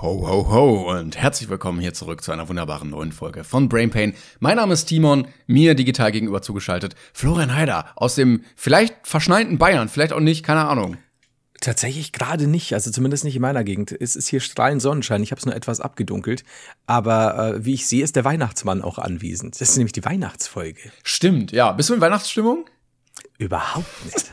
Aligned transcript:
Ho, 0.00 0.28
ho, 0.28 0.48
ho 0.48 0.96
und 0.96 1.16
herzlich 1.16 1.48
willkommen 1.48 1.80
hier 1.80 1.92
zurück 1.92 2.22
zu 2.22 2.30
einer 2.30 2.48
wunderbaren 2.48 2.88
neuen 2.88 3.10
Folge 3.10 3.42
von 3.42 3.68
Brain 3.68 3.90
Pain. 3.90 4.14
Mein 4.38 4.54
Name 4.54 4.74
ist 4.74 4.84
Timon, 4.84 5.26
mir 5.48 5.74
digital 5.74 6.12
gegenüber 6.12 6.40
zugeschaltet 6.40 6.94
Florian 7.12 7.56
Heider 7.56 7.86
aus 7.96 8.14
dem 8.14 8.44
vielleicht 8.54 8.94
verschneiten 9.02 9.58
Bayern, 9.58 9.88
vielleicht 9.88 10.12
auch 10.12 10.20
nicht, 10.20 10.44
keine 10.44 10.68
Ahnung. 10.68 10.98
Tatsächlich 11.60 12.12
gerade 12.12 12.46
nicht, 12.46 12.74
also 12.74 12.92
zumindest 12.92 13.24
nicht 13.24 13.34
in 13.34 13.42
meiner 13.42 13.64
Gegend. 13.64 13.90
Es 13.90 14.14
ist 14.14 14.28
hier 14.28 14.38
strahlend 14.38 14.80
Sonnenschein, 14.80 15.24
ich 15.24 15.32
habe 15.32 15.40
es 15.40 15.46
nur 15.46 15.56
etwas 15.56 15.80
abgedunkelt. 15.80 16.44
Aber 16.86 17.56
äh, 17.56 17.64
wie 17.64 17.74
ich 17.74 17.88
sehe, 17.88 18.04
ist 18.04 18.14
der 18.14 18.24
Weihnachtsmann 18.24 18.82
auch 18.82 18.98
anwesend. 18.98 19.60
Das 19.60 19.70
ist 19.70 19.78
nämlich 19.78 19.94
die 19.94 20.04
Weihnachtsfolge. 20.04 20.92
Stimmt, 21.02 21.50
ja. 21.50 21.72
Bist 21.72 21.90
du 21.90 21.94
in 21.94 22.00
Weihnachtsstimmung? 22.00 22.66
Überhaupt 23.38 24.04
nicht. 24.04 24.30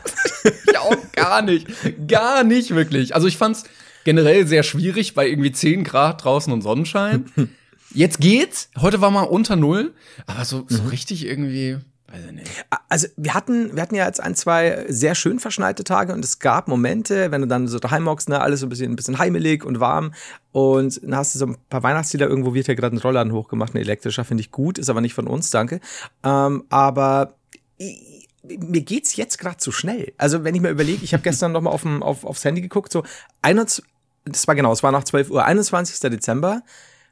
ich 0.68 0.78
auch 0.78 1.12
gar 1.14 1.42
nicht. 1.42 1.68
Gar 2.08 2.44
nicht 2.44 2.76
wirklich. 2.76 3.16
Also 3.16 3.26
ich 3.26 3.38
fand's 3.38 3.64
generell 4.06 4.48
sehr 4.48 4.64
schwierig 4.64 5.14
bei 5.14 5.28
irgendwie 5.28 5.52
10 5.52 5.84
Grad 5.84 6.24
draußen 6.24 6.54
und 6.54 6.62
Sonnenschein. 6.62 7.26
Jetzt 7.94 8.20
geht's. 8.20 8.70
Heute 8.80 9.02
war 9.02 9.12
mal 9.12 9.24
unter 9.24 9.56
Null. 9.56 9.94
Aber 10.28 10.46
so, 10.46 10.66
so 10.68 10.84
richtig 10.84 11.26
irgendwie. 11.26 11.78
Weiß 12.12 12.26
ich 12.26 12.32
nicht. 12.32 12.66
Also 12.88 13.08
wir 13.18 13.34
hatten, 13.34 13.76
wir 13.76 13.82
hatten 13.82 13.96
ja 13.96 14.06
jetzt 14.06 14.22
ein, 14.22 14.36
zwei 14.36 14.86
sehr 14.88 15.16
schön 15.16 15.40
verschneite 15.40 15.84
Tage 15.84 16.14
und 16.14 16.24
es 16.24 16.40
gab 16.40 16.68
Momente, 16.68 17.32
wenn 17.32 17.42
du 17.42 17.48
dann 17.48 17.68
so 17.68 17.80
daheim 17.80 18.08
hockst, 18.08 18.30
ne, 18.30 18.40
alles 18.42 18.60
so 18.60 18.68
ein 18.68 18.70
bisschen, 18.70 18.92
ein 18.92 18.96
bisschen 18.96 19.18
heimelig 19.18 19.66
und 19.66 19.80
warm 19.80 20.14
und 20.52 21.02
dann 21.04 21.16
hast 21.16 21.34
du 21.34 21.40
so 21.40 21.48
ein 21.48 21.58
paar 21.70 21.84
Weihnachtslieder, 21.84 22.28
irgendwo 22.28 22.54
wird 22.54 22.68
ja 22.68 22.76
gerade 22.76 22.96
ein 22.96 23.00
Rollladen 23.00 23.34
hochgemacht, 23.34 23.74
ein 23.74 23.80
elektrischer, 23.80 24.24
finde 24.24 24.42
ich 24.42 24.52
gut, 24.52 24.78
ist 24.78 24.90
aber 24.90 25.02
nicht 25.02 25.16
von 25.16 25.28
uns, 25.28 25.50
danke. 25.50 25.80
Ähm, 26.24 26.66
aber 26.70 27.36
mir 27.80 28.82
geht's 28.82 29.16
jetzt 29.16 29.38
gerade 29.40 29.58
zu 29.58 29.72
schnell. 29.72 30.14
Also 30.18 30.44
wenn 30.44 30.56
ich 30.56 30.62
mir 30.62 30.70
überlege, 30.70 31.04
ich 31.04 31.14
habe 31.14 31.24
gestern 31.24 31.52
noch 31.52 31.62
mal 31.62 31.72
auf, 31.72 31.86
auf, 31.86 32.24
aufs 32.24 32.46
Handy 32.46 32.62
geguckt, 32.62 32.92
so 32.92 33.04
21, 33.42 33.84
das 34.26 34.48
war 34.48 34.56
genau, 34.56 34.72
es 34.72 34.84
war 34.84 34.92
nach 34.92 35.04
12 35.04 35.30
Uhr, 35.30 35.46
21. 35.46 36.00
Dezember. 36.10 36.64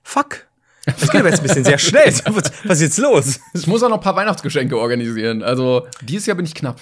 Fuck. 0.04 0.48
Das 0.86 1.10
geht 1.10 1.22
aber 1.22 1.30
jetzt 1.30 1.40
ein 1.40 1.44
bisschen 1.44 1.64
sehr 1.64 1.78
schnell. 1.78 2.14
Was, 2.26 2.52
was 2.66 2.78
ist 2.78 2.82
jetzt 2.82 2.98
los? 2.98 3.40
Ich 3.54 3.68
muss 3.68 3.82
auch 3.84 3.90
noch 3.90 3.98
ein 3.98 4.04
paar 4.04 4.18
Weihnachtsgeschenke 4.18 4.78
organisieren. 4.78 5.42
Also 5.42 5.88
dieses 6.02 6.26
Jahr 6.26 6.36
bin 6.36 6.46
ich 6.46 6.54
knapp. 6.54 6.82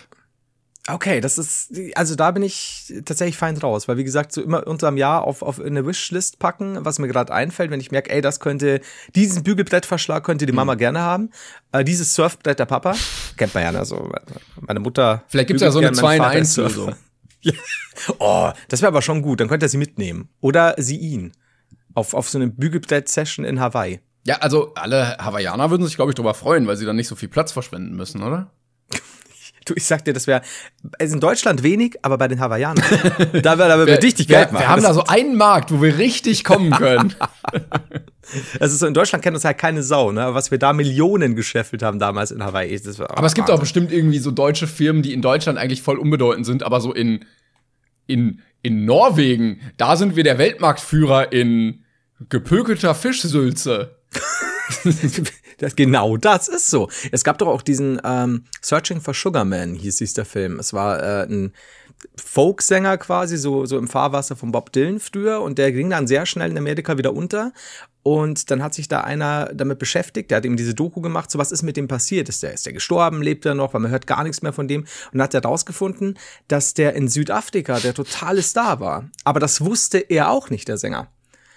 Okay, 0.88 1.22
das 1.22 1.38
ist, 1.38 1.72
also 1.94 2.16
da 2.16 2.32
bin 2.32 2.42
ich 2.42 2.92
tatsächlich 3.06 3.38
fein 3.38 3.56
raus, 3.58 3.88
weil 3.88 3.98
wie 3.98 4.04
gesagt, 4.04 4.32
so 4.34 4.42
immer 4.42 4.66
unterm 4.66 4.98
Jahr 4.98 5.24
auf, 5.26 5.44
auf 5.44 5.62
eine 5.62 5.86
Wishlist 5.86 6.40
packen, 6.40 6.84
was 6.84 6.98
mir 6.98 7.08
gerade 7.08 7.32
einfällt, 7.32 7.70
wenn 7.70 7.80
ich 7.80 7.92
merke, 7.92 8.10
ey, 8.10 8.22
das 8.22 8.40
könnte, 8.40 8.82
diesen 9.14 9.44
Bügelbrettverschlag 9.44 10.24
könnte 10.24 10.48
die 10.48 10.54
Mama 10.54 10.74
mhm. 10.74 10.80
gerne 10.80 11.02
haben, 11.02 11.30
äh, 11.72 11.84
dieses 11.84 12.16
Surfbrett 12.16 12.58
der 12.58 12.66
Papa, 12.66 12.96
kennt 13.38 13.54
man 13.54 13.64
ja, 13.64 13.70
also 13.80 14.10
meine 14.60 14.80
Mutter. 14.80 15.24
Vielleicht 15.28 15.50
gibt's 15.50 15.62
ja 15.62 15.70
so 15.70 15.80
eine 15.80 15.92
2 15.92 16.16
in 16.16 16.22
1 16.24 16.54
so. 16.56 16.92
Ja. 17.42 17.54
Oh, 18.20 18.52
das 18.70 18.82
wäre 18.82 18.90
aber 18.90 19.02
schon 19.02 19.22
gut, 19.22 19.40
dann 19.40 19.48
könnte 19.48 19.66
er 19.66 19.70
sie 19.70 19.78
mitnehmen. 19.78 20.30
Oder 20.40 20.76
sie 20.78 20.98
ihn. 20.98 21.32
Auf, 21.94 22.14
auf 22.14 22.30
so 22.30 22.38
eine 22.38 22.48
Bügelbrett-Session 22.48 23.46
in 23.46 23.60
Hawaii. 23.60 24.00
Ja, 24.24 24.38
also 24.38 24.74
alle 24.76 25.18
Hawaiianer 25.18 25.72
würden 25.72 25.86
sich, 25.86 25.96
glaube 25.96 26.12
ich, 26.12 26.16
darüber 26.16 26.34
freuen, 26.34 26.68
weil 26.68 26.78
sie 26.78 26.86
dann 26.86 26.96
nicht 26.96 27.08
so 27.08 27.16
viel 27.16 27.30
Platz 27.30 27.52
verschwenden 27.52 27.96
müssen, 27.96 28.24
oder? 28.24 28.52
Du, 29.64 29.76
ich 29.76 29.86
sag 29.86 30.04
dir, 30.06 30.14
das 30.14 30.26
wäre 30.26 30.42
in 30.98 31.20
Deutschland 31.20 31.62
wenig, 31.62 32.00
aber 32.02 32.18
bei 32.18 32.28
den 32.28 32.40
Hawaiianern, 32.40 32.84
da 33.44 33.60
wäre 33.60 33.72
aber 33.72 33.86
wir, 33.86 34.02
richtig 34.02 34.28
Geld 34.28 34.52
machen. 34.52 34.64
Wir 34.64 34.70
haben 34.70 34.82
da 34.82 34.92
so 34.92 35.04
einen 35.04 35.36
Markt, 35.36 35.72
wo 35.72 35.84
wir 35.84 36.00
richtig 36.00 36.44
kommen 36.44 36.72
können. 36.72 37.14
also 38.60 38.78
so 38.78 38.86
in 38.86 38.94
Deutschland 38.94 39.24
kennt 39.24 39.36
uns 39.36 39.46
halt 39.46 39.58
keine 39.58 39.84
Sau, 39.84 40.12
ne? 40.12 40.34
Was 40.34 40.52
wir 40.52 40.58
da 40.58 40.74
Millionen 40.74 41.36
gescheffelt 41.36 41.84
haben 41.84 42.00
damals 42.00 42.32
in 42.32 42.44
Hawaii. 42.44 42.80
Das 42.80 43.00
aber 43.00 43.26
es 43.26 43.34
gibt 43.34 43.50
auch 43.50 43.60
bestimmt 43.60 43.92
irgendwie 43.92 44.20
so 44.20 44.32
deutsche 44.32 44.68
Firmen, 44.68 45.02
die 45.02 45.14
in 45.14 45.22
Deutschland 45.22 45.58
eigentlich 45.58 45.82
voll 45.82 45.98
unbedeutend 45.98 46.46
sind, 46.46 46.64
aber 46.64 46.82
so 46.82 46.94
in 46.94 47.26
in 48.08 48.42
in 48.64 48.86
Norwegen, 48.86 49.62
da 49.78 49.96
sind 49.96 50.16
wir 50.16 50.24
der 50.24 50.38
Weltmarktführer 50.38 51.32
in 51.32 51.84
gepökelter 52.30 52.94
Fischsülze. 52.94 53.96
das, 55.58 55.76
genau 55.76 56.18
das 56.18 56.48
ist 56.48 56.70
so. 56.70 56.90
Es 57.12 57.24
gab 57.24 57.38
doch 57.40 57.48
auch 57.48 57.62
diesen 57.62 58.00
ähm, 58.04 58.46
Searching 58.62 59.02
for 59.02 59.14
Sugar 59.14 59.46
Man, 59.46 59.74
hieß 59.76 59.98
dies 59.98 60.14
der 60.14 60.26
Film. 60.26 60.60
Es 60.60 60.74
war 60.74 61.02
äh, 61.02 61.24
ein 61.24 61.54
Folksänger 62.16 62.98
quasi, 62.98 63.38
so, 63.38 63.66
so 63.66 63.78
im 63.78 63.88
Fahrwasser 63.88 64.36
von 64.36 64.52
Bob 64.52 64.72
Dylan 64.72 65.00
früher 65.00 65.42
und 65.42 65.58
der 65.58 65.72
ging 65.72 65.90
dann 65.90 66.08
sehr 66.08 66.26
schnell 66.26 66.52
in 66.52 66.58
Amerika 66.58 66.98
wieder 66.98 67.14
unter. 67.14 67.54
Und 68.04 68.50
dann 68.50 68.64
hat 68.64 68.74
sich 68.74 68.88
da 68.88 69.02
einer 69.02 69.52
damit 69.54 69.78
beschäftigt, 69.78 70.32
der 70.32 70.38
hat 70.38 70.46
ihm 70.46 70.58
diese 70.58 70.74
Doku 70.74 71.02
gemacht, 71.02 71.30
so 71.30 71.38
was 71.38 71.52
ist 71.52 71.62
mit 71.62 71.78
dem 71.78 71.88
passiert? 71.88 72.30
Ist 72.30 72.42
der, 72.42 72.54
ist 72.54 72.66
der 72.66 72.74
gestorben, 72.74 73.22
lebt 73.22 73.46
er 73.46 73.54
noch, 73.54 73.74
weil 73.74 73.82
man 73.82 73.92
hört 73.92 74.08
gar 74.08 74.24
nichts 74.24 74.42
mehr 74.42 74.54
von 74.54 74.68
dem. 74.68 74.82
Und 74.82 74.90
dann 75.14 75.22
hat 75.24 75.34
er 75.34 75.42
herausgefunden, 75.42 76.18
dass 76.48 76.74
der 76.74 76.96
in 76.96 77.08
Südafrika 77.08 77.80
der 77.80 77.94
totale 77.94 78.42
Star 78.42 78.80
war. 78.80 79.10
Aber 79.24 79.40
das 79.40 79.62
wusste 79.62 80.00
er 80.00 80.32
auch 80.32 80.50
nicht, 80.50 80.68
der 80.68 80.78
Sänger. 80.78 81.10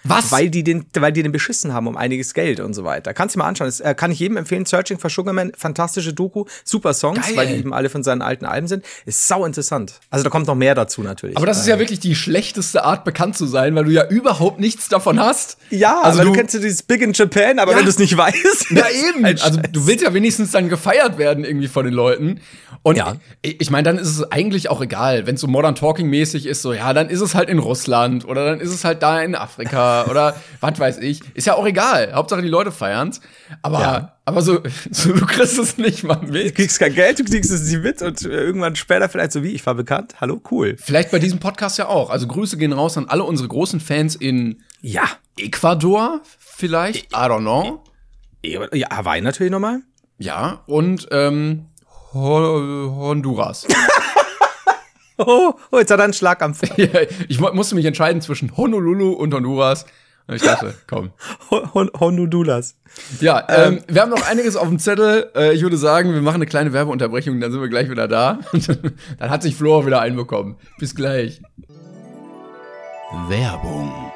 Was? 0.07 0.31
Weil 0.31 0.49
die 0.49 0.63
den, 0.63 0.85
weil 0.93 1.11
die 1.11 1.23
den 1.23 1.31
beschissen 1.31 1.73
haben 1.73 1.87
um 1.87 1.97
einiges 1.97 2.33
Geld 2.33 2.59
und 2.59 2.73
so 2.73 2.83
weiter. 2.83 3.13
Kannst 3.13 3.35
du 3.35 3.39
mal 3.39 3.47
anschauen. 3.47 3.67
Das 3.67 3.79
äh, 3.79 3.95
kann 3.95 4.11
ich 4.11 4.19
jedem 4.19 4.37
empfehlen. 4.37 4.65
Searching 4.65 4.99
for 4.99 5.09
Sugarman, 5.09 5.51
fantastische 5.57 6.13
Doku, 6.13 6.45
super 6.63 6.93
Songs, 6.93 7.27
Geil. 7.27 7.35
weil 7.35 7.47
die 7.47 7.55
eben 7.55 7.73
alle 7.73 7.89
von 7.89 8.03
seinen 8.03 8.21
alten 8.21 8.45
Alben 8.45 8.67
sind. 8.67 8.85
Ist 9.05 9.27
sau 9.27 9.45
interessant. 9.45 9.99
Also 10.09 10.23
da 10.23 10.29
kommt 10.29 10.47
noch 10.47 10.55
mehr 10.55 10.75
dazu 10.75 11.01
natürlich. 11.01 11.37
Aber 11.37 11.45
das 11.45 11.59
ist 11.59 11.67
ja 11.67 11.79
wirklich 11.79 11.99
die 11.99 12.15
schlechteste 12.15 12.83
Art, 12.83 13.03
bekannt 13.03 13.35
zu 13.35 13.45
sein, 13.45 13.75
weil 13.75 13.85
du 13.85 13.91
ja 13.91 14.07
überhaupt 14.07 14.59
nichts 14.59 14.89
davon 14.89 15.19
hast. 15.19 15.57
Ja, 15.69 16.01
also 16.01 16.21
du, 16.21 16.29
du 16.29 16.33
kennst 16.33 16.53
ja 16.53 16.59
dieses 16.59 16.83
Big 16.83 17.01
in 17.01 17.13
Japan, 17.13 17.59
aber 17.59 17.71
ja. 17.71 17.77
wenn 17.77 17.85
du 17.85 17.89
es 17.89 17.99
nicht 17.99 18.15
weißt. 18.15 18.71
Ja, 18.71 18.85
eben. 19.09 19.25
also 19.25 19.59
du 19.71 19.87
willst 19.87 20.03
ja 20.03 20.13
wenigstens 20.13 20.51
dann 20.51 20.69
gefeiert 20.69 21.17
werden 21.17 21.43
irgendwie 21.43 21.67
von 21.67 21.85
den 21.85 21.93
Leuten. 21.93 22.41
Und 22.83 22.97
ja. 22.97 23.15
ich, 23.41 23.61
ich 23.61 23.71
meine, 23.71 23.83
dann 23.83 23.97
ist 23.97 24.09
es 24.09 24.31
eigentlich 24.31 24.69
auch 24.69 24.81
egal, 24.81 25.25
wenn 25.25 25.35
es 25.35 25.41
so 25.41 25.47
Modern 25.47 25.75
Talking 25.75 26.07
mäßig 26.07 26.45
ist, 26.45 26.61
so 26.61 26.73
ja, 26.73 26.93
dann 26.93 27.09
ist 27.09 27.21
es 27.21 27.33
halt 27.33 27.49
in 27.49 27.59
Russland 27.59 28.25
oder 28.25 28.45
dann 28.45 28.59
ist 28.59 28.69
es 28.69 28.83
halt 28.83 29.01
da 29.01 29.21
in 29.21 29.33
Afrika 29.33 29.94
oder 30.03 30.35
was 30.59 30.79
weiß 30.79 30.97
ich. 30.99 31.21
Ist 31.33 31.47
ja 31.47 31.55
auch 31.55 31.65
egal. 31.65 32.13
Hauptsache 32.13 32.41
die 32.41 32.49
Leute 32.49 32.71
feiern's. 32.71 33.21
Aber, 33.61 33.79
ja. 33.79 34.17
aber 34.25 34.41
so, 34.41 34.59
so, 34.91 35.13
du 35.13 35.25
kriegst 35.25 35.57
es 35.57 35.77
nicht 35.77 36.03
mal 36.03 36.19
mit. 36.21 36.45
Du 36.45 36.51
kriegst 36.51 36.79
kein 36.79 36.93
Geld, 36.93 37.19
du 37.19 37.23
kriegst 37.23 37.51
es 37.51 37.71
nicht 37.71 37.83
mit 37.83 38.01
und 38.01 38.21
irgendwann 38.23 38.75
später 38.75 39.09
vielleicht 39.09 39.31
so 39.31 39.43
wie, 39.43 39.51
ich 39.51 39.65
war 39.65 39.75
bekannt. 39.75 40.15
Hallo, 40.19 40.41
cool. 40.51 40.75
Vielleicht 40.79 41.11
bei 41.11 41.19
diesem 41.19 41.39
Podcast 41.39 41.77
ja 41.77 41.87
auch. 41.87 42.09
Also 42.09 42.27
Grüße 42.27 42.57
gehen 42.57 42.73
raus 42.73 42.97
an 42.97 43.07
alle 43.07 43.23
unsere 43.23 43.47
großen 43.47 43.79
Fans 43.79 44.15
in 44.15 44.61
ja. 44.81 45.03
Ecuador 45.37 46.21
vielleicht. 46.39 47.11
I 47.13 47.15
don't 47.15 47.41
know. 47.41 47.83
Ja, 48.43 48.95
Hawaii 48.95 49.21
natürlich 49.21 49.51
nochmal. 49.51 49.81
Ja, 50.17 50.63
und 50.67 51.07
ähm, 51.11 51.67
Honduras. 52.13 53.67
oh, 55.17 55.53
oh, 55.71 55.77
jetzt 55.77 55.91
hat 55.91 55.99
er 55.99 56.03
einen 56.03 56.13
Schlag 56.13 56.41
am 56.41 56.53
ja, 56.77 56.87
Ich 57.27 57.39
musste 57.39 57.75
mich 57.75 57.85
entscheiden 57.85 58.21
zwischen 58.21 58.55
Honolulu 58.55 59.11
und 59.13 59.33
Honduras. 59.33 59.85
Und 60.27 60.35
ich 60.35 60.41
dachte, 60.41 60.73
komm. 60.87 61.11
Hon 61.51 61.91
Honduras. 61.99 62.75
Ja, 63.19 63.45
ähm, 63.47 63.77
ähm, 63.77 63.83
wir 63.87 64.01
haben 64.01 64.09
noch 64.09 64.27
einiges 64.27 64.55
auf 64.55 64.67
dem 64.67 64.79
Zettel. 64.79 65.29
Äh, 65.35 65.53
ich 65.53 65.61
würde 65.61 65.77
sagen, 65.77 66.13
wir 66.13 66.21
machen 66.21 66.35
eine 66.35 66.47
kleine 66.47 66.73
Werbeunterbrechung, 66.73 67.39
dann 67.39 67.51
sind 67.51 67.61
wir 67.61 67.69
gleich 67.69 67.89
wieder 67.89 68.07
da. 68.07 68.39
dann 69.19 69.29
hat 69.29 69.43
sich 69.43 69.55
Flo 69.55 69.85
wieder 69.85 70.01
einbekommen. 70.01 70.55
Bis 70.79 70.95
gleich. 70.95 71.41
Werbung. 73.27 74.11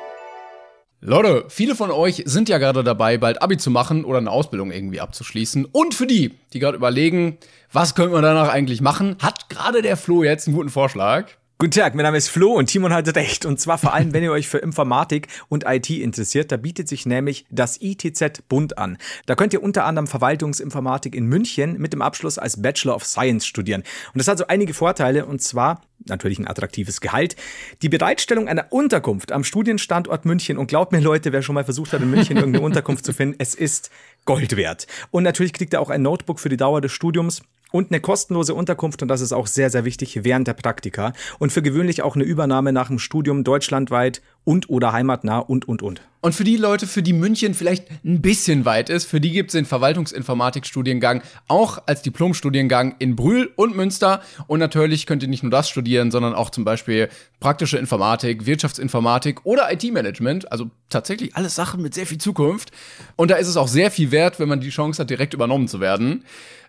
Leute, 1.02 1.46
viele 1.48 1.76
von 1.76 1.92
euch 1.92 2.24
sind 2.26 2.50
ja 2.50 2.58
gerade 2.58 2.84
dabei, 2.84 3.18
bald 3.18 3.42
Abi 3.42 3.56
zu 3.56 3.72
machen 3.72 4.04
oder 4.04 4.18
eine 4.18 4.30
Ausbildung 4.30 4.70
irgendwie 4.70 5.00
abzuschließen. 5.00 5.64
Und 5.64 5.94
für 5.94 6.08
die, 6.08 6.38
die 6.52 6.60
gerade 6.60 6.76
überlegen, 6.76 7.38
was 7.72 7.96
können 7.96 8.12
wir 8.12 8.22
danach 8.22 8.50
eigentlich 8.50 8.82
machen, 8.82 9.16
hat 9.22 9.48
gerade 9.48 9.82
der 9.82 9.96
Flo 9.96 10.24
jetzt 10.24 10.48
einen 10.48 10.58
guten 10.58 10.70
Vorschlag. 10.70 11.30
Guten 11.62 11.72
Tag, 11.72 11.94
mein 11.94 12.04
Name 12.04 12.16
ist 12.16 12.30
Flo 12.30 12.54
und 12.54 12.68
Timon 12.68 12.94
hat 12.94 13.14
recht. 13.18 13.46
Und 13.46 13.60
zwar 13.60 13.78
vor 13.78 13.94
allem, 13.94 14.14
wenn 14.14 14.24
ihr 14.24 14.32
euch 14.32 14.48
für 14.48 14.60
Informatik 14.60 15.28
und 15.50 15.66
IT 15.68 15.90
interessiert, 15.90 16.54
da 16.54 16.56
bietet 16.56 16.88
sich 16.88 17.06
nämlich 17.06 17.46
das 17.50 17.82
ITZ 17.82 18.44
Bund 18.48 18.78
an. 18.78 18.98
Da 19.26 19.36
könnt 19.36 19.52
ihr 19.52 19.62
unter 19.62 19.84
anderem 19.84 20.08
Verwaltungsinformatik 20.08 21.14
in 21.14 21.26
München 21.26 21.78
mit 21.78 21.92
dem 21.92 22.02
Abschluss 22.02 22.38
als 22.38 22.62
Bachelor 22.62 22.96
of 22.96 23.06
Science 23.06 23.46
studieren. 23.46 23.84
Und 24.14 24.20
das 24.20 24.30
hat 24.30 24.38
so 24.38 24.48
einige 24.48 24.74
Vorteile 24.74 25.26
und 25.26 25.42
zwar 25.42 25.82
natürlich 26.06 26.40
ein 26.40 26.48
attraktives 26.48 27.02
Gehalt, 27.02 27.36
die 27.82 27.90
Bereitstellung 27.90 28.48
einer 28.48 28.72
Unterkunft 28.72 29.34
am 29.34 29.44
Studienstandort 29.44 30.24
München 30.24 30.58
und 30.58 30.68
glaubt 30.68 30.94
mir 30.94 31.02
Leute, 31.02 31.34
wer 31.34 31.42
schon 31.42 31.56
mal 31.56 31.66
versucht 31.66 31.92
hat 31.92 32.02
in 32.02 32.10
München 32.10 32.38
irgendeine 32.38 32.64
Unterkunft 32.64 33.04
zu 33.04 33.12
finden, 33.12 33.36
es 33.38 33.54
ist 33.54 33.92
Gold 34.24 34.56
wert. 34.56 34.88
Und 35.12 35.24
natürlich 35.24 35.52
kriegt 35.52 35.74
ihr 35.74 35.82
auch 35.82 35.90
ein 35.90 36.04
Notebook 36.04 36.40
für 36.40 36.48
die 36.48 36.56
Dauer 36.56 36.80
des 36.80 36.94
Studiums 36.94 37.42
und 37.72 37.92
eine 37.92 38.02
kostenlose 38.02 38.54
Unterkunft 38.54 39.02
und 39.02 39.08
das 39.08 39.22
ist 39.22 39.34
auch 39.34 39.48
sehr, 39.48 39.70
sehr 39.70 39.86
wichtig 39.86 40.24
während 40.24 40.48
der 40.48 40.54
Praktika 40.54 41.14
und 41.40 41.52
für 41.52 41.62
gewöhnlich 41.62 42.02
auch 42.02 42.16
eine 42.16 42.24
Übernahme 42.24 42.74
nach 42.74 42.88
dem 42.88 43.00
Studium 43.00 43.44
deutschlandweit 43.44 44.22
und 44.44 44.70
oder 44.70 44.94
heimatnah 44.94 45.40
und, 45.40 45.68
und, 45.68 45.82
und. 45.82 46.02
Und 46.22 46.36
für 46.36 46.44
die 46.44 46.58
Leute, 46.58 46.86
für 46.86 47.02
die 47.02 47.14
München 47.14 47.54
vielleicht 47.54 47.86
ein 48.04 48.22
bisschen 48.22 48.66
weit 48.66 48.90
ist, 48.90 49.06
für 49.06 49.22
die 49.22 49.32
gibt 49.32 49.50
es 49.50 49.54
den 49.54 49.64
Verwaltungsinformatik-Studiengang 49.64 51.22
auch 51.48 51.82
als 51.86 52.02
Diplomstudiengang 52.02 52.96
in 53.00 53.16
Brühl 53.16 53.54
und 53.56 53.76
Münster. 53.76 54.22
Und 54.48 54.60
natürlich 54.60 55.06
könnt 55.06 55.24
ihr 55.24 55.30
nicht 55.30 55.44
nur 55.44 55.52
das 55.52 55.70
studieren, 55.70 56.12
sondern 56.12 56.34
auch 56.34 56.50
zum 56.50 56.66
Beispiel 56.66 57.08
praktische 57.40 57.78
Informatik, 57.78 58.46
Wirtschaftsinformatik 58.46 59.46
oder 59.46 59.72
IT-Management. 59.72 60.52
Also 60.52 60.70
tatsächlich 60.90 61.38
alles 61.38 61.56
Sachen 61.56 61.82
mit 61.82 61.94
sehr 61.94 62.06
viel 62.06 62.18
Zukunft. 62.18 62.72
Und 63.16 63.32
da 63.32 63.36
ist 63.36 63.48
es 63.48 63.56
auch 63.56 63.70
sehr 63.70 63.90
viel 63.90 64.12
wert, 64.12 64.42
wenn 64.42 64.50
man 64.50 64.60
die 64.60 64.72
Chance 64.72 65.02
hat, 65.02 65.10
direkt 65.10 65.34
übernommen 65.34 65.70
zu 65.70 65.80
werden. 65.80 66.26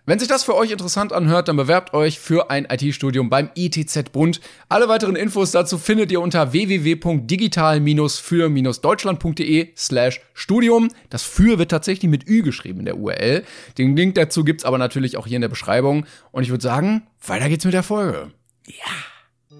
Wenn 0.07 0.17
sich 0.17 0.27
das 0.27 0.43
für 0.43 0.55
euch 0.55 0.71
interessant 0.71 1.13
anhört, 1.13 1.47
dann 1.47 1.57
bewerbt 1.57 1.93
euch 1.93 2.17
für 2.17 2.49
ein 2.49 2.65
IT-Studium 2.67 3.29
beim 3.29 3.51
ITZ 3.53 4.11
Bund. 4.11 4.41
Alle 4.67 4.89
weiteren 4.89 5.15
Infos 5.15 5.51
dazu 5.51 5.77
findet 5.77 6.11
ihr 6.11 6.21
unter 6.21 6.53
www.digital-für-deutschland.de 6.53 9.40
slash 9.77 10.21
Studium. 10.33 10.89
Das 11.09 11.23
für 11.23 11.59
wird 11.59 11.71
tatsächlich 11.71 12.09
mit 12.09 12.27
Ü 12.27 12.41
geschrieben 12.41 12.79
in 12.79 12.85
der 12.85 12.97
URL. 12.97 13.43
Den 13.77 13.95
Link 13.95 14.15
dazu 14.15 14.43
gibt's 14.43 14.65
aber 14.65 14.77
natürlich 14.77 15.17
auch 15.17 15.27
hier 15.27 15.37
in 15.37 15.41
der 15.41 15.49
Beschreibung. 15.49 16.05
Und 16.31 16.43
ich 16.43 16.49
würde 16.49 16.63
sagen, 16.63 17.07
weiter 17.25 17.49
geht's 17.49 17.65
mit 17.65 17.73
der 17.73 17.83
Folge. 17.83 18.31
Ja. 18.67 19.55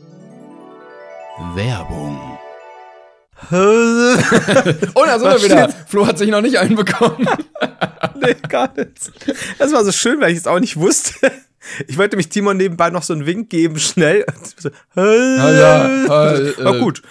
Werbung. 1.56 2.38
Und 3.50 3.58
da 5.08 5.20
sind 5.20 5.30
wir 5.30 5.44
wieder. 5.44 5.70
Flo 5.88 6.06
hat 6.06 6.18
sich 6.18 6.30
noch 6.30 6.42
nicht 6.42 6.60
einbekommen. 6.60 7.28
nee, 8.22 8.36
gar 8.48 8.72
nicht. 8.78 9.12
Das 9.58 9.74
war 9.74 9.84
so 9.84 9.92
schön, 9.92 10.22
weil 10.22 10.32
ich 10.32 10.38
es 10.38 10.48
auch 10.48 10.60
nicht 10.60 10.78
wusste. 10.78 11.32
Ich 11.88 11.98
wollte 11.98 12.18
mich 12.18 12.30
Timon 12.30 12.58
nebenbei 12.58 12.90
noch 12.90 13.04
so 13.04 13.14
einen 13.14 13.26
Wink 13.26 13.50
geben, 13.50 13.80
schnell. 13.80 14.26
So, 14.58 14.70
ja, 14.96 16.34
äh, 16.34 16.50
äh, 16.50 16.80
gut. 16.80 17.02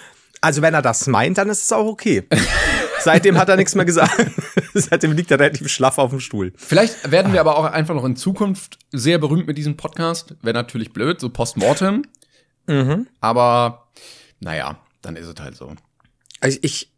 Also 0.41 0.63
wenn 0.63 0.75
er 0.75 0.83
das 0.83 1.07
meint, 1.07 1.39
dann 1.39 1.49
ist 1.49 1.63
es 1.63 1.73
auch 1.73 1.87
okay. 1.87 2.25
Seitdem 3.01 3.39
hat 3.39 3.49
er 3.49 3.57
nichts 3.57 3.75
mehr 3.75 3.85
gesagt. 3.85 4.27
Seitdem 4.75 5.13
liegt 5.13 5.31
er 5.31 5.39
relativ 5.39 5.69
schlaff 5.69 5.99
auf 5.99 6.11
dem 6.11 6.21
Stuhl. 6.21 6.53
Vielleicht 6.57 7.11
werden 7.11 7.33
wir 7.33 7.41
aber 7.41 7.57
auch 7.57 7.65
einfach 7.65 7.95
noch 7.95 8.05
in 8.05 8.17
Zukunft 8.17 8.79
sehr 8.93 9.19
berühmt 9.19 9.47
mit 9.47 9.57
diesem 9.57 9.77
Podcast. 9.77 10.35
Wäre 10.43 10.55
natürlich 10.55 10.93
blöd, 10.93 11.21
so 11.21 11.31
postmortem. 11.31 12.05
Mhm. 12.67 13.07
Aber 13.21 13.89
naja, 14.41 14.79
dann 15.03 15.17
ist 15.17 15.27
es 15.27 15.41
halt 15.41 15.57
so. 15.57 15.73
Also 16.41 16.59
ich, 16.63 16.93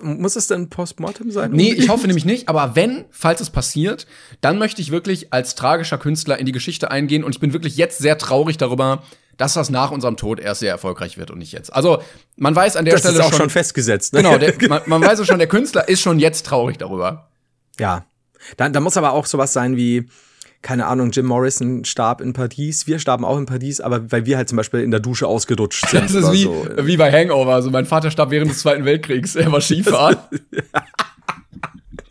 muss 0.00 0.36
es 0.36 0.46
denn 0.46 0.68
Postmortem 0.68 1.30
sein? 1.30 1.50
Nee, 1.52 1.72
ich 1.72 1.88
hoffe 1.88 2.06
nämlich 2.06 2.24
nicht, 2.24 2.48
aber 2.48 2.76
wenn, 2.76 3.04
falls 3.10 3.40
es 3.40 3.50
passiert, 3.50 4.06
dann 4.40 4.58
möchte 4.58 4.80
ich 4.80 4.90
wirklich 4.90 5.32
als 5.32 5.54
tragischer 5.54 5.98
Künstler 5.98 6.38
in 6.38 6.46
die 6.46 6.52
Geschichte 6.52 6.90
eingehen 6.90 7.24
und 7.24 7.34
ich 7.34 7.40
bin 7.40 7.52
wirklich 7.52 7.76
jetzt 7.76 7.98
sehr 7.98 8.18
traurig 8.18 8.56
darüber, 8.56 9.02
dass 9.42 9.54
das 9.54 9.70
nach 9.70 9.90
unserem 9.90 10.16
Tod 10.16 10.38
erst 10.38 10.60
sehr 10.60 10.70
erfolgreich 10.70 11.18
wird 11.18 11.32
und 11.32 11.38
nicht 11.38 11.50
jetzt. 11.50 11.74
Also, 11.74 12.00
man 12.36 12.54
weiß 12.54 12.76
an 12.76 12.84
der 12.84 12.94
das 12.94 13.00
Stelle 13.00 13.18
ist 13.18 13.24
auch 13.24 13.30
schon, 13.30 13.40
schon 13.40 13.50
festgesetzt. 13.50 14.12
Ne? 14.12 14.22
Genau, 14.22 14.38
der, 14.38 14.54
man, 14.68 14.82
man 14.86 15.02
weiß 15.02 15.18
es 15.18 15.26
schon, 15.26 15.38
der 15.38 15.48
Künstler 15.48 15.88
ist 15.88 16.00
schon 16.00 16.20
jetzt 16.20 16.46
traurig 16.46 16.78
darüber. 16.78 17.28
Ja. 17.76 18.04
Da, 18.56 18.68
da 18.68 18.78
muss 18.78 18.96
aber 18.96 19.10
auch 19.10 19.26
sowas 19.26 19.52
sein 19.52 19.76
wie, 19.76 20.08
keine 20.62 20.86
Ahnung, 20.86 21.10
Jim 21.10 21.26
Morrison 21.26 21.84
starb 21.84 22.20
in 22.20 22.34
Paris, 22.34 22.86
wir 22.86 23.00
starben 23.00 23.24
auch 23.24 23.36
in 23.36 23.46
Paris, 23.46 23.80
aber 23.80 24.12
weil 24.12 24.26
wir 24.26 24.36
halt 24.36 24.48
zum 24.48 24.58
Beispiel 24.58 24.80
in 24.80 24.92
der 24.92 25.00
Dusche 25.00 25.26
ausgerutscht 25.26 25.88
sind. 25.90 26.04
Das 26.04 26.14
ist 26.14 26.30
wie, 26.30 26.44
so. 26.44 26.64
wie 26.78 26.96
bei 26.96 27.10
Hangover. 27.10 27.52
Also 27.52 27.70
mein 27.70 27.86
Vater 27.86 28.12
starb 28.12 28.30
während 28.30 28.48
des 28.48 28.60
Zweiten 28.60 28.84
Weltkriegs. 28.84 29.34
Er 29.34 29.50
war 29.50 29.60
Skifahren. 29.60 30.18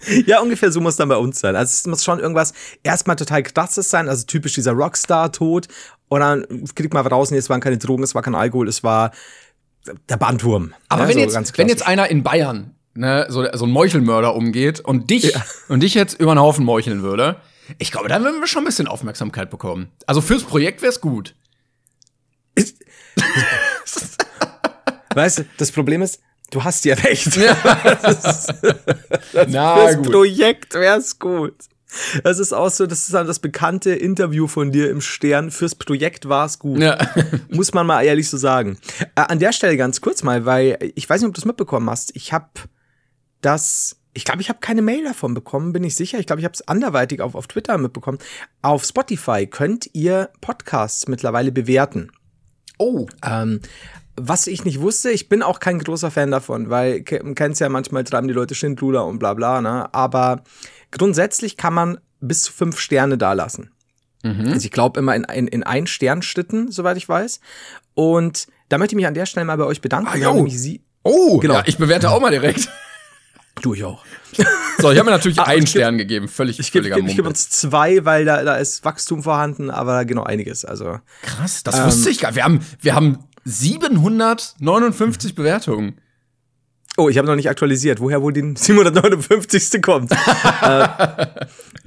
ja, 0.25 0.41
ungefähr 0.41 0.71
so 0.71 0.81
muss 0.81 0.95
dann 0.95 1.09
bei 1.09 1.17
uns 1.17 1.39
sein. 1.39 1.55
Also 1.55 1.71
es 1.71 1.87
muss 1.87 2.03
schon 2.03 2.19
irgendwas 2.19 2.53
erstmal 2.83 3.15
total 3.15 3.43
krasses 3.43 3.89
sein, 3.89 4.09
also 4.09 4.25
typisch 4.25 4.53
dieser 4.53 4.73
Rockstar-Tod. 4.73 5.67
Und 6.09 6.19
dann 6.19 6.65
kriegt 6.75 6.93
man 6.93 7.05
raus, 7.05 7.31
nee, 7.31 7.37
es 7.37 7.49
waren 7.49 7.61
keine 7.61 7.77
Drogen, 7.77 8.03
es 8.03 8.15
war 8.15 8.21
kein 8.21 8.35
Alkohol, 8.35 8.67
es 8.67 8.83
war 8.83 9.11
der 10.09 10.17
Bandwurm. 10.17 10.73
Aber 10.89 11.03
ja, 11.03 11.07
wenn, 11.09 11.29
so 11.29 11.37
jetzt, 11.39 11.57
wenn 11.57 11.69
jetzt 11.69 11.87
einer 11.87 12.09
in 12.09 12.23
Bayern 12.23 12.75
ne, 12.93 13.25
so, 13.29 13.45
so 13.53 13.65
ein 13.65 13.71
Meuchelmörder 13.71 14.35
umgeht 14.35 14.79
und 14.79 15.09
dich 15.09 15.33
ja. 15.33 15.43
und 15.69 15.81
dich 15.81 15.93
jetzt 15.93 16.19
über 16.19 16.33
den 16.33 16.39
Haufen 16.39 16.65
meucheln 16.65 17.01
würde, 17.01 17.37
ich 17.77 17.91
glaube, 17.91 18.09
da 18.09 18.21
würden 18.21 18.39
wir 18.39 18.47
schon 18.47 18.63
ein 18.63 18.65
bisschen 18.65 18.87
Aufmerksamkeit 18.87 19.49
bekommen. 19.49 19.89
Also 20.05 20.21
fürs 20.21 20.43
Projekt 20.43 20.81
wäre 20.81 20.91
es 20.91 21.01
gut. 21.01 21.35
weißt 25.15 25.39
du, 25.39 25.45
das 25.57 25.71
Problem 25.71 26.01
ist, 26.01 26.21
du 26.51 26.63
hast 26.63 26.85
ja 26.85 26.95
recht. 26.95 27.35
Ja. 27.35 27.57
das, 28.01 28.47
das 29.33 29.47
Na, 29.47 29.75
fürs 29.75 29.97
gut. 29.97 30.11
Projekt 30.11 30.73
wär's 30.75 31.17
gut. 31.17 31.55
Das 32.23 32.39
ist 32.39 32.53
auch 32.53 32.69
so, 32.69 32.87
das 32.87 32.99
ist 32.99 33.13
dann 33.13 33.27
das 33.27 33.39
bekannte 33.39 33.91
Interview 33.91 34.47
von 34.47 34.71
dir 34.71 34.89
im 34.89 35.01
Stern. 35.01 35.51
Fürs 35.51 35.75
Projekt 35.75 36.29
war's 36.29 36.59
gut. 36.59 36.79
Ja. 36.79 36.97
Muss 37.49 37.73
man 37.73 37.85
mal 37.85 38.03
ehrlich 38.03 38.29
so 38.29 38.37
sagen. 38.37 38.77
Äh, 39.15 39.21
an 39.21 39.39
der 39.39 39.51
Stelle 39.51 39.75
ganz 39.75 39.99
kurz 39.99 40.23
mal, 40.23 40.45
weil 40.45 40.77
ich 40.95 41.09
weiß 41.09 41.21
nicht, 41.21 41.27
ob 41.27 41.33
du 41.33 41.41
es 41.41 41.45
mitbekommen 41.45 41.89
hast. 41.89 42.15
Ich 42.15 42.31
habe 42.31 42.47
das 43.41 43.97
ich 44.13 44.25
glaube, 44.25 44.41
ich 44.41 44.49
habe 44.49 44.59
keine 44.59 44.81
Mail 44.81 45.05
davon 45.05 45.33
bekommen, 45.33 45.71
bin 45.71 45.85
ich 45.85 45.95
sicher. 45.95 46.19
Ich 46.19 46.27
glaube, 46.27 46.41
ich 46.41 46.45
habe 46.45 46.53
es 46.53 46.67
anderweitig 46.67 47.21
auf, 47.21 47.33
auf 47.33 47.47
Twitter 47.47 47.77
mitbekommen. 47.77 48.17
Auf 48.61 48.83
Spotify 48.83 49.47
könnt 49.47 49.89
ihr 49.93 50.29
Podcasts 50.41 51.07
mittlerweile 51.07 51.51
bewerten. 51.51 52.11
Oh. 52.77 53.07
Ähm, 53.23 53.61
was 54.27 54.47
ich 54.47 54.65
nicht 54.65 54.81
wusste, 54.81 55.11
ich 55.11 55.29
bin 55.29 55.41
auch 55.41 55.59
kein 55.59 55.79
großer 55.79 56.11
Fan 56.11 56.31
davon, 56.31 56.69
weil 56.69 57.01
kennst 57.01 57.61
ja 57.61 57.69
manchmal 57.69 58.03
treiben 58.03 58.27
die 58.27 58.33
Leute 58.33 58.55
Schindluder 58.55 59.05
und 59.05 59.19
bla 59.19 59.33
bla, 59.33 59.61
ne? 59.61 59.93
Aber 59.93 60.43
grundsätzlich 60.91 61.57
kann 61.57 61.73
man 61.73 61.97
bis 62.19 62.43
zu 62.43 62.53
fünf 62.53 62.79
Sterne 62.79 63.17
dalassen. 63.17 63.71
Mhm. 64.23 64.51
Also 64.53 64.65
ich 64.65 64.71
glaube 64.71 64.99
immer 64.99 65.15
in, 65.15 65.23
in, 65.23 65.47
in 65.47 65.63
ein 65.63 65.87
Sternschritten, 65.87 66.71
soweit 66.71 66.97
ich 66.97 67.09
weiß. 67.09 67.39
Und 67.93 68.47
da 68.69 68.77
möchte 68.77 68.93
ich 68.93 68.97
mich 68.97 69.07
an 69.07 69.13
der 69.13 69.25
Stelle 69.25 69.45
mal 69.45 69.57
bei 69.57 69.65
euch 69.65 69.81
bedanken. 69.81 70.07
Ah, 70.07 70.13
oh, 71.03 71.39
genau. 71.39 71.55
Ja, 71.55 71.63
ich 71.65 71.77
bewerte 71.77 72.11
auch 72.11 72.21
mal 72.21 72.31
direkt. 72.31 72.69
Du 73.61 73.73
ich 73.73 73.83
auch. 73.83 74.03
So, 74.79 74.91
ich 74.91 74.97
habe 74.97 75.09
mir 75.09 75.15
natürlich 75.15 75.39
ah, 75.39 75.43
einen 75.43 75.67
Stern 75.67 75.97
geb, 75.97 76.07
gegeben, 76.07 76.27
völlig 76.27 76.59
Ich 76.59 76.71
gebe 76.71 76.89
geb, 76.89 77.05
geb 77.05 77.25
uns 77.25 77.49
zwei, 77.49 78.05
weil 78.05 78.25
da, 78.25 78.43
da 78.43 78.55
ist 78.55 78.85
Wachstum 78.85 79.23
vorhanden, 79.23 79.69
aber 79.69 80.05
genau 80.05 80.23
einiges. 80.23 80.63
Also 80.63 80.99
krass, 81.21 81.63
das 81.63 81.79
ähm, 81.79 81.85
wusste 81.85 82.09
ich 82.09 82.19
gar. 82.19 82.29
nicht. 82.29 82.37
Wir 82.37 82.43
haben 82.43 82.61
wir 82.79 82.95
haben 82.95 83.19
759 83.45 85.35
Bewertungen. 85.35 85.99
Oh, 86.97 87.07
ich 87.07 87.17
habe 87.17 87.27
noch 87.27 87.35
nicht 87.35 87.49
aktualisiert, 87.49 88.01
woher 88.01 88.21
wohl 88.21 88.33
die 88.33 88.41
759. 88.55 89.81
kommt. 89.81 90.11
äh, 90.61 90.87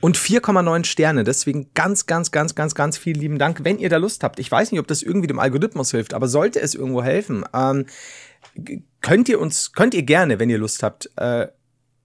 und 0.00 0.16
4,9 0.16 0.84
Sterne. 0.84 1.24
Deswegen 1.24 1.70
ganz, 1.74 2.06
ganz, 2.06 2.30
ganz, 2.30 2.54
ganz, 2.54 2.74
ganz 2.74 2.96
vielen 2.96 3.20
lieben 3.20 3.38
Dank, 3.38 3.64
wenn 3.64 3.78
ihr 3.78 3.90
da 3.90 3.98
Lust 3.98 4.24
habt. 4.24 4.38
Ich 4.38 4.50
weiß 4.50 4.72
nicht, 4.72 4.80
ob 4.80 4.86
das 4.86 5.02
irgendwie 5.02 5.26
dem 5.26 5.38
Algorithmus 5.38 5.90
hilft, 5.90 6.14
aber 6.14 6.26
sollte 6.26 6.60
es 6.60 6.74
irgendwo 6.74 7.02
helfen, 7.02 7.44
ähm, 7.54 7.86
könnt 9.00 9.28
ihr 9.28 9.40
uns, 9.40 9.72
könnt 9.72 9.94
ihr 9.94 10.02
gerne, 10.02 10.38
wenn 10.38 10.50
ihr 10.50 10.58
Lust 10.58 10.82
habt, 10.82 11.10
äh, 11.16 11.48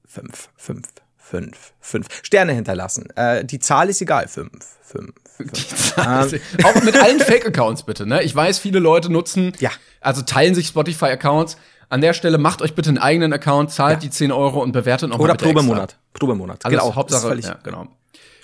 fünf, 0.06 0.50
fünf, 0.56 0.88
fünf, 1.18 1.74
fünf 1.79 2.08
Sterne 2.24 2.53
hinterlassen. 2.53 3.10
Äh, 3.15 3.46
die 3.46 3.60
Zahl 3.60 3.89
ist 3.89 4.01
egal, 4.01 4.27
fünf, 4.27 4.51
fünf. 4.82 5.13
Ähm, 5.98 6.39
auch 6.63 6.81
mit 6.84 6.96
allen 6.96 7.19
Fake-Accounts 7.19 7.84
bitte, 7.84 8.05
ne? 8.05 8.24
Ich 8.24 8.34
weiß, 8.34 8.60
viele 8.60 8.79
Leute 8.79 9.12
nutzen, 9.12 9.51
ja. 9.60 9.69
also 10.00 10.22
teilen 10.22 10.55
sich 10.55 10.67
Spotify-Accounts. 10.67 11.58
An 11.89 12.01
der 12.01 12.13
Stelle 12.13 12.38
macht 12.38 12.62
euch 12.62 12.74
bitte 12.74 12.89
einen 12.89 13.00
eigenen 13.00 13.34
Account, 13.34 13.72
zahlt 13.72 13.96
ja. 13.96 14.00
die 14.00 14.10
10 14.10 14.31
Euro 14.31 14.62
und 14.62 14.72
bewertet 14.72 15.10
nochmal 15.10 15.25
Oder 15.25 15.36
Probemonat. 15.36 15.98
Probemonat. 16.13 16.65
Also 16.65 16.77
genau, 16.77 16.96
Hauptsache, 16.96 17.38
ja, 17.39 17.58
genau. 17.63 17.88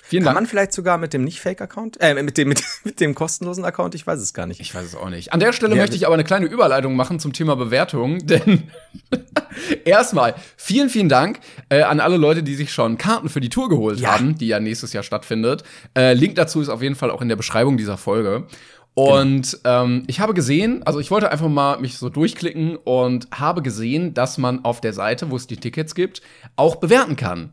Vielen 0.08 0.22
Kann 0.22 0.34
Dank. 0.34 0.44
man 0.44 0.46
vielleicht 0.46 0.72
sogar 0.72 0.98
mit 0.98 1.12
dem 1.12 1.24
Nicht-Fake-Account, 1.24 2.00
äh, 2.00 2.22
mit 2.22 2.38
dem, 2.38 2.48
mit, 2.48 2.62
mit 2.84 3.00
dem 3.00 3.16
kostenlosen 3.16 3.64
Account? 3.64 3.96
Ich 3.96 4.06
weiß 4.06 4.20
es 4.20 4.32
gar 4.34 4.46
nicht. 4.46 4.60
Ich 4.60 4.72
weiß 4.72 4.84
es 4.84 4.94
auch 4.94 5.10
nicht. 5.10 5.32
An 5.32 5.40
der 5.40 5.52
Stelle 5.52 5.74
ja, 5.74 5.82
möchte 5.82 5.96
ich 5.96 6.06
aber 6.06 6.14
eine 6.14 6.22
kleine 6.22 6.46
Überleitung 6.46 6.94
machen 6.94 7.18
zum 7.18 7.32
Thema 7.32 7.56
Bewertung, 7.56 8.18
denn 8.26 8.70
erstmal 9.84 10.36
vielen, 10.56 10.90
vielen 10.90 11.08
Dank 11.08 11.40
äh, 11.70 11.82
an 11.82 11.98
alle 11.98 12.18
Leute, 12.18 12.44
die 12.44 12.54
sich 12.54 12.72
schon 12.72 12.98
Karten 12.98 13.28
für 13.28 13.40
die 13.40 13.48
Tour 13.48 13.68
geholt 13.68 13.98
ja. 13.98 14.12
haben, 14.12 14.38
die 14.38 14.46
ja 14.46 14.60
nächstes 14.60 14.92
Jahr 14.92 15.02
stattfindet. 15.02 15.64
Äh, 15.96 16.12
Link 16.12 16.36
dazu 16.36 16.60
ist 16.60 16.68
auf 16.68 16.82
jeden 16.82 16.94
Fall 16.94 17.10
auch 17.10 17.20
in 17.20 17.28
der 17.28 17.36
Beschreibung 17.36 17.76
dieser 17.76 17.96
Folge. 17.96 18.46
Und 18.94 19.58
genau. 19.62 19.84
ähm, 19.84 20.04
ich 20.06 20.20
habe 20.20 20.34
gesehen, 20.34 20.82
also 20.84 21.00
ich 21.00 21.10
wollte 21.10 21.30
einfach 21.30 21.48
mal 21.48 21.78
mich 21.80 21.98
so 21.98 22.08
durchklicken 22.08 22.76
und 22.76 23.28
habe 23.30 23.60
gesehen, 23.60 24.14
dass 24.14 24.38
man 24.38 24.64
auf 24.64 24.80
der 24.80 24.94
Seite, 24.94 25.30
wo 25.30 25.36
es 25.36 25.46
die 25.46 25.58
Tickets 25.58 25.94
gibt, 25.94 26.22
auch 26.54 26.76
bewerten 26.76 27.16
kann. 27.16 27.52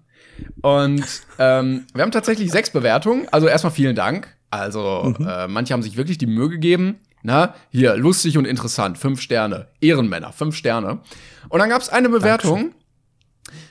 Und 0.61 1.05
ähm, 1.39 1.85
wir 1.93 2.01
haben 2.01 2.11
tatsächlich 2.11 2.51
sechs 2.51 2.69
Bewertungen. 2.69 3.27
Also 3.31 3.47
erstmal 3.47 3.73
vielen 3.73 3.95
Dank. 3.95 4.35
Also 4.49 5.13
mhm. 5.17 5.27
äh, 5.27 5.47
manche 5.47 5.73
haben 5.73 5.81
sich 5.81 5.97
wirklich 5.97 6.17
die 6.17 6.27
Mühe 6.27 6.49
gegeben. 6.49 6.99
Na, 7.23 7.55
hier, 7.69 7.95
lustig 7.95 8.37
und 8.37 8.45
interessant, 8.45 8.97
fünf 8.97 9.21
Sterne. 9.21 9.67
Ehrenmänner, 9.79 10.33
fünf 10.33 10.55
Sterne. 10.55 10.99
Und 11.47 11.59
dann 11.59 11.69
gab 11.69 11.81
es 11.81 11.89
eine 11.89 12.09
Bewertung. 12.09 12.55
Dankeschön. 12.55 12.83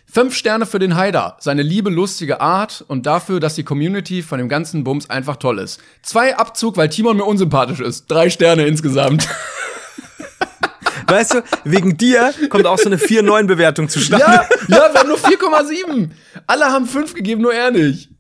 Fünf 0.07 0.35
Sterne 0.35 0.67
für 0.67 0.79
den 0.79 0.95
Haider, 0.97 1.38
seine 1.41 1.62
liebe, 1.62 1.88
lustige 1.88 2.43
Art 2.43 2.85
und 2.87 3.07
dafür, 3.07 3.41
dass 3.41 3.55
die 3.55 3.64
Community 3.64 4.23
von 4.23 4.38
dem 4.38 4.50
ganzen 4.50 4.85
Bums 4.85 5.09
einfach 5.09 5.37
toll 5.37 5.59
ist. 5.59 5.81
Zwei 6.02 6.37
Abzug, 6.37 6.76
weil 6.76 6.91
Timon 6.91 7.17
mir 7.17 7.25
unsympathisch 7.25 7.81
ist. 7.81 8.11
Drei 8.11 8.29
Sterne 8.29 8.67
insgesamt. 8.67 9.26
Weißt 11.07 11.35
du, 11.35 11.43
wegen 11.65 11.97
dir 11.97 12.33
kommt 12.49 12.67
auch 12.67 12.79
so 12.79 12.87
eine 12.87 12.97
4-9-Bewertung 12.97 13.89
zustande. 13.89 14.25
Ja, 14.25 14.49
ja, 14.69 14.93
wir 14.93 15.01
haben 15.01 15.09
nur 15.09 15.19
4,7. 15.19 16.11
Alle 16.47 16.67
haben 16.67 16.87
5 16.87 17.15
gegeben, 17.15 17.43
nur 17.43 17.55
er 17.55 17.71
nicht. 17.71 18.11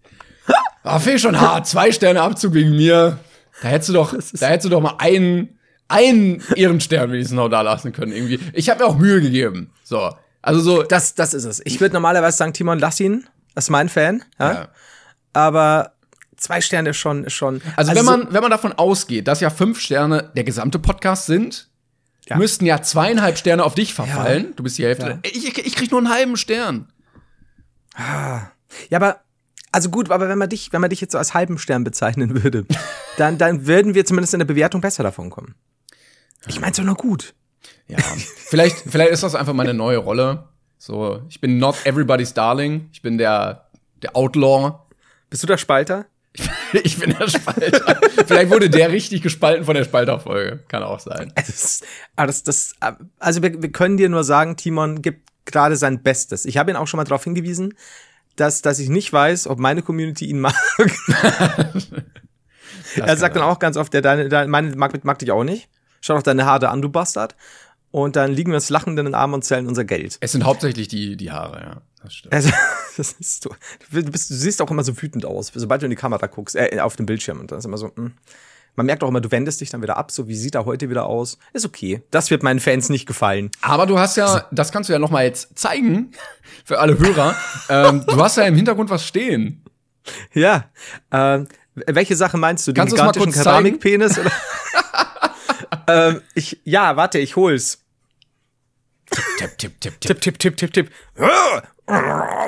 Ah, 0.84 1.00
ich 1.04 1.22
schon 1.22 1.40
hart. 1.40 1.66
Zwei 1.66 1.92
Sterne 1.92 2.20
Abzug 2.20 2.54
wegen 2.54 2.70
mir. 2.70 3.18
Da 3.62 3.68
hättest 3.68 3.90
du 3.90 3.92
doch, 3.92 4.14
da 4.32 4.46
hättest 4.46 4.64
du 4.66 4.70
doch 4.70 4.80
mal 4.80 4.96
einen, 4.98 5.58
einen 5.88 6.42
Ehrenstern 6.56 7.12
wenigstens 7.12 7.36
noch 7.36 7.48
da 7.48 7.60
lassen 7.60 7.92
können, 7.92 8.12
irgendwie. 8.12 8.40
Ich 8.52 8.68
habe 8.68 8.80
mir 8.80 8.86
auch 8.86 8.98
Mühe 8.98 9.20
gegeben. 9.20 9.72
So. 9.84 10.10
Also 10.40 10.60
so. 10.60 10.82
Das, 10.82 11.14
das 11.14 11.34
ist 11.34 11.44
es. 11.44 11.62
Ich 11.64 11.80
würde 11.80 11.94
normalerweise 11.94 12.36
sagen, 12.36 12.52
Timon, 12.52 12.80
lass 12.80 12.98
ihn. 12.98 13.26
Das 13.54 13.64
ist 13.64 13.70
mein 13.70 13.88
Fan. 13.88 14.24
Ja? 14.40 14.52
Ja. 14.52 14.68
Aber 15.32 15.92
zwei 16.36 16.60
Sterne 16.60 16.90
ist 16.90 16.96
schon, 16.96 17.24
ist 17.24 17.34
schon. 17.34 17.62
Also, 17.76 17.94
wenn 17.94 18.04
man, 18.04 18.26
wenn 18.30 18.42
man 18.42 18.50
davon 18.50 18.72
ausgeht, 18.72 19.28
dass 19.28 19.40
ja 19.40 19.50
fünf 19.50 19.80
Sterne 19.80 20.30
der 20.34 20.44
gesamte 20.44 20.78
Podcast 20.78 21.26
sind, 21.26 21.68
Ja. 22.28 22.36
müssten 22.36 22.66
ja 22.66 22.82
zweieinhalb 22.82 23.36
Sterne 23.36 23.64
auf 23.64 23.74
dich 23.74 23.94
verfallen. 23.94 24.44
Ja. 24.44 24.52
Du 24.54 24.62
bist 24.62 24.78
die 24.78 24.84
Hälfte. 24.84 25.06
Ja. 25.06 25.18
Ich, 25.24 25.58
ich, 25.58 25.74
krieg 25.74 25.90
nur 25.90 26.00
einen 26.00 26.10
halben 26.10 26.36
Stern. 26.36 26.88
Ja, 27.96 28.52
aber 28.92 29.20
also 29.72 29.88
gut, 29.90 30.10
aber 30.10 30.28
wenn 30.28 30.38
man 30.38 30.48
dich, 30.48 30.72
wenn 30.72 30.80
man 30.80 30.90
dich 30.90 31.00
jetzt 31.00 31.12
so 31.12 31.18
als 31.18 31.34
halben 31.34 31.58
Stern 31.58 31.82
bezeichnen 31.82 32.42
würde, 32.42 32.66
dann, 33.16 33.38
dann 33.38 33.66
würden 33.66 33.94
wir 33.94 34.04
zumindest 34.04 34.34
in 34.34 34.38
der 34.38 34.46
Bewertung 34.46 34.80
besser 34.80 35.02
davon 35.02 35.30
kommen. 35.30 35.54
Ich 36.46 36.60
mein's 36.60 36.76
doch 36.76 36.84
nur 36.84 36.94
gut. 36.94 37.34
Ja. 37.88 37.98
vielleicht, 37.98 38.76
vielleicht 38.78 39.10
ist 39.10 39.22
das 39.22 39.34
einfach 39.34 39.52
meine 39.52 39.74
neue 39.74 39.98
Rolle. 39.98 40.48
So, 40.78 41.22
ich 41.28 41.40
bin 41.40 41.58
not 41.58 41.76
everybody's 41.84 42.34
darling. 42.34 42.88
Ich 42.92 43.02
bin 43.02 43.18
der, 43.18 43.68
der 44.02 44.16
Outlaw. 44.16 44.80
Bist 45.30 45.42
du 45.42 45.46
der 45.46 45.56
Spalter? 45.56 46.06
Ich 46.84 46.98
bin 46.98 47.14
der 47.18 47.28
Spalter. 47.28 48.00
vielleicht 48.26 48.50
wurde 48.50 48.70
der 48.70 48.90
richtig 48.90 49.22
gespalten 49.22 49.64
von 49.64 49.74
der 49.74 49.84
Spalterfolge. 49.84 50.60
Kann 50.68 50.82
auch 50.82 51.00
sein. 51.00 51.32
Das, 51.36 51.82
aber 52.16 52.28
das, 52.28 52.42
das, 52.42 52.74
also 53.18 53.42
wir, 53.42 53.62
wir 53.62 53.72
können 53.72 53.96
dir 53.98 54.08
nur 54.08 54.24
sagen, 54.24 54.56
Timon 54.56 55.02
gibt 55.02 55.28
gerade 55.44 55.76
sein 55.76 56.02
Bestes. 56.02 56.44
Ich 56.44 56.56
habe 56.56 56.70
ihn 56.70 56.76
auch 56.76 56.86
schon 56.86 56.98
mal 56.98 57.04
darauf 57.04 57.24
hingewiesen, 57.24 57.74
dass, 58.36 58.62
dass 58.62 58.78
ich 58.78 58.88
nicht 58.88 59.12
weiß, 59.12 59.46
ob 59.46 59.58
meine 59.58 59.82
Community 59.82 60.26
ihn 60.26 60.40
mag. 60.40 60.54
er 62.96 63.16
sagt 63.16 63.36
dann 63.36 63.42
auch 63.42 63.58
ganz 63.58 63.76
oft, 63.76 63.92
der 63.92 64.00
deine, 64.00 64.28
deine 64.28 64.48
meine 64.48 64.74
mag, 64.76 65.04
mag 65.04 65.18
dich 65.18 65.30
auch 65.30 65.44
nicht. 65.44 65.68
Schau 66.00 66.14
doch 66.14 66.22
deine 66.22 66.46
Haare 66.46 66.70
an, 66.70 66.82
du 66.82 66.88
Bastard. 66.88 67.36
Und 67.92 68.16
dann 68.16 68.32
liegen 68.32 68.50
wir 68.50 68.56
uns 68.56 68.70
lachend 68.70 68.98
in 68.98 69.04
den 69.04 69.14
Armen 69.14 69.34
und 69.34 69.44
zählen 69.44 69.68
unser 69.68 69.84
Geld. 69.84 70.16
Es 70.20 70.32
sind 70.32 70.44
hauptsächlich 70.44 70.88
die, 70.88 71.16
die 71.16 71.30
Haare, 71.30 71.60
ja. 71.60 71.82
Das 72.02 72.14
stimmt. 72.14 72.34
Also, 72.34 72.50
das 72.96 73.12
ist 73.12 73.44
so. 73.44 73.54
Du, 73.92 74.02
bist, 74.10 74.30
du 74.30 74.34
siehst 74.34 74.60
auch 74.60 74.70
immer 74.70 74.82
so 74.82 75.00
wütend 75.00 75.24
aus, 75.24 75.52
sobald 75.54 75.82
du 75.82 75.86
in 75.86 75.90
die 75.90 75.96
Kamera 75.96 76.26
guckst, 76.26 76.56
äh, 76.56 76.80
auf 76.80 76.96
dem 76.96 77.06
Bildschirm. 77.06 77.38
Und 77.38 77.52
das 77.52 77.60
ist 77.60 77.64
immer 77.66 77.78
so, 77.78 77.92
mh. 77.94 78.10
Man 78.74 78.86
merkt 78.86 79.04
auch 79.04 79.08
immer, 79.08 79.20
du 79.20 79.30
wendest 79.30 79.60
dich 79.60 79.68
dann 79.68 79.82
wieder 79.82 79.98
ab, 79.98 80.10
so 80.10 80.28
wie 80.28 80.34
sieht 80.34 80.54
er 80.54 80.64
heute 80.64 80.88
wieder 80.88 81.04
aus. 81.04 81.36
Ist 81.52 81.66
okay. 81.66 82.02
Das 82.10 82.30
wird 82.30 82.42
meinen 82.42 82.58
Fans 82.58 82.88
nicht 82.88 83.04
gefallen. 83.04 83.50
Aber 83.60 83.84
du 83.84 83.98
hast 83.98 84.16
ja, 84.16 84.46
das 84.50 84.72
kannst 84.72 84.88
du 84.88 84.94
ja 84.94 84.98
noch 84.98 85.10
mal 85.10 85.24
jetzt 85.24 85.58
zeigen 85.58 86.12
für 86.64 86.78
alle 86.78 86.98
Hörer. 86.98 87.36
ähm, 87.68 88.04
du 88.06 88.16
hast 88.16 88.38
ja 88.38 88.44
im 88.44 88.54
Hintergrund 88.54 88.88
was 88.88 89.06
stehen. 89.06 89.62
Ja. 90.32 90.70
Ähm, 91.10 91.48
welche 91.74 92.16
Sache 92.16 92.38
meinst 92.38 92.66
du? 92.66 92.72
Den 92.72 92.76
Kannst 92.76 92.94
gigantischen? 92.94 93.32
Keramikpenis? 93.32 94.18
ähm, 95.86 96.22
ich, 96.34 96.58
ja, 96.64 96.96
warte, 96.96 97.18
ich 97.18 97.36
hol's. 97.36 97.81
Tipp, 99.12 99.58
tipp, 99.58 99.80
tipp, 99.80 100.00
Tipp, 100.00 100.20
tipp, 100.20 100.38
tipp, 100.38 100.56
tipp, 100.56 100.72
tipp. 100.72 100.90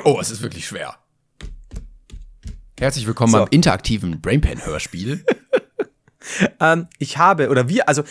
Oh, 0.03 0.17
es 0.19 0.31
ist 0.31 0.41
wirklich 0.41 0.65
schwer. 0.65 0.95
Herzlich 2.79 3.05
willkommen 3.05 3.31
So. 3.31 3.39
beim 3.39 3.47
interaktiven 3.51 4.21
Brainpan-Hörspiel. 4.21 5.23
Ähm, 6.59 6.87
ich 6.97 7.19
habe, 7.19 7.49
oder 7.49 7.69
wir, 7.69 7.87
also 7.87 8.03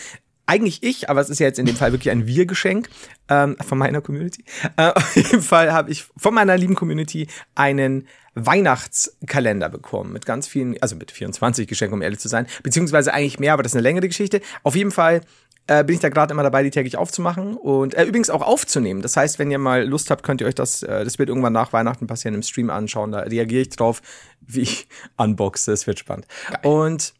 eigentlich 0.45 0.83
ich, 0.83 1.09
aber 1.09 1.19
es 1.19 1.29
ist 1.29 1.39
ja 1.39 1.47
jetzt 1.47 1.59
in 1.59 1.65
dem 1.65 1.75
Fall 1.75 1.91
wirklich 1.91 2.11
ein 2.11 2.27
Wir-Geschenk 2.27 2.87
ähm, 3.27 3.57
von 3.59 3.77
meiner 3.77 3.99
Community. 3.99 4.45
Äh, 4.77 4.91
auf 4.95 5.15
jeden 5.17 5.41
Fall 5.41 5.73
habe 5.73 5.91
ich 5.91 6.05
von 6.15 6.33
meiner 6.33 6.55
lieben 6.57 6.75
Community 6.75 7.27
einen 7.55 8.07
Weihnachtskalender 8.33 9.67
bekommen 9.67 10.13
mit 10.13 10.25
ganz 10.25 10.47
vielen, 10.47 10.81
also 10.81 10.95
mit 10.95 11.11
24 11.11 11.67
Geschenken, 11.67 11.95
um 11.95 12.01
ehrlich 12.01 12.19
zu 12.19 12.29
sein, 12.29 12.47
beziehungsweise 12.63 13.13
eigentlich 13.13 13.37
mehr, 13.37 13.51
aber 13.51 13.63
das 13.63 13.73
ist 13.73 13.75
eine 13.75 13.83
längere 13.83 14.07
Geschichte. 14.07 14.39
Auf 14.63 14.77
jeden 14.77 14.91
Fall 14.91 15.19
äh, 15.67 15.83
bin 15.83 15.95
ich 15.95 16.01
da 16.01 16.09
gerade 16.09 16.31
immer 16.33 16.43
dabei, 16.43 16.63
die 16.63 16.69
täglich 16.69 16.97
aufzumachen 16.97 17.55
und 17.57 17.95
äh, 17.95 18.03
übrigens 18.03 18.29
auch 18.29 18.41
aufzunehmen. 18.41 19.01
Das 19.01 19.17
heißt, 19.17 19.39
wenn 19.39 19.49
ihr 19.49 19.57
mal 19.57 19.83
Lust 19.83 20.11
habt, 20.11 20.23
könnt 20.23 20.41
ihr 20.41 20.47
euch 20.47 20.55
das, 20.55 20.83
äh, 20.83 21.03
das 21.03 21.17
wird 21.17 21.29
irgendwann 21.29 21.53
nach 21.53 21.73
Weihnachten 21.73 22.07
passieren, 22.07 22.35
im 22.35 22.43
Stream 22.43 22.69
anschauen. 22.69 23.11
Da 23.11 23.19
reagiere 23.19 23.61
ich 23.61 23.69
drauf, 23.69 24.01
wie 24.41 24.61
ich 24.61 24.87
unboxe. 25.17 25.71
Es 25.71 25.87
wird 25.87 25.99
spannend. 25.99 26.27
Und 26.63 27.13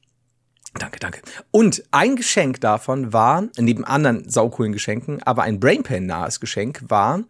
Danke, 0.77 0.99
danke. 0.99 1.21
Und 1.51 1.83
ein 1.91 2.17
Geschenk 2.17 2.59
davon 2.59 3.13
war, 3.13 3.47
neben 3.57 3.85
anderen 3.85 4.27
saucoolen 4.29 4.73
Geschenken, 4.73 5.23
aber 5.23 5.43
ein 5.43 5.61
Brainpan-nahes 5.61 6.41
Geschenk 6.41 6.81
war 6.89 7.23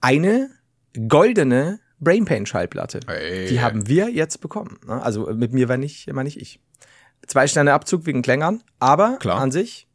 eine 0.00 0.48
goldene 1.06 1.80
Brainpan-Schallplatte. 2.00 3.00
Hey. 3.06 3.46
Die 3.48 3.60
haben 3.60 3.86
wir 3.88 4.08
jetzt 4.08 4.40
bekommen. 4.40 4.78
ne? 4.86 5.02
Also 5.02 5.26
mit 5.34 5.52
mir 5.52 5.68
war 5.68 5.76
nicht, 5.76 6.12
war 6.14 6.24
nicht 6.24 6.40
ich. 6.40 6.60
Zwei 7.26 7.46
Sterne 7.46 7.74
Abzug 7.74 8.06
wegen 8.06 8.22
Klängern, 8.22 8.62
aber 8.78 9.18
Klar. 9.20 9.38
an 9.38 9.52
sich 9.52 9.86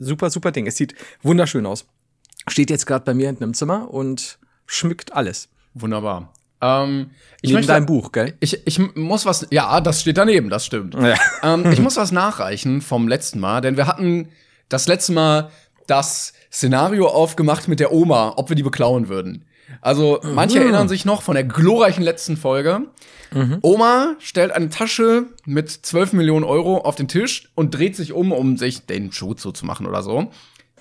super, 0.00 0.30
super 0.30 0.50
Ding. 0.50 0.66
Es 0.66 0.76
sieht 0.76 0.94
wunderschön 1.22 1.64
aus. 1.66 1.86
Steht 2.48 2.70
jetzt 2.70 2.86
gerade 2.86 3.04
bei 3.04 3.14
mir 3.14 3.28
hinten 3.28 3.44
im 3.44 3.54
Zimmer 3.54 3.92
und 3.92 4.38
schmückt 4.66 5.12
alles. 5.12 5.48
Wunderbar. 5.74 6.32
Ähm, 6.60 7.10
ich 7.40 7.50
Neben 7.50 7.54
möchte 7.54 7.72
deinem 7.72 7.86
Buch, 7.86 8.12
gell? 8.12 8.34
Ich, 8.40 8.66
ich 8.66 8.78
muss 8.96 9.24
was, 9.24 9.46
ja, 9.50 9.80
das 9.80 10.00
steht 10.00 10.16
daneben, 10.18 10.50
das 10.50 10.66
stimmt. 10.66 10.94
Ja. 10.94 11.14
Ähm, 11.42 11.70
ich 11.70 11.78
muss 11.80 11.96
was 11.96 12.12
nachreichen 12.12 12.82
vom 12.82 13.08
letzten 13.08 13.40
Mal, 13.40 13.60
denn 13.60 13.76
wir 13.76 13.86
hatten 13.86 14.28
das 14.68 14.88
letzte 14.88 15.12
Mal 15.12 15.50
das 15.86 16.32
Szenario 16.52 17.08
aufgemacht 17.08 17.68
mit 17.68 17.80
der 17.80 17.92
Oma, 17.92 18.34
ob 18.36 18.48
wir 18.48 18.56
die 18.56 18.62
beklauen 18.62 19.08
würden. 19.08 19.44
Also, 19.80 20.20
manche 20.22 20.58
erinnern 20.58 20.88
sich 20.88 21.04
noch 21.04 21.22
von 21.22 21.34
der 21.34 21.44
glorreichen 21.44 22.02
letzten 22.02 22.36
Folge. 22.36 22.82
Oma 23.62 24.16
stellt 24.18 24.50
eine 24.50 24.70
Tasche 24.70 25.26
mit 25.46 25.70
12 25.70 26.14
Millionen 26.14 26.44
Euro 26.44 26.78
auf 26.78 26.96
den 26.96 27.06
Tisch 27.06 27.50
und 27.54 27.72
dreht 27.74 27.94
sich 27.94 28.12
um, 28.12 28.32
um 28.32 28.56
sich 28.56 28.86
den 28.86 29.12
Schuh 29.12 29.34
zuzumachen 29.34 29.86
oder 29.86 30.02
so. 30.02 30.30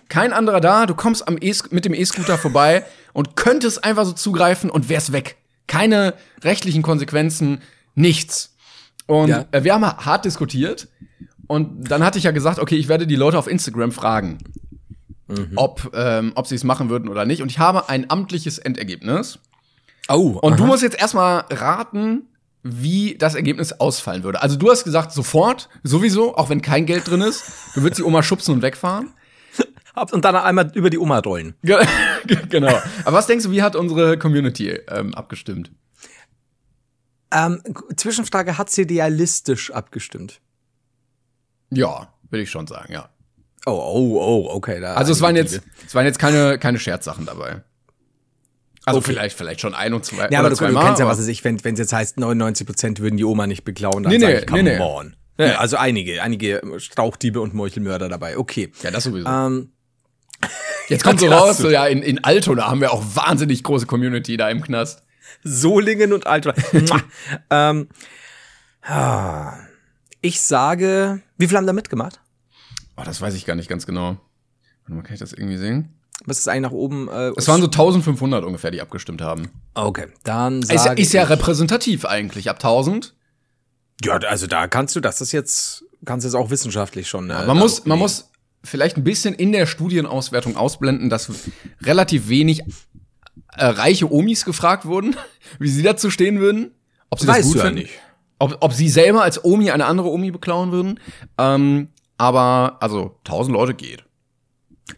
Kein 0.10 0.34
anderer 0.34 0.60
da, 0.60 0.88
du 0.88 0.96
kommst 0.96 1.28
am 1.28 1.38
e 1.40 1.54
mit 1.70 1.86
dem 1.86 1.94
E-Scooter 1.94 2.40
vorbei 2.40 2.84
und 3.14 3.36
könntest 3.36 3.84
einfach 3.84 4.06
so 4.06 4.14
zugreifen 4.14 4.72
und 4.72 4.90
wär's 4.90 5.12
weg. 5.12 5.38
Keine 5.68 6.16
rechtlichen 6.44 6.82
Konsequenzen, 6.82 7.62
nichts. 7.94 8.56
Und 9.06 9.30
Ja. 9.30 9.46
äh, 9.52 9.64
wir 9.64 9.74
haben 9.76 9.86
hart 9.86 10.26
diskutiert 10.26 10.88
und 11.48 11.92
dann 11.92 12.04
hatte 12.04 12.18
ich 12.18 12.24
ja 12.24 12.32
gesagt, 12.32 12.58
okay, 12.58 12.76
ich 12.76 12.88
werde 12.88 13.06
die 13.06 13.16
Leute 13.16 13.38
auf 13.38 13.48
Instagram 13.48 13.92
fragen, 13.92 14.40
ob, 15.56 15.92
ähm, 15.94 16.32
ob 16.36 16.48
sie 16.48 16.56
es 16.56 16.64
machen 16.64 16.90
würden 16.90 17.08
oder 17.10 17.26
nicht. 17.26 17.42
Und 17.42 17.50
ich 17.52 17.60
habe 17.60 17.88
ein 17.90 18.10
amtliches 18.10 18.58
Endergebnis. 18.58 19.40
Oh, 20.08 20.40
Und 20.42 20.60
du 20.60 20.66
musst 20.66 20.82
jetzt 20.84 21.00
erstmal 21.00 21.46
raten, 21.52 22.24
wie 22.64 23.16
das 23.18 23.36
Ergebnis 23.36 23.74
ausfallen 23.74 24.24
würde. 24.24 24.42
Also 24.42 24.56
du 24.58 24.70
hast 24.70 24.84
gesagt, 24.84 25.12
sofort, 25.12 25.70
sowieso, 25.84 26.36
auch 26.36 26.50
wenn 26.50 26.62
kein 26.62 26.86
Geld 26.86 27.08
drin 27.08 27.22
ist, 27.22 27.44
du 27.76 27.84
würdest 27.84 28.00
die 28.00 28.04
Oma 28.04 28.24
schubsen 28.24 28.56
und 28.56 28.62
wegfahren. 28.62 29.14
und 30.12 30.26
dann 30.26 30.36
einmal 30.36 30.72
über 30.76 30.90
die 30.90 30.98
Oma 30.98 31.20
rollen. 31.20 31.54
Ge- 31.64 31.86
genau. 32.50 32.78
Aber 33.06 33.18
was 33.18 33.28
denkst 33.28 33.46
du, 33.46 33.52
wie 33.52 33.62
hat 33.62 33.76
unsere 33.76 34.18
Community 34.18 34.70
ähm, 34.90 35.14
abgestimmt? 35.14 35.72
Ähm, 37.32 37.62
Zwischenfrage, 37.96 38.58
hat 38.58 38.70
sie 38.72 38.82
realistisch 38.84 39.72
abgestimmt? 39.72 40.42
Ja, 41.70 42.12
würde 42.32 42.44
ich 42.44 42.50
schon 42.50 42.66
sagen, 42.66 42.92
ja. 42.92 43.10
Oh, 43.72 44.18
oh, 44.18 44.48
oh, 44.48 44.56
okay. 44.56 44.80
Da 44.80 44.94
Also 44.94 45.12
es 45.12 45.22
waren 45.22 45.36
jetzt, 45.36 45.62
es 45.86 45.96
waren 45.96 46.06
jetzt 46.06 46.20
keine, 46.20 46.58
keine 46.58 46.80
Scherzsachen 46.80 47.26
dabei. 47.26 47.62
Also 48.86 49.00
Okay. 49.00 49.12
vielleicht, 49.12 49.38
vielleicht 49.38 49.62
schon 49.62 49.76
ein 49.76 49.94
und 49.94 50.04
zwei. 50.06 50.30
Ja, 50.30 50.40
aber 50.40 50.50
du, 50.50 50.56
du 50.56 50.60
zweimal, 50.60 50.86
kennst 50.86 51.00
ja, 51.00 51.08
was 51.08 51.20
es 51.20 51.28
ich, 51.28 51.44
wenn 51.44 51.56
es 51.58 51.80
jetzt 51.80 51.94
heißt, 51.94 52.18
99% 52.18 53.00
würden 53.00 53.18
die 53.18 53.26
Oma 53.26 53.46
nicht 53.46 53.64
beklauen, 53.64 54.04
dann 54.04 54.12
Nee, 54.12 54.20
sag 54.20 54.30
nee, 54.30 54.38
ich, 54.40 54.48
come 54.48 54.64
nee, 54.64 54.78
nee. 54.78 54.84
on. 54.84 55.16
Ja, 55.38 55.60
also 55.60 55.78
einige, 55.78 56.22
einige 56.22 56.62
Strauchdiebe 56.78 57.40
und 57.40 57.54
Meuchelmörder 57.54 58.10
dabei. 58.10 58.38
Okay. 58.38 58.72
Ja, 58.84 58.92
das 58.92 59.06
sowieso. 59.06 59.28
Ähm, 59.28 59.72
Jetzt 60.90 61.04
kommt 61.04 61.20
so 61.22 61.28
raus, 61.28 61.58
so 61.58 61.70
ja, 61.70 61.86
in, 61.88 62.02
in 62.02 62.24
Altona 62.24 62.68
haben 62.68 62.82
wir 62.82 62.92
auch 62.92 63.04
wahnsinnig 63.14 63.64
große 63.64 63.86
Community 63.86 64.36
da 64.38 64.50
im 64.50 64.62
Knast. 64.62 65.04
Solingen 65.44 66.14
und 66.14 66.28
Altona. 66.28 66.56
Ähm, 67.50 67.88
ah. 68.84 69.54
ich 70.22 70.42
sage, 70.42 71.22
wie 71.38 71.48
viele 71.48 71.58
haben 71.58 71.68
da 71.68 71.74
mitgemacht? 71.74 72.20
Oh, 73.00 73.04
das 73.06 73.22
weiß 73.22 73.34
ich 73.36 73.46
gar 73.46 73.56
nicht 73.56 73.70
ganz 73.70 73.86
genau. 73.86 74.18
Warte 74.84 74.94
mal, 74.94 75.04
kann 75.04 75.14
ich 75.14 75.20
das 75.20 75.34
irgendwie 75.34 75.58
sehen? 75.58 75.94
Was 76.26 76.40
ist 76.40 76.48
eigentlich 76.50 76.64
nach 76.64 76.72
oben? 76.72 77.08
Äh, 77.08 77.32
Es 77.38 77.48
waren 77.48 77.62
so 77.62 77.68
1500 77.68 78.44
ungefähr, 78.44 78.72
die 78.72 78.82
abgestimmt 78.82 79.22
haben. 79.22 79.50
Okay, 79.74 80.08
dann 80.24 80.62
Ist, 80.62 80.72
ja- 80.72 80.78
sage 80.80 81.02
ist 81.02 81.14
ja 81.14 81.24
repräsentativ 81.24 82.06
eigentlich, 82.06 82.50
ab 82.50 82.58
1000. 82.58 83.14
Ja, 84.04 84.14
also 84.18 84.48
da 84.48 84.68
kannst 84.68 84.96
du 84.96 85.00
das, 85.00 85.18
das 85.20 85.30
ist 85.30 85.32
jetzt, 85.32 85.86
kannst 86.06 86.26
jetzt 86.26 86.34
auch 86.36 86.50
wissenschaftlich 86.50 87.08
schon. 87.08 87.30
Äh, 87.30 87.46
Man 87.46 87.58
muss, 87.58 87.84
da- 87.84 87.90
man 87.90 88.00
muss 88.00 88.32
vielleicht 88.64 88.98
ein 88.98 89.04
bisschen 89.06 89.34
in 89.34 89.52
der 89.54 89.66
Studienauswertung 89.66 90.58
ausblenden, 90.58 91.10
dass 91.10 91.32
relativ 91.82 92.28
wenig 92.28 92.62
äh, 93.56 93.66
reiche 93.66 94.12
Omis 94.12 94.44
gefragt 94.44 94.86
wurden, 94.86 95.16
wie 95.60 95.70
sie 95.70 95.84
dazu 95.84 96.10
stehen 96.10 96.40
würden. 96.42 96.72
Ob 97.10 97.20
sie 97.22 97.28
das 97.28 97.38
Weißt 97.38 97.48
gut 97.48 97.56
du 97.56 97.60
ja 97.60 97.66
finden. 97.66 97.80
nicht. 97.82 97.94
Ob, 98.40 98.58
ob 98.62 98.74
sie 98.74 98.90
selber 98.90 99.24
als 99.24 99.44
Omi 99.44 99.72
eine 99.72 99.86
andere 99.86 100.10
Omi 100.10 100.32
beklauen 100.32 100.72
würden. 100.72 101.00
Ähm, 101.38 101.90
aber, 102.20 102.78
also, 102.82 103.16
1000 103.24 103.56
Leute 103.58 103.74
geht. 103.74 104.04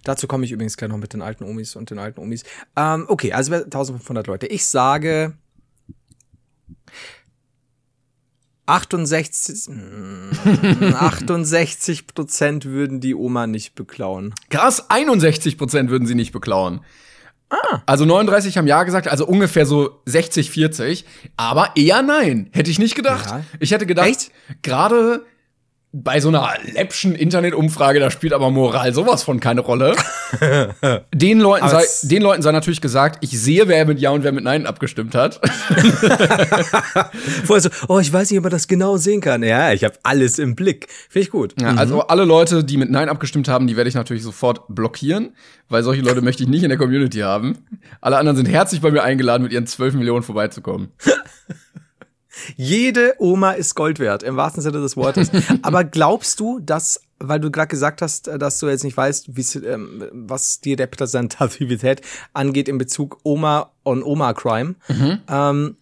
Dazu 0.03 0.27
komme 0.27 0.43
ich 0.45 0.51
übrigens 0.51 0.75
gleich 0.77 0.89
noch 0.89 0.97
mit 0.97 1.13
den 1.13 1.21
alten 1.21 1.43
Omis 1.43 1.75
und 1.75 1.89
den 1.89 1.99
alten 1.99 2.19
Omis. 2.19 2.43
Ähm, 2.75 3.05
okay, 3.07 3.31
also 3.33 3.51
wir- 3.51 3.63
1500 3.65 4.27
Leute. 4.27 4.47
Ich 4.47 4.65
sage 4.65 5.33
68, 8.65 9.69
68 10.95 12.07
Prozent 12.13 12.65
würden 12.65 12.99
die 13.01 13.15
Oma 13.15 13.47
nicht 13.47 13.75
beklauen. 13.75 14.33
Krass, 14.49 14.89
61 14.89 15.57
Prozent 15.57 15.89
würden 15.89 16.07
sie 16.07 16.15
nicht 16.15 16.31
beklauen. 16.31 16.81
Ah. 17.49 17.81
Also 17.85 18.05
39 18.05 18.57
haben 18.57 18.67
ja 18.67 18.83
gesagt, 18.83 19.09
also 19.09 19.27
ungefähr 19.27 19.65
so 19.65 20.01
60, 20.05 20.51
40. 20.51 21.05
Aber 21.35 21.71
eher 21.75 22.01
nein. 22.01 22.49
Hätte 22.53 22.71
ich 22.71 22.79
nicht 22.79 22.95
gedacht. 22.95 23.25
Ja. 23.29 23.43
Ich 23.59 23.71
hätte 23.71 23.85
gedacht, 23.85 24.31
gerade 24.61 25.25
bei 25.93 26.21
so 26.21 26.29
einer 26.29 26.53
läppschen 26.74 27.15
Internetumfrage, 27.15 28.00
da 28.00 28.10
spielt 28.12 28.31
aber 28.31 28.50
Moral 28.50 28.93
sowas 28.93 29.24
von 29.24 29.41
keine 29.41 29.60
Rolle. 29.60 29.93
den, 31.13 31.39
Leuten 31.41 31.67
sei, 31.67 31.83
den 32.03 32.21
Leuten 32.21 32.41
sei 32.41 32.53
natürlich 32.53 32.79
gesagt, 32.79 33.17
ich 33.21 33.38
sehe, 33.38 33.67
wer 33.67 33.86
mit 33.86 34.00
Ja 34.00 34.12
und 34.12 34.24
wer 34.24 34.31
mit 34.31 34.45
Nein 34.45 34.65
abgestimmt 34.65 35.15
hat. 35.15 35.41
Vorher 37.43 37.62
so, 37.62 37.69
oh, 37.89 38.00
ich 38.00 38.12
weiß 38.12 38.31
nicht, 38.31 38.38
ob 38.38 38.45
man 38.45 38.51
das 38.51 38.69
genau 38.69 38.95
sehen 38.95 39.19
kann. 39.19 39.43
Ja, 39.43 39.74
ich 39.74 39.83
habe 39.83 39.95
alles 40.03 40.39
im 40.39 40.55
Blick. 40.55 40.88
Finde 41.10 41.25
ich 41.25 41.31
gut. 41.31 41.62
Ja, 41.62 41.75
also 41.75 42.07
alle 42.07 42.24
Leute, 42.24 42.63
die 42.63 42.77
mit 42.77 42.89
Nein 42.89 43.10
abgestimmt 43.10 43.50
haben, 43.50 43.67
die 43.67 43.75
werde 43.75 43.89
ich 43.89 43.95
natürlich 43.95 44.24
sofort 44.24 44.74
blockieren, 44.74 45.36
weil 45.67 45.83
solche 45.83 46.03
Leute 46.03 46.21
möchte 46.21 46.43
ich 46.43 46.50
nicht 46.50 46.63
in 46.63 46.69
der 46.69 46.77
Community 46.77 47.19
haben. 47.19 47.57
Alle 48.00 48.17
anderen 48.17 48.38
sind 48.38 48.48
herzlich 48.48 48.79
bei 48.79 48.91
mir 48.91 49.03
eingeladen, 49.03 49.43
mit 49.43 49.51
ihren 49.51 49.67
12 49.67 49.95
Millionen 49.95 50.24
vorbeizukommen. 50.24 50.93
Jede 52.55 53.15
Oma 53.19 53.51
ist 53.51 53.75
Gold 53.75 54.00
wert, 54.00 54.23
im 54.23 54.35
wahrsten 54.35 54.61
Sinne 54.61 54.81
des 54.81 54.95
Wortes. 54.95 55.31
Aber 55.61 55.83
glaubst 55.83 56.39
du, 56.39 56.59
dass, 56.59 57.01
weil 57.19 57.39
du 57.39 57.51
gerade 57.51 57.67
gesagt 57.67 58.01
hast, 58.01 58.27
dass 58.27 58.59
du 58.59 58.67
jetzt 58.67 58.83
nicht 58.83 58.97
weißt, 58.97 59.29
ähm, 59.65 60.07
was 60.11 60.61
die 60.61 60.73
Repräsentativität 60.73 62.01
angeht 62.33 62.67
in 62.69 62.77
Bezug 62.77 63.19
Oma 63.23 63.71
on 63.83 64.03
Oma 64.03 64.33
Crime, 64.33 64.75
mhm. 64.88 65.19
ähm, 65.27 65.77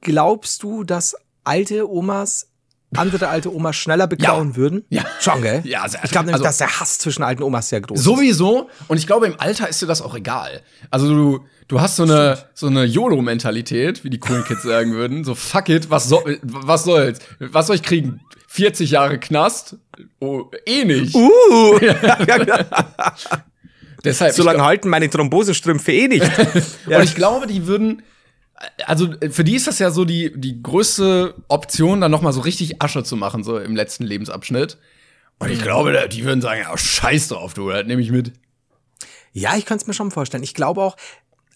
glaubst 0.00 0.62
du, 0.62 0.84
dass 0.84 1.16
alte 1.44 1.90
Omas 1.90 2.48
andere 2.94 3.28
alte 3.28 3.54
Omas 3.54 3.76
schneller 3.76 4.06
beklauen 4.06 4.50
ja. 4.50 4.56
würden? 4.56 4.84
Ja. 4.90 5.04
Schon, 5.20 5.42
gell? 5.42 5.62
Ja, 5.64 5.88
sehr, 5.88 6.04
Ich 6.04 6.10
glaube 6.10 6.26
nämlich, 6.26 6.34
also, 6.34 6.44
dass 6.44 6.58
der 6.58 6.80
Hass 6.80 6.98
zwischen 6.98 7.22
alten 7.22 7.42
Omas 7.42 7.68
sehr 7.68 7.80
groß 7.80 7.98
sowieso. 7.98 8.22
ist. 8.22 8.38
Sowieso. 8.38 8.70
Und 8.88 8.98
ich 8.98 9.06
glaube, 9.06 9.26
im 9.26 9.40
Alter 9.40 9.68
ist 9.68 9.80
dir 9.80 9.86
das 9.86 10.02
auch 10.02 10.14
egal. 10.14 10.62
Also 10.90 11.08
du, 11.08 11.44
du 11.72 11.80
hast 11.80 11.96
so 11.96 12.02
eine, 12.02 12.38
so 12.52 12.66
eine 12.66 12.84
YOLO-Mentalität, 12.84 14.04
wie 14.04 14.10
die 14.10 14.18
coolen 14.18 14.44
Kids 14.44 14.62
sagen 14.62 14.92
würden. 14.92 15.24
So, 15.24 15.34
fuck 15.34 15.70
it, 15.70 15.88
was, 15.88 16.06
soll, 16.06 16.38
was 16.42 16.84
soll's? 16.84 17.18
Was 17.38 17.68
soll 17.68 17.76
ich 17.76 17.82
kriegen? 17.82 18.20
40 18.48 18.90
Jahre 18.90 19.18
Knast? 19.18 19.78
Oh, 20.20 20.50
eh 20.66 20.84
nicht. 20.84 21.14
Uh! 21.14 21.78
ja, 21.80 22.66
Deshalb. 24.04 24.34
Solange 24.34 24.62
halten 24.62 24.90
meine 24.90 25.08
Thrombosestrümpfe 25.08 25.92
eh 25.92 26.08
nicht. 26.08 26.30
ja. 26.86 26.98
Und 26.98 27.04
ich 27.04 27.14
glaube, 27.14 27.46
die 27.46 27.66
würden, 27.66 28.02
also 28.84 29.08
für 29.30 29.42
die 29.42 29.54
ist 29.54 29.66
das 29.66 29.78
ja 29.78 29.90
so 29.90 30.04
die, 30.04 30.30
die 30.34 30.62
größte 30.62 31.34
Option, 31.48 32.02
dann 32.02 32.10
noch 32.10 32.20
mal 32.20 32.34
so 32.34 32.42
richtig 32.42 32.82
Asche 32.82 33.02
zu 33.02 33.16
machen, 33.16 33.44
so 33.44 33.58
im 33.58 33.74
letzten 33.74 34.04
Lebensabschnitt. 34.04 34.76
Und 35.38 35.50
ich 35.50 35.62
glaube, 35.62 36.06
die 36.12 36.24
würden 36.24 36.42
sagen, 36.42 36.60
ja, 36.60 36.76
scheiß 36.76 37.28
drauf, 37.28 37.54
du, 37.54 37.70
das 37.70 37.86
nehme 37.86 38.02
ich 38.02 38.10
mit. 38.10 38.32
Ja, 39.32 39.56
ich 39.56 39.64
kann 39.64 39.78
es 39.78 39.86
mir 39.86 39.94
schon 39.94 40.10
vorstellen. 40.10 40.42
Ich 40.42 40.52
glaube 40.52 40.82
auch, 40.82 40.96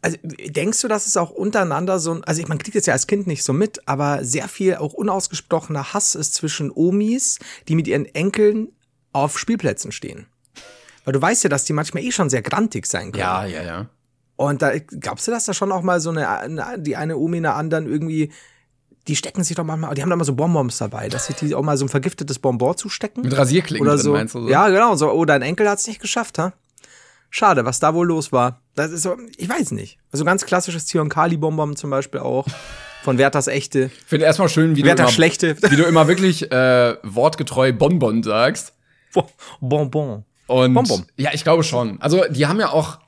also 0.03 0.17
denkst 0.23 0.81
du, 0.83 0.89
dass 0.89 1.07
es 1.07 1.17
auch 1.17 1.31
untereinander 1.31 1.99
so, 1.99 2.21
also 2.23 2.43
man 2.47 2.59
kriegt 2.59 2.77
es 2.77 2.87
ja 2.87 2.93
als 2.93 3.07
Kind 3.07 3.27
nicht 3.27 3.43
so 3.43 3.53
mit, 3.53 3.89
aber 3.89 4.25
sehr 4.25 4.49
viel 4.49 4.77
auch 4.77 4.93
unausgesprochener 4.93 5.93
Hass 5.95 6.15
ist 6.15 6.35
zwischen 6.35 6.71
Omis, 6.71 7.39
die 7.69 7.75
mit 7.75 7.89
ihren 7.89 8.07
Enkeln 8.07 8.69
auf 9.13 9.39
Spielplätzen 9.39 9.93
stehen. 9.93 10.27
Weil 11.05 11.13
du 11.13 11.23
weißt 11.23 11.45
ja, 11.45 11.51
dass 11.51 11.65
die 11.65 11.73
manchmal 11.73 12.03
eh 12.03 12.13
schon 12.13 12.31
sehr 12.31 12.43
grantig 12.43 12.87
sein 12.87 13.13
können. 13.13 13.21
Ja, 13.21 13.45
ja, 13.45 13.63
ja. 13.63 13.87
Und 14.37 14.61
da 14.61 14.77
glaubst 14.79 15.27
du, 15.27 15.31
dass 15.31 15.47
da 15.47 15.55
schon 15.55 15.73
auch 15.73 15.83
mal 15.83 16.01
so 16.01 16.11
eine, 16.11 16.29
eine 16.29 16.79
die 16.79 16.97
eine 16.97 17.17
Omi 17.17 17.39
einer 17.39 17.55
anderen 17.55 17.87
irgendwie 17.87 18.33
die 19.09 19.17
stecken 19.17 19.45
sich 19.45 19.57
doch 19.57 19.65
manchmal, 19.65 19.95
die 19.95 20.03
haben 20.03 20.11
da 20.11 20.15
immer 20.15 20.25
so 20.25 20.35
Bonbons 20.35 20.79
dabei, 20.79 21.09
dass 21.09 21.27
sich 21.27 21.37
die 21.37 21.55
auch 21.55 21.63
mal 21.63 21.77
so 21.77 21.85
ein 21.85 21.89
vergiftetes 21.89 22.39
Bonbon 22.39 22.77
zustecken. 22.77 23.23
Mit 23.23 23.37
Rasierklingen 23.37 23.87
oder 23.87 23.99
so. 23.99 24.13
meinst 24.13 24.35
du 24.35 24.43
so? 24.43 24.49
Ja, 24.49 24.69
genau. 24.69 24.97
So, 24.97 25.13
oh, 25.13 25.25
dein 25.25 25.43
Enkel 25.43 25.69
hat's 25.69 25.87
nicht 25.87 26.01
geschafft, 26.01 26.39
ha? 26.39 26.53
Schade, 27.31 27.65
was 27.65 27.81
da 27.81 27.95
wohl 27.95 28.07
los 28.07 28.33
war. 28.33 28.61
Das 28.75 28.91
ist 28.91 29.03
so, 29.03 29.17
ich 29.37 29.49
weiß 29.49 29.73
nicht. 29.73 29.99
Also 30.13 30.25
ganz 30.25 30.45
klassisches 30.45 30.87
Zyankali-Bonbon 30.87 31.77
zum 31.77 31.91
Beispiel 31.91 32.21
auch. 32.21 32.47
Von 33.03 33.19
Werthers 33.19 33.47
Echte. 33.47 33.91
Ich 33.97 34.05
finde 34.05 34.27
erstmal 34.27 34.49
schön, 34.49 34.75
wie 34.75 34.83
Werther 34.83 34.97
du, 34.97 35.03
immer, 35.03 35.13
Schlechte. 35.13 35.57
wie 35.71 35.77
du 35.77 35.85
immer 35.85 36.09
wirklich 36.09 36.51
äh, 36.51 36.97
wortgetreu 37.05 37.73
Bonbon 37.73 38.23
sagst. 38.23 38.75
Bonbon. 39.61 40.25
Und 40.49 40.75
Bonbon. 40.75 41.07
ja, 41.17 41.31
ich 41.33 41.45
glaube 41.45 41.63
schon. 41.63 42.01
Also, 42.01 42.25
die 42.29 42.47
haben 42.47 42.59
ja 42.59 42.71
auch 42.71 42.99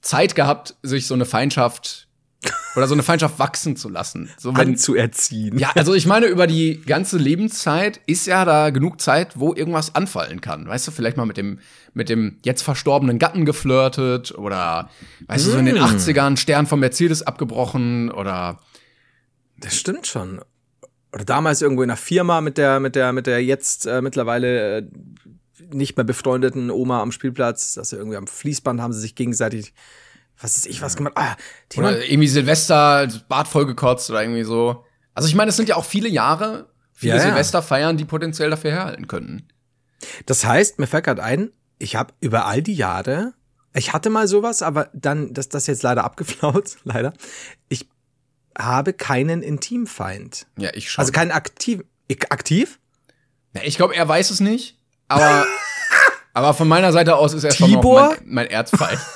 Zeit 0.00 0.34
gehabt, 0.34 0.74
sich 0.82 1.06
so 1.06 1.14
eine 1.14 1.24
Feindschaft 1.24 2.07
oder 2.76 2.86
so 2.86 2.94
eine 2.94 3.02
Feindschaft 3.02 3.38
wachsen 3.38 3.76
zu 3.76 3.88
lassen. 3.88 4.30
So 4.38 4.56
wenn, 4.56 4.68
Anzuerziehen. 4.68 5.58
Ja, 5.58 5.72
also 5.74 5.94
ich 5.94 6.06
meine, 6.06 6.26
über 6.26 6.46
die 6.46 6.80
ganze 6.82 7.18
Lebenszeit 7.18 8.00
ist 8.06 8.26
ja 8.26 8.44
da 8.44 8.70
genug 8.70 9.00
Zeit, 9.00 9.38
wo 9.38 9.54
irgendwas 9.54 9.94
anfallen 9.94 10.40
kann. 10.40 10.68
Weißt 10.68 10.86
du, 10.86 10.92
vielleicht 10.92 11.16
mal 11.16 11.26
mit 11.26 11.36
dem, 11.36 11.58
mit 11.94 12.08
dem 12.08 12.38
jetzt 12.44 12.62
verstorbenen 12.62 13.18
Gatten 13.18 13.44
geflirtet 13.44 14.32
oder, 14.32 14.88
weißt 15.26 15.44
mm. 15.44 15.48
du, 15.48 15.52
so 15.52 15.58
in 15.58 15.66
den 15.66 15.78
80ern 15.78 16.36
Stern 16.36 16.66
vom 16.66 16.80
Mercedes 16.80 17.22
abgebrochen 17.22 18.10
oder. 18.10 18.60
Das 19.58 19.76
stimmt 19.76 20.06
schon. 20.06 20.40
Oder 21.12 21.24
damals 21.24 21.62
irgendwo 21.62 21.82
in 21.82 21.90
einer 21.90 21.96
Firma 21.96 22.40
mit 22.40 22.58
der, 22.58 22.78
mit 22.78 22.94
der, 22.94 23.12
mit 23.12 23.26
der 23.26 23.42
jetzt 23.42 23.86
äh, 23.86 24.00
mittlerweile 24.00 24.78
äh, 24.78 24.82
nicht 25.72 25.96
mehr 25.96 26.04
befreundeten 26.04 26.70
Oma 26.70 27.02
am 27.02 27.10
Spielplatz, 27.10 27.74
dass 27.74 27.90
sie 27.90 27.96
irgendwie 27.96 28.16
am 28.16 28.28
Fließband 28.28 28.80
haben 28.80 28.92
sie 28.92 29.00
sich 29.00 29.16
gegenseitig 29.16 29.72
was 30.40 30.56
ist 30.56 30.66
ich 30.66 30.82
was 30.82 30.96
gemacht? 30.96 31.14
Ah, 31.16 31.36
oder 31.76 32.04
irgendwie 32.04 32.28
Silvester, 32.28 33.08
Bart 33.28 33.48
vollgekotzt 33.48 34.10
oder 34.10 34.22
irgendwie 34.22 34.44
so. 34.44 34.84
Also 35.14 35.28
ich 35.28 35.34
meine, 35.34 35.48
es 35.50 35.56
sind 35.56 35.68
ja 35.68 35.76
auch 35.76 35.84
viele 35.84 36.08
Jahre, 36.08 36.68
viele 36.92 37.16
ja, 37.16 37.20
Silvester 37.20 37.62
feiern, 37.62 37.96
die 37.96 38.04
potenziell 38.04 38.50
dafür 38.50 38.70
herhalten 38.70 39.08
könnten. 39.08 39.48
Das 40.26 40.44
heißt, 40.44 40.78
mir 40.78 40.86
fällt 40.86 41.04
gerade 41.04 41.22
ein, 41.22 41.50
ich 41.78 41.96
habe 41.96 42.14
über 42.20 42.46
all 42.46 42.62
die 42.62 42.74
Jahre, 42.74 43.34
ich 43.74 43.92
hatte 43.92 44.10
mal 44.10 44.28
sowas, 44.28 44.62
aber 44.62 44.90
dann, 44.92 45.34
das, 45.34 45.48
das 45.48 45.66
jetzt 45.66 45.82
leider 45.82 46.04
abgeflaut, 46.04 46.76
leider. 46.84 47.12
Ich 47.68 47.88
habe 48.56 48.92
keinen 48.92 49.42
Intimfeind. 49.42 50.46
Ja, 50.56 50.70
ich 50.74 50.90
schon. 50.90 51.02
Also 51.02 51.12
keinen 51.12 51.32
aktiv, 51.32 51.82
aktiv? 52.30 52.78
Ja, 53.54 53.62
ich 53.64 53.76
glaube, 53.76 53.96
er 53.96 54.06
weiß 54.06 54.30
es 54.30 54.40
nicht, 54.40 54.78
aber, 55.08 55.46
aber 56.32 56.54
von 56.54 56.68
meiner 56.68 56.92
Seite 56.92 57.16
aus 57.16 57.34
ist 57.34 57.44
er 57.44 57.50
Tibor? 57.50 58.14
schon 58.14 58.24
mein, 58.26 58.34
mein 58.34 58.46
Erzfeind. 58.46 59.00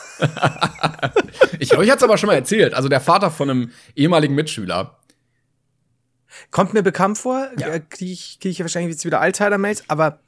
ich 1.59 1.69
glaube, 1.69 1.85
ich 1.85 1.91
hatte 1.91 1.99
es 1.99 2.03
aber 2.05 2.19
schon 2.19 2.29
mal 2.29 2.35
erzählt. 2.35 2.75
Also 2.75 2.89
der 2.89 3.01
Vater 3.01 3.31
von 3.31 3.51
einem 3.51 3.71
ehemaligen 3.95 4.35
Mitschüler. 4.35 4.99
Kommt 6.51 6.75
mir 6.75 6.83
bekannt 6.83 7.19
vor. 7.19 7.49
Ja. 7.59 7.69
Äh, 7.69 7.81
Kriege 7.81 8.13
ich, 8.13 8.39
krieg 8.41 8.53
ich 8.53 8.61
wahrscheinlich 8.61 8.93
jetzt 8.93 9.05
wieder 9.05 9.21
Altheimer-Mails, 9.21 9.85
aber. 9.89 10.21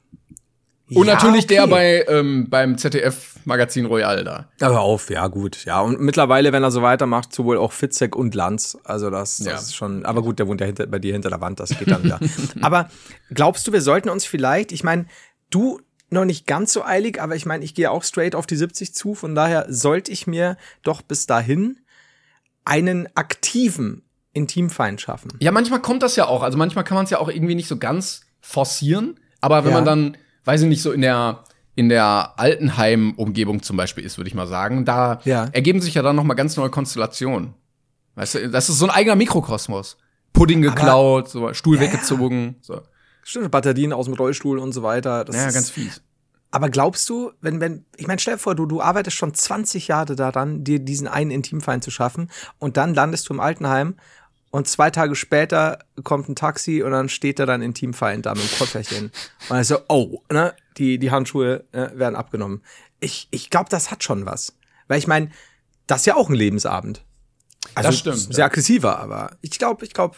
Und 0.91 1.07
ja, 1.07 1.15
natürlich 1.15 1.45
okay. 1.45 1.55
der 1.55 1.67
bei 1.67 2.05
ähm, 2.07 2.47
beim 2.47 2.77
ZDF-Magazin 2.77 3.85
Royal 3.85 4.23
da. 4.23 4.49
Aber 4.61 4.81
auf, 4.81 5.09
ja, 5.09 5.25
gut. 5.27 5.65
Ja, 5.65 5.81
und 5.81 5.99
mittlerweile, 5.99 6.53
wenn 6.53 6.61
er 6.61 6.69
so 6.69 6.83
weitermacht, 6.83 7.33
sowohl 7.33 7.57
auch 7.57 7.71
Fitzek 7.71 8.15
und 8.15 8.35
Lanz. 8.35 8.77
Also 8.83 9.09
das, 9.09 9.37
das 9.37 9.47
ja. 9.47 9.55
ist 9.55 9.75
schon. 9.75 10.05
Aber 10.05 10.21
gut, 10.21 10.37
der 10.37 10.47
wohnt 10.47 10.61
ja 10.61 10.67
hinter, 10.67 10.85
bei 10.85 10.99
dir 10.99 11.13
hinter 11.13 11.29
der 11.29 11.41
Wand, 11.41 11.59
das 11.59 11.69
geht 11.69 11.89
dann 11.89 12.03
wieder. 12.03 12.19
aber 12.61 12.89
glaubst 13.33 13.65
du, 13.67 13.73
wir 13.73 13.81
sollten 13.81 14.09
uns 14.09 14.25
vielleicht, 14.25 14.71
ich 14.71 14.83
meine, 14.83 15.07
du 15.49 15.81
noch 16.15 16.25
nicht 16.25 16.47
ganz 16.47 16.73
so 16.73 16.83
eilig, 16.83 17.21
aber 17.21 17.35
ich 17.35 17.45
meine, 17.45 17.63
ich 17.63 17.75
gehe 17.75 17.91
auch 17.91 18.03
straight 18.03 18.35
auf 18.35 18.47
die 18.47 18.55
70 18.55 18.93
zu, 18.93 19.13
von 19.13 19.35
daher 19.35 19.65
sollte 19.69 20.11
ich 20.11 20.25
mir 20.27 20.57
doch 20.83 21.01
bis 21.01 21.27
dahin 21.27 21.77
einen 22.65 23.07
aktiven 23.15 24.01
Intimfeind 24.33 24.99
schaffen. 24.99 25.31
Ja, 25.39 25.51
manchmal 25.51 25.81
kommt 25.81 26.03
das 26.03 26.15
ja 26.15 26.27
auch. 26.27 26.43
Also 26.43 26.57
manchmal 26.57 26.83
kann 26.83 26.95
man 26.95 27.05
es 27.05 27.11
ja 27.11 27.19
auch 27.19 27.29
irgendwie 27.29 27.55
nicht 27.55 27.67
so 27.67 27.77
ganz 27.77 28.21
forcieren, 28.41 29.19
aber 29.39 29.63
wenn 29.63 29.71
ja. 29.71 29.77
man 29.77 29.85
dann, 29.85 30.17
weiß 30.45 30.63
ich 30.63 30.67
nicht, 30.67 30.81
so 30.81 30.91
in 30.91 31.01
der 31.01 31.43
in 31.75 31.89
der 31.89 32.33
Altenheim-Umgebung 32.37 33.61
zum 33.61 33.75
Beispiel 33.75 34.05
ist, 34.05 34.17
würde 34.17 34.29
ich 34.29 34.33
mal 34.33 34.47
sagen, 34.47 34.85
da 34.85 35.19
ja. 35.25 35.49
ergeben 35.51 35.81
sich 35.81 35.95
ja 35.95 36.01
dann 36.01 36.15
noch 36.15 36.23
mal 36.23 36.33
ganz 36.33 36.55
neue 36.55 36.69
Konstellationen. 36.69 37.53
Weißt 38.15 38.35
du, 38.35 38.49
das 38.49 38.69
ist 38.69 38.79
so 38.79 38.85
ein 38.85 38.91
eigener 38.91 39.15
Mikrokosmos. 39.15 39.97
Pudding 40.31 40.61
geklaut, 40.61 41.35
aber, 41.35 41.49
so 41.49 41.53
Stuhl 41.53 41.75
ja, 41.75 41.83
weggezogen. 41.83 42.55
So. 42.61 42.81
Stimmt, 43.23 43.51
Batterien 43.51 43.91
aus 43.91 44.05
dem 44.05 44.13
Rollstuhl 44.13 44.59
und 44.59 44.71
so 44.71 44.83
weiter. 44.83 45.25
Das 45.25 45.35
ja, 45.35 45.51
ganz 45.51 45.69
fies. 45.69 46.01
Aber 46.55 46.69
glaubst 46.69 47.09
du, 47.09 47.33
wenn, 47.41 47.59
wenn, 47.59 47.83
ich 47.97 48.07
meine, 48.07 48.17
stell 48.17 48.35
dir 48.35 48.39
vor, 48.39 48.55
du, 48.55 48.65
du 48.65 48.79
arbeitest 48.79 49.17
schon 49.17 49.33
20 49.33 49.89
Jahre 49.89 50.15
daran, 50.15 50.63
dir 50.63 50.79
diesen 50.79 51.05
einen 51.05 51.29
Intimfeind 51.29 51.83
zu 51.83 51.91
schaffen 51.91 52.31
und 52.59 52.77
dann 52.77 52.93
landest 52.93 53.27
du 53.27 53.33
im 53.33 53.41
Altenheim 53.41 53.95
und 54.51 54.65
zwei 54.65 54.89
Tage 54.89 55.15
später 55.15 55.79
kommt 56.05 56.29
ein 56.29 56.35
Taxi 56.37 56.81
und 56.81 56.91
dann 56.91 57.09
steht 57.09 57.39
da 57.39 57.45
dein 57.45 57.61
Intimfeind 57.61 58.25
da 58.25 58.33
mit 58.33 58.49
dem 58.49 58.57
Kofferchen. 58.57 59.05
Und 59.07 59.49
dann 59.49 59.59
ist 59.59 59.67
so, 59.67 59.79
oh, 59.89 60.21
ne, 60.31 60.53
die, 60.77 60.97
die 60.97 61.11
Handschuhe 61.11 61.65
äh, 61.73 61.89
werden 61.93 62.15
abgenommen. 62.15 62.61
Ich, 63.01 63.27
ich 63.31 63.49
glaube, 63.49 63.69
das 63.69 63.91
hat 63.91 64.05
schon 64.05 64.25
was. 64.25 64.55
Weil 64.87 64.99
ich 64.99 65.07
meine, 65.07 65.31
das 65.87 66.03
ist 66.03 66.05
ja 66.05 66.15
auch 66.15 66.29
ein 66.29 66.35
Lebensabend. 66.35 67.03
Also, 67.73 67.89
das 67.89 67.99
stimmt. 67.99 68.33
Sehr 68.33 68.43
ja. 68.43 68.45
aggressiver, 68.45 68.97
aber 68.99 69.31
ich 69.41 69.59
glaube, 69.59 69.83
ich 69.83 69.93
glaube, 69.93 70.15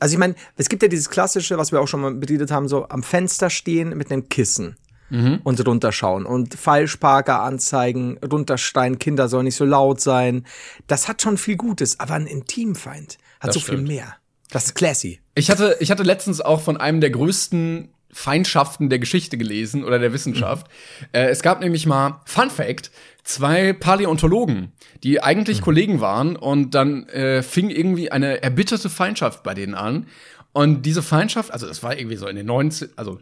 also 0.00 0.14
ich 0.14 0.18
meine, 0.18 0.36
es 0.56 0.70
gibt 0.70 0.82
ja 0.82 0.88
dieses 0.88 1.10
klassische, 1.10 1.58
was 1.58 1.70
wir 1.70 1.82
auch 1.82 1.86
schon 1.86 2.00
mal 2.00 2.14
beredet 2.14 2.50
haben, 2.50 2.66
so 2.66 2.88
am 2.88 3.02
Fenster 3.02 3.50
stehen 3.50 3.94
mit 3.94 4.10
einem 4.10 4.30
Kissen 4.30 4.78
mhm. 5.10 5.40
und 5.44 5.66
runterschauen 5.66 6.26
und 6.26 6.54
Falschparker 6.54 7.42
anzeigen, 7.42 8.18
runterstein, 8.18 8.98
Kinder 8.98 9.28
sollen 9.28 9.44
nicht 9.44 9.56
so 9.56 9.64
laut 9.64 10.00
sein. 10.00 10.46
Das 10.86 11.08
hat 11.08 11.22
schon 11.22 11.36
viel 11.36 11.56
Gutes, 11.56 12.00
aber 12.00 12.14
ein 12.14 12.26
Intimfeind 12.26 13.18
hat 13.40 13.48
das 13.48 13.54
so 13.54 13.60
stimmt. 13.60 13.88
viel 13.88 13.96
mehr. 13.96 14.16
Das 14.50 14.66
ist 14.66 14.74
classy. 14.74 15.20
Ich 15.34 15.50
hatte, 15.50 15.76
ich 15.80 15.90
hatte 15.90 16.02
letztens 16.02 16.40
auch 16.40 16.60
von 16.60 16.76
einem 16.76 17.00
der 17.00 17.10
größten 17.10 17.88
Feindschaften 18.10 18.88
der 18.88 18.98
Geschichte 18.98 19.36
gelesen 19.36 19.84
oder 19.84 19.98
der 19.98 20.12
Wissenschaft. 20.12 20.68
Mhm. 20.68 21.06
Äh, 21.12 21.26
es 21.28 21.42
gab 21.42 21.60
nämlich 21.60 21.86
mal, 21.86 22.22
Fun 22.24 22.50
Fact, 22.50 22.90
zwei 23.24 23.72
Paläontologen, 23.72 24.72
die 25.02 25.22
eigentlich 25.22 25.60
mhm. 25.60 25.64
Kollegen 25.64 26.00
waren 26.00 26.36
und 26.36 26.74
dann 26.74 27.08
äh, 27.08 27.42
fing 27.42 27.68
irgendwie 27.68 28.10
eine 28.10 28.42
erbitterte 28.42 28.88
Feindschaft 28.88 29.42
bei 29.42 29.52
denen 29.52 29.74
an. 29.74 30.06
Und 30.52 30.86
diese 30.86 31.02
Feindschaft, 31.02 31.50
also 31.50 31.66
das 31.66 31.82
war 31.82 31.98
irgendwie 31.98 32.16
so 32.16 32.26
in 32.26 32.36
den 32.36 32.46
19, 32.46 32.90
also 32.96 33.18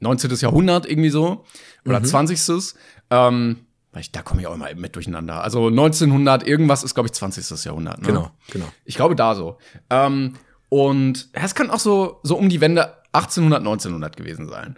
19. 0.00 0.30
Jahrhundert 0.36 0.86
irgendwie 0.86 1.10
so, 1.10 1.44
oder 1.84 2.00
mhm. 2.00 2.04
20. 2.04 2.74
Ähm, 3.10 3.56
da 4.12 4.22
komme 4.22 4.42
ich 4.42 4.46
auch 4.46 4.54
immer 4.54 4.74
mit 4.74 4.94
durcheinander. 4.94 5.42
Also 5.42 5.68
1900 5.68 6.46
irgendwas 6.46 6.84
ist, 6.84 6.94
glaube 6.94 7.06
ich, 7.06 7.12
20. 7.14 7.64
Jahrhundert. 7.64 8.00
Ne? 8.02 8.06
Genau, 8.06 8.30
genau. 8.50 8.66
Ich 8.84 8.96
glaube 8.96 9.16
da 9.16 9.34
so. 9.34 9.58
Ähm, 9.88 10.34
und 10.68 11.28
es 11.32 11.54
kann 11.54 11.70
auch 11.70 11.78
so, 11.78 12.20
so 12.22 12.36
um 12.36 12.48
die 12.48 12.60
Wende 12.60 12.94
1800, 13.12 13.60
1900 13.60 14.16
gewesen 14.16 14.48
sein. 14.48 14.76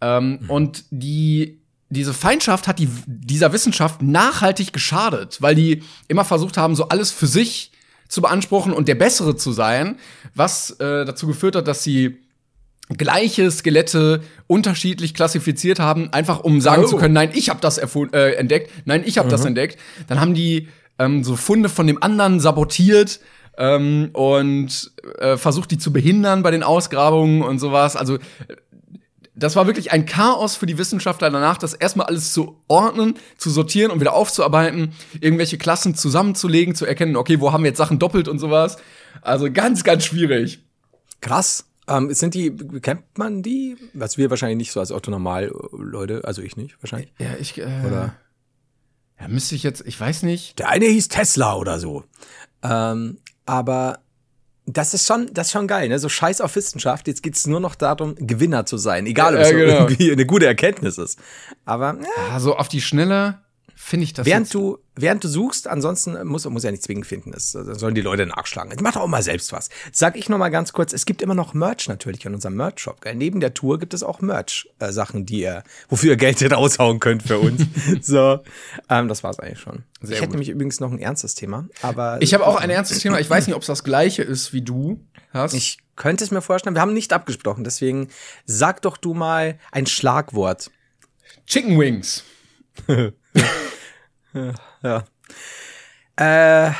Ähm, 0.00 0.38
mhm. 0.42 0.50
Und 0.50 0.84
die, 0.90 1.62
diese 1.88 2.14
Feindschaft 2.14 2.68
hat 2.68 2.78
die, 2.78 2.88
dieser 3.06 3.52
Wissenschaft 3.52 4.02
nachhaltig 4.02 4.72
geschadet, 4.72 5.42
weil 5.42 5.54
die 5.54 5.82
immer 6.08 6.24
versucht 6.24 6.56
haben, 6.56 6.76
so 6.76 6.88
alles 6.88 7.10
für 7.10 7.26
sich 7.26 7.72
zu 8.08 8.20
beanspruchen 8.20 8.72
und 8.72 8.88
der 8.88 8.96
Bessere 8.96 9.36
zu 9.36 9.52
sein, 9.52 9.98
was 10.34 10.70
äh, 10.72 11.04
dazu 11.04 11.26
geführt 11.26 11.56
hat, 11.56 11.68
dass 11.68 11.82
sie 11.82 12.18
gleiche 12.96 13.50
Skelette 13.50 14.22
unterschiedlich 14.46 15.14
klassifiziert 15.14 15.78
haben, 15.78 16.12
einfach 16.12 16.40
um 16.40 16.60
sagen 16.60 16.84
oh. 16.84 16.88
zu 16.88 16.96
können, 16.96 17.14
nein, 17.14 17.30
ich 17.32 17.48
habe 17.48 17.60
das 17.60 17.78
äh, 17.78 18.32
entdeckt, 18.32 18.70
nein, 18.84 19.02
ich 19.04 19.18
habe 19.18 19.28
mhm. 19.28 19.32
das 19.32 19.44
entdeckt. 19.44 19.78
Dann 20.08 20.20
haben 20.20 20.34
die 20.34 20.68
ähm, 20.98 21.24
so 21.24 21.36
Funde 21.36 21.68
von 21.68 21.86
dem 21.86 22.02
anderen 22.02 22.40
sabotiert 22.40 23.20
ähm, 23.56 24.10
und 24.12 24.92
äh, 25.18 25.36
versucht, 25.36 25.70
die 25.70 25.78
zu 25.78 25.92
behindern 25.92 26.42
bei 26.42 26.50
den 26.50 26.62
Ausgrabungen 26.62 27.42
und 27.42 27.58
sowas. 27.58 27.96
Also 27.96 28.18
das 29.34 29.56
war 29.56 29.66
wirklich 29.66 29.92
ein 29.92 30.06
Chaos 30.06 30.56
für 30.56 30.66
die 30.66 30.76
Wissenschaftler 30.76 31.30
danach, 31.30 31.56
das 31.56 31.72
erstmal 31.72 32.06
alles 32.06 32.32
zu 32.32 32.60
ordnen, 32.68 33.14
zu 33.38 33.50
sortieren 33.50 33.90
und 33.90 34.00
wieder 34.00 34.12
aufzuarbeiten, 34.12 34.92
irgendwelche 35.20 35.56
Klassen 35.56 35.94
zusammenzulegen, 35.94 36.74
zu 36.74 36.84
erkennen, 36.84 37.16
okay, 37.16 37.40
wo 37.40 37.52
haben 37.52 37.64
wir 37.64 37.70
jetzt 37.70 37.78
Sachen 37.78 37.98
doppelt 37.98 38.28
und 38.28 38.38
sowas. 38.38 38.76
Also 39.22 39.50
ganz, 39.50 39.84
ganz 39.84 40.04
schwierig. 40.04 40.60
Krass. 41.20 41.69
Ähm, 41.90 42.14
sind 42.14 42.34
die, 42.34 42.56
kennt 42.80 43.18
man 43.18 43.42
die? 43.42 43.76
Was 43.94 44.16
wir 44.16 44.30
wahrscheinlich 44.30 44.58
nicht 44.58 44.72
so 44.72 44.80
als 44.80 44.92
Otto 44.92 45.10
Normal 45.10 45.52
Leute, 45.72 46.22
also 46.24 46.40
ich 46.40 46.56
nicht, 46.56 46.80
wahrscheinlich. 46.80 47.12
Ja, 47.18 47.34
ich, 47.38 47.58
äh, 47.58 47.64
oder? 47.86 48.14
Ja, 49.20 49.28
müsste 49.28 49.54
ich 49.54 49.62
jetzt, 49.62 49.82
ich 49.86 50.00
weiß 50.00 50.22
nicht. 50.22 50.58
Der 50.58 50.68
eine 50.68 50.86
hieß 50.86 51.08
Tesla 51.08 51.56
oder 51.56 51.78
so. 51.80 52.04
Ähm, 52.62 53.18
aber 53.44 53.98
das 54.66 54.94
ist 54.94 55.06
schon, 55.06 55.28
das 55.32 55.48
ist 55.48 55.52
schon 55.52 55.66
geil, 55.66 55.88
ne? 55.88 55.98
So 55.98 56.08
scheiß 56.08 56.40
auf 56.40 56.54
Wissenschaft. 56.54 57.08
Jetzt 57.08 57.22
geht's 57.22 57.46
nur 57.46 57.60
noch 57.60 57.74
darum, 57.74 58.14
Gewinner 58.16 58.66
zu 58.66 58.78
sein. 58.78 59.06
Egal, 59.06 59.34
ob 59.34 59.40
es 59.40 59.50
genau. 59.50 59.72
irgendwie 59.72 60.12
eine 60.12 60.26
gute 60.26 60.46
Erkenntnis 60.46 60.96
ist. 60.96 61.18
Aber, 61.64 61.98
ja. 62.00 62.32
ja. 62.32 62.40
so 62.40 62.56
auf 62.56 62.68
die 62.68 62.80
Schnelle 62.80 63.40
finde 63.80 64.04
ich 64.04 64.12
das. 64.12 64.26
Während 64.26 64.52
du, 64.52 64.78
während 64.94 65.24
du 65.24 65.28
suchst, 65.28 65.66
ansonsten 65.66 66.26
muss, 66.26 66.44
muss 66.44 66.62
ja 66.62 66.70
nicht 66.70 66.82
zwingend 66.82 67.06
finden, 67.06 67.32
das, 67.32 67.52
das 67.52 67.80
sollen 67.80 67.94
die 67.94 68.02
Leute 68.02 68.26
nachschlagen. 68.26 68.76
Mach 68.82 68.92
doch 68.92 69.00
auch 69.00 69.08
mal 69.08 69.22
selbst 69.22 69.52
was. 69.52 69.70
Sag 69.90 70.16
ich 70.16 70.28
noch 70.28 70.38
mal 70.38 70.50
ganz 70.50 70.72
kurz, 70.72 70.92
es 70.92 71.06
gibt 71.06 71.22
immer 71.22 71.34
noch 71.34 71.54
Merch 71.54 71.88
natürlich 71.88 72.24
in 72.26 72.34
unserem 72.34 72.56
Merch-Shop. 72.56 73.00
Neben 73.14 73.40
der 73.40 73.54
Tour 73.54 73.78
gibt 73.78 73.94
es 73.94 74.02
auch 74.02 74.20
Merch-Sachen, 74.20 75.22
äh, 75.22 75.24
die 75.24 75.40
ihr, 75.40 75.64
wofür 75.88 76.10
ihr 76.10 76.16
Geld 76.16 76.40
raushauen 76.52 77.00
könnt 77.00 77.22
für 77.22 77.38
uns. 77.38 77.62
so, 78.02 78.40
ähm, 78.88 79.08
das 79.08 79.24
war's 79.24 79.40
eigentlich 79.40 79.60
schon. 79.60 79.84
Sehr 80.02 80.16
ich 80.16 80.22
hätte 80.22 80.32
nämlich 80.32 80.50
übrigens 80.50 80.78
noch 80.78 80.92
ein 80.92 80.98
ernstes 80.98 81.34
Thema, 81.34 81.66
aber. 81.82 82.18
Ich 82.20 82.34
habe 82.34 82.46
auch 82.46 82.56
ein 82.56 82.70
ernstes 82.70 82.98
Thema. 82.98 83.18
Ich 83.18 83.30
weiß 83.30 83.46
nicht, 83.46 83.56
ob 83.56 83.62
es 83.62 83.66
das 83.66 83.82
gleiche 83.82 84.22
ist, 84.22 84.52
wie 84.52 84.62
du 84.62 85.00
hast. 85.32 85.54
Ich 85.54 85.78
könnte 85.96 86.22
es 86.22 86.30
mir 86.30 86.42
vorstellen. 86.42 86.76
Wir 86.76 86.82
haben 86.82 86.92
nicht 86.92 87.12
abgesprochen, 87.12 87.64
deswegen 87.64 88.08
sag 88.44 88.82
doch 88.82 88.96
du 88.98 89.14
mal 89.14 89.58
ein 89.72 89.86
Schlagwort. 89.86 90.70
Chicken 91.46 91.78
Wings. 91.78 92.24
ja. 94.82 95.04
Äh, 96.16 96.72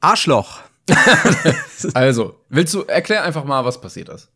Arschloch. 0.00 0.60
also, 1.94 2.40
willst 2.48 2.74
du 2.74 2.82
erklär 2.82 3.22
einfach 3.22 3.44
mal, 3.44 3.64
was 3.64 3.80
passiert 3.80 4.08
ist? 4.08 4.30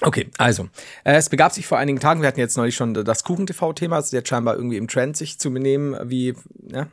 Okay, 0.00 0.30
also, 0.38 0.68
äh, 1.02 1.16
es 1.16 1.28
begab 1.28 1.52
sich 1.52 1.66
vor 1.66 1.78
einigen 1.78 1.98
Tagen, 1.98 2.20
wir 2.20 2.28
hatten 2.28 2.38
jetzt 2.38 2.56
neulich 2.56 2.76
schon 2.76 2.94
das 2.94 3.24
Kuchen-TV-Thema, 3.24 3.96
also 3.96 4.16
jetzt 4.16 4.28
scheinbar 4.28 4.54
irgendwie 4.54 4.76
im 4.76 4.86
Trend, 4.86 5.16
sich 5.16 5.40
zu 5.40 5.52
benehmen, 5.52 5.96
wie, 6.04 6.34
ja. 6.70 6.86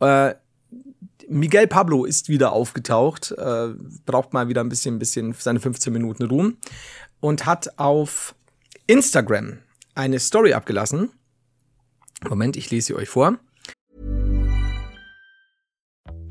Äh, 0.00 0.34
Miguel 1.28 1.66
Pablo 1.66 2.04
ist 2.04 2.28
wieder 2.28 2.52
aufgetaucht, 2.52 3.32
äh, 3.32 3.68
braucht 4.04 4.34
mal 4.34 4.48
wieder 4.48 4.60
ein 4.60 4.68
bisschen, 4.68 4.96
ein 4.96 4.98
bisschen 4.98 5.34
seine 5.38 5.60
15 5.60 5.92
Minuten 5.92 6.24
Ruhm 6.24 6.58
und 7.20 7.46
hat 7.46 7.78
auf 7.78 8.34
Instagram 8.86 9.58
eine 9.94 10.18
Story 10.18 10.52
abgelassen. 10.52 11.10
Moment, 12.28 12.56
ich 12.56 12.70
lese 12.70 12.88
sie 12.88 12.94
euch 12.94 13.08
vor. 13.08 13.38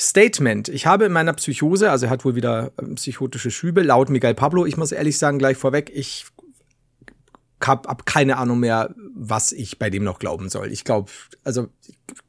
Statement. 0.00 0.68
Ich 0.68 0.86
habe 0.86 1.04
in 1.04 1.12
meiner 1.12 1.34
Psychose, 1.34 1.90
also 1.90 2.06
er 2.06 2.10
hat 2.10 2.24
wohl 2.24 2.34
wieder 2.34 2.72
ähm, 2.80 2.94
psychotische 2.94 3.50
Schübe, 3.50 3.82
laut 3.82 4.08
Miguel 4.08 4.34
Pablo, 4.34 4.64
ich 4.64 4.78
muss 4.78 4.92
ehrlich 4.92 5.18
sagen, 5.18 5.38
gleich 5.38 5.58
vorweg, 5.58 5.90
ich 5.94 6.24
hab, 7.62 7.86
hab 7.86 8.06
keine 8.06 8.38
Ahnung 8.38 8.60
mehr, 8.60 8.94
was 9.14 9.52
ich 9.52 9.78
bei 9.78 9.90
dem 9.90 10.02
noch 10.02 10.18
glauben 10.18 10.48
soll. 10.48 10.72
Ich 10.72 10.84
glaube, 10.84 11.10
also 11.44 11.68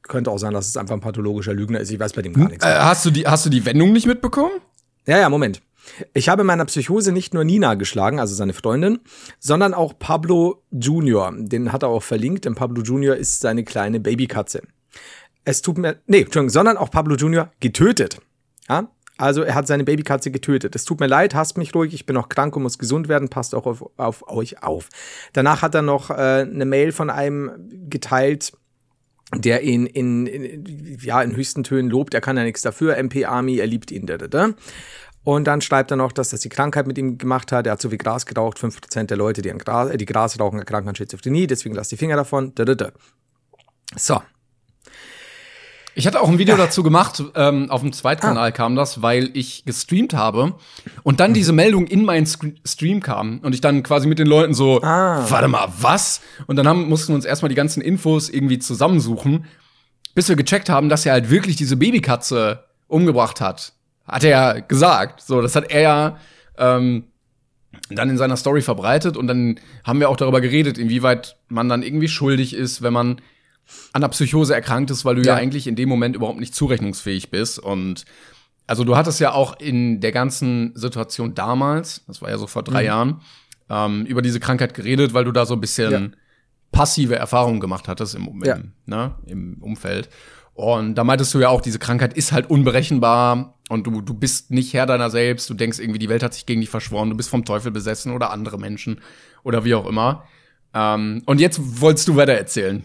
könnte 0.03 0.31
auch 0.31 0.38
sein, 0.38 0.53
dass 0.53 0.67
es 0.67 0.75
einfach 0.75 0.95
ein 0.95 1.01
pathologischer 1.01 1.53
Lügner 1.53 1.79
ist. 1.79 1.89
Ich 1.89 1.99
weiß 1.99 2.12
bei 2.12 2.21
dem 2.21 2.34
gar 2.34 2.49
nichts. 2.49 2.65
Äh, 2.65 2.75
hast, 2.77 3.05
du 3.05 3.12
die, 3.12 3.25
hast 3.25 3.45
du 3.45 3.49
die 3.49 3.65
Wendung 3.65 3.93
nicht 3.93 4.05
mitbekommen? 4.05 4.51
Ja, 5.07 5.17
ja, 5.17 5.29
Moment. 5.29 5.62
Ich 6.13 6.27
habe 6.27 6.41
in 6.41 6.47
meiner 6.47 6.65
Psychose 6.65 7.13
nicht 7.13 7.34
nur 7.34 7.45
Nina 7.45 7.75
geschlagen, 7.75 8.19
also 8.19 8.36
seine 8.36 8.53
Freundin, 8.53 8.99
sondern 9.39 9.73
auch 9.73 9.97
Pablo 9.97 10.62
Junior. 10.71 11.34
Den 11.36 11.71
hat 11.71 11.84
er 11.84 11.89
auch 11.89 12.03
verlinkt, 12.03 12.43
denn 12.43 12.55
Pablo 12.55 12.84
Junior 12.84 13.15
ist 13.15 13.39
seine 13.39 13.63
kleine 13.63 14.01
Babykatze 14.01 14.62
es 15.45 15.62
tut 15.62 15.77
mir, 15.77 15.97
nee, 16.08 16.21
Entschuldigung, 16.21 16.49
sondern 16.49 16.77
auch 16.77 16.91
Pablo 16.91 17.15
Junior 17.15 17.51
getötet. 17.60 18.19
Ja? 18.69 18.89
Also 19.17 19.43
er 19.43 19.56
hat 19.56 19.67
seine 19.67 19.84
Babykatze 19.84 20.32
getötet. 20.32 20.75
Es 20.75 20.84
tut 20.84 20.99
mir 20.99 21.08
leid, 21.08 21.36
hasst 21.36 21.58
mich 21.58 21.75
ruhig, 21.75 21.93
ich 21.93 22.06
bin 22.06 22.15
noch 22.15 22.30
krank 22.30 22.56
und 22.56 22.63
muss 22.63 22.80
gesund 22.80 23.08
werden, 23.08 23.30
passt 23.30 23.54
auch 23.54 23.65
auf, 23.65 23.86
auf 23.97 24.27
euch 24.27 24.63
auf. 24.63 24.89
Danach 25.34 25.62
hat 25.62 25.75
er 25.75 25.84
noch 25.84 26.10
äh, 26.10 26.13
eine 26.13 26.65
Mail 26.65 26.91
von 26.91 27.10
einem 27.10 27.51
geteilt, 27.89 28.54
der 29.36 29.62
ihn 29.62 29.86
in, 29.86 30.25
in, 30.25 30.97
ja, 31.01 31.21
in 31.21 31.36
höchsten 31.36 31.63
Tönen 31.63 31.89
lobt, 31.89 32.13
er 32.13 32.21
kann 32.21 32.36
ja 32.36 32.43
nichts 32.43 32.62
dafür, 32.62 32.97
MP 32.97 33.25
Army, 33.25 33.58
er 33.58 33.67
liebt 33.67 33.91
ihn. 33.91 34.06
Da, 34.06 34.17
da, 34.17 34.27
da. 34.27 34.49
Und 35.23 35.45
dann 35.45 35.62
schreibt 35.62 35.91
er 35.91 35.97
noch, 35.97 36.12
dass 36.12 36.30
das 36.30 36.39
die 36.39 36.49
Krankheit 36.49 36.88
mit 36.88 36.97
ihm 36.97 37.17
gemacht 37.17 37.51
hat. 37.51 37.67
Er 37.67 37.73
hat 37.73 37.82
so 37.82 37.89
viel 37.89 37.99
Gras 37.99 38.25
geraucht. 38.25 38.58
5% 38.58 39.04
der 39.04 39.17
Leute, 39.17 39.41
die, 39.41 39.51
an 39.51 39.60
Gras, 39.60 39.91
äh, 39.91 39.97
die 39.97 40.06
Gras 40.06 40.39
rauchen, 40.39 40.58
erkranken 40.58 40.89
an 40.89 40.95
Schizophrenie. 40.95 41.45
Deswegen 41.45 41.75
lasst 41.75 41.91
die 41.91 41.97
Finger 41.97 42.15
davon. 42.15 42.56
Da, 42.56 42.65
da, 42.65 42.73
da. 42.73 42.91
So, 43.95 44.19
ich 45.93 46.08
hatte 46.08 46.21
auch 46.21 46.30
ein 46.30 46.38
Video 46.38 46.56
dazu 46.56 46.84
gemacht, 46.84 47.23
ähm, 47.36 47.69
auf 47.69 47.82
dem 47.82 47.91
Zweitkanal 47.91 48.49
ah. 48.49 48.51
kam 48.51 48.75
das, 48.75 49.01
weil 49.01 49.30
ich 49.34 49.65
gestreamt 49.65 50.13
habe 50.13 50.54
und 51.04 51.19
dann 51.19 51.34
diese 51.34 51.51
Meldung 51.54 51.88
in 51.88 52.06
meinen 52.06 52.25
Stream 52.25 53.01
kam 53.01 53.39
und 53.39 53.54
ich 53.54 53.62
dann 53.62 53.84
quasi 53.84 54.08
mit 54.08 54.19
den 54.19 54.27
Leuten 54.27 54.54
so, 54.54 54.82
ah. 54.82 55.25
warte 55.30 55.47
mal, 55.47 55.67
was? 55.80 56.21
Und 56.47 56.56
dann 56.56 56.67
haben, 56.67 56.88
mussten 56.88 57.10
wir 57.10 57.15
uns 57.15 57.25
erstmal 57.25 57.49
die 57.49 57.56
ganzen 57.56 57.82
Infos 57.82 58.30
irgendwie 58.30 58.60
zusammensuchen, 58.60 59.45
bis 60.15 60.30
wir 60.30 60.36
gecheckt 60.36 60.69
haben, 60.69 60.89
dass 60.89 61.06
er 61.06 61.13
halt 61.13 61.30
wirklich 61.30 61.56
diese 61.56 61.75
Babykatze 61.75 62.63
umgebracht 62.88 63.41
hat. 63.41 63.73
Hat 64.06 64.23
er 64.23 64.30
ja 64.30 64.60
gesagt. 64.60 65.21
So, 65.21 65.41
das 65.41 65.56
hat 65.56 65.71
er 65.71 65.82
ja 65.82 66.17
ähm, 66.58 67.06
dann 67.89 68.10
in 68.10 68.17
seiner 68.17 68.38
Story 68.38 68.62
verbreitet 68.62 69.17
und 69.17 69.27
dann 69.27 69.60
haben 69.84 69.99
wir 69.99 70.10
auch 70.10 70.17
darüber 70.17 70.41
geredet, 70.41 70.77
inwieweit 70.77 71.38
man 71.47 71.69
dann 71.69 71.84
irgendwie 71.84 72.08
schuldig 72.08 72.54
ist, 72.54 72.82
wenn 72.82 72.93
man 72.93 73.21
an 73.93 74.01
der 74.01 74.10
Psychose 74.10 74.53
erkrankt 74.53 74.91
ist, 74.91 75.05
weil 75.05 75.15
du 75.15 75.21
ja. 75.21 75.34
ja 75.34 75.36
eigentlich 75.36 75.67
in 75.67 75.75
dem 75.75 75.89
Moment 75.89 76.15
überhaupt 76.15 76.39
nicht 76.39 76.55
zurechnungsfähig 76.55 77.29
bist. 77.29 77.60
Und 77.60 78.05
also 78.67 78.84
du 78.84 78.95
hattest 78.95 79.19
ja 79.19 79.34
auch 79.34 79.60
in 79.60 79.99
der 79.99 80.12
ganzen 80.12 80.71
Situation 80.75 81.34
damals, 81.34 82.03
das 82.07 82.21
war 82.21 82.29
ja 82.29 82.38
so 82.38 82.47
vor 82.47 82.63
drei 82.63 82.81
mhm. 82.81 82.88
Jahren, 82.88 83.21
ähm, 83.69 84.05
über 84.05 84.21
diese 84.21 84.39
Krankheit 84.39 84.73
geredet, 84.73 85.13
weil 85.13 85.25
du 85.25 85.31
da 85.31 85.45
so 85.45 85.55
ein 85.55 85.62
bisschen 85.62 85.91
ja. 85.91 86.10
passive 86.71 87.15
Erfahrungen 87.15 87.60
gemacht 87.60 87.88
hattest 87.88 88.15
im, 88.15 88.27
im, 88.27 88.43
ja. 88.43 88.60
ne, 88.86 89.15
im 89.25 89.57
Umfeld. 89.62 90.10
Und 90.53 90.95
da 90.95 91.03
meintest 91.03 91.34
du 91.34 91.39
ja 91.39 91.49
auch, 91.49 91.62
diese 91.62 91.79
Krankheit 91.79 92.13
ist 92.13 92.31
halt 92.31 92.49
unberechenbar 92.49 93.57
und 93.69 93.88
du, 93.88 94.01
du 94.01 94.13
bist 94.13 94.51
nicht 94.51 94.73
Herr 94.73 94.86
deiner 94.86 95.10
selbst. 95.10 95.49
Du 95.49 95.53
denkst 95.53 95.79
irgendwie, 95.79 95.99
die 95.99 96.10
Welt 96.10 96.23
hat 96.23 96.34
sich 96.34 96.45
gegen 96.45 96.62
dich 96.62 96.69
verschworen, 96.69 97.10
du 97.10 97.15
bist 97.15 97.29
vom 97.29 97.45
Teufel 97.45 97.71
besessen 97.71 98.12
oder 98.12 98.31
andere 98.31 98.60
Menschen 98.60 98.99
oder 99.43 99.63
wie 99.63 99.73
auch 99.73 99.88
immer. 99.88 100.25
Ähm, 100.73 101.23
und 101.25 101.39
jetzt 101.39 101.81
wolltest 101.81 102.07
du 102.07 102.15
weiter 102.15 102.34
erzählen. 102.34 102.84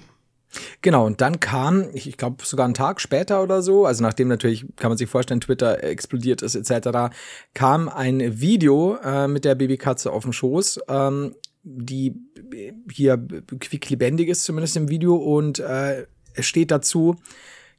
Genau, 0.83 1.07
und 1.07 1.21
dann 1.21 1.41
kam, 1.41 1.89
ich, 1.93 2.09
ich 2.09 2.17
glaube 2.17 2.45
sogar 2.45 2.65
einen 2.65 2.75
Tag 2.75 3.01
später 3.01 3.43
oder 3.43 3.63
so, 3.63 3.87
also 3.87 4.03
nachdem 4.03 4.29
natürlich, 4.29 4.67
kann 4.77 4.91
man 4.91 4.99
sich 4.99 5.09
vorstellen, 5.09 5.41
Twitter 5.41 5.83
explodiert 5.83 6.43
ist 6.43 6.55
etc., 6.55 7.15
kam 7.55 7.89
ein 7.89 8.41
Video 8.41 8.97
äh, 9.03 9.29
mit 9.29 9.45
der 9.45 9.55
Babykatze 9.55 10.13
auf 10.13 10.23
dem 10.23 10.33
Schoß, 10.33 10.81
ähm, 10.89 11.35
die 11.63 12.15
hier 12.91 13.19
quicklebendig 13.61 14.29
ist, 14.29 14.45
zumindest 14.45 14.77
im 14.77 14.89
Video, 14.89 15.17
und 15.17 15.59
äh, 15.59 16.07
es 16.35 16.47
steht 16.47 16.71
dazu, 16.71 17.17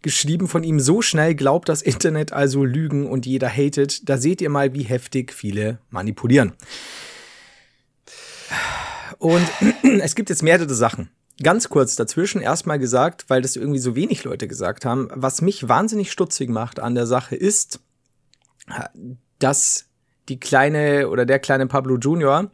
geschrieben 0.01 0.47
von 0.47 0.63
ihm, 0.63 0.79
so 0.79 1.01
schnell 1.01 1.35
glaubt 1.35 1.69
das 1.69 1.81
Internet 1.81 2.33
also 2.33 2.63
Lügen 2.63 3.07
und 3.07 3.25
jeder 3.25 3.49
hatet. 3.49 4.07
Da 4.07 4.17
seht 4.17 4.41
ihr 4.41 4.49
mal, 4.49 4.73
wie 4.73 4.83
heftig 4.83 5.33
viele 5.33 5.79
manipulieren. 5.89 6.53
Und 9.17 9.47
es 10.01 10.15
gibt 10.15 10.29
jetzt 10.29 10.43
mehrere 10.43 10.73
Sachen. 10.73 11.09
Ganz 11.43 11.69
kurz 11.69 11.95
dazwischen 11.95 12.41
erstmal 12.41 12.79
gesagt, 12.79 13.25
weil 13.29 13.41
das 13.41 13.55
irgendwie 13.55 13.79
so 13.79 13.95
wenig 13.95 14.23
Leute 14.23 14.47
gesagt 14.47 14.85
haben, 14.85 15.09
was 15.13 15.41
mich 15.41 15.69
wahnsinnig 15.69 16.11
stutzig 16.11 16.49
macht 16.49 16.79
an 16.79 16.95
der 16.95 17.05
Sache 17.05 17.35
ist, 17.35 17.79
dass 19.39 19.85
die 20.29 20.39
kleine 20.39 21.09
oder 21.09 21.25
der 21.25 21.39
kleine 21.39 21.67
Pablo 21.67 21.97
Junior, 21.97 22.49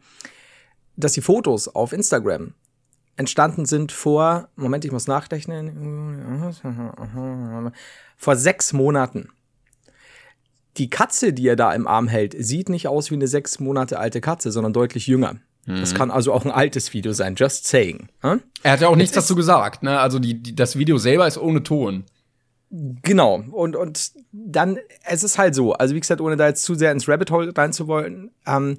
dass 0.96 1.12
die 1.12 1.22
Fotos 1.22 1.68
auf 1.68 1.92
Instagram 1.92 2.54
entstanden 3.16 3.64
sind 3.64 3.92
vor, 3.92 4.48
Moment, 4.56 4.84
ich 4.84 4.92
muss 4.92 5.06
nachrechnen, 5.06 6.52
vor 8.16 8.36
sechs 8.36 8.72
Monaten. 8.72 9.28
Die 10.76 10.90
Katze, 10.90 11.32
die 11.32 11.46
er 11.46 11.56
da 11.56 11.72
im 11.72 11.86
Arm 11.86 12.08
hält, 12.08 12.34
sieht 12.36 12.68
nicht 12.68 12.88
aus 12.88 13.10
wie 13.10 13.14
eine 13.14 13.28
sechs 13.28 13.60
Monate 13.60 13.98
alte 13.98 14.20
Katze, 14.20 14.50
sondern 14.50 14.72
deutlich 14.72 15.06
jünger. 15.06 15.36
Mhm. 15.66 15.80
Das 15.80 15.94
kann 15.94 16.10
also 16.10 16.32
auch 16.32 16.44
ein 16.44 16.50
altes 16.50 16.92
Video 16.92 17.12
sein, 17.12 17.34
just 17.36 17.66
saying. 17.66 18.08
Hm? 18.20 18.42
Er 18.62 18.72
hat 18.72 18.80
ja 18.80 18.88
auch 18.88 18.96
nichts 18.96 19.14
dazu 19.14 19.34
gesagt, 19.34 19.82
ne? 19.82 19.98
Also 19.98 20.18
die, 20.18 20.42
die, 20.42 20.54
das 20.54 20.76
Video 20.76 20.98
selber 20.98 21.26
ist 21.26 21.38
ohne 21.38 21.62
Ton. 21.62 22.04
Genau. 22.70 23.44
Und, 23.52 23.76
und 23.76 24.12
dann, 24.32 24.78
es 25.04 25.22
ist 25.22 25.38
halt 25.38 25.54
so, 25.54 25.74
also 25.74 25.94
wie 25.94 26.00
gesagt, 26.00 26.20
ohne 26.20 26.36
da 26.36 26.48
jetzt 26.48 26.64
zu 26.64 26.74
sehr 26.74 26.92
ins 26.92 27.08
Rabbit 27.08 27.30
Hole 27.30 27.52
reinzuwollen, 27.56 28.32
ähm, 28.46 28.78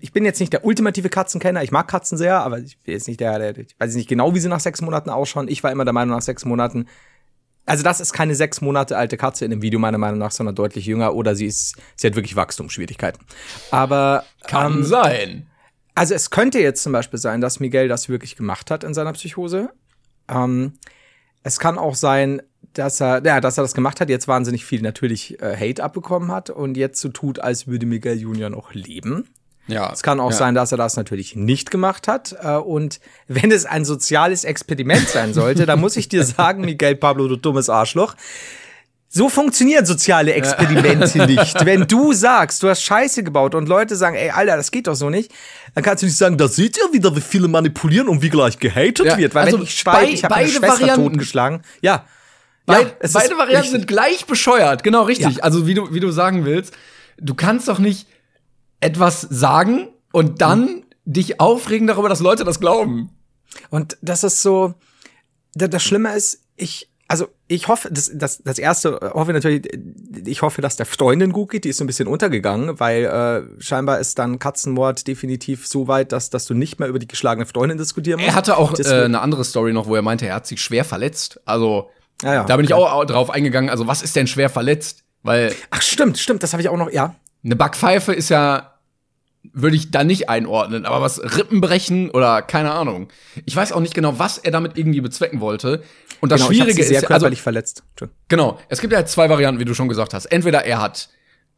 ich 0.00 0.12
bin 0.12 0.24
jetzt 0.24 0.40
nicht 0.40 0.52
der 0.52 0.64
ultimative 0.64 1.08
Katzenkenner. 1.08 1.62
Ich 1.62 1.70
mag 1.70 1.88
Katzen 1.88 2.18
sehr, 2.18 2.40
aber 2.40 2.58
ich 2.58 2.78
bin 2.80 2.92
jetzt 2.92 3.08
nicht 3.08 3.20
der, 3.20 3.38
der 3.38 3.56
ich 3.56 3.74
weiß 3.78 3.94
nicht 3.94 4.08
genau, 4.08 4.34
wie 4.34 4.40
sie 4.40 4.48
nach 4.48 4.60
sechs 4.60 4.82
Monaten 4.82 5.10
ausschauen. 5.10 5.48
Ich 5.48 5.62
war 5.62 5.72
immer 5.72 5.84
der 5.84 5.94
Meinung, 5.94 6.14
nach 6.14 6.22
sechs 6.22 6.44
Monaten. 6.44 6.86
Also, 7.64 7.82
das 7.82 8.00
ist 8.00 8.12
keine 8.12 8.34
sechs 8.34 8.60
Monate 8.60 8.96
alte 8.96 9.16
Katze 9.16 9.44
in 9.44 9.50
dem 9.50 9.62
Video, 9.62 9.78
meiner 9.78 9.98
Meinung 9.98 10.18
nach, 10.18 10.30
sondern 10.30 10.54
deutlich 10.54 10.86
jünger. 10.86 11.14
Oder 11.14 11.34
sie 11.34 11.46
ist, 11.46 11.76
sie 11.96 12.06
hat 12.06 12.16
wirklich 12.16 12.36
Wachstumsschwierigkeiten. 12.36 13.24
Aber. 13.70 14.24
Kann 14.46 14.78
ähm, 14.78 14.84
sein. 14.84 15.46
Also, 15.98 16.14
es 16.14 16.30
könnte 16.30 16.60
jetzt 16.60 16.82
zum 16.84 16.92
Beispiel 16.92 17.18
sein, 17.18 17.40
dass 17.40 17.58
Miguel 17.58 17.88
das 17.88 18.08
wirklich 18.08 18.36
gemacht 18.36 18.70
hat 18.70 18.84
in 18.84 18.94
seiner 18.94 19.12
Psychose. 19.14 19.70
Ähm, 20.28 20.74
es 21.42 21.58
kann 21.58 21.76
auch 21.76 21.96
sein, 21.96 22.40
dass 22.72 23.00
er, 23.00 23.20
ja, 23.24 23.40
dass 23.40 23.58
er 23.58 23.62
das 23.62 23.74
gemacht 23.74 24.00
hat, 24.00 24.08
jetzt 24.08 24.28
wahnsinnig 24.28 24.64
viel 24.64 24.80
natürlich 24.80 25.42
äh, 25.42 25.56
Hate 25.56 25.82
abbekommen 25.82 26.30
hat 26.30 26.50
und 26.50 26.76
jetzt 26.76 27.00
so 27.00 27.08
tut, 27.08 27.40
als 27.40 27.66
würde 27.66 27.84
Miguel 27.84 28.16
Junior 28.16 28.48
noch 28.48 28.74
leben. 28.74 29.28
Ja. 29.66 29.92
Es 29.92 30.04
kann 30.04 30.20
auch 30.20 30.30
ja. 30.30 30.36
sein, 30.36 30.54
dass 30.54 30.70
er 30.70 30.78
das 30.78 30.96
natürlich 30.96 31.34
nicht 31.34 31.72
gemacht 31.72 32.06
hat. 32.06 32.36
Äh, 32.42 32.54
und 32.54 33.00
wenn 33.26 33.50
es 33.50 33.66
ein 33.66 33.84
soziales 33.84 34.44
Experiment 34.44 35.08
sein 35.08 35.34
sollte, 35.34 35.66
dann 35.66 35.80
muss 35.80 35.96
ich 35.96 36.08
dir 36.08 36.22
sagen, 36.24 36.60
Miguel 36.60 36.94
Pablo, 36.94 37.26
du 37.26 37.34
dummes 37.34 37.68
Arschloch. 37.68 38.14
So 39.10 39.30
funktionieren 39.30 39.86
soziale 39.86 40.34
Experimente 40.34 41.26
nicht. 41.26 41.64
Wenn 41.64 41.86
du 41.86 42.12
sagst, 42.12 42.62
du 42.62 42.68
hast 42.68 42.82
Scheiße 42.82 43.22
gebaut 43.24 43.54
und 43.54 43.66
Leute 43.66 43.96
sagen, 43.96 44.16
ey, 44.16 44.30
Alter, 44.30 44.56
das 44.56 44.70
geht 44.70 44.86
doch 44.86 44.94
so 44.94 45.08
nicht, 45.08 45.32
dann 45.74 45.82
kannst 45.82 46.02
du 46.02 46.06
nicht 46.06 46.18
sagen, 46.18 46.36
da 46.36 46.46
seht 46.46 46.76
ihr 46.76 46.92
wieder, 46.92 47.16
wie 47.16 47.22
viele 47.22 47.48
manipulieren 47.48 48.08
und 48.08 48.20
wie 48.20 48.28
gleich 48.28 48.58
gehatet 48.58 49.06
ja, 49.06 49.16
wird. 49.16 49.34
Weil 49.34 49.46
also 49.46 49.58
wenn 49.58 49.64
ich 49.64 49.78
schweige, 49.78 50.12
ich 50.12 50.24
habe 50.24 50.34
meine 50.34 50.48
Schwester 50.48 50.68
Varianten. 50.68 51.04
totgeschlagen. 51.04 51.62
Ja. 51.80 52.04
Beid, 52.66 52.96
ja 53.02 53.08
beide 53.14 53.38
Varianten 53.38 53.70
sind 53.70 53.86
gleich 53.86 54.26
bescheuert. 54.26 54.84
Genau, 54.84 55.04
richtig. 55.04 55.36
Ja. 55.36 55.42
Also 55.42 55.66
wie 55.66 55.72
du, 55.72 55.94
wie 55.94 56.00
du 56.00 56.10
sagen 56.10 56.44
willst, 56.44 56.74
du 57.16 57.34
kannst 57.34 57.66
doch 57.68 57.78
nicht 57.78 58.06
etwas 58.80 59.22
sagen 59.22 59.88
und 60.12 60.42
dann 60.42 60.60
mhm. 60.60 60.82
dich 61.06 61.40
aufregen 61.40 61.86
darüber, 61.86 62.10
dass 62.10 62.20
Leute 62.20 62.44
das 62.44 62.60
glauben. 62.60 63.08
Und 63.70 63.96
das 64.02 64.22
ist 64.22 64.42
so, 64.42 64.74
das 65.54 65.82
Schlimme 65.82 66.14
ist, 66.14 66.42
ich, 66.56 66.87
also 67.10 67.28
ich 67.46 67.68
hoffe, 67.68 67.88
das, 67.90 68.10
das, 68.14 68.42
das 68.42 68.58
erste 68.58 69.12
hoffe 69.14 69.32
natürlich, 69.32 69.66
ich 70.26 70.42
hoffe, 70.42 70.60
dass 70.60 70.76
der 70.76 70.84
Freundin 70.84 71.32
gut 71.32 71.50
geht, 71.50 71.64
die 71.64 71.70
ist 71.70 71.78
so 71.78 71.84
ein 71.84 71.86
bisschen 71.86 72.06
untergegangen, 72.06 72.78
weil 72.78 73.04
äh, 73.04 73.62
scheinbar 73.62 73.98
ist 73.98 74.18
dann 74.18 74.38
Katzenmord 74.38 75.06
definitiv 75.06 75.66
so 75.66 75.88
weit, 75.88 76.12
dass, 76.12 76.28
dass 76.28 76.44
du 76.44 76.52
nicht 76.52 76.78
mehr 76.78 76.88
über 76.88 76.98
die 76.98 77.08
geschlagene 77.08 77.46
Freundin 77.46 77.78
diskutieren 77.78 78.20
musst. 78.20 78.28
Er 78.28 78.34
hatte 78.34 78.58
auch 78.58 78.78
äh, 78.78 79.04
eine 79.04 79.20
andere 79.20 79.44
Story 79.44 79.72
noch, 79.72 79.86
wo 79.86 79.94
er 79.94 80.02
meinte, 80.02 80.26
er 80.26 80.34
hat 80.34 80.46
sich 80.46 80.60
schwer 80.60 80.84
verletzt. 80.84 81.40
Also 81.46 81.88
ja, 82.22 82.34
ja, 82.34 82.44
da 82.44 82.56
bin 82.56 82.66
okay. 82.66 82.74
ich 82.74 82.78
auch 82.78 83.04
drauf 83.06 83.30
eingegangen. 83.30 83.70
Also 83.70 83.86
was 83.86 84.02
ist 84.02 84.14
denn 84.14 84.26
schwer 84.26 84.50
verletzt? 84.50 85.04
Weil 85.22 85.54
ach 85.70 85.80
stimmt, 85.80 86.18
stimmt, 86.18 86.42
das 86.42 86.52
habe 86.52 86.60
ich 86.62 86.68
auch 86.68 86.76
noch. 86.76 86.92
Ja, 86.92 87.14
eine 87.42 87.56
Backpfeife 87.56 88.12
ist 88.12 88.28
ja 88.28 88.77
würde 89.52 89.76
ich 89.76 89.90
da 89.90 90.04
nicht 90.04 90.28
einordnen. 90.28 90.86
Aber 90.86 91.00
was 91.00 91.20
Rippen 91.36 91.60
brechen 91.60 92.10
oder 92.10 92.42
keine 92.42 92.72
Ahnung. 92.72 93.08
Ich 93.44 93.54
weiß 93.54 93.72
auch 93.72 93.80
nicht 93.80 93.94
genau, 93.94 94.18
was 94.18 94.38
er 94.38 94.50
damit 94.50 94.76
irgendwie 94.76 95.00
bezwecken 95.00 95.40
wollte. 95.40 95.82
Und 96.20 96.32
das 96.32 96.40
genau, 96.40 96.52
Schwierige 96.52 96.80
ist, 96.80 96.88
sehr 96.88 96.98
also 96.98 97.06
körperlich 97.06 97.38
also, 97.38 97.44
verletzt. 97.44 97.82
Genau. 98.28 98.58
Es 98.68 98.80
gibt 98.80 98.92
ja 98.92 99.04
zwei 99.06 99.28
Varianten, 99.28 99.60
wie 99.60 99.64
du 99.64 99.74
schon 99.74 99.88
gesagt 99.88 100.14
hast. 100.14 100.26
Entweder 100.26 100.64
er 100.64 100.80
hat 100.80 101.08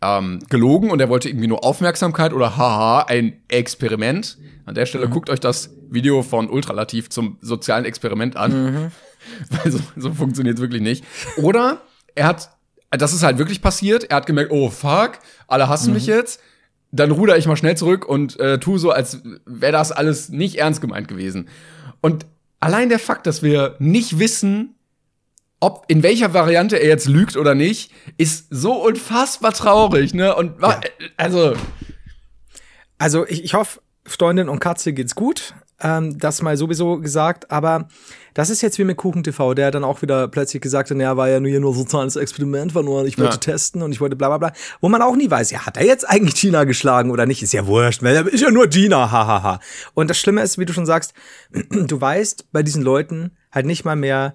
ähm, 0.03 0.41
gelogen 0.49 0.91
und 0.91 1.01
er 1.01 1.09
wollte 1.09 1.29
irgendwie 1.29 1.47
nur 1.47 1.65
Aufmerksamkeit 1.65 2.33
oder 2.33 2.57
haha, 2.57 3.03
ein 3.03 3.41
Experiment. 3.49 4.39
An 4.67 4.75
der 4.75 4.87
Stelle 4.87 5.07
mhm. 5.07 5.11
guckt 5.11 5.31
euch 5.31 5.41
das 5.41 5.71
Video 5.91 6.23
von 6.23 6.49
Ultralativ 6.49 7.11
zum 7.11 7.39
sozialen 7.41 7.85
Experiment 7.85 8.37
an. 8.37 8.53
Mhm. 8.65 8.93
Weil 9.51 9.73
so, 9.73 9.81
so 9.97 10.13
funktioniert 10.13 10.57
es 10.57 10.61
wirklich 10.61 10.83
nicht. 10.83 11.05
Oder 11.37 11.83
er 12.15 12.27
hat, 12.27 12.51
das 12.91 13.13
ist 13.13 13.23
halt 13.23 13.39
wirklich 13.39 13.63
passiert, 13.63 14.05
er 14.05 14.17
hat 14.17 14.27
gemerkt, 14.27 14.51
oh 14.51 14.71
fuck, 14.71 15.19
alle 15.47 15.69
hassen 15.69 15.89
mhm. 15.89 15.95
mich 15.95 16.07
jetzt 16.07 16.41
dann 16.93 17.11
ruder 17.11 17.37
ich 17.39 17.47
mal 17.47 17.57
schnell 17.57 17.77
zurück 17.77 18.07
und 18.07 18.39
äh, 18.41 18.59
tu 18.59 18.79
so, 18.79 18.91
als 18.91 19.23
wäre 19.47 19.73
das 19.73 19.93
alles 19.93 20.29
nicht 20.29 20.57
ernst 20.57 20.81
gemeint 20.81 21.09
gewesen. 21.09 21.49
Und 22.01 22.27
allein 22.59 22.89
der 22.89 22.99
Fakt, 22.99 23.27
dass 23.27 23.43
wir 23.43 23.77
nicht 23.79 24.19
wissen, 24.19 24.75
ob 25.61 25.85
in 25.89 26.03
welcher 26.03 26.33
Variante 26.33 26.77
er 26.77 26.89
jetzt 26.89 27.07
lügt 27.07 27.37
oder 27.37 27.55
nicht, 27.55 27.93
ist 28.17 28.47
so 28.51 28.73
unfassbar 28.73 29.53
traurig, 29.53 30.15
ne? 30.15 30.35
Und 30.35 30.61
ja. 30.63 30.81
also 31.17 31.55
also 33.01 33.27
ich, 33.27 33.43
ich 33.43 33.55
hoffe, 33.55 33.81
Freundin 34.05 34.49
und 34.49 34.61
Katze 34.61 34.93
geht's 34.93 35.15
gut. 35.15 35.55
Ähm, 35.83 36.19
das 36.19 36.43
mal 36.43 36.57
sowieso 36.57 36.99
gesagt, 36.99 37.51
aber 37.51 37.89
das 38.35 38.51
ist 38.51 38.61
jetzt 38.61 38.79
wie 38.79 38.85
mit 38.85 38.97
Kuchen 38.97 39.23
TV, 39.23 39.55
der 39.55 39.71
dann 39.71 39.83
auch 39.83 40.03
wieder 40.03 40.29
plötzlich 40.29 40.61
gesagt 40.63 40.91
hat, 40.91 40.97
naja, 40.97 41.17
war 41.17 41.29
ja 41.29 41.41
nur 41.41 41.51
hier 41.51 41.61
nur 41.61 41.75
so 41.75 41.81
ein 41.81 41.87
soziales 41.87 42.17
Experiment, 42.17 42.75
war 42.75 42.83
nur, 42.83 43.07
ich 43.07 43.19
wollte 43.19 43.35
ja. 43.35 43.39
testen 43.39 43.83
und 43.83 43.93
ich 43.93 44.01
wollte 44.01 44.15
bla 44.15 44.29
bla 44.29 44.39
bla. 44.39 44.53
Wo 44.81 44.89
man 44.89 45.03
auch 45.03 45.17
nie 45.17 45.31
weiß, 45.31 45.51
ja, 45.51 45.67
hat 45.67 45.77
er 45.77 45.87
jetzt 45.87 46.09
eigentlich 46.09 46.35
Gina 46.35 46.65
geschlagen 46.65 47.11
oder 47.11 47.27
nicht? 47.27 47.43
Ist 47.43 47.53
ja 47.53 47.67
wurscht, 47.67 48.03
weil 48.03 48.15
er 48.15 48.27
ist 48.27 48.43
ja 48.43 48.51
nur 48.51 48.69
Gina, 48.69 49.11
hahaha. 49.11 49.27
Ha, 49.27 49.43
ha. 49.43 49.61
Und 49.95 50.11
das 50.11 50.19
Schlimme 50.19 50.43
ist, 50.43 50.59
wie 50.59 50.67
du 50.67 50.73
schon 50.73 50.87
sagst, 50.87 51.15
du 51.71 52.01
weißt 52.01 52.53
bei 52.53 52.63
diesen 52.63 52.83
Leuten 52.83 53.37
halt 53.51 53.67
nicht 53.67 53.85
mal 53.85 53.97
mehr, 53.97 54.35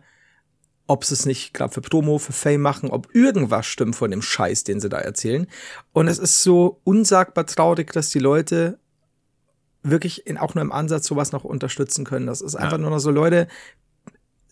ob 0.87 1.03
sie 1.05 1.13
es 1.13 1.25
nicht 1.25 1.53
gerade 1.53 1.73
für 1.73 1.81
Promo, 1.81 2.19
für 2.19 2.33
Fame 2.33 2.61
machen, 2.61 2.89
ob 2.89 3.13
irgendwas 3.13 3.65
stimmt 3.65 3.95
von 3.95 4.11
dem 4.11 4.21
Scheiß, 4.21 4.63
den 4.63 4.79
sie 4.79 4.89
da 4.89 4.97
erzählen. 4.97 5.47
Und 5.93 6.07
es 6.07 6.19
ist 6.19 6.43
so 6.43 6.79
unsagbar 6.83 7.45
traurig, 7.45 7.91
dass 7.91 8.09
die 8.09 8.19
Leute 8.19 8.79
wirklich 9.89 10.27
in, 10.27 10.37
auch 10.37 10.55
nur 10.55 10.61
im 10.61 10.71
Ansatz 10.71 11.07
sowas 11.07 11.31
noch 11.31 11.43
unterstützen 11.43 12.05
können. 12.05 12.27
Das 12.27 12.41
ist 12.41 12.55
einfach 12.55 12.73
ja. 12.73 12.77
nur 12.79 12.89
noch 12.89 12.99
so 12.99 13.11
Leute, 13.11 13.47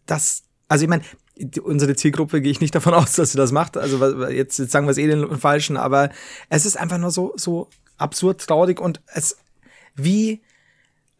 das, 0.06 0.44
also 0.68 0.84
ich 0.84 0.90
meine, 0.90 1.04
unsere 1.64 1.96
Zielgruppe 1.96 2.42
gehe 2.42 2.52
ich 2.52 2.62
nicht 2.62 2.76
davon 2.76 2.94
aus, 2.94 3.14
dass 3.14 3.32
sie 3.32 3.38
das 3.38 3.52
macht. 3.52 3.78
Also 3.78 4.28
jetzt, 4.30 4.60
jetzt 4.60 4.72
sagen 4.72 4.86
wir 4.86 4.92
es 4.92 4.98
eh 4.98 5.08
den 5.08 5.38
Falschen, 5.38 5.78
aber 5.78 6.10
es 6.50 6.66
ist 6.66 6.78
einfach 6.78 6.98
nur 6.98 7.12
so, 7.12 7.34
so 7.36 7.70
absurd 7.98 8.46
traurig 8.46 8.80
und 8.80 9.02
es, 9.08 9.38
wie 9.96 10.42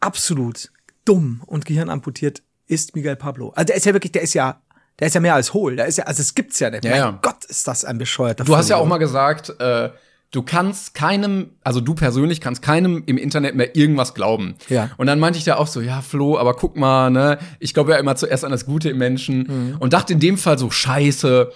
absolut 0.00 0.70
dumm 1.04 1.42
und 1.46 1.64
gehirnamputiert 1.64 2.42
ist 2.66 2.94
Miguel 2.94 3.16
Pablo. 3.16 3.50
Also 3.50 3.66
der 3.66 3.76
ist 3.76 3.86
ja 3.86 3.92
wirklich, 3.92 4.12
der 4.12 4.22
ist 4.22 4.34
ja, 4.34 4.60
der 4.98 5.08
ist 5.08 5.14
ja 5.14 5.20
mehr 5.20 5.34
als 5.34 5.52
hohl. 5.52 5.76
Der 5.76 5.86
ist 5.86 5.98
ja, 5.98 6.04
also 6.04 6.22
es 6.22 6.34
gibt's 6.34 6.60
ja 6.60 6.70
nicht. 6.70 6.84
Ja, 6.84 6.90
mein 6.90 7.00
ja. 7.00 7.18
Gott, 7.20 7.44
ist 7.44 7.66
das 7.66 7.84
ein 7.84 7.98
bescheuerter 7.98 8.44
Du 8.44 8.56
hast 8.56 8.68
ja 8.68 8.76
auch 8.76 8.86
mal 8.86 8.98
gesagt, 8.98 9.50
äh, 9.60 9.90
du 10.34 10.42
kannst 10.42 10.94
keinem, 10.94 11.50
also 11.62 11.80
du 11.80 11.94
persönlich 11.94 12.40
kannst 12.40 12.60
keinem 12.60 13.04
im 13.06 13.18
Internet 13.18 13.54
mehr 13.54 13.76
irgendwas 13.76 14.14
glauben. 14.14 14.56
Ja. 14.68 14.90
Und 14.96 15.06
dann 15.06 15.20
meinte 15.20 15.38
ich 15.38 15.44
da 15.44 15.56
auch 15.56 15.68
so, 15.68 15.80
ja, 15.80 16.00
Flo, 16.00 16.36
aber 16.36 16.54
guck 16.54 16.76
mal, 16.76 17.10
ne, 17.10 17.38
ich 17.60 17.72
glaube 17.72 17.92
ja 17.92 17.98
immer 17.98 18.16
zuerst 18.16 18.44
an 18.44 18.50
das 18.50 18.66
Gute 18.66 18.90
im 18.90 18.98
Menschen 18.98 19.46
mhm. 19.46 19.76
und 19.78 19.92
dachte 19.92 20.12
in 20.12 20.20
dem 20.20 20.36
Fall 20.36 20.58
so, 20.58 20.70
scheiße, 20.70 21.52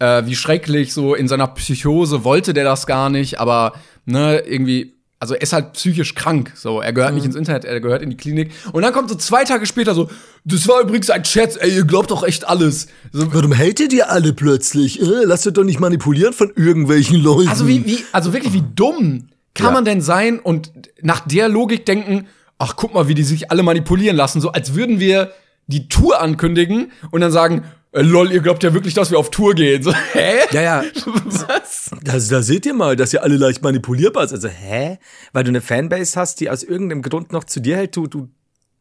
äh, 0.00 0.22
wie 0.26 0.36
schrecklich, 0.36 0.92
so 0.92 1.14
in 1.14 1.28
seiner 1.28 1.46
Psychose 1.48 2.22
wollte 2.22 2.52
der 2.52 2.64
das 2.64 2.86
gar 2.86 3.08
nicht, 3.08 3.40
aber 3.40 3.72
ne, 4.04 4.40
irgendwie 4.40 4.99
also 5.20 5.34
er 5.34 5.42
ist 5.42 5.52
halt 5.52 5.74
psychisch 5.74 6.14
krank. 6.14 6.52
So, 6.56 6.80
er 6.80 6.94
gehört 6.94 7.12
mhm. 7.12 7.16
nicht 7.16 7.26
ins 7.26 7.36
Internet, 7.36 7.66
er 7.66 7.78
gehört 7.80 8.02
in 8.02 8.08
die 8.08 8.16
Klinik. 8.16 8.52
Und 8.72 8.82
dann 8.82 8.92
kommt 8.92 9.10
so 9.10 9.14
zwei 9.14 9.44
Tage 9.44 9.66
später 9.66 9.94
so, 9.94 10.08
das 10.44 10.66
war 10.66 10.80
übrigens 10.80 11.10
ein 11.10 11.22
Chat, 11.22 11.58
ey, 11.58 11.76
ihr 11.76 11.84
glaubt 11.84 12.10
doch 12.10 12.24
echt 12.24 12.48
alles. 12.48 12.88
So, 13.12 13.32
Warum 13.34 13.56
hatet 13.56 13.92
ihr 13.92 14.10
alle 14.10 14.32
plötzlich? 14.32 15.00
Äh, 15.00 15.24
lasst 15.24 15.46
euch 15.46 15.52
doch 15.52 15.64
nicht 15.64 15.78
manipulieren 15.78 16.32
von 16.32 16.50
irgendwelchen 16.56 17.22
Leuten. 17.22 17.50
Also 17.50 17.68
wie, 17.68 17.84
wie, 17.84 18.04
also 18.12 18.32
wirklich, 18.32 18.54
wie 18.54 18.64
dumm 18.74 19.28
kann 19.52 19.66
ja. 19.66 19.72
man 19.72 19.84
denn 19.84 20.00
sein 20.00 20.38
und 20.38 20.72
nach 21.02 21.20
der 21.20 21.50
Logik 21.50 21.84
denken, 21.84 22.26
ach, 22.58 22.76
guck 22.76 22.94
mal, 22.94 23.08
wie 23.08 23.14
die 23.14 23.22
sich 23.22 23.50
alle 23.50 23.62
manipulieren 23.62 24.16
lassen, 24.16 24.40
so 24.40 24.52
als 24.52 24.74
würden 24.74 25.00
wir 25.00 25.32
die 25.66 25.88
Tour 25.88 26.20
ankündigen 26.20 26.92
und 27.10 27.20
dann 27.20 27.30
sagen, 27.30 27.64
äh, 27.92 28.02
lol, 28.02 28.30
ihr 28.32 28.40
glaubt 28.40 28.62
ja 28.62 28.72
wirklich, 28.72 28.94
dass 28.94 29.10
wir 29.10 29.18
auf 29.18 29.30
Tour 29.30 29.54
gehen. 29.54 29.82
So, 29.82 29.92
hä? 29.92 30.38
Ja, 30.52 30.62
ja. 30.62 30.82
Das, 32.02 32.28
da 32.28 32.42
seht 32.42 32.66
ihr 32.66 32.74
mal, 32.74 32.96
dass 32.96 33.12
ihr 33.12 33.22
alle 33.22 33.36
leicht 33.36 33.62
manipulierbar 33.62 34.28
seid. 34.28 34.36
Also, 34.36 34.48
hä? 34.48 34.98
Weil 35.32 35.44
du 35.44 35.48
eine 35.48 35.60
Fanbase 35.60 36.18
hast, 36.18 36.40
die 36.40 36.50
aus 36.50 36.62
irgendeinem 36.62 37.02
Grund 37.02 37.32
noch 37.32 37.44
zu 37.44 37.60
dir 37.60 37.76
hält, 37.76 37.96
du, 37.96 38.06
du 38.06 38.28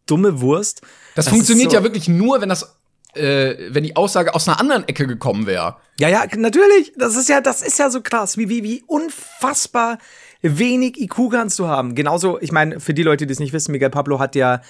dumme 0.06 0.41
Wurst. 0.41 0.82
Das, 1.15 1.26
das 1.26 1.30
funktioniert 1.30 1.72
so 1.72 1.78
ja 1.78 1.84
wirklich 1.84 2.08
nur, 2.08 2.41
wenn 2.41 2.50
das 2.50 2.76
äh, 3.15 3.74
wenn 3.74 3.84
die 3.84 3.95
Aussage 3.95 4.36
aus 4.36 4.48
einer 4.48 4.60
anderen 4.60 4.88
Ecke 4.88 5.08
gekommen 5.08 5.45
wäre. 5.45 5.78
Ja, 6.00 6.10
ja, 6.10 6.26
natürlich. 6.36 6.93
Das 6.95 7.15
ist 7.15 7.30
ja, 7.30 7.41
das 7.41 7.62
ist 7.62 7.80
ja 7.80 7.89
so 7.89 8.02
krass, 8.02 8.38
wie, 8.38 8.50
wie, 8.50 8.63
wie 8.63 8.84
unfassbar 8.86 9.98
wenig 10.41 11.00
IQ 11.02 11.32
kannst 11.32 11.60
du 11.60 11.67
haben. 11.67 11.95
Genauso, 11.95 12.39
ich 12.39 12.52
meine, 12.52 12.80
für 12.80 12.93
die 12.93 13.04
Leute, 13.04 13.26
die 13.26 13.34
es 13.34 13.39
nicht 13.39 13.54
wissen, 13.54 13.72
Miguel 13.72 13.89
Pablo 13.89 14.19
hat 14.19 14.36
ja 14.36 14.62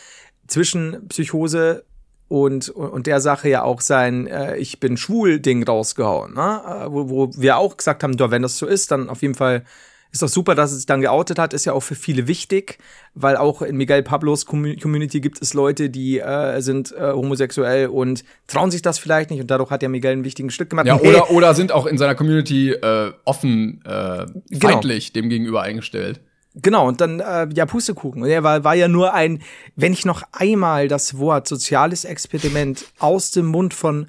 zwischen 0.47 1.07
Psychose 1.09 1.83
und, 2.29 2.69
und 2.69 3.07
der 3.07 3.19
Sache 3.19 3.49
ja 3.49 3.63
auch 3.63 3.81
sein 3.81 4.27
äh, 4.27 4.55
Ich 4.57 4.79
bin 4.79 4.95
schwul 4.95 5.39
Ding 5.39 5.63
rausgehauen, 5.63 6.35
ne? 6.35 6.61
Äh, 6.65 6.91
wo, 6.91 7.09
wo 7.09 7.29
wir 7.35 7.57
auch 7.57 7.75
gesagt 7.75 8.03
haben, 8.03 8.17
wenn 8.17 8.43
das 8.43 8.57
so 8.57 8.67
ist, 8.67 8.91
dann 8.91 9.09
auf 9.09 9.21
jeden 9.21 9.35
Fall 9.35 9.63
ist 10.11 10.21
doch 10.23 10.27
super, 10.27 10.55
dass 10.55 10.71
es 10.71 10.77
sich 10.77 10.85
dann 10.85 11.01
geoutet 11.01 11.37
hat, 11.37 11.53
ist 11.53 11.65
ja 11.65 11.73
auch 11.73 11.81
für 11.81 11.95
viele 11.95 12.27
wichtig, 12.27 12.79
weil 13.13 13.37
auch 13.37 13.61
in 13.61 13.77
Miguel 13.77 14.01
Pablos 14.01 14.45
Community 14.45 15.21
gibt 15.21 15.39
es 15.41 15.53
Leute, 15.53 15.89
die 15.89 16.19
äh, 16.19 16.61
sind 16.61 16.91
äh, 16.93 17.11
homosexuell 17.11 17.87
und 17.87 18.23
trauen 18.47 18.71
sich 18.71 18.81
das 18.81 18.97
vielleicht 18.97 19.29
nicht 19.29 19.41
und 19.41 19.51
dadurch 19.51 19.69
hat 19.69 19.83
ja 19.83 19.89
Miguel 19.89 20.13
ein 20.13 20.23
wichtiges 20.23 20.53
Stück 20.53 20.71
gemacht. 20.71 20.87
Ja, 20.87 20.97
hey, 20.97 21.09
oder, 21.09 21.31
oder 21.31 21.53
sind 21.53 21.71
auch 21.71 21.85
in 21.85 21.97
seiner 21.97 22.15
Community 22.15 22.71
äh, 22.71 23.11
offen 23.25 23.83
äh, 23.85 24.25
genau. 24.49 24.59
feindlich 24.59 25.13
genau. 25.13 25.23
dem 25.23 25.29
gegenüber 25.29 25.61
eingestellt. 25.61 26.21
Genau, 26.55 26.87
und 26.87 26.99
dann, 26.99 27.19
äh, 27.19 27.47
ja, 27.53 27.65
Pustekuchen. 27.65 28.23
Und 28.23 28.29
er 28.29 28.43
war, 28.43 28.63
war 28.63 28.75
ja 28.75 28.87
nur 28.87 29.13
ein, 29.13 29.41
wenn 29.75 29.93
ich 29.93 30.05
noch 30.05 30.23
einmal 30.31 30.87
das 30.87 31.17
Wort 31.17 31.47
soziales 31.47 32.05
Experiment 32.05 32.85
aus 32.97 33.31
dem 33.31 33.45
Mund 33.45 33.73
von 33.73 34.07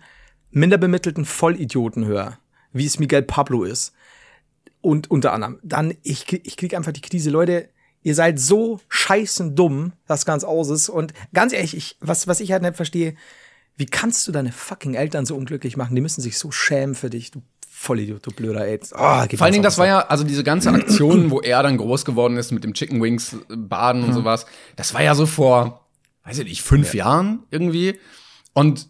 minderbemittelten 0.50 1.24
Vollidioten 1.24 2.06
höre, 2.06 2.38
wie 2.72 2.86
es 2.86 2.98
Miguel 2.98 3.22
Pablo 3.22 3.64
ist, 3.64 3.92
und 4.80 5.10
unter 5.10 5.32
anderem, 5.32 5.58
dann, 5.62 5.94
ich, 6.02 6.32
ich 6.32 6.56
krieg 6.56 6.74
einfach 6.74 6.92
die 6.92 7.02
Krise, 7.02 7.30
Leute, 7.30 7.68
ihr 8.02 8.14
seid 8.14 8.38
so 8.38 8.80
scheißen 8.88 9.54
dumm, 9.54 9.92
das 10.06 10.24
ganz 10.24 10.42
aus 10.42 10.70
ist. 10.70 10.88
Und 10.88 11.12
ganz 11.34 11.52
ehrlich, 11.52 11.76
ich, 11.76 11.96
was, 12.00 12.26
was 12.26 12.40
ich 12.40 12.52
halt 12.52 12.62
nicht 12.62 12.76
verstehe, 12.76 13.14
wie 13.76 13.86
kannst 13.86 14.26
du 14.26 14.32
deine 14.32 14.52
fucking 14.52 14.94
Eltern 14.94 15.26
so 15.26 15.36
unglücklich 15.36 15.76
machen? 15.76 15.94
Die 15.94 16.00
müssen 16.00 16.22
sich 16.22 16.38
so 16.38 16.50
schämen 16.50 16.94
für 16.94 17.10
dich, 17.10 17.30
du 17.30 17.42
Vollidiot, 17.82 18.26
du 18.26 18.30
blöder 18.30 18.60
AIDS. 18.60 18.92
Oh, 18.92 18.98
Vor 18.98 19.06
allen 19.40 19.52
Dingen, 19.52 19.62
das 19.62 19.78
war 19.78 19.86
ja, 19.86 20.00
also 20.00 20.22
diese 20.22 20.44
ganze 20.44 20.70
Aktion, 20.70 21.30
wo 21.30 21.40
er 21.40 21.62
dann 21.62 21.78
groß 21.78 22.04
geworden 22.04 22.36
ist 22.36 22.52
mit 22.52 22.62
dem 22.62 22.74
Chicken 22.74 23.02
Wings 23.02 23.32
äh, 23.32 23.56
Baden 23.56 24.02
und 24.02 24.10
mhm. 24.10 24.14
sowas, 24.14 24.44
das 24.76 24.92
war 24.92 25.02
ja 25.02 25.14
so 25.14 25.24
vor, 25.24 25.88
weiß 26.24 26.40
ich 26.40 26.44
nicht, 26.44 26.60
fünf 26.60 26.92
ja. 26.92 27.06
Jahren 27.06 27.44
irgendwie. 27.50 27.98
Und 28.52 28.86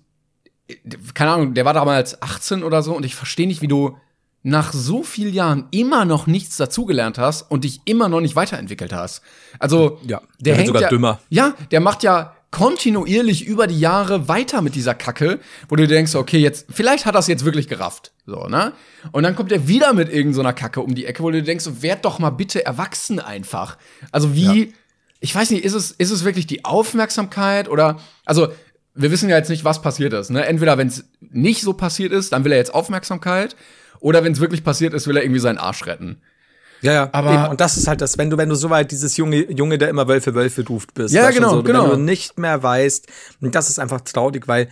äh, 0.66 0.74
keine 1.14 1.30
Ahnung, 1.30 1.54
der 1.54 1.64
war 1.64 1.72
damals 1.72 2.20
18 2.20 2.64
oder 2.64 2.82
so 2.82 2.96
und 2.96 3.06
ich 3.06 3.14
verstehe 3.14 3.46
nicht, 3.46 3.62
wie 3.62 3.68
du 3.68 3.96
nach 4.42 4.72
so 4.72 5.04
vielen 5.04 5.34
Jahren 5.34 5.68
immer 5.70 6.04
noch 6.04 6.26
nichts 6.26 6.56
dazugelernt 6.56 7.16
hast 7.16 7.42
und 7.42 7.62
dich 7.62 7.82
immer 7.84 8.08
noch 8.08 8.20
nicht 8.20 8.34
weiterentwickelt 8.34 8.92
hast. 8.92 9.22
Also, 9.60 10.00
ja, 10.02 10.18
der, 10.18 10.26
der 10.40 10.54
hängt 10.56 10.66
sogar 10.66 10.82
ja, 10.82 10.88
dümmer. 10.88 11.20
Ja, 11.28 11.54
der 11.70 11.78
macht 11.78 12.02
ja 12.02 12.34
kontinuierlich 12.50 13.46
über 13.46 13.66
die 13.66 13.78
Jahre 13.78 14.28
weiter 14.28 14.60
mit 14.60 14.74
dieser 14.74 14.94
Kacke, 14.94 15.38
wo 15.68 15.76
du 15.76 15.86
denkst, 15.86 16.14
okay, 16.14 16.38
jetzt, 16.38 16.66
vielleicht 16.70 17.06
hat 17.06 17.14
das 17.14 17.28
jetzt 17.28 17.44
wirklich 17.44 17.68
gerafft. 17.68 18.12
So, 18.26 18.46
ne? 18.46 18.72
Und 19.12 19.22
dann 19.22 19.36
kommt 19.36 19.52
er 19.52 19.68
wieder 19.68 19.92
mit 19.92 20.12
irgendeiner 20.12 20.50
so 20.50 20.54
Kacke 20.54 20.80
um 20.80 20.94
die 20.94 21.06
Ecke, 21.06 21.22
wo 21.22 21.30
du 21.30 21.42
denkst, 21.42 21.64
so, 21.64 21.82
werd 21.82 22.04
doch 22.04 22.18
mal 22.18 22.30
bitte 22.30 22.64
erwachsen 22.64 23.20
einfach. 23.20 23.78
Also 24.10 24.34
wie, 24.34 24.64
ja. 24.64 24.72
ich 25.20 25.34
weiß 25.34 25.50
nicht, 25.50 25.64
ist 25.64 25.74
es, 25.74 25.92
ist 25.92 26.10
es 26.10 26.24
wirklich 26.24 26.46
die 26.46 26.64
Aufmerksamkeit 26.64 27.68
oder, 27.68 28.00
also, 28.24 28.48
wir 28.94 29.12
wissen 29.12 29.30
ja 29.30 29.36
jetzt 29.36 29.48
nicht, 29.48 29.64
was 29.64 29.82
passiert 29.82 30.12
ist, 30.12 30.30
ne? 30.30 30.44
Entweder, 30.44 30.76
wenn 30.76 30.88
es 30.88 31.04
nicht 31.20 31.62
so 31.62 31.74
passiert 31.74 32.12
ist, 32.12 32.32
dann 32.32 32.44
will 32.44 32.50
er 32.50 32.58
jetzt 32.58 32.74
Aufmerksamkeit, 32.74 33.54
oder 34.00 34.24
wenn 34.24 34.32
es 34.32 34.40
wirklich 34.40 34.64
passiert 34.64 34.94
ist, 34.94 35.06
will 35.06 35.16
er 35.16 35.22
irgendwie 35.22 35.40
seinen 35.40 35.58
Arsch 35.58 35.86
retten. 35.86 36.20
Ja, 36.82 36.92
ja. 36.92 37.08
Aber 37.12 37.34
Eben. 37.34 37.48
und 37.48 37.60
das 37.60 37.76
ist 37.76 37.86
halt 37.86 38.00
das, 38.00 38.18
wenn 38.18 38.30
du, 38.30 38.38
wenn 38.38 38.48
du 38.48 38.54
so 38.54 38.70
weit 38.70 38.90
dieses 38.90 39.16
Junge, 39.16 39.50
Junge, 39.50 39.78
der 39.78 39.88
immer 39.88 40.08
Wölfe, 40.08 40.34
Wölfe 40.34 40.66
ruft 40.66 40.94
bist. 40.94 41.14
Ja, 41.14 41.30
genau, 41.30 41.56
so, 41.56 41.62
genau. 41.62 41.84
Wenn 41.84 41.90
du 41.90 41.96
nicht 41.96 42.38
mehr 42.38 42.62
weißt, 42.62 43.06
und 43.40 43.54
das 43.54 43.68
ist 43.68 43.78
einfach 43.78 44.00
traurig, 44.00 44.48
weil 44.48 44.68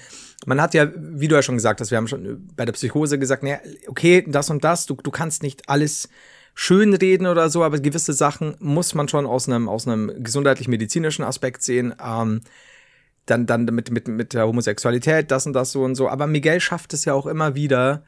man 0.46 0.60
hat 0.60 0.74
ja, 0.74 0.88
wie 0.96 1.28
du 1.28 1.34
ja 1.34 1.42
schon 1.42 1.56
gesagt 1.56 1.80
hast, 1.80 1.90
wir 1.90 1.98
haben 1.98 2.08
schon 2.08 2.48
bei 2.56 2.64
der 2.64 2.72
Psychose 2.72 3.18
gesagt, 3.18 3.42
naja, 3.42 3.58
okay, 3.88 4.24
das 4.26 4.50
und 4.50 4.64
das, 4.64 4.86
du, 4.86 4.94
du 4.94 5.10
kannst 5.10 5.42
nicht 5.42 5.68
alles 5.68 6.08
schön 6.54 6.94
reden 6.94 7.26
oder 7.26 7.50
so, 7.50 7.62
aber 7.62 7.78
gewisse 7.78 8.12
Sachen 8.12 8.56
muss 8.58 8.94
man 8.94 9.08
schon 9.08 9.26
aus 9.26 9.48
einem, 9.48 9.68
aus 9.68 9.86
einem 9.86 10.12
gesundheitlich-medizinischen 10.22 11.24
Aspekt 11.24 11.62
sehen. 11.62 11.94
Ähm, 12.04 12.40
dann, 13.26 13.46
dann 13.46 13.64
mit, 13.66 13.90
mit, 13.90 14.08
mit 14.08 14.32
der 14.32 14.46
Homosexualität, 14.46 15.30
das 15.30 15.46
und 15.46 15.52
das 15.52 15.72
so 15.72 15.84
und 15.84 15.94
so. 15.94 16.08
Aber 16.08 16.26
Miguel 16.26 16.60
schafft 16.60 16.94
es 16.94 17.04
ja 17.04 17.12
auch 17.12 17.26
immer 17.26 17.54
wieder, 17.54 18.04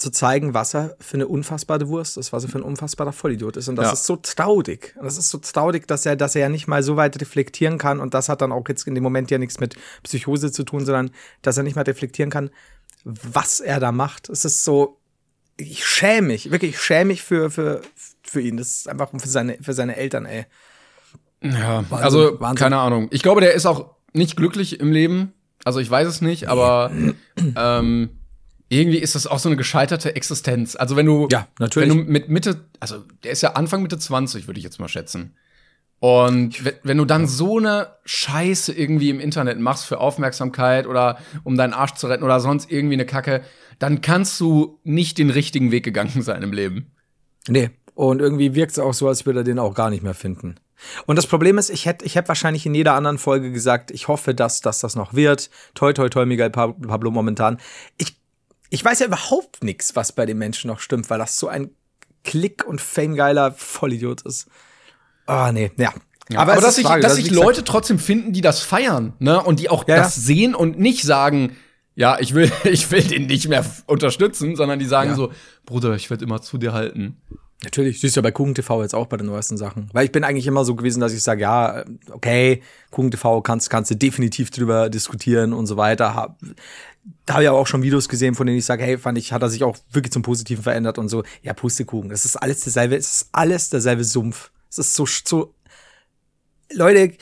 zu 0.00 0.10
zeigen, 0.10 0.54
was 0.54 0.74
er 0.74 0.96
für 0.98 1.14
eine 1.14 1.28
unfassbare 1.28 1.88
Wurst 1.88 2.16
ist, 2.16 2.32
was 2.32 2.44
er 2.44 2.50
für 2.50 2.58
ein 2.58 2.64
unfassbarer 2.64 3.12
Vollidiot 3.12 3.56
ist. 3.56 3.68
Und 3.68 3.76
das 3.76 3.86
ja. 3.86 3.92
ist 3.92 4.06
so 4.06 4.16
traurig. 4.16 4.94
Und 4.96 5.04
das 5.04 5.18
ist 5.18 5.28
so 5.28 5.38
traurig, 5.38 5.86
dass 5.86 6.06
er, 6.06 6.16
dass 6.16 6.34
er 6.34 6.42
ja 6.42 6.48
nicht 6.48 6.66
mal 6.66 6.82
so 6.82 6.96
weit 6.96 7.20
reflektieren 7.20 7.76
kann. 7.76 8.00
Und 8.00 8.14
das 8.14 8.28
hat 8.28 8.40
dann 8.40 8.50
auch 8.50 8.66
jetzt 8.68 8.86
in 8.86 8.94
dem 8.94 9.04
Moment 9.04 9.30
ja 9.30 9.38
nichts 9.38 9.60
mit 9.60 9.76
Psychose 10.02 10.52
zu 10.52 10.64
tun, 10.64 10.86
sondern 10.86 11.10
dass 11.42 11.58
er 11.58 11.64
nicht 11.64 11.76
mal 11.76 11.82
reflektieren 11.82 12.30
kann, 12.30 12.50
was 13.04 13.60
er 13.60 13.78
da 13.78 13.92
macht. 13.92 14.30
Es 14.30 14.44
ist 14.44 14.64
so, 14.64 14.98
ich 15.58 15.84
schäme 15.84 16.28
mich, 16.28 16.50
wirklich, 16.50 16.72
ich 16.72 16.80
schäme 16.80 17.06
mich 17.06 17.22
für, 17.22 17.50
für, 17.50 17.82
für 18.22 18.40
ihn. 18.40 18.56
Das 18.56 18.68
ist 18.68 18.88
einfach 18.88 19.10
für 19.10 19.28
seine, 19.28 19.58
für 19.60 19.74
seine 19.74 19.96
Eltern, 19.96 20.24
ey. 20.24 20.46
Ja, 21.42 21.84
Wahnsinn, 21.90 21.98
also, 21.98 22.40
Wahnsinn. 22.40 22.56
keine 22.56 22.78
Ahnung. 22.78 23.08
Ich 23.10 23.22
glaube, 23.22 23.40
der 23.40 23.54
ist 23.54 23.66
auch 23.66 23.96
nicht 24.12 24.36
glücklich 24.36 24.80
im 24.80 24.92
Leben. 24.92 25.32
Also, 25.64 25.78
ich 25.78 25.90
weiß 25.90 26.08
es 26.08 26.20
nicht, 26.22 26.48
aber, 26.48 26.90
ähm, 27.56 28.19
irgendwie 28.70 28.98
ist 28.98 29.16
das 29.16 29.26
auch 29.26 29.40
so 29.40 29.48
eine 29.48 29.56
gescheiterte 29.56 30.14
Existenz. 30.14 30.76
Also 30.76 30.96
wenn 30.96 31.04
du, 31.04 31.26
ja, 31.30 31.48
natürlich. 31.58 31.90
wenn 31.90 31.98
du 31.98 32.10
mit 32.10 32.28
Mitte, 32.28 32.64
also 32.78 33.04
der 33.24 33.32
ist 33.32 33.42
ja 33.42 33.52
Anfang 33.54 33.82
Mitte 33.82 33.98
20, 33.98 34.46
würde 34.46 34.58
ich 34.58 34.64
jetzt 34.64 34.78
mal 34.78 34.88
schätzen. 34.88 35.34
Und 35.98 36.64
wenn 36.82 36.96
du 36.96 37.04
dann 37.04 37.26
so 37.26 37.58
eine 37.58 37.88
Scheiße 38.04 38.72
irgendwie 38.72 39.10
im 39.10 39.20
Internet 39.20 39.58
machst 39.58 39.84
für 39.84 39.98
Aufmerksamkeit 39.98 40.86
oder 40.86 41.18
um 41.42 41.56
deinen 41.56 41.74
Arsch 41.74 41.94
zu 41.94 42.06
retten 42.06 42.24
oder 42.24 42.40
sonst 42.40 42.70
irgendwie 42.70 42.94
eine 42.94 43.04
Kacke, 43.04 43.42
dann 43.80 44.00
kannst 44.00 44.38
du 44.40 44.78
nicht 44.84 45.18
den 45.18 45.30
richtigen 45.30 45.72
Weg 45.72 45.84
gegangen 45.84 46.22
sein 46.22 46.42
im 46.42 46.52
Leben. 46.52 46.92
Nee. 47.48 47.70
Und 47.94 48.20
irgendwie 48.20 48.54
wirkt 48.54 48.72
es 48.72 48.78
auch 48.78 48.94
so, 48.94 49.08
als 49.08 49.26
würde 49.26 49.40
er 49.40 49.44
den 49.44 49.58
auch 49.58 49.74
gar 49.74 49.90
nicht 49.90 50.02
mehr 50.02 50.14
finden. 50.14 50.54
Und 51.06 51.16
das 51.16 51.26
Problem 51.26 51.58
ist, 51.58 51.68
ich 51.70 51.84
hätte 51.84 52.04
ich 52.06 52.14
hätte 52.14 52.28
wahrscheinlich 52.28 52.64
in 52.64 52.74
jeder 52.74 52.94
anderen 52.94 53.18
Folge 53.18 53.50
gesagt, 53.50 53.90
ich 53.90 54.08
hoffe, 54.08 54.34
dass, 54.34 54.62
dass 54.62 54.78
das 54.78 54.96
noch 54.96 55.12
wird. 55.12 55.50
Toi, 55.74 55.92
toi, 55.92 56.08
toi, 56.08 56.24
Miguel 56.24 56.48
Pablo 56.48 57.10
momentan. 57.10 57.58
Ich 57.98 58.19
ich 58.70 58.84
weiß 58.84 59.00
ja 59.00 59.06
überhaupt 59.06 59.62
nichts, 59.64 59.96
was 59.96 60.12
bei 60.12 60.24
den 60.26 60.38
Menschen 60.38 60.68
noch 60.68 60.80
stimmt, 60.80 61.10
weil 61.10 61.18
das 61.18 61.38
so 61.38 61.48
ein 61.48 61.70
Klick- 62.24 62.64
und 62.66 62.80
famegeiler 62.80 63.52
Vollidiot 63.52 64.22
ist. 64.22 64.46
Ah, 65.26 65.48
oh, 65.48 65.52
nee, 65.52 65.70
ja. 65.76 65.92
ja 66.28 66.38
aber, 66.38 66.52
aber 66.52 66.60
dass 66.60 66.76
sich, 67.16 67.30
Leute 67.30 67.64
trotzdem 67.64 67.98
finden, 67.98 68.32
die 68.32 68.40
das 68.40 68.60
feiern, 68.60 69.14
ne, 69.18 69.42
und 69.42 69.60
die 69.60 69.68
auch 69.68 69.86
ja, 69.88 69.96
das 69.96 70.16
ja. 70.16 70.22
sehen 70.22 70.54
und 70.54 70.78
nicht 70.78 71.02
sagen, 71.02 71.56
ja, 71.94 72.18
ich 72.20 72.34
will, 72.34 72.50
ich 72.64 72.90
will 72.90 73.02
den 73.02 73.26
nicht 73.26 73.48
mehr 73.48 73.64
unterstützen, 73.86 74.56
sondern 74.56 74.78
die 74.78 74.86
sagen 74.86 75.14
so, 75.14 75.32
Bruder, 75.66 75.94
ich 75.94 76.08
werde 76.10 76.24
immer 76.24 76.40
zu 76.40 76.58
dir 76.58 76.72
halten. 76.72 77.20
Natürlich, 77.62 78.00
siehst 78.00 78.16
du 78.16 78.20
ja 78.20 78.22
bei 78.22 78.30
Kuchen 78.30 78.54
TV 78.54 78.82
jetzt 78.82 78.94
auch 78.94 79.06
bei 79.06 79.18
den 79.18 79.26
neuesten 79.26 79.58
Sachen. 79.58 79.90
Weil 79.92 80.06
ich 80.06 80.12
bin 80.12 80.24
eigentlich 80.24 80.46
immer 80.46 80.64
so 80.64 80.74
gewesen, 80.74 81.00
dass 81.00 81.12
ich 81.12 81.22
sage, 81.22 81.42
ja, 81.42 81.84
okay, 82.10 82.62
Kuchen 82.90 83.10
TV 83.10 83.42
kannst, 83.42 83.68
kannst 83.68 83.90
du 83.90 83.96
definitiv 83.96 84.50
drüber 84.50 84.88
diskutieren 84.88 85.52
und 85.52 85.66
so 85.66 85.76
weiter 85.76 86.36
da 87.26 87.34
habe 87.34 87.44
ich 87.44 87.48
aber 87.48 87.58
auch 87.58 87.66
schon 87.66 87.82
Videos 87.82 88.08
gesehen, 88.08 88.34
von 88.34 88.46
denen 88.46 88.58
ich 88.58 88.64
sage, 88.64 88.82
hey, 88.82 88.98
fand 88.98 89.16
ich, 89.18 89.32
hat 89.32 89.42
er 89.42 89.48
sich 89.48 89.64
auch 89.64 89.76
wirklich 89.90 90.12
zum 90.12 90.22
Positiven 90.22 90.62
verändert 90.62 90.98
und 90.98 91.08
so. 91.08 91.22
Ja, 91.42 91.54
Pustekuchen. 91.54 92.10
Das 92.10 92.24
ist 92.24 92.36
alles 92.36 92.60
derselbe, 92.60 92.96
es 92.96 93.22
ist 93.22 93.28
alles 93.32 93.70
derselbe 93.70 94.04
Sumpf. 94.04 94.50
Es 94.68 94.78
ist 94.78 94.94
so, 94.94 95.06
so, 95.06 95.54
Leute, 96.72 97.16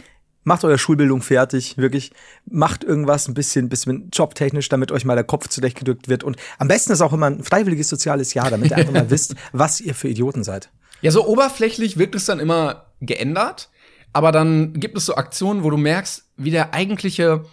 macht 0.44 0.64
eure 0.64 0.78
Schulbildung 0.78 1.22
fertig, 1.22 1.76
wirklich. 1.78 2.12
Macht 2.46 2.82
irgendwas 2.82 3.28
ein 3.28 3.34
bisschen, 3.34 3.68
bisschen 3.68 4.10
jobtechnisch, 4.12 4.68
damit 4.68 4.90
euch 4.90 5.04
mal 5.04 5.14
der 5.14 5.24
Kopf 5.24 5.48
zurechtgedrückt 5.48 6.08
wird. 6.08 6.24
Und 6.24 6.36
am 6.58 6.68
besten 6.68 6.92
ist 6.92 7.00
auch 7.00 7.12
immer 7.12 7.26
ein 7.26 7.44
freiwilliges 7.44 7.88
soziales 7.88 8.34
Jahr, 8.34 8.50
damit 8.50 8.70
ihr 8.70 8.76
einfach 8.76 8.92
mal 8.92 9.10
wisst, 9.10 9.36
was 9.52 9.80
ihr 9.80 9.94
für 9.94 10.08
Idioten 10.08 10.42
seid. 10.42 10.70
Ja, 11.02 11.12
so 11.12 11.26
oberflächlich 11.26 11.98
wird 11.98 12.14
es 12.14 12.24
dann 12.24 12.40
immer 12.40 12.86
geändert. 13.00 13.70
Aber 14.12 14.32
dann 14.32 14.72
gibt 14.72 14.96
es 14.96 15.06
so 15.06 15.14
Aktionen, 15.14 15.62
wo 15.62 15.70
du 15.70 15.76
merkst, 15.76 16.24
wie 16.36 16.50
der 16.50 16.74
eigentliche 16.74 17.44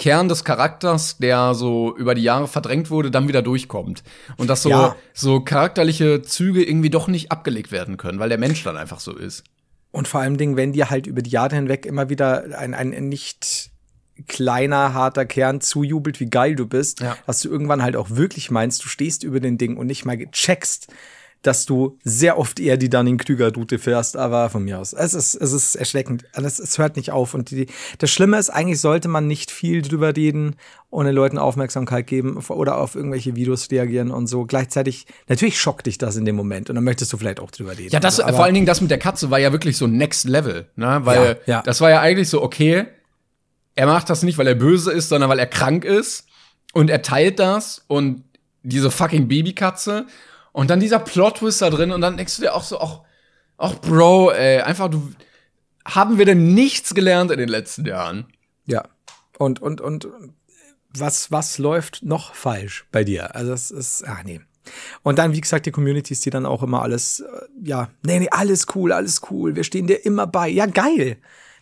Kern 0.00 0.30
des 0.30 0.44
Charakters, 0.44 1.18
der 1.18 1.52
so 1.52 1.94
über 1.94 2.14
die 2.14 2.22
Jahre 2.22 2.48
verdrängt 2.48 2.88
wurde, 2.88 3.10
dann 3.10 3.28
wieder 3.28 3.42
durchkommt. 3.42 4.02
Und 4.38 4.48
dass 4.48 4.62
so, 4.62 4.70
ja. 4.70 4.96
so 5.12 5.40
charakterliche 5.40 6.22
Züge 6.22 6.64
irgendwie 6.64 6.88
doch 6.88 7.06
nicht 7.06 7.30
abgelegt 7.30 7.70
werden 7.70 7.98
können, 7.98 8.18
weil 8.18 8.30
der 8.30 8.38
Mensch 8.38 8.64
dann 8.64 8.78
einfach 8.78 8.98
so 8.98 9.14
ist. 9.14 9.44
Und 9.90 10.08
vor 10.08 10.22
allem 10.22 10.38
Dingen, 10.38 10.56
wenn 10.56 10.72
dir 10.72 10.88
halt 10.88 11.06
über 11.06 11.20
die 11.20 11.28
Jahre 11.28 11.54
hinweg 11.54 11.84
immer 11.84 12.08
wieder 12.08 12.44
ein, 12.58 12.72
ein 12.72 13.10
nicht 13.10 13.70
kleiner, 14.26 14.94
harter 14.94 15.26
Kern 15.26 15.60
zujubelt, 15.60 16.18
wie 16.18 16.30
geil 16.30 16.56
du 16.56 16.66
bist, 16.66 17.00
Ja. 17.00 17.18
dass 17.26 17.42
du 17.42 17.50
irgendwann 17.50 17.82
halt 17.82 17.94
auch 17.94 18.08
wirklich 18.08 18.50
meinst, 18.50 18.82
du 18.82 18.88
stehst 18.88 19.22
über 19.22 19.38
den 19.38 19.58
Ding 19.58 19.76
und 19.76 19.86
nicht 19.86 20.06
mal 20.06 20.16
checkst, 20.32 20.88
dass 21.42 21.64
du 21.64 21.98
sehr 22.04 22.36
oft 22.38 22.60
eher 22.60 22.76
die 22.76 22.90
Dunning-Krüger-Route 22.90 23.78
fährst, 23.78 24.16
aber 24.16 24.50
von 24.50 24.62
mir 24.62 24.78
aus. 24.78 24.92
Es 24.92 25.14
ist, 25.14 25.34
es 25.34 25.52
ist 25.52 25.74
erschreckend. 25.74 26.24
Es, 26.34 26.58
es 26.58 26.76
hört 26.76 26.96
nicht 26.96 27.12
auf. 27.12 27.32
Und 27.32 27.50
die, 27.50 27.66
das 27.98 28.10
Schlimme 28.10 28.38
ist, 28.38 28.50
eigentlich 28.50 28.78
sollte 28.80 29.08
man 29.08 29.26
nicht 29.26 29.50
viel 29.50 29.80
drüber 29.80 30.14
reden 30.14 30.56
und 30.90 31.06
den 31.06 31.14
Leuten 31.14 31.38
Aufmerksamkeit 31.38 32.06
geben 32.06 32.36
oder 32.48 32.76
auf 32.76 32.94
irgendwelche 32.94 33.36
Videos 33.36 33.70
reagieren 33.70 34.10
und 34.10 34.26
so. 34.26 34.44
Gleichzeitig, 34.44 35.06
natürlich 35.28 35.58
schockt 35.58 35.86
dich 35.86 35.96
das 35.96 36.16
in 36.16 36.26
dem 36.26 36.36
Moment 36.36 36.68
und 36.68 36.74
dann 36.74 36.84
möchtest 36.84 37.10
du 37.12 37.16
vielleicht 37.16 37.40
auch 37.40 37.50
drüber 37.50 37.72
reden. 37.78 37.90
Ja, 37.92 38.00
das, 38.00 38.14
Und 38.18 38.24
so, 38.24 38.28
aber- 38.28 38.36
vor 38.36 38.44
allen 38.44 38.54
Dingen 38.54 38.66
das 38.66 38.82
mit 38.82 38.90
der 38.90 38.98
Katze 38.98 39.30
war 39.30 39.38
ja 39.38 39.50
wirklich 39.52 39.78
so 39.78 39.86
Next 39.86 40.28
Level, 40.28 40.68
ne? 40.76 41.00
Weil 41.04 41.38
Ja, 41.46 41.54
ja. 41.54 41.62
das 41.62 41.80
war 41.80 41.88
ja 41.88 42.00
eigentlich 42.00 42.28
so, 42.28 42.42
okay, 42.42 42.84
er 43.76 43.86
macht 43.86 44.10
das 44.10 44.22
nicht, 44.22 44.36
weil 44.36 44.46
er 44.46 44.56
böse 44.56 44.92
ist, 44.92 45.08
sondern 45.08 45.30
weil 45.30 45.38
er 45.38 45.46
krank 45.46 45.84
ist. 45.86 46.26
Und 46.74 46.90
er 46.90 47.00
teilt 47.02 47.38
das 47.38 47.82
und 47.86 48.24
diese 48.62 48.90
fucking 48.90 49.26
Babykatze. 49.26 50.06
Und 50.52 50.70
dann 50.70 50.80
dieser 50.80 50.98
Plot-Twist 50.98 51.62
da 51.62 51.70
drin 51.70 51.92
und 51.92 52.00
dann 52.00 52.16
denkst 52.16 52.36
du 52.36 52.42
dir 52.42 52.54
auch 52.54 52.64
so, 52.64 52.78
auch, 52.80 53.04
auch 53.56 53.74
Bro, 53.76 54.32
ey, 54.32 54.60
einfach 54.60 54.88
du, 54.88 55.12
haben 55.84 56.18
wir 56.18 56.26
denn 56.26 56.54
nichts 56.54 56.94
gelernt 56.94 57.30
in 57.30 57.38
den 57.38 57.48
letzten 57.48 57.86
Jahren? 57.86 58.26
Ja. 58.66 58.84
Und, 59.38 59.60
und, 59.62 59.80
und 59.80 60.08
was, 60.92 61.30
was 61.30 61.58
läuft 61.58 62.02
noch 62.02 62.34
falsch 62.34 62.86
bei 62.90 63.04
dir? 63.04 63.34
Also 63.34 63.52
es 63.52 63.70
ist, 63.70 64.04
ah 64.06 64.18
nee. 64.24 64.40
Und 65.02 65.18
dann, 65.18 65.32
wie 65.32 65.40
gesagt, 65.40 65.66
die 65.66 65.70
Communities, 65.70 66.20
die 66.20 66.30
dann 66.30 66.46
auch 66.46 66.62
immer 66.62 66.82
alles, 66.82 67.20
äh, 67.20 67.24
ja, 67.62 67.90
nee, 68.02 68.18
nee, 68.18 68.28
alles 68.30 68.66
cool, 68.74 68.92
alles 68.92 69.22
cool, 69.30 69.56
wir 69.56 69.64
stehen 69.64 69.86
dir 69.86 70.04
immer 70.04 70.26
bei. 70.26 70.48
Ja, 70.48 70.66
geil. 70.66 71.16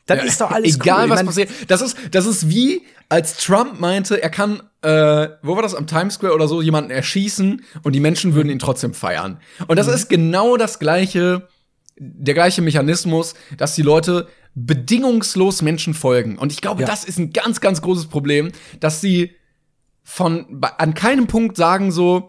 Dann 0.06 0.20
ist 0.20 0.40
doch 0.40 0.50
alles 0.50 0.76
Egal, 0.76 1.00
cool. 1.00 1.04
Ich 1.04 1.10
was 1.10 1.16
mein, 1.16 1.26
passiert. 1.26 1.50
Das 1.68 1.80
ist, 1.80 1.96
das 2.10 2.26
ist 2.26 2.48
wie, 2.48 2.84
als 3.08 3.36
Trump 3.36 3.80
meinte, 3.80 4.20
er 4.20 4.30
kann, 4.30 4.62
äh, 4.82 5.28
wo 5.42 5.56
war 5.56 5.62
das, 5.62 5.74
am 5.74 5.86
Times 5.86 6.14
Square 6.14 6.34
oder 6.34 6.48
so, 6.48 6.62
jemanden 6.62 6.90
erschießen 6.90 7.62
und 7.82 7.92
die 7.94 8.00
Menschen 8.00 8.34
würden 8.34 8.48
ihn 8.50 8.58
trotzdem 8.58 8.94
feiern. 8.94 9.38
Und 9.66 9.76
das 9.78 9.88
ist 9.88 10.08
genau 10.08 10.56
das 10.56 10.78
gleiche, 10.78 11.48
der 11.98 12.34
gleiche 12.34 12.62
Mechanismus, 12.62 13.34
dass 13.56 13.74
die 13.74 13.82
Leute 13.82 14.28
bedingungslos 14.54 15.62
Menschen 15.62 15.94
folgen. 15.94 16.38
Und 16.38 16.52
ich 16.52 16.60
glaube, 16.60 16.82
Ja. 16.82 16.86
das 16.86 17.04
ist 17.04 17.18
ein 17.18 17.32
ganz, 17.32 17.60
ganz 17.60 17.82
großes 17.82 18.06
Problem, 18.06 18.52
dass 18.80 19.00
sie 19.00 19.32
von, 20.02 20.60
an 20.78 20.94
keinem 20.94 21.26
Punkt 21.26 21.56
sagen 21.56 21.92
so, 21.92 22.28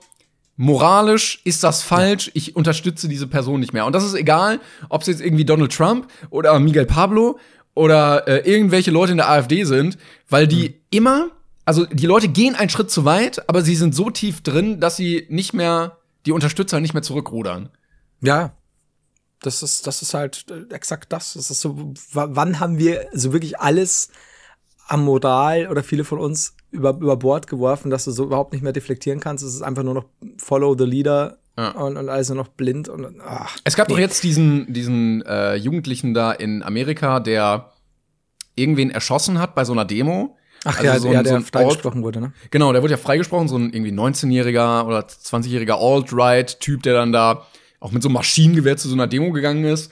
moralisch 0.57 1.39
ist 1.45 1.63
das 1.63 1.81
falsch, 1.83 2.29
ich 2.33 2.55
unterstütze 2.55 3.07
diese 3.07 3.27
Person 3.27 3.61
nicht 3.61 3.71
mehr. 3.71 3.85
Und 3.85 3.93
das 3.93 4.03
ist 4.03 4.13
egal, 4.13 4.59
ob 4.89 5.01
es 5.01 5.07
jetzt 5.07 5.21
irgendwie 5.21 5.45
Donald 5.45 5.71
Trump 5.73 6.07
oder 6.29 6.59
Miguel 6.59 6.85
Pablo 6.85 7.39
oder 7.75 8.27
äh, 8.27 8.39
irgendwelche 8.51 8.91
Leute 8.91 9.13
in 9.13 9.17
der 9.19 9.29
AfD 9.29 9.63
sind, 9.63 9.97
weil 10.27 10.47
die 10.47 10.81
immer, 10.89 11.29
also 11.69 11.85
die 11.85 12.07
Leute 12.07 12.29
gehen 12.29 12.55
einen 12.55 12.71
Schritt 12.71 12.89
zu 12.89 13.05
weit, 13.05 13.47
aber 13.47 13.61
sie 13.61 13.75
sind 13.75 13.93
so 13.93 14.09
tief 14.09 14.41
drin, 14.41 14.79
dass 14.79 14.97
sie 14.97 15.27
nicht 15.29 15.53
mehr, 15.53 15.97
die 16.25 16.31
Unterstützer 16.31 16.79
nicht 16.79 16.95
mehr 16.95 17.03
zurückrudern. 17.03 17.69
Ja. 18.21 18.53
Das 19.41 19.61
ist, 19.61 19.85
das 19.85 20.01
ist 20.01 20.15
halt 20.15 20.47
äh, 20.49 20.73
exakt 20.73 21.13
das. 21.13 21.33
Das 21.33 21.51
ist 21.51 21.61
so, 21.61 21.93
wann 22.13 22.59
haben 22.59 22.79
wir 22.79 23.05
so 23.13 23.33
wirklich 23.33 23.59
alles 23.59 24.09
am 24.87 25.05
Moral 25.05 25.67
oder 25.67 25.83
viele 25.83 26.05
von 26.05 26.17
uns 26.17 26.55
über, 26.71 26.89
über 26.89 27.17
Bord 27.17 27.45
geworfen, 27.45 27.91
dass 27.91 28.05
du 28.05 28.11
so 28.11 28.23
überhaupt 28.23 28.51
nicht 28.51 28.63
mehr 28.63 28.73
deflektieren 28.73 29.19
kannst. 29.19 29.43
Es 29.43 29.53
ist 29.53 29.61
einfach 29.61 29.83
nur 29.83 29.93
noch 29.93 30.05
follow 30.37 30.75
the 30.75 30.85
leader 30.85 31.37
Ja. 31.55 31.69
und, 31.73 31.97
und 31.97 32.09
alles 32.09 32.29
nur 32.29 32.37
noch 32.37 32.47
blind 32.47 32.89
und 32.89 33.21
ach. 33.21 33.55
Es 33.63 33.75
gab 33.75 33.89
doch 33.89 33.99
jetzt 33.99 34.23
diesen, 34.23 34.73
diesen 34.73 35.21
äh, 35.21 35.53
Jugendlichen 35.53 36.15
da 36.15 36.31
in 36.31 36.63
Amerika, 36.63 37.19
der 37.19 37.73
irgendwen 38.55 38.89
erschossen 38.89 39.37
hat 39.37 39.53
bei 39.53 39.63
so 39.65 39.73
einer 39.73 39.85
Demo. 39.85 40.35
Ach 40.65 40.77
Also 40.77 40.83
ja, 40.85 40.99
so 40.99 41.07
ein- 41.07 41.13
ja, 41.13 41.19
so 41.19 41.23
der 41.29 41.35
ein 41.37 41.43
freigesprochen 41.43 42.03
wurde, 42.03 42.19
ne? 42.21 42.33
Genau, 42.51 42.71
der 42.73 42.81
wurde 42.81 42.91
ja 42.91 42.97
freigesprochen, 42.97 43.47
so 43.47 43.57
ein 43.57 43.71
irgendwie 43.73 43.91
19-jähriger 43.91 44.85
oder 44.85 44.99
20-jähriger 45.07 45.75
Alt-Right-Typ, 45.79 46.83
der 46.83 46.93
dann 46.93 47.11
da 47.11 47.45
auch 47.79 47.91
mit 47.91 48.03
so 48.03 48.09
einem 48.09 48.15
Maschinengewehr 48.15 48.75
zu 48.77 48.89
so 48.89 48.93
einer 48.95 49.07
Demo 49.07 49.31
gegangen 49.31 49.63
ist. 49.65 49.91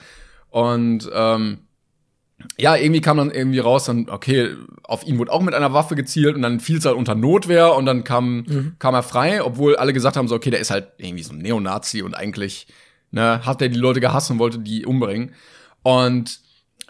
Und 0.50 1.08
ähm, 1.12 1.58
ja, 2.58 2.76
irgendwie 2.76 3.00
kam 3.00 3.16
dann 3.16 3.30
irgendwie 3.30 3.58
raus, 3.58 3.86
dann, 3.86 4.08
okay, 4.10 4.50
auf 4.84 5.04
ihn 5.06 5.18
wurde 5.18 5.32
auch 5.32 5.42
mit 5.42 5.54
einer 5.54 5.72
Waffe 5.72 5.94
gezielt 5.96 6.36
und 6.36 6.42
dann 6.42 6.60
fiel 6.60 6.78
es 6.78 6.84
halt 6.84 6.96
unter 6.96 7.14
Notwehr 7.14 7.74
und 7.74 7.84
dann 7.86 8.04
kam, 8.04 8.44
kam 8.78 8.94
er 8.94 9.02
frei, 9.02 9.42
obwohl 9.42 9.74
alle 9.76 9.92
gesagt 9.92 10.16
haben, 10.16 10.28
so, 10.28 10.34
okay, 10.36 10.50
der 10.50 10.60
ist 10.60 10.70
halt 10.70 10.88
irgendwie 10.98 11.24
so 11.24 11.32
ein 11.32 11.38
Neonazi 11.38 12.02
und 12.02 12.14
eigentlich 12.14 12.66
ne, 13.10 13.44
hat 13.44 13.60
er 13.62 13.68
die 13.70 13.78
Leute 13.78 14.00
gehasst 14.00 14.30
und 14.30 14.38
wollte 14.38 14.58
die 14.60 14.86
umbringen. 14.86 15.32
Und 15.82 16.40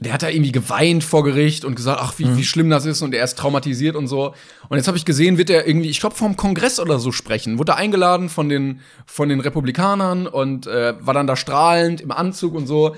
der 0.01 0.13
hat 0.13 0.23
da 0.23 0.29
irgendwie 0.29 0.53
geweint 0.53 1.03
vor 1.03 1.25
Gericht 1.25 1.65
und 1.65 1.75
gesagt, 1.75 2.01
ach, 2.01 2.15
wie, 2.19 2.37
wie 2.37 2.45
schlimm 2.45 2.71
das 2.71 2.85
ist 2.85 3.03
und 3.03 3.15
er 3.15 3.25
ist 3.25 3.37
traumatisiert 3.37 3.97
und 3.97 4.07
so. 4.07 4.33
Und 4.69 4.77
jetzt 4.77 4.87
habe 4.87 4.97
ich 4.97 5.05
gesehen, 5.05 5.39
wird 5.39 5.51
er 5.51 5.67
irgendwie, 5.67 5.89
ich 5.91 5.99
glaube, 5.99 6.15
vom 6.15 6.37
Kongress 6.37 6.79
oder 6.79 6.99
so 7.01 7.11
sprechen. 7.11 7.59
Wurde 7.59 7.73
er 7.73 7.77
eingeladen 7.79 8.29
von 8.29 8.49
den, 8.49 8.81
von 9.07 9.29
den 9.29 9.41
Republikanern 9.41 10.27
und 10.29 10.67
äh, 10.69 10.95
war 11.05 11.15
dann 11.15 11.27
da 11.27 11.35
strahlend 11.35 12.01
im 12.01 12.13
Anzug 12.13 12.55
und 12.55 12.67
so. 12.69 12.95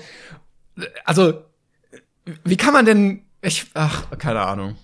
Also, 1.05 1.33
wie 2.43 2.57
kann 2.57 2.73
man 2.73 2.85
denn, 2.85 3.23
ich, 3.41 3.65
ach, 3.73 4.05
keine 4.19 4.41
Ahnung. 4.41 4.75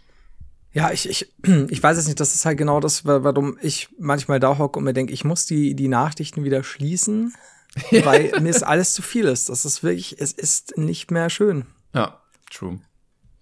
Ja, 0.74 0.92
ich, 0.92 1.08
ich, 1.10 1.32
ich 1.70 1.82
weiß 1.84 1.98
es 1.98 2.08
nicht. 2.08 2.20
Das 2.20 2.34
ist 2.34 2.46
halt 2.46 2.58
genau 2.58 2.80
das, 2.80 3.06
wa- 3.06 3.24
warum 3.24 3.58
ich 3.62 3.90
manchmal 4.00 4.40
da 4.40 4.58
hocke 4.58 4.80
und 4.80 4.86
mir 4.86 4.94
denke, 4.94 5.14
ich 5.14 5.24
muss 5.24 5.46
die, 5.46 5.76
die 5.76 5.88
Nachrichten 5.88 6.44
wieder 6.44 6.64
schließen, 6.64 7.34
weil 8.04 8.32
mir 8.42 8.50
ist 8.50 8.64
alles 8.64 8.94
zu 8.94 9.02
viel 9.04 9.26
ist. 9.26 9.50
Das 9.50 9.66
ist 9.66 9.84
wirklich, 9.84 10.16
es 10.20 10.32
ist 10.32 10.78
nicht 10.78 11.12
mehr 11.12 11.30
schön. 11.30 11.66
Ja, 11.98 12.22
true. 12.52 12.80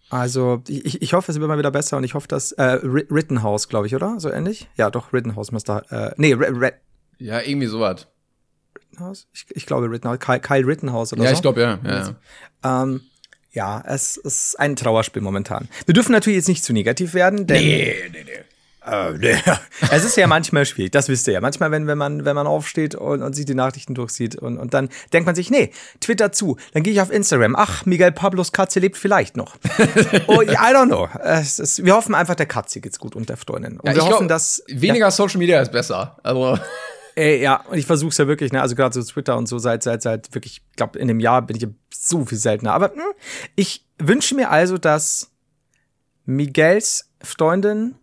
Also, 0.09 0.61
ich, 0.67 1.01
ich 1.01 1.13
hoffe, 1.13 1.31
es 1.31 1.39
wird 1.39 1.47
mal 1.47 1.57
wieder 1.57 1.71
besser 1.71 1.97
und 1.97 2.03
ich 2.03 2.13
hoffe, 2.13 2.27
dass 2.27 2.51
äh, 2.53 2.61
Ri- 2.83 3.07
Rittenhouse, 3.11 3.67
glaube 3.69 3.87
ich, 3.87 3.95
oder? 3.95 4.19
So 4.19 4.29
ähnlich? 4.31 4.69
Ja, 4.75 4.89
doch, 4.91 5.11
Rittenhouse 5.13 5.51
müsste. 5.51 5.83
Äh, 5.89 6.11
nee, 6.17 6.33
Ri- 6.35 6.51
Ri- 6.51 6.73
Ja, 7.17 7.41
irgendwie 7.41 7.67
sowas. 7.67 8.07
Rittenhouse? 8.91 9.27
Ich, 9.33 9.45
ich 9.49 9.65
glaube 9.65 9.89
Rittenhouse. 9.89 10.19
Kyle, 10.19 10.39
Kyle 10.39 10.65
Rittenhouse 10.67 11.11
oder 11.13 11.23
Ja, 11.23 11.29
so. 11.31 11.35
ich 11.35 11.41
glaube, 11.41 11.61
ja. 11.61 11.79
ja, 11.83 12.15
ja. 12.63 12.83
Ähm, 12.83 13.01
ja, 13.51 13.81
es 13.85 14.17
ist 14.17 14.59
ein 14.59 14.75
Trauerspiel 14.75 15.21
momentan. 15.21 15.69
Wir 15.85 15.93
dürfen 15.93 16.11
natürlich 16.11 16.37
jetzt 16.37 16.47
nicht 16.49 16.63
zu 16.63 16.71
negativ 16.73 17.13
werden, 17.13 17.47
denn 17.47 17.63
Nee, 17.63 17.95
nee, 18.11 18.23
nee. 18.25 18.31
Äh, 18.85 19.37
es 19.91 20.03
ist 20.03 20.17
ja 20.17 20.27
manchmal 20.27 20.65
schwierig, 20.65 20.91
das 20.91 21.09
wisst 21.09 21.27
ihr 21.27 21.33
ja. 21.33 21.41
Manchmal, 21.41 21.71
wenn, 21.71 21.87
wenn, 21.87 21.97
man, 21.97 22.25
wenn 22.25 22.35
man 22.35 22.47
aufsteht 22.47 22.95
und, 22.95 23.23
und 23.23 23.33
sich 23.33 23.45
die 23.45 23.55
Nachrichten 23.55 23.95
durchsieht 23.95 24.35
und, 24.35 24.57
und 24.57 24.73
dann 24.73 24.89
denkt 25.11 25.25
man 25.25 25.35
sich, 25.35 25.49
nee, 25.49 25.71
Twitter 25.99 26.31
zu, 26.31 26.57
dann 26.73 26.83
gehe 26.83 26.93
ich 26.93 27.01
auf 27.01 27.11
Instagram. 27.11 27.55
Ach, 27.55 27.85
Miguel 27.85 28.11
Pablos 28.11 28.51
Katze 28.51 28.79
lebt 28.79 28.97
vielleicht 28.97 29.37
noch. 29.37 29.55
oh, 30.27 30.41
I 30.41 30.55
don't 30.55 30.87
know. 30.87 31.09
Es 31.23 31.59
ist, 31.59 31.83
wir 31.83 31.95
hoffen 31.95 32.13
einfach, 32.15 32.35
der 32.35 32.45
Katze 32.45 32.81
geht's 32.81 32.99
gut 32.99 33.15
und 33.15 33.29
der 33.29 33.37
Freundin. 33.37 33.79
Und 33.79 33.87
Ja, 33.87 33.95
wir 33.95 34.03
hoffen, 34.03 34.27
glaub, 34.27 34.29
dass. 34.29 34.63
weniger 34.67 35.09
Social 35.11 35.37
Media 35.37 35.61
ist 35.61 35.71
besser. 35.71 36.17
Also, 36.23 36.59
Ey, 37.15 37.41
ja, 37.41 37.63
und 37.69 37.77
ich 37.77 37.85
versuche 37.85 38.09
es 38.09 38.17
ja 38.17 38.27
wirklich, 38.27 38.51
ne? 38.51 38.61
Also 38.61 38.75
gerade 38.75 38.93
so 38.93 39.01
Twitter 39.01 39.37
und 39.37 39.47
so 39.47 39.57
seit, 39.57 39.83
seit, 39.83 40.01
seit 40.01 40.35
wirklich, 40.35 40.61
ich 40.69 40.75
glaube, 40.75 40.99
in 40.99 41.07
dem 41.07 41.21
Jahr 41.21 41.41
bin 41.41 41.55
ich 41.55 41.63
ja 41.63 41.69
so 41.93 42.25
viel 42.25 42.37
seltener. 42.37 42.73
Aber 42.73 42.91
hm, 42.91 43.01
ich 43.55 43.85
wünsche 43.97 44.35
mir 44.35 44.51
also, 44.51 44.77
dass 44.77 45.31
Miguels 46.25 47.09
Freundin 47.21 47.95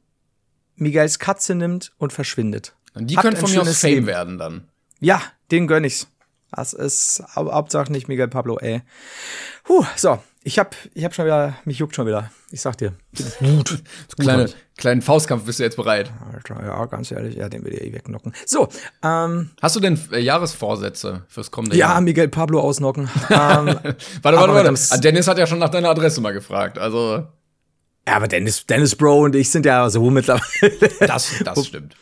Miguels 0.82 1.18
Katze 1.18 1.54
nimmt 1.54 1.92
und 1.98 2.12
verschwindet. 2.12 2.74
die 2.94 3.16
Habt 3.16 3.24
können 3.24 3.36
von 3.36 3.50
mir 3.50 3.62
aus 3.62 3.78
Fame 3.78 3.94
Leben. 3.94 4.06
werden 4.06 4.38
dann. 4.38 4.68
Ja, 5.00 5.22
den 5.50 5.66
gönn 5.66 5.84
ich's. 5.84 6.08
Das 6.54 6.74
ist 6.74 7.22
hau 7.34 7.50
Hauptsache 7.50 7.90
nicht 7.90 8.08
Miguel 8.08 8.28
Pablo, 8.28 8.58
ey. 8.58 8.82
Puh, 9.64 9.86
so, 9.96 10.18
ich 10.44 10.58
hab, 10.58 10.76
ich 10.92 11.04
hab 11.04 11.14
schon 11.14 11.24
wieder, 11.24 11.56
mich 11.64 11.78
juckt 11.78 11.94
schon 11.94 12.06
wieder. 12.06 12.30
Ich 12.50 12.60
sag 12.60 12.76
dir. 12.76 12.92
So 13.12 13.76
kleine, 14.18 14.50
kleinen 14.76 15.00
Faustkampf 15.00 15.44
bist 15.44 15.60
du 15.60 15.62
jetzt 15.62 15.76
bereit. 15.76 16.12
Alter, 16.32 16.62
ja, 16.62 16.84
ganz 16.86 17.10
ehrlich, 17.10 17.36
ja, 17.36 17.48
den 17.48 17.64
will 17.64 17.72
ich 17.72 17.82
eh 17.82 17.92
wegknocken. 17.92 18.34
So, 18.44 18.68
ähm, 19.02 19.50
Hast 19.62 19.76
du 19.76 19.80
denn 19.80 19.98
äh, 20.12 20.18
Jahresvorsätze 20.18 21.22
fürs 21.28 21.50
kommende 21.50 21.76
ja, 21.76 21.92
Jahr? 21.92 22.00
Miguel 22.00 22.28
Pablo 22.28 22.60
ausnocken. 22.60 23.08
ähm, 23.30 23.66
Warte, 23.70 23.98
warte, 24.22 24.52
warte. 24.52 24.74
Ah, 24.90 24.96
Dennis 24.98 25.28
hat 25.28 25.38
ja 25.38 25.46
schon 25.46 25.58
nach 25.58 25.70
deiner 25.70 25.88
Adresse 25.90 26.20
mal 26.20 26.32
gefragt. 26.32 26.76
Also, 26.78 27.26
ja, 28.06 28.14
aber 28.16 28.28
Dennis, 28.28 28.66
Dennis 28.66 28.96
Bro 28.96 29.24
und 29.24 29.36
ich 29.36 29.50
sind 29.50 29.66
ja 29.66 29.88
so 29.90 30.10
mittlerweile. 30.10 30.78
das, 31.00 31.32
das 31.44 31.66
stimmt. 31.66 31.96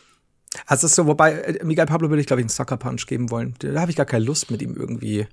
Also 0.65 0.87
so, 0.87 1.07
wobei, 1.07 1.31
äh, 1.33 1.63
Miguel 1.63 1.85
Pablo 1.85 2.09
würde 2.09 2.19
ich, 2.19 2.27
glaube 2.27 2.41
ich, 2.41 2.43
einen 2.43 2.49
Sucker 2.49 2.75
Punch 2.75 3.05
geben 3.07 3.31
wollen. 3.31 3.55
Da 3.59 3.79
habe 3.79 3.89
ich 3.89 3.95
gar 3.95 4.05
keine 4.05 4.25
Lust 4.25 4.51
mit 4.51 4.61
ihm 4.61 4.75
irgendwie. 4.75 5.25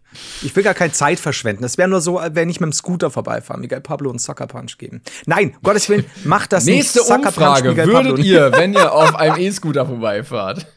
Ich 0.42 0.54
will 0.54 0.62
gar 0.62 0.74
keine 0.74 0.92
Zeit 0.92 1.18
verschwenden. 1.18 1.62
Das 1.62 1.76
wäre 1.76 1.88
nur 1.88 2.00
so, 2.00 2.20
äh, 2.20 2.30
wenn 2.34 2.48
ich 2.48 2.60
mit 2.60 2.68
dem 2.68 2.72
Scooter 2.72 3.10
vorbeifahre, 3.10 3.58
Miguel 3.58 3.80
Pablo 3.80 4.10
einen 4.10 4.20
Sucker 4.20 4.46
Punch 4.46 4.78
geben. 4.78 5.02
Nein, 5.26 5.54
um 5.56 5.62
Gottes 5.62 5.88
Willen, 5.88 6.04
macht 6.24 6.52
das 6.52 6.66
Nächste 6.66 7.00
nicht. 7.00 7.08
Sucker 7.08 7.28
Umfrage. 7.28 7.70
Miguel 7.70 7.86
Pablo 7.86 8.10
Würdet 8.10 8.18
nicht. 8.18 8.28
ihr, 8.28 8.52
wenn 8.52 8.74
ihr 8.74 8.92
auf 8.92 9.16
einem 9.16 9.38
E-Scooter 9.38 9.86
vorbeifahrt? 9.86 10.66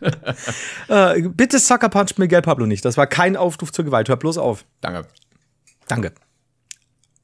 Äh, 0.88 1.22
bitte 1.30 1.60
Sucker 1.60 1.90
Punch 1.90 2.18
Miguel 2.18 2.42
Pablo 2.42 2.66
nicht. 2.66 2.84
Das 2.84 2.98
war 2.98 3.08
kein 3.08 3.38
Aufruf 3.38 3.72
zur 3.72 3.86
Gewalt. 3.86 4.10
Hör 4.10 4.18
bloß 4.18 4.38
auf. 4.38 4.66
Danke. 4.82 5.08
Danke. 5.88 6.12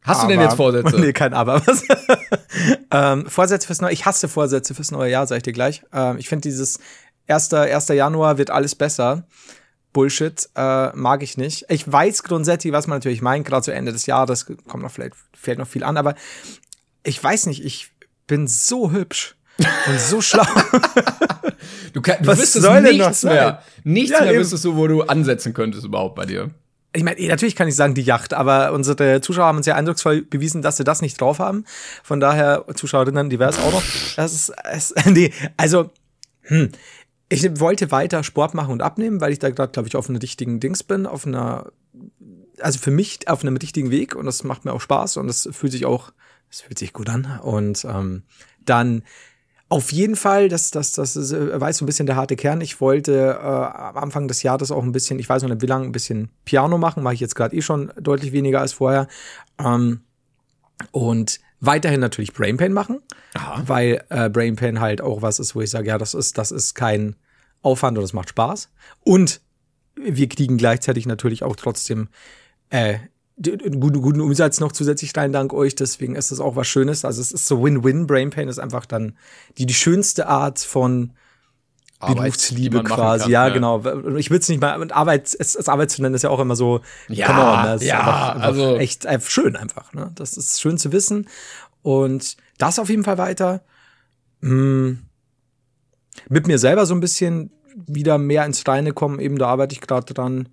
Hast 0.08 0.24
du 0.24 0.28
denn 0.28 0.42
jetzt 0.42 0.56
Vorsätze? 0.56 0.98
Nee, 1.00 1.14
kein 1.14 1.34
Aber. 1.34 1.62
Was? 1.68 1.84
ähm, 2.92 3.30
Vorsätze 3.30 3.68
fürs 3.68 3.82
neue 3.82 3.94
Ich 3.94 4.06
hasse 4.06 4.28
Vorsätze 4.28 4.74
fürs 4.74 4.92
neue 4.92 5.12
Jahr, 5.12 5.28
sag 5.28 5.38
ich 5.38 5.44
dir 5.44 5.54
gleich. 5.54 5.84
Ähm, 5.94 6.18
ich 6.18 6.30
finde 6.30 6.44
dieses 6.44 6.80
1. 7.28 7.54
1. 7.54 7.88
Januar 7.90 8.38
wird 8.38 8.50
alles 8.50 8.76
besser. 8.76 9.28
Bullshit 9.94 10.50
äh, 10.56 10.96
mag 10.96 11.24
ich 11.24 11.38
nicht. 11.38 11.66
Ich 11.70 11.92
weiß 11.92 12.24
grundsätzlich, 12.24 12.74
was 12.74 12.88
man 12.88 12.98
natürlich 12.98 13.22
meint, 13.22 13.46
gerade 13.46 13.64
zu 13.64 13.74
Ende 13.74 13.92
des 13.92 14.06
Jahres 14.06 14.46
kommt 14.68 14.84
noch 14.84 14.92
vielleicht 14.92 15.16
fällt 15.34 15.60
noch 15.60 15.68
viel 15.68 15.84
an, 15.84 15.98
aber 15.98 16.16
ich 17.04 17.24
weiß 17.24 17.48
nicht, 17.48 17.64
ich 17.64 17.92
bin 18.28 18.48
so 18.48 18.92
hübsch 18.92 19.36
und 19.58 20.00
so 20.00 20.22
schlau. 20.22 20.46
du, 21.94 22.02
kann, 22.02 22.18
du 22.22 22.28
was 22.28 22.40
wüsstest 22.40 22.66
soll 22.66 22.82
nichts 22.82 23.24
mehr. 23.24 23.64
Nichts 23.84 24.12
ja, 24.12 24.22
mehr 24.22 24.34
eben. 24.34 24.42
wüsstest 24.42 24.66
du, 24.66 24.76
wo 24.76 24.88
du 24.88 25.04
ansetzen 25.04 25.54
könntest 25.54 25.86
überhaupt 25.86 26.16
bei 26.16 26.26
dir. 26.26 26.52
Ich 26.98 27.04
meine, 27.04 27.28
natürlich 27.28 27.56
kann 27.56 27.68
ich 27.68 27.76
sagen, 27.76 27.94
die 27.94 28.02
Yacht, 28.02 28.34
aber 28.34 28.74
unsere 28.74 29.22
Zuschauer 29.22 29.46
haben 29.46 29.58
uns 29.58 29.68
ja 29.68 29.76
eindrucksvoll 29.76 30.24
bewiesen, 30.24 30.64
dass 30.64 30.78
sie 30.78 30.84
das 30.84 31.04
nicht 31.04 31.22
drauf 31.22 31.38
haben. 31.38 31.64
Von 32.04 32.20
daher, 32.20 32.66
Zuschauerinnen 32.74 33.30
divers 33.30 33.60
auch 33.60 33.72
noch. 33.72 33.84
Das 34.16 34.34
ist, 34.34 34.52
es, 34.64 34.96
nee, 35.06 35.32
also, 35.58 35.92
hm, 36.42 36.72
ich 37.30 37.60
wollte 37.60 37.92
weiter 37.92 38.24
Sport 38.24 38.56
machen 38.56 38.72
und 38.72 38.82
abnehmen, 38.82 39.22
weil 39.22 39.32
ich 39.32 39.38
da 39.38 39.52
gerade, 39.52 39.72
glaube 39.72 39.88
ich, 39.88 39.96
auf 39.96 40.10
einem 40.10 40.18
richtigen 40.18 40.60
Dings 40.60 40.82
bin, 40.82 41.06
auf 41.06 41.28
einer, 41.28 41.72
also 42.60 42.80
für 42.80 42.90
mich 42.90 43.28
auf 43.28 43.44
einem 43.44 43.58
richtigen 43.58 43.92
Weg 43.92 44.16
und 44.16 44.26
das 44.26 44.44
macht 44.44 44.66
mir 44.66 44.74
auch 44.74 44.82
Spaß 44.82 45.18
und 45.18 45.28
das 45.28 45.48
fühlt 45.52 45.74
sich 45.74 45.86
auch, 45.86 46.12
das 46.50 46.62
fühlt 46.62 46.80
sich 46.80 46.94
gut 46.94 47.10
an. 47.10 47.40
Und 47.44 47.86
ähm, 47.86 48.24
dann 48.66 49.04
auf 49.70 49.92
jeden 49.92 50.16
Fall, 50.16 50.48
das, 50.48 50.72
das, 50.72 50.94
das 50.94 51.16
ist, 51.16 51.34
äh, 51.34 51.60
weiß 51.60 51.78
so 51.78 51.84
ein 51.84 51.88
bisschen 51.88 52.06
der 52.06 52.16
harte 52.16 52.36
Kern. 52.36 52.62
Ich 52.62 52.80
wollte 52.80 53.38
äh, 53.40 53.46
am 53.46 53.98
Anfang 53.98 54.28
des 54.28 54.44
Jahres 54.44 54.72
auch 54.72 54.84
ein 54.84 54.94
bisschen, 54.94 55.20
ich 55.20 55.28
weiß 55.28 55.42
noch 55.44 55.50
nicht 55.50 55.62
wie 55.62 55.68
lange, 55.68 55.86
ein 55.86 55.92
bisschen 55.92 56.30
Piano 56.46 56.78
machen, 56.78 57.04
mache 57.04 57.16
ich 57.16 57.20
jetzt 57.20 57.36
gerade 57.36 57.56
eh 57.56 57.62
schon 57.62 57.92
deutlich 58.00 58.32
weniger 58.32 58.62
als 58.62 58.74
vorher. 58.74 59.08
Ähm, 59.60 60.02
und 60.92 61.40
weiterhin 61.60 62.00
natürlich 62.00 62.34
Brain 62.34 62.58
Pain 62.58 62.72
machen, 62.72 63.02
Aha. 63.34 63.64
weil 63.66 64.04
äh, 64.10 64.30
Brain 64.30 64.56
Pain 64.56 64.80
halt 64.80 65.02
auch 65.02 65.22
was 65.22 65.40
ist, 65.40 65.56
wo 65.56 65.62
ich 65.62 65.70
sage, 65.70 65.88
ja, 65.88 65.98
das 65.98 66.14
ist, 66.14 66.38
das 66.38 66.52
ist 66.52 66.74
kein 66.74 67.16
Aufwand 67.62 67.98
und 67.98 68.04
das 68.04 68.14
macht 68.14 68.30
Spaß. 68.30 68.70
Und 69.04 69.42
wir 69.96 70.30
kriegen 70.30 70.58
gleichzeitig 70.58 71.08
natürlich 71.08 71.44
auch 71.44 71.56
trotzdem 71.56 72.08
äh, 72.70 73.00
guten, 73.42 74.02
guten 74.02 74.22
Umsatz 74.22 74.60
noch 74.60 74.72
zusätzlich 74.72 75.16
rein 75.16 75.32
dank 75.32 75.54
euch. 75.54 75.76
Deswegen 75.76 76.16
ist 76.16 76.32
das 76.32 76.40
auch 76.40 76.56
was 76.56 76.68
Schönes. 76.68 77.06
Also 77.06 77.22
es 77.22 77.32
ist 77.32 77.48
so 77.48 77.64
Win-Win. 77.64 78.08
Brain 78.08 78.30
Pain 78.30 78.48
ist 78.48 78.60
einfach 78.60 78.86
dann 78.86 79.18
die, 79.58 79.66
die 79.66 79.74
schönste 79.74 80.28
Art 80.28 80.60
von 80.60 81.14
Berufsliebe 82.00 82.84
quasi. 82.84 83.24
Kann, 83.24 83.32
ja, 83.32 83.48
ja, 83.48 83.54
genau. 83.54 83.80
Ich 84.18 84.30
würde 84.30 84.42
es 84.42 84.50
nicht 84.50 84.62
mal, 84.62 84.92
Arbeit, 84.92 85.36
es, 85.40 85.56
es 85.56 85.70
Arbeit 85.70 85.92
zu 85.92 86.02
nennen, 86.02 86.16
ist 86.16 86.24
ja 86.24 86.30
auch 86.30 86.40
immer 86.40 86.56
so, 86.56 86.82
ja, 87.08 87.30
on, 87.30 87.66
das 87.66 87.84
ja, 87.84 88.00
einfach, 88.00 88.30
einfach 88.30 88.44
also 88.44 88.78
echt 88.78 89.08
einfach 89.08 89.30
schön 89.30 89.56
einfach. 89.56 89.94
Ne? 89.94 90.12
Das 90.16 90.38
ist 90.38 90.62
schön 90.62 90.78
zu 90.78 90.92
wissen. 90.92 91.28
Und 91.82 92.38
das 92.58 92.80
auf 92.80 92.90
jeden 92.90 93.04
Fall 93.04 93.18
weiter. 93.18 93.62
Hm. 94.42 95.00
Mit 96.30 96.48
mir 96.48 96.60
selber 96.60 96.86
so 96.86 96.94
ein 96.94 97.00
bisschen 97.00 97.52
wieder 97.76 98.18
mehr 98.18 98.46
ins 98.46 98.68
Reine 98.68 98.92
kommen, 98.94 99.20
eben 99.20 99.38
da 99.38 99.48
arbeite 99.48 99.74
ich 99.74 99.82
gerade 99.82 100.14
dran. 100.14 100.50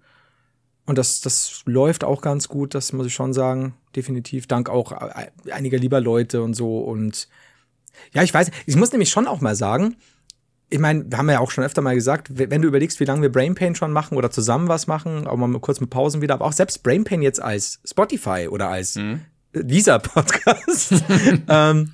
Und 0.87 0.99
das, 0.99 1.21
das 1.21 1.63
läuft 1.65 2.05
auch 2.05 2.21
ganz 2.21 2.49
gut, 2.49 2.75
das 2.75 2.93
muss 2.93 3.07
ich 3.07 3.15
schon 3.15 3.33
sagen. 3.33 3.75
Definitiv. 3.97 4.47
Dank 4.47 4.69
auch 4.69 4.93
einiger 5.51 5.79
lieber 5.79 6.01
Leute 6.01 6.43
und 6.43 6.55
so. 6.55 6.79
Und 6.79 7.29
ja, 8.13 8.23
ich 8.23 8.35
weiß, 8.35 8.51
ich 8.67 8.77
muss 8.77 8.93
nämlich 8.93 9.11
schon 9.11 9.27
auch 9.27 9.41
mal 9.41 9.55
sagen, 9.55 9.97
ich 10.71 10.79
meine, 10.79 11.09
wir 11.09 11.19
haben 11.19 11.31
ja 11.31 11.41
auch 11.41 11.51
schon 11.51 11.65
öfter 11.65 11.83
mal 11.83 11.95
gesagt, 11.95 12.29
wenn 12.33 12.61
du 12.61 12.69
überlegst, 12.69 12.99
wie 12.99 13.05
lange 13.05 13.23
wir 13.23 13.33
Brain 13.33 13.55
Pain 13.55 13.75
schon 13.75 13.93
machen 13.93 14.17
oder 14.17 14.31
zusammen 14.31 14.69
was 14.69 14.87
machen, 14.87 15.27
auch 15.27 15.37
mal 15.37 15.61
kurz 15.61 15.81
mit 15.81 15.91
Pausen 15.91 16.21
wieder, 16.21 16.35
aber 16.35 16.47
auch 16.47 16.53
selbst 16.53 16.83
Brain 16.83 17.05
Pain 17.05 17.23
jetzt 17.23 17.41
als 17.41 17.81
Spotify 17.85 18.49
oder 18.51 18.69
als 18.69 18.97
mhm. 18.97 19.21
dieser 19.53 19.99
Podcast. 20.01 20.95
ähm, 21.49 21.93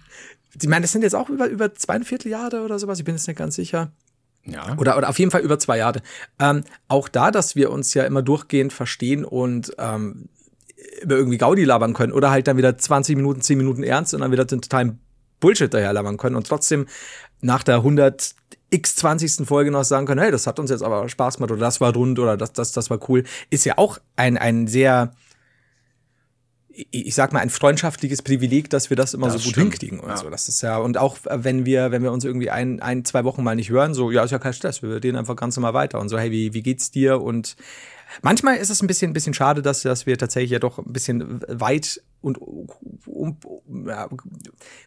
ich 0.61 0.69
meine, 0.69 0.83
das 0.83 0.93
sind 0.93 1.03
jetzt 1.03 1.15
auch 1.15 1.29
über, 1.29 1.49
über 1.49 1.75
zweieinviertel 1.75 2.31
Jahre 2.31 2.65
oder 2.65 2.79
sowas, 2.79 2.99
ich 2.99 3.05
bin 3.05 3.15
jetzt 3.15 3.27
nicht 3.29 3.37
ganz 3.37 3.57
sicher. 3.57 3.93
Ja. 4.45 4.77
Oder, 4.79 4.97
oder 4.97 5.09
auf 5.09 5.19
jeden 5.19 5.31
Fall 5.31 5.43
über 5.43 5.59
zwei 5.59 5.79
Jahre. 5.79 6.01
Ähm, 6.39 6.65
auch 6.89 7.09
da, 7.09 7.31
dass 7.31 7.57
wir 7.57 7.71
uns 7.71 7.95
ja 7.95 8.05
immer 8.05 8.23
durchgehend 8.23 8.73
verstehen 8.73 9.25
und 9.25 9.73
ähm, 9.79 10.29
über 11.03 11.17
irgendwie 11.17 11.39
Gaudi 11.39 11.65
labern 11.65 11.93
können 11.93 12.13
oder 12.13 12.31
halt 12.31 12.47
dann 12.47 12.57
wieder 12.57 12.77
20 12.77 13.17
Minuten, 13.17 13.41
10 13.41 13.59
Minuten 13.59 13.83
ernst 13.83 14.15
und 14.15 14.21
dann 14.21 14.33
wieder 14.33 14.45
den 14.45 14.63
totalen 14.63 14.99
Bullshit 15.41 15.73
daher 15.73 15.93
labern 15.93 16.17
können 16.17 16.37
und 16.37 16.47
trotzdem 16.47 16.87
nach 17.41 17.63
der 17.63 17.77
100 17.77 18.35
x 18.71 18.97
20. 18.97 19.47
Folge 19.47 19.71
noch 19.71 19.85
sagen 19.85 20.07
können, 20.07 20.21
hey, 20.21 20.31
das 20.31 20.47
hat 20.47 20.59
uns 20.59 20.71
jetzt 20.71 20.83
aber 20.83 21.09
Spaß 21.09 21.37
gemacht 21.37 21.51
oder 21.51 21.61
das 21.61 21.81
war 21.81 21.93
rund 21.95 22.19
oder 22.19 22.37
das, 22.37 22.53
das, 22.53 22.73
das 22.73 22.91
war 22.91 23.01
cool, 23.09 23.25
ist 23.51 23.65
ja 23.65 23.79
auch 23.79 23.99
ein, 24.17 24.39
ein 24.39 24.67
sehr 24.67 25.13
ich 26.73 27.15
sag 27.15 27.33
mal, 27.33 27.41
ein 27.41 27.51
freundschaftliches 27.51 28.23
Privileg, 28.23 28.71
dass 28.71 28.91
wir 28.91 28.97
das 28.97 29.15
immer 29.15 29.27
das 29.27 29.37
so 29.37 29.41
gut 29.41 29.53
stimmt. 29.53 29.73
hinkriegen 29.73 30.01
und 30.01 30.09
ja. 30.09 30.17
so. 30.17 30.31
Das 30.31 30.49
ist 30.49 30.63
ja, 30.63 30.79
und 30.79 30.99
auch 30.99 31.19
wenn 31.29 31.67
wir, 31.67 31.91
wenn 31.91 32.03
wir 32.03 32.13
uns 32.13 32.25
irgendwie 32.25 32.51
ein, 32.51 32.81
ein, 32.81 33.05
zwei 33.05 33.25
Wochen 33.25 33.43
mal 33.43 33.57
nicht 33.57 33.71
hören, 33.71 33.95
so, 33.95 34.11
ja, 34.11 34.25
ist 34.25 34.31
ja 34.31 34.39
kein 34.39 34.53
Stress, 34.53 34.83
wir 34.83 35.01
gehen 35.01 35.17
einfach 35.17 35.37
ganz 35.37 35.57
normal 35.57 35.75
weiter 35.75 36.01
und 36.01 36.09
so, 36.09 36.19
hey, 36.19 36.31
wie, 36.31 36.55
wie 36.55 36.63
geht's 36.63 36.91
dir? 36.91 37.21
Und 37.21 37.57
manchmal 38.23 38.57
ist 38.57 38.71
es 38.71 38.83
ein 38.83 38.87
bisschen, 38.87 39.11
ein 39.11 39.15
bisschen 39.15 39.35
schade, 39.35 39.63
dass, 39.63 39.83
dass 39.83 40.07
wir 40.07 40.17
tatsächlich 40.17 40.53
ja 40.53 40.59
doch 40.59 40.79
ein 40.79 40.93
bisschen 40.93 41.41
weit 41.49 42.03
und 42.23 42.39
um, 42.39 43.39
ja, 43.87 44.09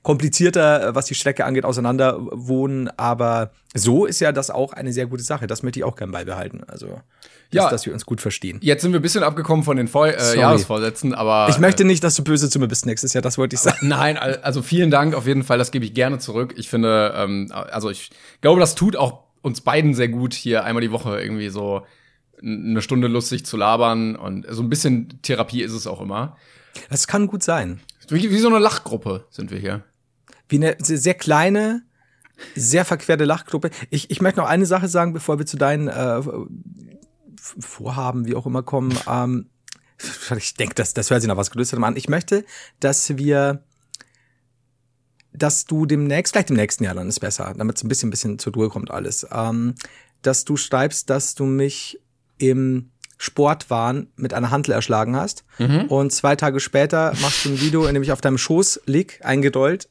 komplizierter, 0.04 0.96
was 0.96 1.08
die 1.08 1.16
Strecke 1.16 1.46
angeht, 1.46 1.66
auseinander 1.66 2.18
wohnen. 2.20 2.90
Aber 2.98 3.52
so 3.74 4.06
ist 4.06 4.20
ja 4.20 4.32
das 4.32 4.52
auch 4.52 4.74
eine 4.74 4.94
sehr 4.94 5.08
gute 5.08 5.24
Sache. 5.24 5.48
Das 5.48 5.64
möchte 5.64 5.80
ich 5.80 5.84
auch 5.84 5.96
gern 5.96 6.12
beibehalten. 6.12 6.64
Also, 6.68 7.02
ja, 7.54 7.70
dass 7.70 7.86
wir 7.86 7.94
uns 7.94 8.06
gut 8.06 8.22
verstehen. 8.22 8.60
Jetzt 8.62 8.82
sind 8.82 8.92
wir 8.92 9.00
ein 9.00 9.04
bisschen 9.04 9.24
abgekommen 9.24 9.64
von 9.64 9.78
den 9.78 9.88
Voll 9.88 10.10
äh, 10.10 10.38
Jahresvorsätzen, 10.38 11.14
aber. 11.14 11.48
Ich 11.50 11.60
möchte 11.60 11.86
nicht, 11.86 12.04
dass 12.04 12.16
du 12.16 12.24
böse 12.24 12.50
zu 12.50 12.60
mir 12.60 12.68
bist 12.68 12.86
nächstes 12.86 13.14
Jahr, 13.14 13.22
das 13.22 13.38
wollte 13.38 13.56
ich 13.56 13.62
sagen. 13.62 13.88
Nein, 13.88 14.18
also 14.18 14.62
vielen 14.62 14.92
Dank 14.92 15.16
auf 15.16 15.28
jeden 15.28 15.44
Fall, 15.44 15.58
das 15.58 15.72
gebe 15.72 15.86
ich 15.86 15.94
gerne 15.94 16.20
zurück. 16.20 16.54
Ich 16.58 16.70
finde, 16.70 17.14
ähm, 17.16 17.52
also 17.52 17.90
ich 17.90 18.12
glaube, 18.42 18.60
das 18.60 18.76
tut 18.76 18.96
auch 18.96 19.24
uns 19.42 19.62
beiden 19.62 19.94
sehr 19.94 20.10
gut, 20.10 20.34
hier 20.34 20.64
einmal 20.64 20.82
die 20.82 20.92
Woche 20.92 21.22
irgendwie 21.22 21.50
so 21.50 21.86
eine 22.42 22.82
Stunde 22.82 23.08
lustig 23.08 23.46
zu 23.46 23.58
labern 23.58 24.16
und 24.16 24.46
so 24.50 24.62
ein 24.62 24.70
bisschen 24.70 25.20
Therapie 25.22 25.62
ist 25.62 25.74
es 25.74 25.88
auch 25.88 26.02
immer. 26.02 26.38
Das 26.90 27.08
kann 27.08 27.28
gut 27.28 27.44
sein. 27.44 27.82
Wie, 28.10 28.32
wie 28.32 28.40
so 28.40 28.50
eine 28.50 28.60
Lachgruppe 28.60 29.26
sind 29.30 29.52
wir 29.52 29.60
hier. 29.60 29.84
Wie 30.50 30.58
eine 30.58 30.76
sehr 30.80 31.14
kleine, 31.14 31.84
sehr 32.56 32.86
verquerte 32.86 33.26
Lachgruppe. 33.26 33.70
Ich, 33.90 34.12
ich 34.12 34.22
möchte 34.22 34.40
noch 34.40 34.48
eine 34.48 34.66
Sache 34.66 34.88
sagen, 34.88 35.14
bevor 35.14 35.40
wir 35.40 35.46
zu 35.46 35.58
deinen 35.58 35.88
äh, 35.88 36.22
Vorhaben, 37.44 38.26
wie 38.26 38.36
auch 38.36 38.46
immer, 38.46 38.64
kommen. 38.64 38.98
Ähm, 39.08 39.50
ich 40.38 40.54
denke, 40.56 40.76
das, 40.76 40.94
das 40.94 41.10
hört 41.10 41.22
sich 41.22 41.28
noch 41.28 41.38
was 41.38 41.52
Größerem 41.52 41.84
an. 41.84 41.98
Ich 41.98 42.10
möchte, 42.10 42.46
dass 42.80 43.18
wir 43.18 43.64
dass 45.36 45.66
du 45.66 45.86
demnächst, 45.86 46.34
vielleicht 46.34 46.52
im 46.52 46.56
nächsten 46.56 46.84
Jahr 46.84 46.94
dann 46.94 47.10
ist 47.10 47.20
besser, 47.20 47.54
damit 47.58 47.78
es 47.78 47.84
ein 47.84 47.88
bisschen, 47.88 48.12
bisschen 48.12 48.38
zur 48.38 48.54
Ruhe 48.54 48.70
kommt 48.70 48.92
alles, 48.92 49.26
ähm, 49.32 49.74
dass 50.22 50.46
du 50.46 50.58
schreibst, 50.58 51.10
dass 51.10 51.34
du 51.34 51.46
mich 51.46 52.00
im 52.38 52.92
Sportwahn 53.24 54.08
mit 54.18 54.34
einer 54.34 54.52
Hantel 54.52 54.74
erschlagen 54.74 55.16
hast. 55.16 55.46
Mhm. 55.58 55.86
Und 55.86 56.12
zwei 56.12 56.36
Tage 56.36 56.60
später 56.60 57.14
machst 57.22 57.46
du 57.46 57.52
ein 57.52 57.62
Video, 57.62 57.86
in 57.86 57.94
dem 57.94 58.04
ich 58.04 58.12
auf 58.12 58.20
deinem 58.20 58.38
Schoß 58.38 58.82
lieg, 58.86 59.22
eingedollt. 59.24 59.88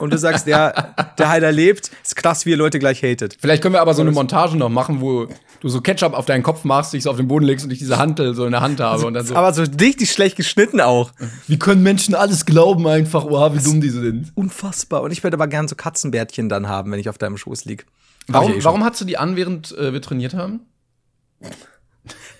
und 0.00 0.12
du 0.12 0.18
sagst, 0.18 0.48
der, 0.48 0.94
der 1.16 1.28
Heider 1.28 1.52
lebt. 1.52 1.92
Ist 2.02 2.16
krass, 2.16 2.46
wie 2.46 2.50
ihr 2.50 2.56
Leute 2.56 2.80
gleich 2.80 3.04
hatet. 3.04 3.36
Vielleicht 3.40 3.62
können 3.62 3.74
wir 3.74 3.80
aber 3.80 3.94
so 3.94 4.02
eine 4.02 4.10
Montage 4.10 4.56
noch 4.56 4.70
machen, 4.70 5.00
wo 5.00 5.28
du 5.60 5.68
so 5.68 5.80
Ketchup 5.80 6.14
auf 6.14 6.26
deinen 6.26 6.42
Kopf 6.42 6.64
machst, 6.64 6.92
dich 6.94 7.04
so 7.04 7.10
auf 7.10 7.16
den 7.16 7.28
Boden 7.28 7.44
legst 7.44 7.64
und 7.64 7.70
ich 7.70 7.78
diese 7.78 7.96
Hantel 7.96 8.34
so 8.34 8.44
in 8.44 8.50
der 8.50 8.60
Hand 8.60 8.80
habe. 8.80 9.06
Und 9.06 9.14
dann 9.14 9.24
so. 9.24 9.36
Aber 9.36 9.52
so 9.54 9.62
richtig 9.80 10.10
schlecht 10.10 10.36
geschnitten 10.36 10.80
auch. 10.80 11.12
Wie 11.46 11.60
können 11.60 11.84
Menschen 11.84 12.16
alles 12.16 12.44
glauben 12.44 12.88
einfach, 12.88 13.24
oh, 13.24 13.54
wie 13.54 13.62
dumm 13.62 13.80
die 13.80 13.90
sind. 13.90 14.32
Unfassbar. 14.34 15.02
Und 15.02 15.12
ich 15.12 15.22
würde 15.22 15.36
aber 15.36 15.46
gern 15.46 15.68
so 15.68 15.76
Katzenbärtchen 15.76 16.48
dann 16.48 16.66
haben, 16.66 16.90
wenn 16.90 16.98
ich 16.98 17.08
auf 17.08 17.18
deinem 17.18 17.36
Schoß 17.36 17.66
lieg. 17.66 17.86
Warum, 18.26 18.52
eh 18.52 18.64
warum 18.64 18.82
hast 18.82 19.00
du 19.00 19.04
die 19.04 19.16
an, 19.16 19.36
während 19.36 19.70
äh, 19.78 19.92
wir 19.92 20.02
trainiert 20.02 20.34
haben? 20.34 20.62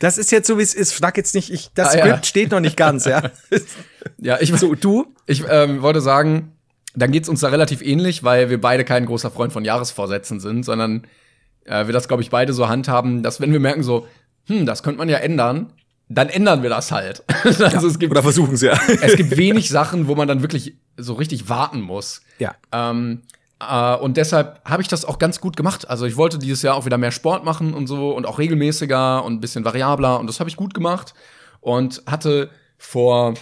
Das 0.01 0.19
ist 0.19 0.31
jetzt 0.31 0.47
so, 0.47 0.59
wie 0.59 0.63
es 0.63 0.75
ist. 0.75 0.93
Frag 0.93 1.17
jetzt 1.17 1.35
nicht, 1.35 1.53
ich, 1.53 1.71
das 1.75 1.89
ah, 1.89 1.91
Skript 1.93 2.07
ja. 2.07 2.23
steht 2.23 2.51
noch 2.51 2.61
nicht 2.61 2.77
ganz, 2.77 3.05
ja. 3.05 3.31
ja, 4.19 4.39
ich, 4.41 4.53
so, 4.55 4.75
du? 4.75 5.15
Ich 5.27 5.45
ähm, 5.49 5.83
wollte 5.83 6.01
sagen, 6.01 6.53
dann 6.95 7.11
geht's 7.13 7.29
uns 7.29 7.41
da 7.41 7.49
relativ 7.49 7.83
ähnlich, 7.83 8.25
weil 8.25 8.51
wir 8.51 8.61
beide 8.61 8.85
kein 8.85 9.07
großer 9.07 9.31
Freund 9.31 9.53
von 9.53 9.65
Jahresvorsätzen 9.65 10.41
sind, 10.41 10.65
sondern 10.65 11.07
äh, 11.65 11.87
wir 11.87 11.93
das, 11.93 12.09
glaube 12.09 12.23
ich, 12.23 12.31
beide 12.31 12.53
so 12.53 12.69
handhaben, 12.69 13.23
dass 13.23 13.41
wenn 13.41 13.53
wir 13.53 13.61
merken 13.61 13.83
so, 13.83 14.07
hm, 14.47 14.67
das 14.67 14.83
könnte 14.83 14.99
man 14.99 15.09
ja 15.09 15.19
ändern, 15.19 15.73
dann 16.09 16.29
ändern 16.29 16.63
wir 16.63 16.71
das 16.71 16.91
halt. 16.91 17.23
also 17.45 17.65
ja, 17.65 17.83
es 17.83 17.99
gibt, 17.99 18.11
oder 18.11 18.23
versuchen 18.23 18.55
es 18.55 18.63
ja. 18.63 18.79
es 19.03 19.17
gibt 19.17 19.37
wenig 19.37 19.69
Sachen, 19.69 20.09
wo 20.09 20.15
man 20.15 20.27
dann 20.27 20.43
wirklich 20.43 20.77
so 20.97 21.15
richtig 21.15 21.49
warten 21.49 21.81
muss. 21.81 22.23
Ja. 22.39 22.55
Ähm, 22.73 23.23
äh, 23.61 23.97
und 23.97 24.17
deshalb 24.17 24.61
habe 24.65 24.83
ich 24.83 24.89
das 24.89 25.05
auch 25.05 25.19
ganz 25.19 25.41
gut 25.41 25.57
gemacht. 25.57 25.89
Also 25.89 26.07
ich 26.07 26.17
wollte 26.17 26.39
dieses 26.39 26.63
Jahr 26.63 26.75
auch 26.75 26.85
wieder 26.85 26.99
mehr 26.99 27.13
Sport 27.13 27.45
machen 27.45 27.75
und 27.75 27.87
so 27.87 28.11
und 28.13 28.27
auch 28.27 28.39
regelmäßiger 28.39 29.25
und 29.25 29.35
ein 29.35 29.41
bisschen 29.41 29.65
variabler 29.65 30.21
und 30.21 30.27
das 30.27 30.41
habe 30.41 30.51
ich 30.51 30.57
gut 30.57 30.75
gemacht 30.75 31.15
und 31.61 32.03
hatte 32.07 32.51
vor 32.77 33.35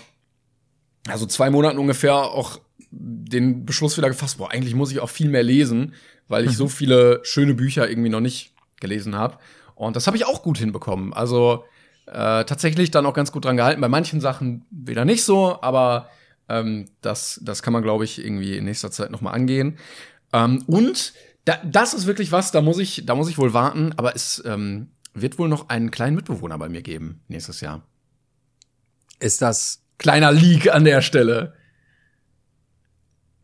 also 1.09 1.27
zwei 1.27 1.51
Monaten 1.51 1.79
ungefähr 1.79 2.14
auch 2.14 2.61
den 2.91 3.67
Beschluss 3.67 3.97
wieder 3.97 4.09
gefasst, 4.09 4.39
boah, 4.39 4.51
eigentlich 4.51 4.75
muss 4.75 4.91
ich 4.91 5.01
auch 5.01 5.11
viel 5.11 5.29
mehr 5.29 5.43
lesen, 5.43 5.95
weil 6.29 6.47
ich 6.47 6.57
so 6.57 6.69
viele 6.69 7.21
schöne 7.23 7.55
Bücher 7.55 7.89
irgendwie 7.89 8.09
noch 8.09 8.21
nicht 8.21 8.55
gelesen 8.81 9.14
habe. 9.14 9.39
Und 9.75 9.97
das 9.97 10.07
habe 10.07 10.17
ich 10.17 10.27
auch 10.27 10.43
gut 10.43 10.59
hinbekommen. 10.59 11.12
Also 11.12 11.64
äh, 12.07 12.45
tatsächlich 12.45 12.91
dann 12.91 13.07
auch 13.07 13.12
ganz 13.12 13.33
gut 13.33 13.45
dran 13.45 13.57
gehalten. 13.57 13.81
Bei 13.81 13.89
manchen 13.89 14.21
Sachen 14.21 14.64
wieder 14.71 15.05
nicht 15.05 15.25
so, 15.25 15.59
aber 15.61 16.09
ähm, 16.49 16.86
das, 17.01 17.40
das 17.42 17.62
kann 17.62 17.72
man, 17.72 17.82
glaube 17.82 18.05
ich, 18.05 18.24
irgendwie 18.24 18.57
in 18.57 18.64
nächster 18.64 18.90
Zeit 18.90 19.11
noch 19.11 19.20
mal 19.20 19.32
angehen. 19.32 19.78
Ähm, 20.32 20.62
und 20.66 21.12
da, 21.44 21.59
das 21.64 21.94
ist 21.94 22.07
wirklich 22.07 22.32
was, 22.32 22.51
da 22.53 22.61
muss 22.61 22.78
ich, 22.78 23.05
da 23.07 23.14
muss 23.14 23.28
ich 23.28 23.38
wohl 23.38 23.53
warten. 23.53 23.92
Aber 23.97 24.14
es, 24.14 24.42
ähm, 24.47 24.88
wird 25.16 25.38
wohl 25.38 25.49
noch 25.49 25.68
einen 25.70 25.90
kleinen 25.90 26.14
Mitbewohner 26.14 26.59
bei 26.59 26.68
mir 26.68 26.82
geben 26.82 27.22
nächstes 27.28 27.61
Jahr. 27.61 27.82
Ist 29.18 29.42
das. 29.42 29.82
Kleiner 29.99 30.30
Leak 30.30 30.72
an 30.74 30.84
der 30.84 31.01
Stelle. 31.01 31.55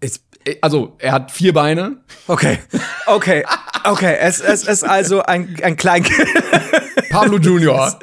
Ist, 0.01 0.23
Also, 0.61 0.97
er 0.99 1.13
hat 1.13 1.31
vier 1.31 1.55
Beine. 1.55 2.03
okay. 2.27 2.59
Okay. 3.07 3.45
Okay. 3.85 4.17
Es, 4.21 4.41
es 4.41 4.67
ist 4.67 4.85
also 4.85 5.23
ein, 5.23 5.57
ein 5.63 5.77
Kleinkind. 5.77 6.29
Pablo 7.11 7.39
Junior. 7.39 7.99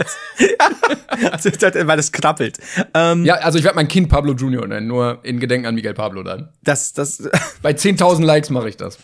Also, 1.31 1.49
ich 1.49 1.57
dachte, 1.57 1.87
weil 1.87 1.97
das 1.97 2.11
krabbelt. 2.11 2.59
Ähm, 2.93 3.25
ja, 3.25 3.35
also 3.35 3.57
ich 3.57 3.63
werde 3.63 3.75
mein 3.75 3.87
Kind 3.87 4.09
Pablo 4.09 4.33
Junior 4.33 4.67
nennen, 4.67 4.87
nur 4.87 5.19
in 5.23 5.39
Gedenken 5.39 5.65
an 5.67 5.75
Miguel 5.75 5.93
Pablo 5.93 6.21
dann. 6.23 6.49
das, 6.63 6.93
das 6.93 7.27
Bei 7.61 7.71
10.000 7.71 8.23
Likes 8.23 8.49
mache 8.51 8.69
ich 8.69 8.77
das. 8.77 8.97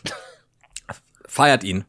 feiert 1.27 1.63
ihn. 1.63 1.85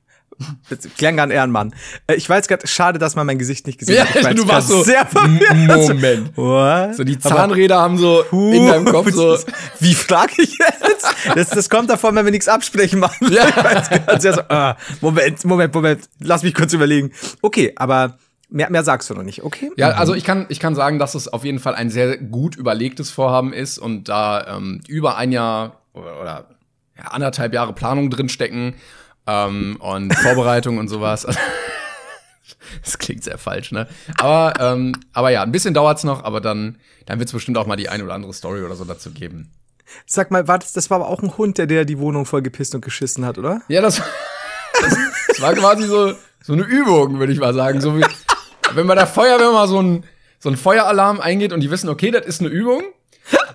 Klang 0.99 1.19
an 1.21 1.31
Ehrenmann. 1.31 1.75
Äh, 2.07 2.15
Ich 2.15 2.29
weiß 2.29 2.49
gerade, 2.49 2.67
schade, 2.67 2.99
dass 2.99 3.15
man 3.17 3.27
mein 3.27 3.39
Gesicht 3.39 3.67
nicht 3.67 3.79
gesehen 3.79 4.03
hat. 4.07 4.15
Ich 4.17 4.25
war 4.25 4.35
du 4.35 4.49
warst 4.49 4.69
so, 4.69 4.83
sehr 4.83 5.07
verwirrt. 5.07 5.71
Also, 5.71 5.95
Moment. 5.95 6.37
What? 6.37 6.97
So 6.97 7.05
die 7.05 7.17
Aber- 7.23 7.37
Zahnräder 7.37 7.79
haben 7.81 7.99
so 7.99 8.23
in 8.33 8.67
deinem 8.67 8.85
Kopf 8.85 9.11
so. 9.13 9.39
Wie 9.81 9.95
frage 9.95 10.33
ich 10.43 10.59
jetzt? 10.59 11.07
Das, 11.35 11.51
das 11.51 11.71
kommt 11.71 11.91
davon, 11.91 12.15
wenn 12.17 12.25
wir 12.25 12.33
nichts 12.33 12.49
absprechen 12.49 13.01
machen. 13.01 13.33
Ja. 13.33 13.49
Ich 13.49 13.57
weiß 13.57 13.91
grad 13.91 14.23
sehr 14.23 14.35
so, 14.35 14.41
ah, 14.49 14.77
Moment, 15.01 15.45
Moment, 15.45 15.75
Moment. 15.75 16.01
Lass 16.21 16.43
mich 16.43 16.55
kurz 16.55 16.73
überlegen. 16.73 17.13
Okay, 17.43 17.73
aber 17.77 18.19
mehr, 18.49 18.71
mehr 18.71 18.85
sagst 18.85 19.11
du 19.11 19.15
noch 19.15 19.23
nicht, 19.23 19.43
okay? 19.43 19.71
Ja, 19.77 19.91
also 19.91 20.15
ich 20.15 20.25
kann, 20.25 20.47
ich 20.49 20.61
kann 20.61 20.75
sagen, 20.75 20.99
dass 20.99 21.15
es 21.15 21.29
auf 21.29 21.45
jeden 21.45 21.59
Fall 21.59 21.75
ein 21.75 21.91
sehr 21.91 22.17
gut 22.19 22.57
überlegtes 22.57 23.11
Vorhaben 23.11 23.53
ist 23.53 23.79
und 23.79 24.09
da 24.09 24.57
ähm, 24.57 24.81
über 24.87 25.17
ein 25.17 25.33
Jahr 25.33 25.81
oder, 25.95 26.21
oder 26.21 26.45
ja, 26.97 27.05
anderthalb 27.11 27.53
Jahre 27.55 27.73
Planung 27.73 28.09
drinstecken 28.11 28.75
ähm, 29.27 29.77
und 29.81 30.15
Vorbereitung 30.15 30.79
und 30.79 30.89
sowas. 30.89 31.27
Das 32.83 32.99
klingt 32.99 33.25
sehr 33.25 33.39
falsch, 33.39 33.73
ne? 33.73 33.89
Aber, 34.19 34.55
ähm, 34.61 34.93
aber 35.13 35.31
ja, 35.31 35.43
ein 35.43 35.53
bisschen 35.53 35.75
dauert's 35.75 36.05
noch, 36.05 36.25
aber 36.25 36.41
dann, 36.41 36.79
dann 37.07 37.19
wird's 37.19 37.33
bestimmt 37.33 37.59
auch 37.59 37.67
mal 37.67 37.77
die 37.77 37.89
ein 37.89 38.03
oder 38.03 38.15
andere 38.15 38.33
Story 38.33 38.63
oder 38.63 38.75
so 38.75 38.85
dazu 38.85 39.11
geben. 39.11 39.51
Sag 40.05 40.31
mal, 40.31 40.47
war 40.49 40.59
das, 40.59 40.73
das 40.73 40.91
war 40.91 40.97
aber 40.97 41.09
auch 41.09 41.23
ein 41.23 41.37
Hund, 41.39 41.59
der 41.59 41.67
dir 41.67 41.85
die 41.85 41.99
Wohnung 41.99 42.27
voll 42.27 42.43
gepisst 42.43 42.75
und 42.75 42.85
geschissen 42.85 43.25
hat, 43.25 43.39
oder? 43.39 43.63
Ja, 43.69 43.81
das, 43.81 43.97
das, 44.81 44.97
das 45.29 45.41
war 45.41 45.55
quasi 45.55 45.85
so, 45.85 46.15
so 46.43 46.53
eine 46.53 46.63
Übung, 46.63 47.19
würde 47.19 47.33
ich 47.33 47.39
mal 47.39 47.55
sagen. 47.55 47.81
So 47.81 47.97
wie, 47.97 48.05
wenn 48.75 48.87
bei 48.87 48.95
der 48.95 49.07
Feuerwehr 49.07 49.53
mal 49.53 49.69
so 49.69 49.81
ein, 49.81 50.05
so 50.39 50.49
ein 50.49 50.57
Feueralarm 50.57 51.21
eingeht 51.21 51.53
und 51.53 51.61
die 51.61 51.71
wissen, 51.71 51.89
okay, 51.89 52.11
das 52.11 52.27
ist 52.27 52.41
eine 52.41 52.51
Übung. 52.51 52.83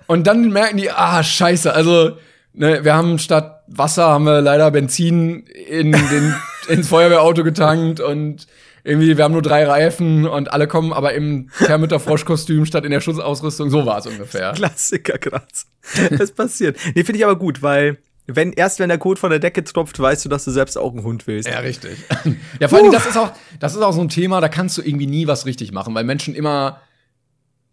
Und 0.06 0.26
dann 0.26 0.50
merken 0.50 0.76
die, 0.76 0.90
ah, 0.90 1.22
scheiße, 1.22 1.72
also, 1.72 2.18
ne, 2.52 2.84
wir 2.84 2.94
haben 2.94 3.18
statt 3.18 3.61
Wasser 3.76 4.04
haben 4.06 4.24
wir 4.24 4.40
leider 4.40 4.70
Benzin 4.70 5.44
in 5.46 5.92
den, 5.92 6.34
ins 6.68 6.88
Feuerwehrauto 6.88 7.44
getankt 7.44 8.00
und 8.00 8.46
irgendwie, 8.84 9.16
wir 9.16 9.24
haben 9.24 9.32
nur 9.32 9.42
drei 9.42 9.64
Reifen 9.64 10.26
und 10.26 10.52
alle 10.52 10.66
kommen 10.66 10.92
aber 10.92 11.14
im 11.14 11.50
Thermütter-Froschkostüm 11.58 12.66
statt 12.66 12.84
in 12.84 12.90
der 12.90 13.00
Schutzausrüstung. 13.00 13.70
So 13.70 13.86
war 13.86 13.98
es 13.98 14.06
ungefähr. 14.06 14.52
Klassiker, 14.52 15.18
krass. 15.18 15.66
Das 16.10 16.32
passiert. 16.32 16.76
Nee, 16.94 17.04
finde 17.04 17.18
ich 17.18 17.24
aber 17.24 17.36
gut, 17.36 17.62
weil 17.62 17.98
wenn, 18.26 18.52
erst 18.52 18.80
wenn 18.80 18.88
der 18.88 18.98
Kot 18.98 19.18
von 19.18 19.30
der 19.30 19.38
Decke 19.38 19.62
tropft, 19.62 19.98
weißt 19.98 20.24
du, 20.24 20.28
dass 20.28 20.44
du 20.44 20.50
selbst 20.50 20.76
auch 20.76 20.92
einen 20.92 21.04
Hund 21.04 21.26
willst. 21.26 21.48
Ja, 21.48 21.58
richtig. 21.60 21.96
Ja, 22.60 22.68
vor 22.68 22.78
allem, 22.78 22.92
das 22.92 23.06
ist 23.06 23.16
auch, 23.16 23.32
das 23.58 23.74
ist 23.74 23.82
auch 23.82 23.92
so 23.92 24.00
ein 24.00 24.08
Thema, 24.08 24.40
da 24.40 24.48
kannst 24.48 24.78
du 24.78 24.82
irgendwie 24.82 25.06
nie 25.06 25.26
was 25.26 25.46
richtig 25.46 25.72
machen, 25.72 25.94
weil 25.94 26.04
Menschen 26.04 26.34
immer 26.34 26.80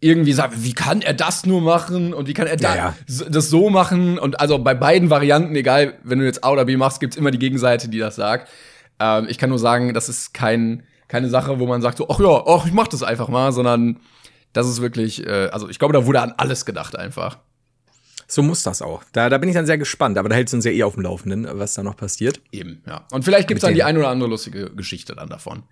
irgendwie 0.01 0.33
sagen, 0.33 0.53
wie 0.57 0.73
kann 0.73 1.01
er 1.01 1.13
das 1.13 1.45
nur 1.45 1.61
machen 1.61 2.13
und 2.13 2.27
wie 2.27 2.33
kann 2.33 2.47
er 2.47 2.55
da, 2.55 2.75
Ja, 2.75 2.95
das 3.07 3.49
so 3.49 3.69
machen 3.69 4.17
und 4.17 4.39
also 4.39 4.57
bei 4.57 4.73
beiden 4.73 5.09
Varianten, 5.09 5.55
egal, 5.55 5.95
wenn 6.03 6.19
du 6.19 6.25
jetzt 6.25 6.43
A 6.43 6.51
oder 6.51 6.65
B 6.65 6.77
machst, 6.77 6.99
gibt's 6.99 7.17
immer 7.17 7.31
die 7.31 7.39
Gegenseite, 7.39 7.89
die 7.89 7.99
das 7.99 8.15
sagt. 8.15 8.49
Ähm, 8.99 9.27
ich 9.29 9.37
kann 9.37 9.49
nur 9.49 9.59
sagen, 9.59 9.93
das 9.93 10.07
ist 10.07 10.33
kein, 10.33 10.83
keine 11.07 11.29
Sache, 11.29 11.59
wo 11.59 11.67
man 11.67 11.81
sagt 11.81 11.97
so, 11.97 12.07
ach 12.09 12.19
ja, 12.19 12.43
ach, 12.45 12.65
ich 12.65 12.73
mach 12.73 12.87
das 12.87 13.03
einfach 13.03 13.27
mal, 13.27 13.51
sondern 13.51 13.99
das 14.53 14.67
ist 14.67 14.81
wirklich, 14.81 15.25
äh, 15.25 15.49
also 15.51 15.69
ich 15.69 15.79
glaube, 15.79 15.93
da 15.93 16.05
wurde 16.05 16.21
an 16.21 16.33
alles 16.37 16.65
gedacht 16.65 16.97
einfach. 16.97 17.39
So 18.27 18.43
muss 18.43 18.61
das 18.63 18.81
auch. 18.81 19.03
Da, 19.11 19.27
da 19.27 19.37
bin 19.39 19.49
ich 19.49 19.55
dann 19.55 19.65
sehr 19.65 19.79
gespannt, 19.79 20.17
aber 20.17 20.29
da 20.29 20.35
hältst 20.35 20.53
du 20.53 20.57
uns 20.57 20.65
ja 20.65 20.71
eh 20.71 20.83
auf 20.83 20.93
dem 20.93 21.03
Laufenden, 21.03 21.47
was 21.51 21.73
da 21.73 21.83
noch 21.83 21.97
passiert. 21.97 22.39
Eben, 22.51 22.83
ja. 22.85 23.05
Und 23.11 23.25
vielleicht 23.25 23.47
gibt's 23.47 23.63
dann 23.63 23.73
die 23.73 23.83
ein 23.83 23.97
oder 23.97 24.09
andere 24.09 24.29
lustige 24.29 24.69
Geschichte 24.69 25.15
dann 25.15 25.29
davon. 25.29 25.63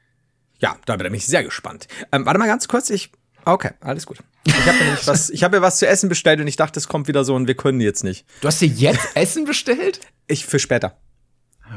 Ja, 0.60 0.76
da 0.86 0.98
bin 0.98 1.14
ich 1.14 1.28
sehr 1.28 1.44
gespannt. 1.44 1.88
Ähm, 2.12 2.26
warte 2.26 2.40
mal 2.40 2.48
ganz 2.48 2.68
kurz, 2.68 2.90
ich. 2.90 3.12
Okay, 3.48 3.72
alles 3.80 4.06
gut. 4.06 4.18
Ich 4.45 4.54
habe 4.54 4.78
was, 5.06 5.30
ich 5.30 5.43
habe 5.43 5.58
mir 5.58 5.62
was 5.62 5.80
zu 5.80 5.88
essen 5.88 6.10
bestellt 6.10 6.41
und 6.41 6.48
ich 6.48 6.58
dachte, 6.58 6.80
es 6.80 6.89
kommt 6.89 7.08
wieder 7.08 7.24
so 7.24 7.34
und 7.34 7.48
wir 7.48 7.56
können 7.56 7.80
jetzt 7.80 8.04
nicht. 8.04 8.26
Du 8.41 8.48
hast 8.48 8.60
dir 8.60 8.68
jetzt 8.68 9.16
Essen 9.16 9.45
bestellt? 9.45 10.02
Ich 10.28 10.45
für 10.45 10.60
später. 10.60 10.98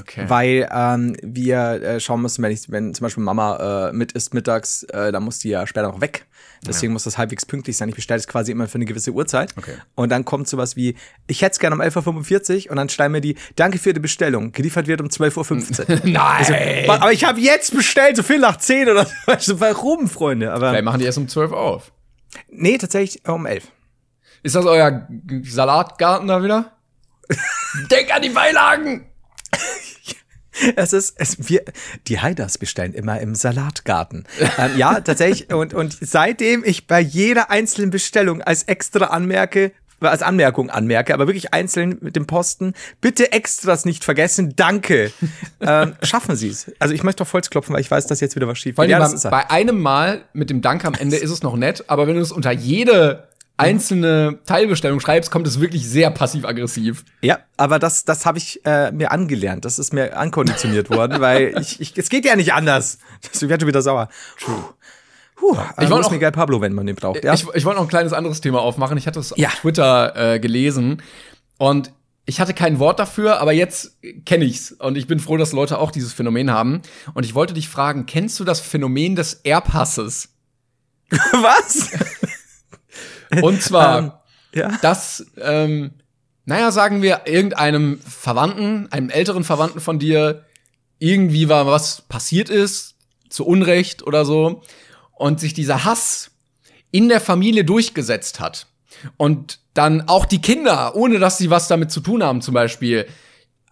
Okay. 0.00 0.24
Weil 0.28 0.68
ähm, 0.72 1.16
wir 1.22 1.82
äh, 1.82 2.00
schauen 2.00 2.22
müssen, 2.22 2.42
wenn 2.42 2.52
ich, 2.52 2.70
wenn 2.70 2.94
zum 2.94 3.04
Beispiel 3.04 3.22
Mama 3.24 3.88
äh, 3.88 3.92
mit 3.92 4.12
isst 4.12 4.34
mittags, 4.34 4.84
äh, 4.84 5.10
dann 5.12 5.22
muss 5.22 5.38
die 5.38 5.48
ja 5.48 5.66
später 5.66 5.88
noch 5.88 6.00
weg. 6.00 6.26
Deswegen 6.66 6.92
muss 6.92 7.04
das 7.04 7.16
halbwegs 7.16 7.46
pünktlich 7.46 7.76
sein. 7.76 7.88
Ich 7.88 7.94
bestelle 7.94 8.18
es 8.18 8.26
quasi 8.26 8.52
immer 8.52 8.68
für 8.68 8.74
eine 8.74 8.84
gewisse 8.84 9.12
Uhrzeit. 9.12 9.54
Okay. 9.56 9.76
Und 9.94 10.10
dann 10.10 10.26
kommt 10.26 10.46
sowas 10.46 10.76
wie, 10.76 10.94
ich 11.26 11.40
hätte 11.40 11.52
es 11.52 11.58
gerne 11.58 11.74
um 11.74 11.80
11.45 11.80 12.66
Uhr 12.66 12.70
und 12.72 12.76
dann 12.76 12.90
schreiben 12.90 13.12
mir 13.12 13.22
die, 13.22 13.36
danke 13.56 13.78
für 13.78 13.94
die 13.94 14.00
Bestellung. 14.00 14.52
Geliefert 14.52 14.86
wird 14.86 15.00
um 15.00 15.08
12.15 15.08 15.88
Uhr. 15.88 16.00
Nein! 16.04 16.20
Also, 16.20 16.52
aber 16.92 17.12
ich 17.12 17.24
habe 17.24 17.40
jetzt 17.40 17.74
bestellt, 17.74 18.16
so 18.16 18.22
viel 18.22 18.38
nach 18.38 18.58
10 18.58 18.90
oder 18.90 19.06
so. 19.06 19.12
Also, 19.26 19.60
Warum, 19.60 20.08
Freunde? 20.08 20.52
Aber 20.52 20.70
Vielleicht 20.70 20.84
machen 20.84 21.00
die 21.00 21.06
erst 21.06 21.18
um 21.18 21.28
12 21.28 21.52
auf. 21.52 21.92
nee, 22.50 22.76
tatsächlich 22.76 23.26
um 23.26 23.46
11. 23.46 23.64
Ist 24.42 24.54
das 24.54 24.66
euer 24.66 25.08
Salatgarten 25.42 26.28
da 26.28 26.42
wieder? 26.42 26.72
Denk 27.90 28.14
an 28.14 28.22
die 28.22 28.30
Beilagen! 28.30 29.09
Es 30.76 30.92
ist, 30.92 31.14
es, 31.16 31.48
wir, 31.48 31.62
die 32.06 32.20
Haiders 32.20 32.58
bestellen 32.58 32.92
immer 32.92 33.20
im 33.20 33.34
Salatgarten. 33.34 34.26
ähm, 34.58 34.76
ja, 34.76 35.00
tatsächlich. 35.00 35.52
Und, 35.52 35.72
und 35.72 35.96
seitdem 36.00 36.64
ich 36.64 36.86
bei 36.86 37.00
jeder 37.00 37.50
einzelnen 37.50 37.90
Bestellung 37.90 38.42
als 38.42 38.64
extra 38.64 39.06
anmerke, 39.06 39.72
als 40.00 40.22
Anmerkung 40.22 40.70
anmerke, 40.70 41.12
aber 41.14 41.26
wirklich 41.26 41.52
einzeln 41.52 41.98
mit 42.00 42.16
dem 42.16 42.26
Posten, 42.26 42.74
bitte 43.00 43.32
Extras 43.32 43.84
nicht 43.84 44.04
vergessen, 44.04 44.54
danke. 44.56 45.12
ähm, 45.60 45.94
schaffen 46.02 46.36
Sie 46.36 46.48
es. 46.48 46.72
Also 46.78 46.94
ich 46.94 47.02
möchte 47.02 47.22
auf 47.22 47.32
Holz 47.32 47.50
klopfen, 47.50 47.74
weil 47.74 47.80
ich 47.80 47.90
weiß, 47.90 48.06
dass 48.06 48.20
jetzt 48.20 48.36
wieder 48.36 48.48
was 48.48 48.58
schief 48.58 48.78
allem 48.78 48.90
Ja, 48.90 48.98
bei, 48.98 49.30
bei 49.30 49.50
einem 49.50 49.80
Mal 49.80 50.22
mit 50.32 50.50
dem 50.50 50.62
Dank 50.62 50.84
am 50.84 50.94
Ende 50.94 51.16
ist 51.16 51.30
es 51.30 51.42
noch 51.42 51.56
nett, 51.56 51.84
aber 51.88 52.06
wenn 52.06 52.16
du 52.16 52.22
es 52.22 52.32
unter 52.32 52.50
jede 52.50 53.29
einzelne 53.60 54.38
Teilbestellung 54.46 55.00
schreibst, 55.00 55.30
kommt 55.30 55.46
es 55.46 55.60
wirklich 55.60 55.88
sehr 55.88 56.10
passiv-aggressiv. 56.10 57.04
Ja, 57.22 57.38
aber 57.56 57.78
das, 57.78 58.04
das 58.04 58.26
habe 58.26 58.38
ich 58.38 58.64
äh, 58.64 58.90
mir 58.92 59.12
angelernt. 59.12 59.64
Das 59.64 59.78
ist 59.78 59.92
mir 59.92 60.16
ankonditioniert 60.16 60.90
worden, 60.90 61.20
weil 61.20 61.54
ich, 61.60 61.80
ich, 61.80 61.96
es 61.96 62.08
geht 62.08 62.24
ja 62.24 62.36
nicht 62.36 62.52
anders. 62.52 62.98
Ich 63.32 63.40
werde 63.42 63.62
schon 63.62 63.68
wieder 63.68 63.82
sauer. 63.82 64.08
Puh. 64.40 64.52
Puh, 65.36 65.56
ich 65.80 65.88
wollte 65.88 66.06
auch- 66.06 66.10
Miguel 66.10 66.32
Pablo, 66.32 66.60
wenn 66.60 66.74
man 66.74 66.86
den 66.86 66.96
braucht. 66.96 67.24
Ja? 67.24 67.32
Ich, 67.32 67.46
ich 67.54 67.64
wollte 67.64 67.78
noch 67.78 67.86
ein 67.86 67.88
kleines 67.88 68.12
anderes 68.12 68.40
Thema 68.42 68.60
aufmachen. 68.60 68.98
Ich 68.98 69.06
hatte 69.06 69.20
es 69.20 69.32
Ja. 69.36 69.48
auf 69.48 69.54
Twitter 69.60 70.34
äh, 70.34 70.38
gelesen 70.40 71.02
und 71.56 71.92
ich 72.26 72.40
hatte 72.40 72.52
kein 72.54 72.78
Wort 72.78 72.98
dafür, 73.00 73.40
aber 73.40 73.52
jetzt 73.52 73.96
kenne 74.26 74.44
ich's 74.44 74.70
und 74.70 74.96
ich 74.98 75.06
bin 75.06 75.18
froh, 75.18 75.36
dass 75.38 75.52
Leute 75.52 75.78
auch 75.78 75.90
dieses 75.90 76.12
Phänomen 76.12 76.50
haben. 76.50 76.82
Und 77.14 77.24
ich 77.24 77.34
wollte 77.34 77.54
dich 77.54 77.68
fragen, 77.70 78.04
kennst 78.06 78.38
du 78.38 78.44
das 78.44 78.60
Phänomen 78.60 79.16
des 79.16 79.32
Erbhasses? 79.42 80.28
Was? 81.10 81.90
Und 83.42 83.62
zwar, 83.62 83.98
Ähm, 83.98 84.12
ja. 84.54 84.78
dass, 84.82 85.26
ähm, 85.40 85.92
naja, 86.44 86.72
sagen 86.72 87.02
wir, 87.02 87.22
irgendeinem 87.26 88.00
Verwandten, 88.00 88.90
einem 88.90 89.10
älteren 89.10 89.44
Verwandten 89.44 89.80
von 89.80 89.98
dir, 89.98 90.44
irgendwie 90.98 91.48
war 91.48 91.66
was 91.66 92.02
passiert 92.02 92.48
ist, 92.50 92.96
zu 93.28 93.46
Unrecht 93.46 94.02
oder 94.06 94.24
so, 94.24 94.62
und 95.14 95.38
sich 95.38 95.54
dieser 95.54 95.84
Hass 95.84 96.32
in 96.90 97.08
der 97.08 97.20
Familie 97.20 97.64
durchgesetzt 97.64 98.40
hat. 98.40 98.66
Und 99.16 99.60
dann 99.74 100.08
auch 100.08 100.24
die 100.26 100.40
Kinder, 100.42 100.96
ohne 100.96 101.18
dass 101.18 101.38
sie 101.38 101.50
was 101.50 101.68
damit 101.68 101.90
zu 101.90 102.00
tun 102.00 102.22
haben, 102.22 102.42
zum 102.42 102.54
Beispiel, 102.54 103.06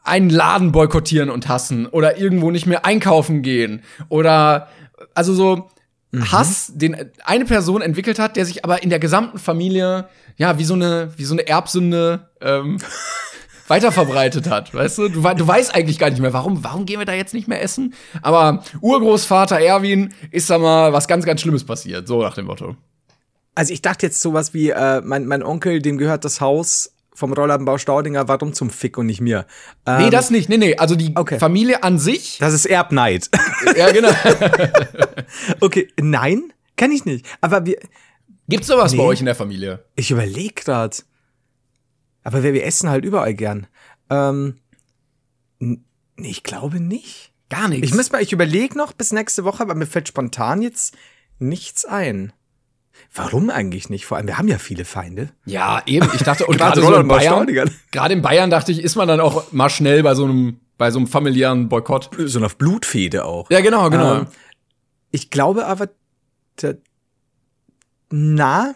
einen 0.05 0.31
Laden 0.31 0.73
boykottieren 0.73 1.29
und 1.29 1.49
hassen 1.49 1.87
oder 1.87 2.17
irgendwo 2.17 2.51
nicht 2.51 2.67
mehr 2.67 2.87
einkaufen 2.87 3.43
gehen 3.43 3.83
oder 4.09 4.69
also 5.15 5.35
so 5.35 5.69
Hass, 6.17 6.73
den 6.75 6.97
eine 7.25 7.45
Person 7.45 7.83
entwickelt 7.83 8.19
hat, 8.19 8.37
der 8.37 8.47
sich 8.47 8.65
aber 8.65 8.83
in 8.83 8.91
der 8.91 8.99
gesamten 8.99 9.39
Familie 9.39 10.09
ja 10.37 10.59
wie 10.59 10.65
so 10.65 10.75
eine 10.75 11.13
wie 11.17 11.25
so 11.25 11.35
eine 11.35 11.47
Erbsünde 11.47 12.31
ähm, 12.41 12.79
weiterverbreitet 13.69 14.49
hat, 14.49 14.73
weißt 14.73 14.99
du? 14.99 15.09
Du, 15.09 15.21
du 15.21 15.47
weißt 15.47 15.75
eigentlich 15.75 15.99
gar 15.99 16.09
nicht 16.09 16.21
mehr, 16.21 16.33
warum 16.33 16.65
warum 16.65 16.87
gehen 16.87 16.99
wir 16.99 17.07
da 17.07 17.13
jetzt 17.13 17.35
nicht 17.35 17.49
mehr 17.49 17.63
essen? 17.63 17.95
Aber 18.23 18.65
Urgroßvater 18.81 19.61
Erwin 19.61 20.15
ist 20.31 20.49
da 20.49 20.59
mal 20.59 20.93
was 20.93 21.09
ganz 21.09 21.27
ganz 21.27 21.43
Schlimmes 21.43 21.65
passiert, 21.65 22.09
so 22.09 22.23
nach 22.23 22.35
dem 22.35 22.47
Motto. 22.47 22.77
Also 23.55 23.73
ich 23.73 23.83
dachte 23.83 24.07
jetzt 24.07 24.21
sowas 24.21 24.55
wie, 24.55 24.71
äh, 24.71 25.01
mein, 25.01 25.27
mein 25.27 25.43
Onkel, 25.43 25.83
dem 25.83 25.99
gehört 25.99 26.25
das 26.25 26.41
Haus 26.41 26.93
vom 27.19 27.33
Rollladenbau 27.33 27.77
Staudinger, 27.79 28.29
warum 28.29 28.53
zum 28.53 28.71
Fick 28.71 28.97
und 28.97 29.07
nicht 29.07 29.21
mir? 29.21 29.47
Ähm, 29.87 29.99
Nee, 30.05 30.11
das 30.11 30.31
nicht. 30.31 30.49
Nee, 30.49 30.57
nee, 30.57 30.77
also 30.77 30.95
die 30.95 31.13
Okay. 31.17 31.39
Familie 31.39 31.83
an 31.83 31.99
sich. 31.99 32.39
das 32.39 32.55
ist 32.55 32.65
Erbneid. 32.67 33.29
Ja, 33.77 33.91
genau. 33.91 34.11
okay, 35.61 35.89
nein, 36.01 36.53
kann 36.77 36.93
ich 36.93 37.05
nicht. 37.05 37.27
Aber 37.41 37.67
wir, 37.67 37.79
Gibt's 38.49 38.67
sowas 38.69 38.93
bei 38.93 38.99
Nee. 39.03 39.09
euch 39.09 39.21
in 39.21 39.27
der 39.27 39.35
Familie? 39.35 39.85
ich 39.95 40.11
überlege 40.11 40.55
grad. 40.63 41.05
Aber 42.23 42.43
wir, 42.43 42.53
wir 42.55 42.65
essen 42.65 42.89
halt 42.89 43.05
überall 43.05 43.35
gern. 43.35 43.67
Ähm, 44.11 44.59
nee, 45.59 45.79
ich 46.17 46.43
glaube 46.43 46.81
nicht. 46.81 47.33
Gar 47.51 47.69
nichts. 47.69 47.89
Ich 47.89 47.95
muss 47.95 48.11
mal, 48.13 48.23
ich 48.23 48.33
überlege 48.33 48.77
noch 48.77 48.93
bis 48.93 49.13
nächste 49.13 49.45
Woche, 49.45 49.63
aber 49.63 49.75
mir 49.75 49.87
fällt 49.87 50.09
spontan 50.09 50.63
jetzt 50.63 50.97
nichts 51.39 51.85
ein. 51.85 52.33
Warum 53.15 53.51
eigentlich 53.51 53.89
nicht? 53.91 54.07
Vor 54.07 54.17
allem, 54.17 54.27
wir 54.27 54.39
haben 54.39 54.49
ja 54.49 54.59
viele 54.59 54.85
Feinde. 54.85 55.31
Ja, 55.45 55.83
eben. 55.87 56.09
Ich 56.15 56.23
dachte, 56.23 56.47
und 56.47 56.59
Gerade 56.59 56.81
so 56.81 56.95
in 56.95 57.09
Bayern, 57.09 57.47
gerade 57.91 58.15
in 58.15 58.23
Bayern 58.23 58.51
dachte 58.51 58.71
ich, 58.73 58.83
ist 58.83 58.97
man 58.97 59.09
dann 59.09 59.21
auch 59.21 59.53
mal 59.53 59.71
schnell 59.71 60.03
bei 60.03 60.15
so 60.15 60.25
einem, 60.25 60.61
bei 60.77 60.91
so 60.91 60.99
einem 60.99 61.07
familiären 61.09 61.69
Boykott. 61.69 62.11
So 62.27 62.39
eine 62.39 62.49
Blutfede 62.49 63.25
auch. 63.25 63.51
Ja, 63.51 63.61
genau, 63.61 63.91
genau. 63.91 64.17
Ähm, 64.19 64.27
ich 65.11 65.31
glaube 65.31 65.67
aber, 65.67 65.89
da, 66.57 66.75
na, 68.11 68.75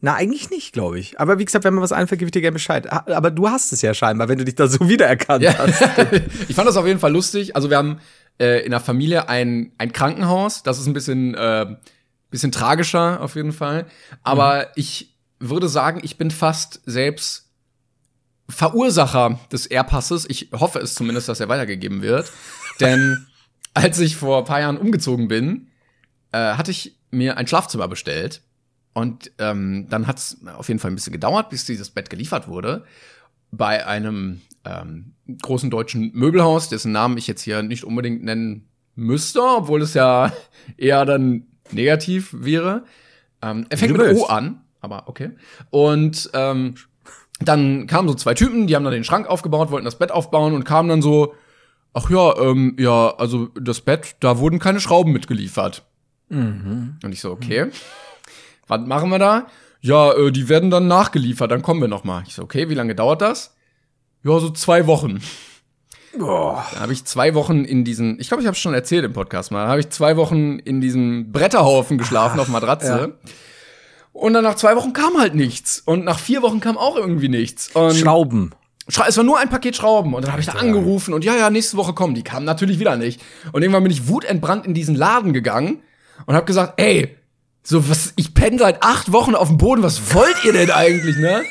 na, 0.00 0.14
eigentlich 0.14 0.50
nicht, 0.50 0.72
glaube 0.74 0.98
ich. 0.98 1.18
Aber 1.18 1.38
wie 1.38 1.44
gesagt, 1.46 1.64
wenn 1.64 1.74
mir 1.74 1.80
was 1.80 1.92
einfällt, 1.92 2.18
gebe 2.18 2.28
ich 2.28 2.32
dir 2.32 2.42
gerne 2.42 2.52
Bescheid. 2.52 2.90
Aber 2.92 3.30
du 3.30 3.48
hast 3.48 3.72
es 3.72 3.80
ja 3.80 3.94
scheinbar, 3.94 4.28
wenn 4.28 4.38
du 4.38 4.44
dich 4.44 4.54
da 4.54 4.68
so 4.68 4.80
wiedererkannt 4.88 5.42
Ja. 5.42 5.56
hast. 5.56 5.80
ich 6.48 6.54
fand 6.54 6.68
das 6.68 6.76
auf 6.76 6.86
jeden 6.86 7.00
Fall 7.00 7.12
lustig. 7.12 7.56
Also 7.56 7.70
wir 7.70 7.78
haben 7.78 7.98
äh, 8.38 8.62
in 8.64 8.70
der 8.72 8.80
Familie 8.80 9.28
ein, 9.30 9.72
ein 9.78 9.92
Krankenhaus. 9.92 10.62
Das 10.62 10.78
ist 10.78 10.86
ein 10.86 10.92
bisschen, 10.92 11.34
äh, 11.34 11.76
bisschen 12.34 12.52
tragischer 12.52 13.20
auf 13.20 13.36
jeden 13.36 13.52
Fall. 13.52 13.86
Aber 14.22 14.76
ich 14.76 15.16
würde 15.38 15.68
sagen, 15.68 16.00
ich 16.02 16.18
bin 16.18 16.30
fast 16.30 16.80
selbst 16.84 17.50
Verursacher 18.48 19.38
des 19.52 19.66
Airpasses. 19.66 20.28
Ich 20.28 20.50
hoffe 20.52 20.78
es 20.80 20.94
zumindest, 20.94 21.28
dass 21.28 21.40
er 21.40 21.48
weitergegeben 21.48 22.02
wird. 22.02 22.30
Denn 22.80 23.26
als 23.72 23.98
ich 24.00 24.16
vor 24.16 24.38
ein 24.38 24.44
paar 24.44 24.60
Jahren 24.60 24.76
umgezogen 24.76 25.28
bin, 25.28 25.68
äh, 26.32 26.54
hatte 26.54 26.70
ich 26.70 26.98
mir 27.10 27.36
ein 27.36 27.46
Schlafzimmer 27.46 27.88
bestellt. 27.88 28.42
Und 28.92 29.32
ähm, 29.38 29.86
dann 29.88 30.06
hat 30.06 30.18
es 30.18 30.38
auf 30.56 30.68
jeden 30.68 30.80
Fall 30.80 30.90
ein 30.90 30.94
bisschen 30.94 31.12
gedauert, 31.12 31.50
bis 31.50 31.64
dieses 31.64 31.90
Bett 31.90 32.10
geliefert 32.10 32.48
wurde. 32.48 32.84
Bei 33.50 33.86
einem 33.86 34.40
ähm, 34.64 35.14
großen 35.42 35.70
deutschen 35.70 36.12
Möbelhaus, 36.14 36.68
dessen 36.68 36.92
Namen 36.92 37.16
ich 37.18 37.26
jetzt 37.26 37.42
hier 37.42 37.62
nicht 37.62 37.84
unbedingt 37.84 38.22
nennen 38.22 38.68
müsste, 38.94 39.42
obwohl 39.42 39.82
es 39.82 39.94
ja 39.94 40.32
eher 40.76 41.04
dann 41.04 41.46
negativ 41.72 42.30
wäre. 42.32 42.84
Ähm, 43.42 43.66
er 43.68 43.78
fängt 43.78 43.96
mit 43.96 44.16
O 44.16 44.24
an, 44.26 44.62
aber 44.80 45.08
okay. 45.08 45.30
Und 45.70 46.30
ähm, 46.34 46.74
dann 47.40 47.86
kamen 47.86 48.08
so 48.08 48.14
zwei 48.14 48.34
Typen, 48.34 48.66
die 48.66 48.76
haben 48.76 48.84
dann 48.84 48.92
den 48.92 49.04
Schrank 49.04 49.26
aufgebaut, 49.26 49.70
wollten 49.70 49.84
das 49.84 49.98
Bett 49.98 50.12
aufbauen 50.12 50.54
und 50.54 50.64
kamen 50.64 50.88
dann 50.88 51.02
so, 51.02 51.34
ach 51.92 52.08
ja, 52.10 52.36
ähm, 52.38 52.76
ja, 52.78 53.14
also 53.16 53.46
das 53.60 53.80
Bett, 53.80 54.16
da 54.20 54.38
wurden 54.38 54.58
keine 54.58 54.80
Schrauben 54.80 55.12
mitgeliefert. 55.12 55.84
Und 57.02 57.12
ich 57.12 57.20
so, 57.20 57.30
okay. 57.30 57.70
Was 58.66 58.80
machen 58.86 59.10
wir 59.10 59.18
da? 59.18 59.46
Ja, 59.80 60.12
äh, 60.12 60.32
die 60.32 60.48
werden 60.48 60.70
dann 60.70 60.86
nachgeliefert, 60.88 61.50
dann 61.50 61.62
kommen 61.62 61.80
wir 61.80 61.88
noch 61.88 62.04
mal. 62.04 62.22
Ich 62.26 62.34
so, 62.34 62.42
okay, 62.42 62.70
wie 62.70 62.74
lange 62.74 62.94
dauert 62.94 63.20
das? 63.20 63.54
Ja, 64.22 64.38
so 64.38 64.50
zwei 64.50 64.86
Wochen. 64.86 65.20
Da 66.72 66.80
habe 66.80 66.92
ich 66.92 67.04
zwei 67.04 67.34
Wochen 67.34 67.64
in 67.64 67.84
diesen, 67.84 68.18
ich 68.20 68.28
glaube, 68.28 68.42
ich 68.42 68.46
habe 68.46 68.56
schon 68.56 68.74
erzählt 68.74 69.04
im 69.04 69.12
Podcast 69.12 69.50
mal, 69.50 69.66
habe 69.68 69.80
ich 69.80 69.90
zwei 69.90 70.16
Wochen 70.16 70.58
in 70.58 70.80
diesem 70.80 71.32
Bretterhaufen 71.32 71.98
geschlafen 71.98 72.38
auf 72.40 72.48
Matratze. 72.48 73.18
Und 74.12 74.32
dann 74.32 74.44
nach 74.44 74.54
zwei 74.54 74.76
Wochen 74.76 74.92
kam 74.92 75.18
halt 75.18 75.34
nichts. 75.34 75.82
Und 75.84 76.04
nach 76.04 76.18
vier 76.18 76.42
Wochen 76.42 76.60
kam 76.60 76.78
auch 76.78 76.96
irgendwie 76.96 77.28
nichts. 77.28 77.68
Und 77.74 77.94
Schrauben. 77.94 78.52
Schra 78.88 79.06
es 79.08 79.16
war 79.16 79.24
nur 79.24 79.38
ein 79.38 79.48
Paket 79.48 79.76
Schrauben. 79.76 80.14
Und 80.14 80.24
dann 80.24 80.30
habe 80.30 80.40
ich 80.40 80.46
da 80.46 80.52
angerufen 80.52 81.14
und 81.14 81.24
ja, 81.24 81.34
ja, 81.36 81.50
nächste 81.50 81.76
Woche 81.76 81.94
kommen. 81.94 82.14
Die 82.14 82.22
kamen 82.22 82.44
natürlich 82.44 82.78
wieder 82.78 82.96
nicht. 82.96 83.20
Und 83.52 83.62
irgendwann 83.62 83.82
bin 83.82 83.92
ich 83.92 84.08
wutentbrannt 84.08 84.66
in 84.66 84.74
diesen 84.74 84.94
Laden 84.94 85.32
gegangen 85.32 85.82
und 86.26 86.34
habe 86.34 86.46
gesagt, 86.46 86.74
ey, 86.76 87.16
so 87.62 87.88
was, 87.88 88.12
ich 88.16 88.34
penne 88.34 88.58
seit 88.58 88.82
acht 88.82 89.10
Wochen 89.10 89.34
auf 89.34 89.48
dem 89.48 89.58
Boden. 89.58 89.82
Was 89.82 90.14
wollt 90.14 90.44
ihr 90.44 90.52
denn 90.52 90.70
eigentlich, 90.70 91.16
ne? 91.16 91.42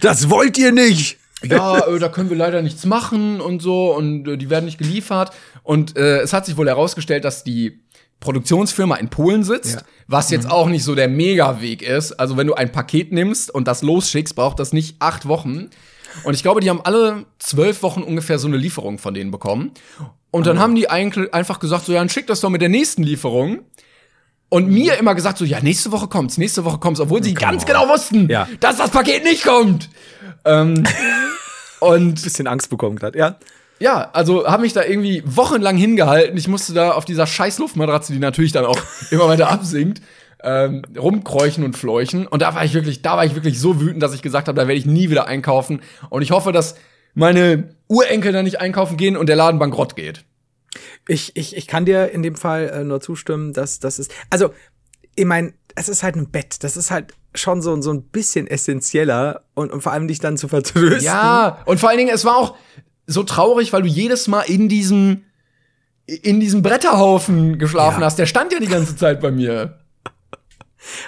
Das 0.00 0.30
wollt 0.30 0.58
ihr 0.58 0.72
nicht! 0.72 1.18
Ja, 1.42 1.78
äh, 1.86 1.98
da 1.98 2.08
können 2.08 2.30
wir 2.30 2.36
leider 2.36 2.62
nichts 2.62 2.84
machen 2.86 3.40
und 3.40 3.60
so 3.62 3.94
und 3.94 4.26
äh, 4.28 4.36
die 4.38 4.50
werden 4.50 4.64
nicht 4.64 4.78
geliefert. 4.78 5.32
Und 5.62 5.96
äh, 5.96 6.20
es 6.20 6.32
hat 6.32 6.46
sich 6.46 6.56
wohl 6.56 6.66
herausgestellt, 6.68 7.24
dass 7.24 7.44
die 7.44 7.80
Produktionsfirma 8.20 8.96
in 8.96 9.10
Polen 9.10 9.44
sitzt, 9.44 9.74
Ja. 9.76 9.82
was 10.06 10.30
jetzt 10.30 10.50
auch 10.50 10.68
nicht 10.68 10.84
so 10.84 10.94
der 10.94 11.08
Megaweg 11.08 11.82
ist. 11.82 12.12
Also 12.12 12.36
wenn 12.36 12.46
du 12.46 12.54
ein 12.54 12.72
Paket 12.72 13.12
nimmst 13.12 13.50
und 13.54 13.68
das 13.68 13.82
losschickst, 13.82 14.34
braucht 14.34 14.58
das 14.58 14.72
nicht 14.72 14.96
acht 15.00 15.28
Wochen. 15.28 15.68
Und 16.24 16.32
ich 16.34 16.42
glaube, 16.42 16.62
die 16.62 16.70
haben 16.70 16.80
alle 16.82 17.26
zwölf 17.38 17.82
Wochen 17.82 18.02
ungefähr 18.02 18.38
so 18.38 18.48
eine 18.48 18.56
Lieferung 18.56 18.96
von 18.98 19.12
denen 19.12 19.30
bekommen. 19.30 19.72
Und 20.30 20.46
dann 20.46 20.58
haben 20.58 20.74
die 20.74 20.88
eigentlich 20.88 21.34
einfach 21.34 21.58
gesagt, 21.60 21.84
so 21.84 21.92
ja, 21.92 21.98
dann 21.98 22.08
schick 22.08 22.26
das 22.26 22.40
doch 22.40 22.48
mit 22.48 22.62
der 22.62 22.70
nächsten 22.70 23.02
Lieferung. 23.02 23.60
Und 24.48 24.68
mir 24.70 24.96
immer 24.98 25.14
gesagt, 25.16 25.38
so, 25.38 25.44
ja, 25.44 25.60
nächste 25.60 25.90
Woche 25.92 26.06
kommt's, 26.06 26.38
nächste 26.38 26.64
Woche 26.64 26.78
kommt's, 26.78 27.00
obwohl 27.00 27.22
sie 27.22 27.34
ganz 27.34 27.66
genau 27.66 27.88
wussten, 27.88 28.28
Ja. 28.30 28.48
dass 28.60 28.76
das 28.76 28.90
Paket 28.90 29.24
nicht 29.24 29.42
kommt. 29.44 29.90
Ähm, 30.46 30.84
und 31.80 32.14
Bisschen 32.22 32.46
Angst 32.46 32.70
bekommen 32.70 32.96
gerade, 32.96 33.18
ja. 33.18 33.36
ja, 33.78 34.10
also 34.12 34.46
habe 34.46 34.62
mich 34.62 34.72
da 34.72 34.84
irgendwie 34.84 35.22
wochenlang 35.26 35.76
hingehalten. 35.76 36.36
Ich 36.36 36.48
musste 36.48 36.72
da 36.72 36.92
auf 36.92 37.04
dieser 37.04 37.26
scheiß 37.26 37.58
Luftmatratze, 37.58 38.12
die 38.12 38.18
natürlich 38.18 38.52
dann 38.52 38.64
auch 38.64 38.80
immer 39.10 39.28
weiter 39.28 39.50
absinkt, 39.50 40.00
ähm, 40.42 40.82
rumkräuchen 40.96 41.64
und 41.64 41.76
fleuchen. 41.76 42.26
Und 42.26 42.40
da 42.42 42.54
war 42.54 42.64
ich 42.64 42.72
wirklich, 42.72 43.02
da 43.02 43.16
war 43.16 43.24
ich 43.24 43.34
wirklich 43.34 43.60
so 43.60 43.80
wütend, 43.80 44.02
dass 44.02 44.14
ich 44.14 44.22
gesagt 44.22 44.48
habe, 44.48 44.58
da 44.58 44.68
werde 44.68 44.78
ich 44.78 44.86
nie 44.86 45.10
wieder 45.10 45.26
einkaufen. 45.26 45.82
Und 46.08 46.22
ich 46.22 46.30
hoffe, 46.30 46.52
dass 46.52 46.76
meine 47.14 47.74
Urenkel 47.88 48.32
da 48.32 48.42
nicht 48.42 48.60
einkaufen 48.60 48.96
gehen 48.96 49.16
und 49.16 49.28
der 49.28 49.36
Laden 49.36 49.58
bankrott 49.58 49.96
geht. 49.96 50.24
Ich, 51.08 51.36
ich, 51.36 51.56
ich 51.56 51.66
kann 51.66 51.84
dir 51.84 52.10
in 52.10 52.22
dem 52.22 52.36
Fall 52.36 52.68
äh, 52.68 52.84
nur 52.84 53.00
zustimmen, 53.00 53.52
dass 53.52 53.80
das 53.80 53.98
ist. 53.98 54.12
Also, 54.30 54.52
ich 55.14 55.24
meine, 55.24 55.54
es 55.74 55.88
ist 55.88 56.02
halt 56.02 56.16
ein 56.16 56.30
Bett. 56.30 56.62
Das 56.62 56.76
ist 56.76 56.90
halt 56.90 57.14
schon 57.36 57.62
so, 57.62 57.80
so 57.82 57.92
ein 57.92 58.02
bisschen 58.02 58.46
essentieller 58.46 59.42
und, 59.54 59.72
und 59.72 59.82
vor 59.82 59.92
allem 59.92 60.08
dich 60.08 60.18
dann 60.20 60.36
zu 60.36 60.48
vertrösten. 60.48 61.02
Ja, 61.04 61.62
und 61.66 61.78
vor 61.80 61.88
allen 61.88 61.98
Dingen, 61.98 62.14
es 62.14 62.24
war 62.24 62.36
auch 62.36 62.56
so 63.06 63.22
traurig, 63.22 63.72
weil 63.72 63.82
du 63.82 63.88
jedes 63.88 64.28
Mal 64.28 64.42
in 64.42 64.68
diesem 64.68 65.22
in 66.06 66.38
diesem 66.38 66.62
Bretterhaufen 66.62 67.58
geschlafen 67.58 68.00
Ja. 68.00 68.06
hast. 68.06 68.18
Der 68.18 68.26
stand 68.26 68.52
ja 68.52 68.60
die 68.60 68.68
ganze 68.68 68.94
Zeit 68.96 69.20
bei 69.20 69.32
mir. 69.32 69.80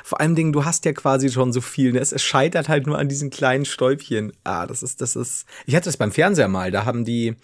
Vor 0.02 0.20
allem 0.20 0.34
Dingen, 0.34 0.52
du 0.52 0.64
hast 0.64 0.84
ja 0.86 0.92
quasi 0.92 1.30
schon 1.30 1.52
so 1.52 1.60
viel. 1.60 1.92
Ne? 1.92 2.00
Es, 2.00 2.10
es 2.10 2.22
scheitert 2.22 2.68
halt 2.68 2.86
nur 2.88 2.98
an 2.98 3.08
diesen 3.08 3.30
kleinen 3.30 3.64
Stäubchen. 3.64 4.32
Ah, 4.42 4.66
das 4.66 4.82
ist, 4.82 5.00
das 5.00 5.14
ist. 5.14 5.44
Ich 5.66 5.76
hatte 5.76 5.84
das 5.84 5.96
beim 5.96 6.10
Fernseher 6.10 6.48
mal. 6.48 6.72
Da 6.72 6.84
haben 6.84 7.04
die 7.04 7.36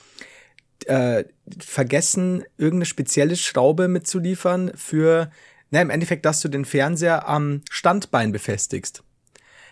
äh, 0.87 1.23
vergessen, 1.61 2.43
irgendeine 2.59 2.87
spezielle 2.87 3.37
Schraube 3.37 3.87
mitzuliefern 3.87 4.73
für, 4.75 5.31
na, 5.75 5.83
im 5.83 5.91
Endeffekt, 5.91 6.25
dass 6.25 6.41
du 6.41 6.49
den 6.49 6.65
Fernseher 6.65 7.29
am 7.29 7.63
Standbein 7.71 8.33
befestigst. 8.33 9.03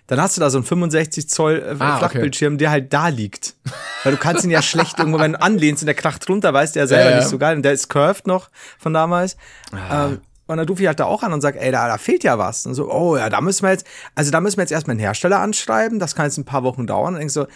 Dann 0.09 0.21
hast 0.21 0.37
du 0.37 0.41
da 0.41 0.51
so 0.51 0.59
einen 0.59 0.65
65 0.67 1.29
Zoll 1.29 1.61
äh, 1.61 1.77
Ah, 1.79 1.97
okay. 1.97 1.99
Flachbildschirm, 2.01 2.59
der 2.59 2.71
halt 2.71 2.93
da 2.93 3.07
liegt. 3.09 3.55
Weil 4.03 4.13
du 4.13 4.19
kannst 4.19 4.45
ihn 4.45 4.51
ja 4.51 4.61
schlecht 4.61 4.99
irgendwo, 4.99 5.21
wenn 5.21 5.35
du 5.35 5.41
anlehnst 5.41 5.83
und 5.83 5.87
der 5.87 5.95
kracht 5.95 6.29
runter, 6.29 6.53
weißt 6.53 6.75
du 6.75 6.81
ja 6.81 6.87
selber 6.89 7.05
Ja, 7.05 7.11
ja. 7.13 7.17
nicht 7.19 7.29
so 7.29 7.39
geil. 7.39 7.57
Und 7.57 7.63
der 7.63 7.73
ist 7.73 7.89
curved 7.89 8.27
noch 8.27 8.51
von 8.79 8.93
damals. 8.93 9.37
Ähm, 9.73 10.21
und 10.49 10.57
dann 10.57 10.69
rufe 10.69 10.83
ich 10.83 10.89
halt 10.89 10.99
da 10.99 11.05
auch 11.05 11.23
an 11.23 11.33
und 11.33 11.41
sag, 11.41 11.55
ey, 11.57 11.71
da, 11.71 11.87
da 11.87 11.99
fehlt 11.99 12.25
ja 12.25 12.37
was. 12.37 12.67
Und 12.67 12.75
so, 12.75 12.91
oh 12.93 13.17
ja, 13.17 13.31
da 13.31 13.41
müssen 13.41 13.63
wir 13.65 13.71
jetzt, 13.71 13.87
also 14.17 14.33
da 14.33 14.41
müssen 14.41 14.57
wir 14.57 14.63
jetzt 14.63 14.73
erstmal 14.73 14.95
einen 14.95 15.01
Hersteller 15.01 15.39
anschreiben, 15.39 16.01
das 16.01 16.17
kann 16.17 16.27
jetzt 16.27 16.37
ein 16.37 16.45
paar 16.45 16.65
Wochen 16.65 16.87
dauern. 16.89 17.15
Und 17.15 17.21
denkst 17.21 17.35
so, 17.35 17.47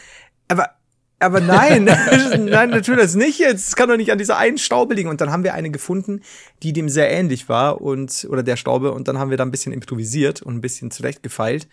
aber, 0.49 0.71
aber 1.19 1.41
nein, 1.41 1.85
nein, 2.39 2.71
natürlich 2.71 3.01
das 3.01 3.15
nicht 3.15 3.39
jetzt. 3.39 3.69
Es 3.69 3.77
kann 3.77 3.89
doch 3.89 3.97
nicht 3.97 4.13
an 4.13 4.19
dieser 4.19 4.37
einen 4.37 4.59
Staube 4.59 4.95
liegen. 4.95 5.09
Und 5.09 5.21
dann 5.21 5.31
haben 5.31 5.45
wir 5.45 5.55
eine 5.55 5.71
gefunden, 5.71 6.23
die 6.63 6.73
dem 6.73 6.89
sehr 6.89 7.11
ähnlich 7.11 7.49
war 7.49 7.81
und, 7.81 8.27
oder 8.31 8.43
der 8.43 8.57
Staube. 8.57 8.93
Und 8.93 9.09
dann 9.09 9.19
haben 9.19 9.31
wir 9.31 9.37
da 9.37 9.45
ein 9.45 9.51
bisschen 9.51 9.73
improvisiert 9.73 10.43
und 10.43 10.57
ein 10.57 10.61
bisschen 10.61 10.91
zurechtgefeilt. 10.91 11.69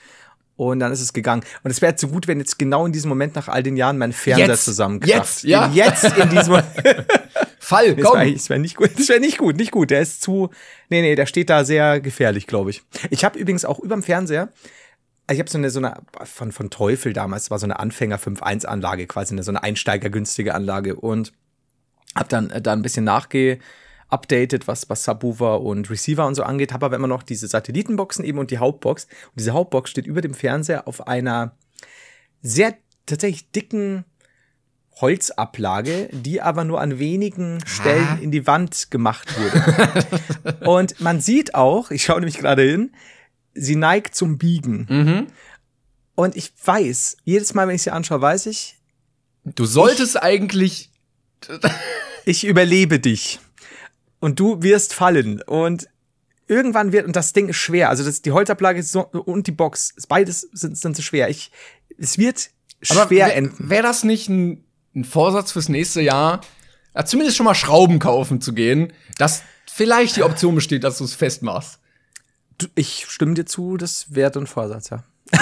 Und 0.56 0.80
dann 0.80 0.92
ist 0.92 1.02
es 1.02 1.14
gegangen. 1.14 1.44
Und 1.64 1.72
es 1.72 1.82
wäre 1.82 1.92
jetzt 1.92 2.02
so 2.02 2.08
gut, 2.08 2.28
wenn 2.28 2.40
jetzt 2.40 2.60
genau 2.60 2.86
in 2.86 2.94
diesem 2.94 3.10
Moment 3.10 3.36
nach 3.36 3.48
all 3.48 3.64
den 3.64 3.76
Jahren 3.76 3.98
mein 3.98 4.14
Fernseher 4.14 4.56
zusammenkracht. 4.56 5.14
Jetzt, 5.14 5.44
ja. 5.44 5.70
Jetzt 5.74 6.16
in 6.16 6.30
diesem 6.30 6.54
Fall, 7.60 7.96
das 7.96 8.06
komm. 8.06 8.20
wäre 8.20 8.50
wär 8.50 8.60
nicht 8.60 8.76
gut. 8.76 8.92
Das 8.98 9.10
wäre 9.10 9.20
nicht 9.20 9.40
gut, 9.40 9.58
nicht 9.58 9.72
gut. 9.72 9.90
Der 9.90 10.02
ist 10.02 10.22
zu. 10.22 10.52
Nee, 10.90 11.02
nee, 11.02 11.16
der 11.16 11.26
steht 11.26 11.50
da 11.50 11.66
sehr 11.66 12.00
gefährlich, 12.00 12.46
glaube 12.46 12.70
ich. 12.70 12.84
Ich 13.10 13.26
habe 13.26 13.40
übrigens 13.40 13.66
auch 13.66 13.80
überm 13.80 14.04
Fernseher. 14.04 14.50
Ich 15.32 15.40
habe 15.40 15.50
so 15.50 15.58
eine, 15.58 15.70
so 15.70 15.80
eine, 15.80 15.96
von, 16.24 16.52
von 16.52 16.70
Teufel 16.70 17.14
damals, 17.14 17.50
war 17.50 17.60
so 17.60 17.66
eine 17.66 17.80
Anfänger 17.80 18.20
5.1 18.20 18.66
Anlage, 18.66 19.08
quasi 19.08 19.34
eine, 19.34 19.44
so 19.44 19.52
eine 19.52 19.64
einsteigergünstige 19.64 20.54
Anlage 20.54 20.96
und 20.96 21.32
habe 22.16 22.30
dann 22.30 22.50
äh, 22.50 22.62
da 22.62 22.74
ein 22.74 22.82
bisschen 22.82 23.06
nachgeupdatet, 23.06 24.68
was, 24.68 24.90
was 24.90 25.04
Subwoofer 25.04 25.62
und 25.62 25.90
Receiver 25.90 26.26
und 26.26 26.36
so 26.36 26.44
angeht, 26.44 26.74
habe 26.74 26.86
aber 26.86 26.96
immer 26.96 27.08
noch 27.08 27.24
diese 27.24 27.48
Satellitenboxen 27.48 28.26
eben 28.26 28.38
und 28.38 28.52
die 28.52 28.58
Hauptbox. 28.58 29.06
Und 29.06 29.40
diese 29.40 29.54
Hauptbox 29.54 29.90
steht 29.90 30.08
über 30.08 30.22
dem 30.22 30.34
Fernseher 30.34 30.88
auf 30.88 31.08
einer 31.08 31.56
sehr 32.42 32.76
tatsächlich 33.06 33.52
dicken 33.52 34.06
Holzablage, 35.02 36.10
die 36.12 36.42
aber 36.42 36.64
nur 36.64 36.80
an 36.80 37.00
wenigen 37.00 37.60
Stellen 37.66 38.20
in 38.22 38.32
die 38.32 38.46
Wand 38.46 38.92
gemacht 38.92 39.28
wurde. 39.40 40.66
und 40.70 41.02
man 41.02 41.20
sieht 41.20 41.56
auch, 41.56 41.90
ich 41.90 42.04
schaue 42.04 42.20
nämlich 42.20 42.38
gerade 42.38 42.64
hin, 42.64 42.92
sie 43.54 43.76
neigt 43.76 44.16
zum 44.16 44.38
Biegen. 44.38 45.28
Und 46.16 46.36
ich 46.36 46.52
weiß, 46.64 47.18
jedes 47.24 47.54
Mal, 47.54 47.68
wenn 47.68 47.76
ich 47.76 47.84
sie 47.84 47.92
anschaue, 47.92 48.22
weiß 48.22 48.46
ich, 48.48 48.78
Du 49.46 49.66
solltest 49.66 50.22
eigentlich 50.22 50.90
ich 52.26 52.46
überlebe 52.46 53.00
dich. 53.00 53.40
Und 54.20 54.40
du 54.40 54.62
wirst 54.62 54.94
fallen. 54.94 55.42
Und 55.42 55.90
irgendwann 56.48 56.92
wird, 56.92 57.06
und 57.06 57.16
das 57.16 57.34
Ding 57.34 57.50
ist 57.50 57.58
schwer, 57.58 57.90
also 57.90 58.04
das, 58.04 58.22
die 58.22 58.32
Holzablage 58.32 58.84
und 59.12 59.48
die 59.48 59.52
Box, 59.52 59.94
beides 60.08 60.42
sind, 60.54 60.78
sind 60.78 60.96
so 60.96 61.02
schwer. 61.02 61.30
Ich, 61.30 61.52
es 61.98 62.18
wird 62.18 62.50
schwer 62.82 63.26
Aber 63.26 63.34
enden. 63.34 63.70
Wäre 63.70 63.84
das 63.84 64.04
nicht 64.04 64.30
ein, 64.30 64.64
ein 64.96 65.04
Vorsatz 65.04 65.52
fürs 65.52 65.70
nächste 65.70 66.02
Jahr, 66.02 66.42
ja, 66.96 67.06
zumindest 67.06 67.38
schon 67.38 67.46
mal 67.46 67.56
Schrauben 67.56 68.00
kaufen 68.00 68.40
zu 68.40 68.54
gehen, 68.54 68.94
dass 69.18 69.42
vielleicht 69.70 70.16
die 70.16 70.24
Option 70.24 70.56
besteht, 70.56 70.84
dass 70.84 71.00
du 71.00 71.04
es 71.04 71.16
festmachst. 71.16 71.80
Du, 72.58 72.68
ich 72.76 73.06
stimme 73.10 73.34
dir 73.34 73.46
zu, 73.46 73.78
das 73.78 74.14
wäre 74.16 74.38
ein 74.40 74.48
Vorsatz, 74.48 74.90
ja. 74.90 75.04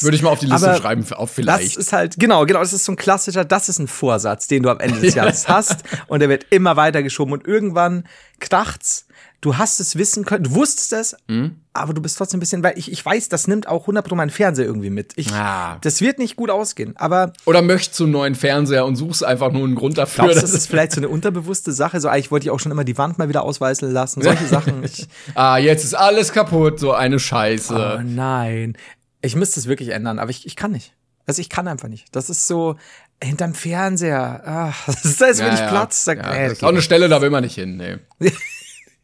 Würde 0.00 0.16
ich 0.16 0.22
mal 0.22 0.30
auf 0.30 0.40
die 0.40 0.46
Liste 0.46 0.68
Aber 0.68 0.78
schreiben, 0.78 1.04
auf 1.12 1.30
vielleicht. 1.30 1.76
Das 1.76 1.76
ist 1.76 1.92
halt, 1.92 2.16
genau, 2.18 2.46
genau, 2.46 2.60
das 2.60 2.72
ist 2.72 2.84
so 2.84 2.92
ein 2.92 2.96
klassischer, 2.96 3.44
das 3.44 3.68
ist 3.68 3.78
ein 3.78 3.86
Vorsatz, 3.86 4.48
den 4.48 4.62
du 4.62 4.70
am 4.70 4.80
Ende 4.80 5.00
des 5.00 5.14
Jahres 5.14 5.48
hast 5.48 5.84
und 6.08 6.20
der 6.20 6.28
wird 6.28 6.46
immer 6.50 6.76
weiter 6.76 7.02
geschoben 7.02 7.32
und 7.32 7.46
irgendwann 7.46 8.04
kracht's. 8.40 9.06
Du 9.44 9.58
hast 9.58 9.78
es 9.78 9.96
wissen 9.96 10.24
können, 10.24 10.44
du 10.44 10.54
wusstest 10.54 10.92
es, 10.94 11.16
Mhm. 11.28 11.56
aber 11.74 11.92
du 11.92 12.00
bist 12.00 12.16
trotzdem 12.16 12.38
ein 12.38 12.40
bisschen, 12.40 12.62
weil 12.62 12.78
ich, 12.78 12.90
ich 12.90 13.04
weiß, 13.04 13.28
das 13.28 13.46
nimmt 13.46 13.68
auch 13.68 13.82
100 13.82 14.06
Pro 14.08 14.14
meinen 14.14 14.30
Fernseher 14.30 14.64
irgendwie 14.64 14.88
mit. 14.88 15.12
Ich, 15.16 15.30
Ah. 15.34 15.76
Das 15.82 16.00
wird 16.00 16.18
nicht 16.18 16.36
gut 16.36 16.48
ausgehen, 16.48 16.96
aber 16.96 17.34
Oder 17.44 17.60
möchtest 17.60 18.00
du 18.00 18.04
einen 18.04 18.12
neuen 18.14 18.34
Fernseher 18.34 18.86
und 18.86 18.96
suchst 18.96 19.22
einfach 19.22 19.52
nur 19.52 19.64
einen 19.64 19.74
Grund 19.74 19.98
dafür. 19.98 20.24
glaubst 20.24 20.42
das 20.42 20.52
ist 20.54 20.66
vielleicht 20.68 20.92
so 20.92 21.00
eine 21.00 21.10
unterbewusste 21.10 21.72
Sache? 21.72 22.00
So, 22.00 22.08
eigentlich 22.08 22.30
wollte 22.30 22.46
ich 22.46 22.50
auch 22.52 22.58
schon 22.58 22.72
immer 22.72 22.84
die 22.84 22.96
Wand 22.96 23.18
mal 23.18 23.28
wieder 23.28 23.42
ausweißen 23.42 23.92
lassen, 23.92 24.22
solche 24.22 24.46
Sachen. 24.48 24.82
Ich, 24.82 25.06
ah, 25.34 25.58
jetzt 25.58 25.84
ist 25.84 25.92
alles 25.94 26.32
kaputt, 26.32 26.80
so 26.80 26.92
eine 26.92 27.18
Scheiße. 27.18 27.98
Oh 27.98 28.02
nein. 28.02 28.78
Ich 29.20 29.36
müsste 29.36 29.60
es 29.60 29.66
wirklich 29.68 29.90
ändern, 29.90 30.18
aber 30.18 30.30
ich, 30.30 30.46
ich 30.46 30.56
kann 30.56 30.72
nicht. 30.72 30.94
Also 31.26 31.40
ich 31.42 31.50
kann 31.50 31.68
einfach 31.68 31.88
nicht. 31.88 32.06
Das 32.16 32.30
ist 32.30 32.46
so 32.46 32.76
hinterm 33.22 33.52
Fernseher. 33.54 34.42
Ach, 34.46 34.74
das 34.86 35.04
ist, 35.04 35.20
da 35.20 35.26
ist 35.26 35.40
wenig 35.44 35.60
Platz. 35.68 36.04
Da, 36.04 36.14
Ja, 36.14 36.32
nee, 36.32 36.44
das 36.48 36.52
ist 36.54 36.64
auch 36.64 36.68
eine 36.68 36.80
Stelle, 36.82 37.10
da 37.10 37.20
will 37.20 37.28
man 37.30 37.44
nicht 37.44 37.56
hin. 37.56 37.76
Nee. 37.76 38.30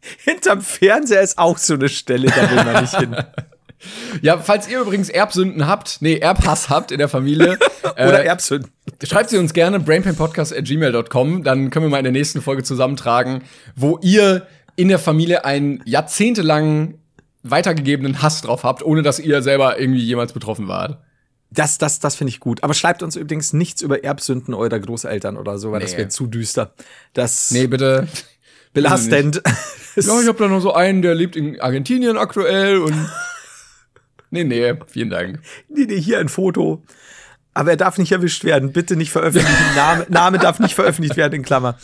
hinterm 0.25 0.61
Fernseher 0.63 1.21
ist 1.23 1.39
auch 1.39 1.59
so 1.59 1.75
eine 1.75 1.89
Stelle, 1.89 2.29
da 2.29 2.51
will 2.51 2.65
man 2.65 2.83
nicht 2.83 2.97
hin. 2.97 3.17
Ja, 4.21 4.37
falls 4.37 4.69
ihr 4.69 4.79
übrigens 4.79 5.09
Erbsünden 5.09 5.67
habt, 5.67 6.03
nee, 6.03 6.19
Erbhass 6.19 6.69
habt 6.69 6.93
in 6.93 6.99
der 6.99 7.09
Familie, 7.09 7.59
Oder 7.83 8.23
äh, 8.25 8.27
Erbsünden. 8.27 8.71
schreibt 9.03 9.31
sie 9.31 9.39
uns 9.39 9.55
gerne 9.55 9.81
brainpainpodcast.gmail.com, 9.81 11.45
dann 11.45 11.71
können 11.71 11.87
wir 11.87 11.91
mal 11.91 11.97
in 11.97 12.05
der 12.05 12.13
nächsten 12.13 12.43
Folge 12.43 12.63
zusammentragen, 12.63 13.43
wo 13.77 13.99
ihr 14.03 14.47
in 14.77 14.89
der 14.89 14.99
Familie 14.99 15.47
einen 15.47 15.81
jahrzehntelangen 15.87 16.99
weitergegebenen 17.43 18.21
Hass 18.21 18.43
drauf 18.43 18.65
habt, 18.65 18.83
ohne 18.83 19.01
dass 19.01 19.19
ihr 19.19 19.41
selber 19.43 19.81
irgendwie 19.81 20.01
jemals 20.05 20.35
betroffen 20.35 20.69
wart. 20.69 20.99
Das, 21.51 21.79
das, 21.79 22.01
das 22.01 22.17
finde 22.17 22.33
ich 22.33 22.41
gut. 22.41 22.63
Aber 22.63 22.75
schreibt 22.75 23.03
uns 23.03 23.17
übrigens 23.17 23.55
nichts 23.55 23.81
über 23.81 24.05
Erbsünden 24.05 24.53
eurer 24.53 24.79
Großeltern 24.79 25.39
oder 25.39 25.57
so, 25.59 25.73
weil 25.73 25.81
das 25.81 25.93
Nee. 25.93 25.99
wird 25.99 26.13
zu 26.13 26.27
düster. 26.27 26.75
Das 27.15 27.51
Nee, 27.51 27.67
bitte. 27.67 28.09
belastend. 28.75 29.43
Ja, 29.97 30.21
ich 30.21 30.29
habe 30.29 30.39
da 30.39 30.49
nur 30.49 30.61
so 30.61 30.73
einen, 30.73 31.03
der 31.03 31.15
lebt 31.15 31.37
in 31.37 31.61
Argentinien 31.61 32.17
aktuell 32.17 32.79
und. 32.79 32.95
Nee, 34.33 34.45
nee, 34.45 34.75
vielen 34.87 35.11
Dank. 35.11 35.41
nee, 35.69 35.87
nee, 35.87 36.01
hier 36.01 36.21
ein 36.21 36.29
Foto. 36.29 36.85
Aber 37.53 37.71
er 37.73 37.77
darf 37.77 37.99
nicht 37.99 38.13
erwischt 38.13 38.45
werden. 38.45 38.73
Bitte 38.73 38.95
nicht 38.95 39.11
veröffentlichen. 39.11 39.57
Name, 39.75 40.07
Name 40.09 40.39
darf 40.39 40.61
nicht 40.61 40.75
veröffentlicht 40.77 41.17
werden, 41.17 41.35
in 41.35 41.43
Klammer. 41.43 41.77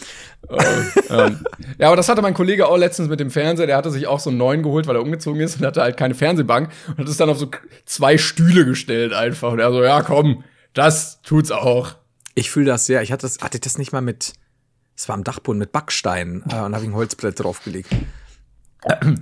ähm, 1.11 1.45
ja, 1.79 1.89
aber 1.89 1.97
das 1.97 2.09
hatte 2.09 2.23
mein 2.23 2.35
Kollege 2.35 2.69
auch 2.69 2.77
letztens 2.77 3.09
mit 3.09 3.19
dem 3.19 3.33
Fernseher. 3.33 3.67
Der 3.67 3.77
hatte 3.77 3.91
sich 3.91 4.07
auch 4.07 4.21
so 4.21 4.31
einen 4.31 4.39
neuen 4.39 4.63
geholt, 4.63 4.87
weil 4.87 4.95
er 4.95 5.03
umgezogen 5.03 5.41
ist 5.41 5.59
und 5.59 5.67
hatte 5.67 5.83
halt 5.83 5.97
keine 5.97 6.15
Fernsehbank 6.15 6.71
und 6.91 6.99
hat 6.99 7.09
es 7.09 7.17
dann 7.17 7.29
auf 7.29 7.39
so 7.39 7.51
zwei 7.85 8.17
Stühle 8.17 8.65
gestellt 8.65 9.13
einfach. 9.13 9.51
Und 9.51 9.59
er 9.59 9.73
so, 9.73 9.83
ja, 9.83 10.03
komm, 10.03 10.45
das 10.73 11.21
tut's 11.23 11.51
auch. 11.51 11.97
Ich 12.37 12.51
fühle 12.51 12.67
das 12.67 12.87
sehr. 12.87 13.03
Ich 13.03 13.11
hatte 13.11 13.23
das, 13.23 13.39
hatte 13.41 13.57
ich 13.57 13.63
das 13.63 13.77
nicht 13.77 13.93
mal 13.93 14.03
mit, 14.03 14.35
es 14.97 15.09
war 15.09 15.15
am 15.15 15.25
Dachboden 15.25 15.59
mit 15.59 15.73
Backstein 15.73 16.43
äh, 16.51 16.57
und 16.57 16.75
habe 16.75 16.83
ich 16.85 16.91
ein 16.91 16.95
Holzbrett 16.95 17.39
draufgelegt. 17.39 17.91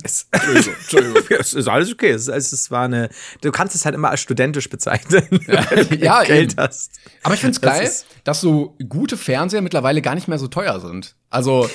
es, 0.05 0.29
Entschuldigung. 0.31 1.23
es 1.39 1.55
ist 1.55 1.69
alles 1.69 1.93
okay. 1.93 2.11
Es, 2.11 2.29
es, 2.29 2.53
es 2.53 2.71
war 2.71 2.85
eine, 2.85 3.09
du 3.41 3.51
kannst 3.51 3.75
es 3.75 3.85
halt 3.85 3.95
immer 3.95 4.11
als 4.11 4.21
studentisch 4.21 4.69
bezeichnen, 4.69 5.27
wenn 5.47 5.89
du 5.89 5.97
ja, 5.97 6.23
Geld 6.23 6.53
eben. 6.53 6.63
hast. 6.63 6.93
Aber 7.23 7.35
ich 7.35 7.41
find's 7.41 7.61
Das 7.61 7.79
geil, 7.79 7.91
dass 8.25 8.41
so 8.41 8.77
gute 8.89 9.17
Fernseher 9.17 9.63
mittlerweile 9.63 10.03
gar 10.03 10.15
nicht 10.15 10.29
mehr 10.29 10.39
so 10.39 10.49
teuer 10.49 10.81
sind. 10.81 11.17
Also, 11.31 11.69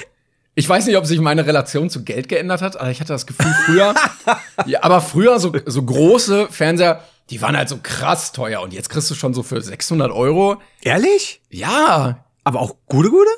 ich 0.56 0.68
weiß 0.68 0.86
nicht, 0.86 0.97
ob 0.97 1.06
sich 1.06 1.20
meine 1.20 1.45
Relation 1.45 1.89
zu 1.89 2.04
Geld 2.04 2.30
geändert 2.30 2.62
hat, 2.62 2.80
aber 2.80 2.91
ich 2.91 3.00
hatte 3.00 3.14
das 3.14 3.26
Gefühl 3.26 3.54
früher, 3.66 3.95
ja, 4.66 4.84
aber 4.84 5.02
früher 5.02 5.39
so, 5.39 5.54
so 5.66 5.84
große 5.84 6.47
Fernseher, 6.52 7.04
die 7.30 7.41
waren 7.41 7.56
halt 7.56 7.70
so 7.70 7.80
krass 7.82 8.32
teuer 8.32 8.62
und 8.62 8.74
jetzt 8.74 8.89
kriegst 8.89 9.10
du 9.10 9.16
schon 9.16 9.34
so 9.34 9.43
für 9.43 9.62
600 9.62 10.12
Euro. 10.12 10.62
Ehrlich? 10.82 11.41
Ja, 11.50 12.26
Aber 12.43 12.60
auch 12.60 12.76
gute, 12.88 13.10
gute? 13.10 13.30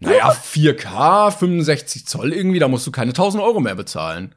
Naja, 0.00 0.30
4K, 0.32 1.30
65 1.30 2.06
Zoll 2.06 2.32
irgendwie, 2.32 2.58
da 2.58 2.68
musst 2.68 2.86
du 2.86 2.90
keine 2.90 3.10
1000 3.10 3.42
Euro 3.42 3.60
mehr 3.60 3.74
bezahlen. 3.74 4.34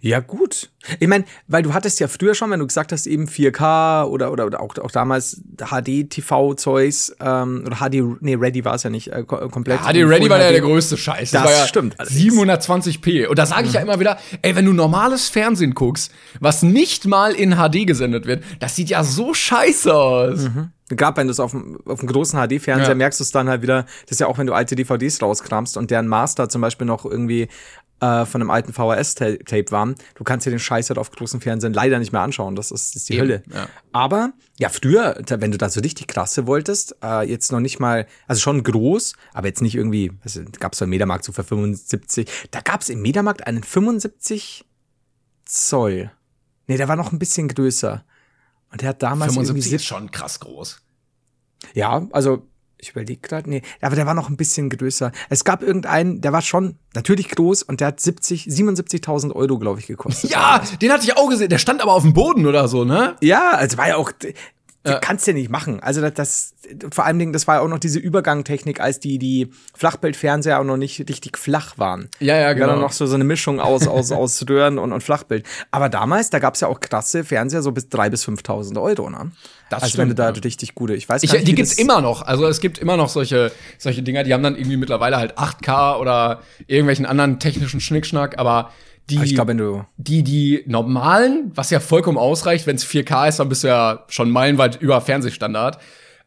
Ja, 0.00 0.20
gut. 0.20 0.70
Ich 1.00 1.08
meine, 1.08 1.24
weil 1.48 1.62
du 1.62 1.72
hattest 1.74 2.00
ja 2.00 2.08
früher 2.08 2.34
schon, 2.34 2.50
wenn 2.50 2.60
du 2.60 2.66
gesagt 2.66 2.92
hast, 2.92 3.06
eben 3.06 3.26
4K 3.26 4.04
oder, 4.04 4.32
oder, 4.32 4.46
oder 4.46 4.60
auch, 4.60 4.76
auch 4.78 4.90
damals 4.90 5.40
HD-TV-Zeugs, 5.58 7.14
ähm, 7.20 7.64
oder 7.66 7.76
HD, 7.76 8.02
nee, 8.20 8.34
Ready 8.34 8.64
war 8.64 8.74
es 8.74 8.82
ja 8.82 8.90
nicht 8.90 9.08
äh, 9.12 9.22
ko- 9.24 9.48
komplett. 9.48 9.80
HD 9.80 9.96
Ready 10.04 10.28
war 10.30 10.40
ja 10.40 10.50
der 10.50 10.60
größte 10.60 10.96
Scheiß. 10.96 11.30
Das 11.30 11.44
war 11.44 11.50
ja 11.52 11.66
stimmt 11.66 11.98
allerdings. 11.98 12.34
720p. 12.34 13.26
Und 13.26 13.38
da 13.38 13.46
sage 13.46 13.66
ich 13.66 13.72
ja 13.74 13.80
immer 13.80 14.00
wieder, 14.00 14.18
ey, 14.42 14.54
wenn 14.56 14.64
du 14.64 14.72
normales 14.72 15.28
Fernsehen 15.28 15.74
guckst, 15.74 16.12
was 16.40 16.62
nicht 16.62 17.06
mal 17.06 17.32
in 17.34 17.56
HD 17.56 17.86
gesendet 17.86 18.26
wird, 18.26 18.42
das 18.60 18.76
sieht 18.76 18.90
ja 18.90 19.04
so 19.04 19.34
scheiße 19.34 19.94
aus. 19.94 20.48
Gerade 20.90 21.16
wenn 21.16 21.28
du 21.28 21.30
es 21.30 21.40
auf 21.40 21.52
dem, 21.52 21.78
auf 21.86 22.00
dem 22.00 22.08
großen 22.08 22.38
HD-Fernseher 22.38 22.90
Ja. 22.90 22.94
merkst 22.94 23.18
du 23.18 23.24
es 23.24 23.30
dann 23.30 23.48
halt 23.48 23.62
wieder, 23.62 23.84
das 24.02 24.12
ist 24.12 24.20
ja 24.20 24.26
auch, 24.26 24.36
wenn 24.36 24.46
du 24.46 24.52
alte 24.52 24.76
DVDs 24.76 25.20
rauskramst 25.22 25.76
und 25.78 25.90
deren 25.90 26.06
Master 26.08 26.48
zum 26.50 26.60
Beispiel 26.60 26.86
noch 26.86 27.06
irgendwie 27.06 27.48
äh, 28.04 28.26
von 28.26 28.42
einem 28.42 28.50
alten 28.50 28.72
VHS-Tape 28.72 29.70
waren, 29.70 29.94
du 30.14 30.24
kannst 30.24 30.46
dir 30.46 30.50
den 30.50 30.58
Scheiß 30.58 30.90
halt 30.90 30.98
auf 30.98 31.10
großen 31.10 31.40
Fernsehen 31.40 31.72
leider 31.72 31.98
nicht 31.98 32.12
mehr 32.12 32.20
anschauen. 32.20 32.54
Das 32.54 32.70
ist, 32.70 32.94
das 32.94 33.02
ist 33.02 33.08
die 33.08 33.14
Eben, 33.14 33.22
Hölle. 33.22 33.42
ja. 33.52 33.68
Aber 33.92 34.32
ja, 34.58 34.68
früher, 34.68 35.16
wenn 35.28 35.52
du 35.52 35.58
da 35.58 35.70
so 35.70 35.80
richtig 35.80 36.08
krasse 36.08 36.46
wolltest, 36.46 36.96
äh, 37.02 37.26
jetzt 37.28 37.50
noch 37.50 37.60
nicht 37.60 37.80
mal, 37.80 38.06
also 38.26 38.40
schon 38.40 38.62
groß, 38.62 39.14
aber 39.32 39.46
jetzt 39.46 39.62
nicht 39.62 39.74
irgendwie, 39.74 40.12
also, 40.22 40.42
gab 40.60 40.74
es 40.74 40.80
beim 40.80 40.90
Mediamarkt 40.90 41.24
so 41.24 41.32
für 41.32 41.44
75, 41.44 42.28
da 42.50 42.60
gab 42.60 42.82
es 42.82 42.90
im 42.90 43.00
Mediamarkt 43.00 43.46
einen 43.46 43.62
75 43.62 44.66
Zoll. 45.46 46.10
Nee, 46.66 46.76
der 46.76 46.88
war 46.88 46.96
noch 46.96 47.12
ein 47.12 47.18
bisschen 47.18 47.48
größer. 47.48 48.04
Und 48.70 48.82
der 48.82 48.90
hat 48.90 49.02
damals 49.02 49.32
irgendwie 49.32 49.62
75 49.62 49.72
ist 49.72 49.80
70 49.82 49.88
schon 49.88 50.10
krass 50.10 50.40
groß. 50.40 50.80
ja, 51.74 52.06
also 52.10 52.48
ich 52.84 52.90
überlege 52.90 53.20
gerade, 53.20 53.48
nee, 53.48 53.62
aber 53.80 53.96
der 53.96 54.06
war 54.06 54.14
noch 54.14 54.28
ein 54.28 54.36
bisschen 54.36 54.68
größer. 54.70 55.10
Es 55.28 55.44
gab 55.44 55.62
irgendeinen, 55.62 56.20
der 56.20 56.32
war 56.32 56.42
schon 56.42 56.76
natürlich 56.94 57.30
groß 57.30 57.62
und 57.62 57.80
der 57.80 57.88
hat 57.88 58.00
70, 58.00 58.46
77.000 58.46 59.32
Euro, 59.32 59.58
glaube 59.58 59.80
ich, 59.80 59.86
gekostet. 59.86 60.30
Ja, 60.30 60.62
den 60.80 60.92
hatte 60.92 61.04
ich 61.04 61.16
auch 61.16 61.28
gesehen. 61.28 61.48
Der 61.48 61.58
stand 61.58 61.82
aber 61.82 61.92
auf 61.92 62.02
dem 62.02 62.12
Boden 62.12 62.46
oder 62.46 62.68
so, 62.68 62.84
ne? 62.84 63.16
Ja, 63.20 63.50
also 63.50 63.78
war 63.78 63.88
ja 63.88 63.96
auch, 63.96 64.12
Du 64.84 65.00
kannst 65.00 65.26
ja 65.26 65.32
nicht 65.32 65.48
machen. 65.48 65.80
Also 65.80 66.02
das, 66.02 66.12
das 66.12 66.54
vor 66.92 67.06
allen 67.06 67.18
Dingen, 67.18 67.32
das 67.32 67.46
war 67.46 67.56
ja 67.56 67.60
auch 67.62 67.68
noch 67.68 67.78
diese 67.78 67.98
Übergangtechnik, 67.98 68.80
als 68.80 69.00
die 69.00 69.18
die 69.18 69.50
Flachbildfernseher 69.74 70.60
auch 70.60 70.64
noch 70.64 70.76
nicht 70.76 70.98
richtig 71.08 71.38
flach 71.38 71.78
waren. 71.78 72.10
Ja, 72.20 72.36
ja, 72.36 72.46
War 72.48 72.54
genau. 72.54 72.66
dann 72.68 72.80
noch 72.80 72.92
so 72.92 73.06
so 73.06 73.14
eine 73.14 73.24
Mischung 73.24 73.60
aus 73.60 73.88
aus 73.88 74.12
aus 74.12 74.44
Röhren 74.48 74.78
und, 74.78 74.92
und 74.92 75.02
Flachbild. 75.02 75.46
Aber 75.70 75.88
damals, 75.88 76.28
da 76.28 76.38
gab's 76.38 76.60
ja 76.60 76.68
auch 76.68 76.80
krasse 76.80 77.24
Fernseher 77.24 77.62
so 77.62 77.72
bis 77.72 77.84
3.000 77.86 78.10
bis 78.10 78.28
5.000 78.28 78.82
Euro, 78.82 79.08
ne? 79.08 79.32
Das 79.70 79.82
also 79.82 79.98
wenn 79.98 80.08
du 80.08 80.14
stimmt, 80.14 80.18
da 80.18 80.30
ja. 80.30 80.42
richtig 80.42 80.74
gute, 80.74 80.94
ich 80.94 81.08
weiß 81.08 81.22
Ich, 81.22 81.30
gar 81.30 81.38
nicht, 81.38 81.48
die 81.48 81.54
gibt's 81.54 81.72
immer 81.72 82.00
noch. 82.00 82.22
Also 82.22 82.46
es 82.46 82.60
gibt 82.60 82.78
immer 82.78 82.96
noch 82.96 83.08
solche, 83.08 83.50
solche 83.78 84.02
Dinger, 84.02 84.22
die 84.22 84.34
haben 84.34 84.42
dann 84.42 84.56
irgendwie 84.56 84.76
mittlerweile 84.76 85.16
halt 85.16 85.38
8K 85.38 85.98
oder 85.98 86.42
irgendwelchen 86.66 87.06
anderen 87.06 87.40
technischen 87.40 87.80
Schnickschnack, 87.80 88.38
aber 88.38 88.70
die, 89.10 89.16
Aber 89.16 89.26
ich 89.26 89.34
glaube, 89.34 89.48
wenn 89.50 89.58
du 89.58 89.84
die, 89.96 90.22
die 90.22 90.64
normalen, 90.66 91.52
was 91.54 91.70
ja 91.70 91.80
vollkommen 91.80 92.16
ausreicht, 92.16 92.66
wenn 92.66 92.76
es 92.76 92.86
4K 92.86 93.28
ist, 93.28 93.38
dann 93.38 93.48
bist 93.48 93.64
du 93.64 93.68
ja 93.68 94.04
schon 94.08 94.30
meilenweit 94.30 94.80
über 94.80 95.00
Fernsehstandard. 95.00 95.78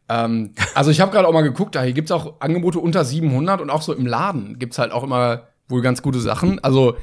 Ähm, 0.10 0.54
also 0.76 0.92
ich 0.92 1.02
habe 1.02 1.12
gerade 1.12 1.28
auch 1.28 1.34
mal 1.34 1.42
geguckt, 1.42 1.76
da 1.76 1.84
hier 1.84 1.94
gibt's 1.94 2.12
auch 2.12 2.40
Angebote 2.40 2.80
unter 2.80 3.04
700 3.04 3.62
und 3.62 3.70
auch 3.70 3.82
so 3.82 3.94
im 3.94 4.06
Laden 4.06 4.60
gibt's 4.60 4.78
halt 4.78 4.92
auch 4.92 5.04
immer 5.04 5.48
wohl 5.68 5.82
ganz 5.82 6.02
gute 6.02 6.20
Sachen. 6.20 6.64
Also 6.64 6.98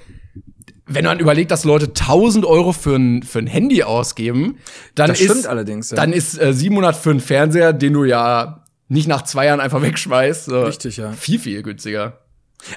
wenn 0.87 1.05
man 1.05 1.19
überlegt, 1.19 1.51
dass 1.51 1.65
Leute 1.65 1.87
1000 1.87 2.45
Euro 2.45 2.73
für 2.73 2.97
ein, 2.97 3.23
für 3.23 3.39
ein 3.39 3.47
Handy 3.47 3.83
ausgeben, 3.83 4.59
dann 4.95 5.09
Das 5.09 5.21
ist, 5.21 5.47
allerdings, 5.47 5.91
ja. 5.91 5.97
dann 5.97 6.13
ist 6.13 6.41
äh, 6.41 6.53
700 6.53 6.95
für 6.95 7.11
einen 7.11 7.21
Fernseher, 7.21 7.73
den 7.73 7.95
du 7.95 8.05
ja 8.05 8.65
nicht 8.89 9.09
nach 9.09 9.23
zwei 9.23 9.47
Jahren 9.47 9.61
einfach 9.61 9.83
wegschmeißt, 9.83 10.45
so 10.47 10.63
Richtig, 10.63 10.99
ja. 10.99 11.13
viel, 11.13 11.39
viel 11.39 11.63
günstiger. 11.63 12.24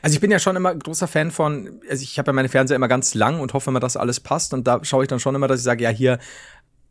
Also 0.02 0.16
ich 0.16 0.20
bin 0.22 0.32
ja 0.32 0.40
schon 0.40 0.56
immer 0.56 0.74
großer 0.76 1.08
Fan 1.08 1.32
von, 1.32 1.80
also 1.90 2.04
ich 2.04 2.18
habe 2.20 2.30
ja 2.30 2.34
meine 2.34 2.50
Fernseher 2.50 2.76
immer 2.76 2.88
ganz 2.88 3.14
lang 3.14 3.40
und 3.40 3.54
hoffe 3.54 3.70
immer, 3.70 3.80
dass 3.80 3.98
alles 3.98 4.20
passt. 4.20 4.54
Und 4.54 4.68
da 4.68 4.84
schaue 4.84 5.04
ich 5.04 5.08
dann 5.08 5.20
schon 5.20 5.36
immer, 5.36 5.48
dass 5.48 5.60
ich 5.60 5.64
sage, 5.66 5.84
ja, 5.84 5.90
hier 5.90 6.20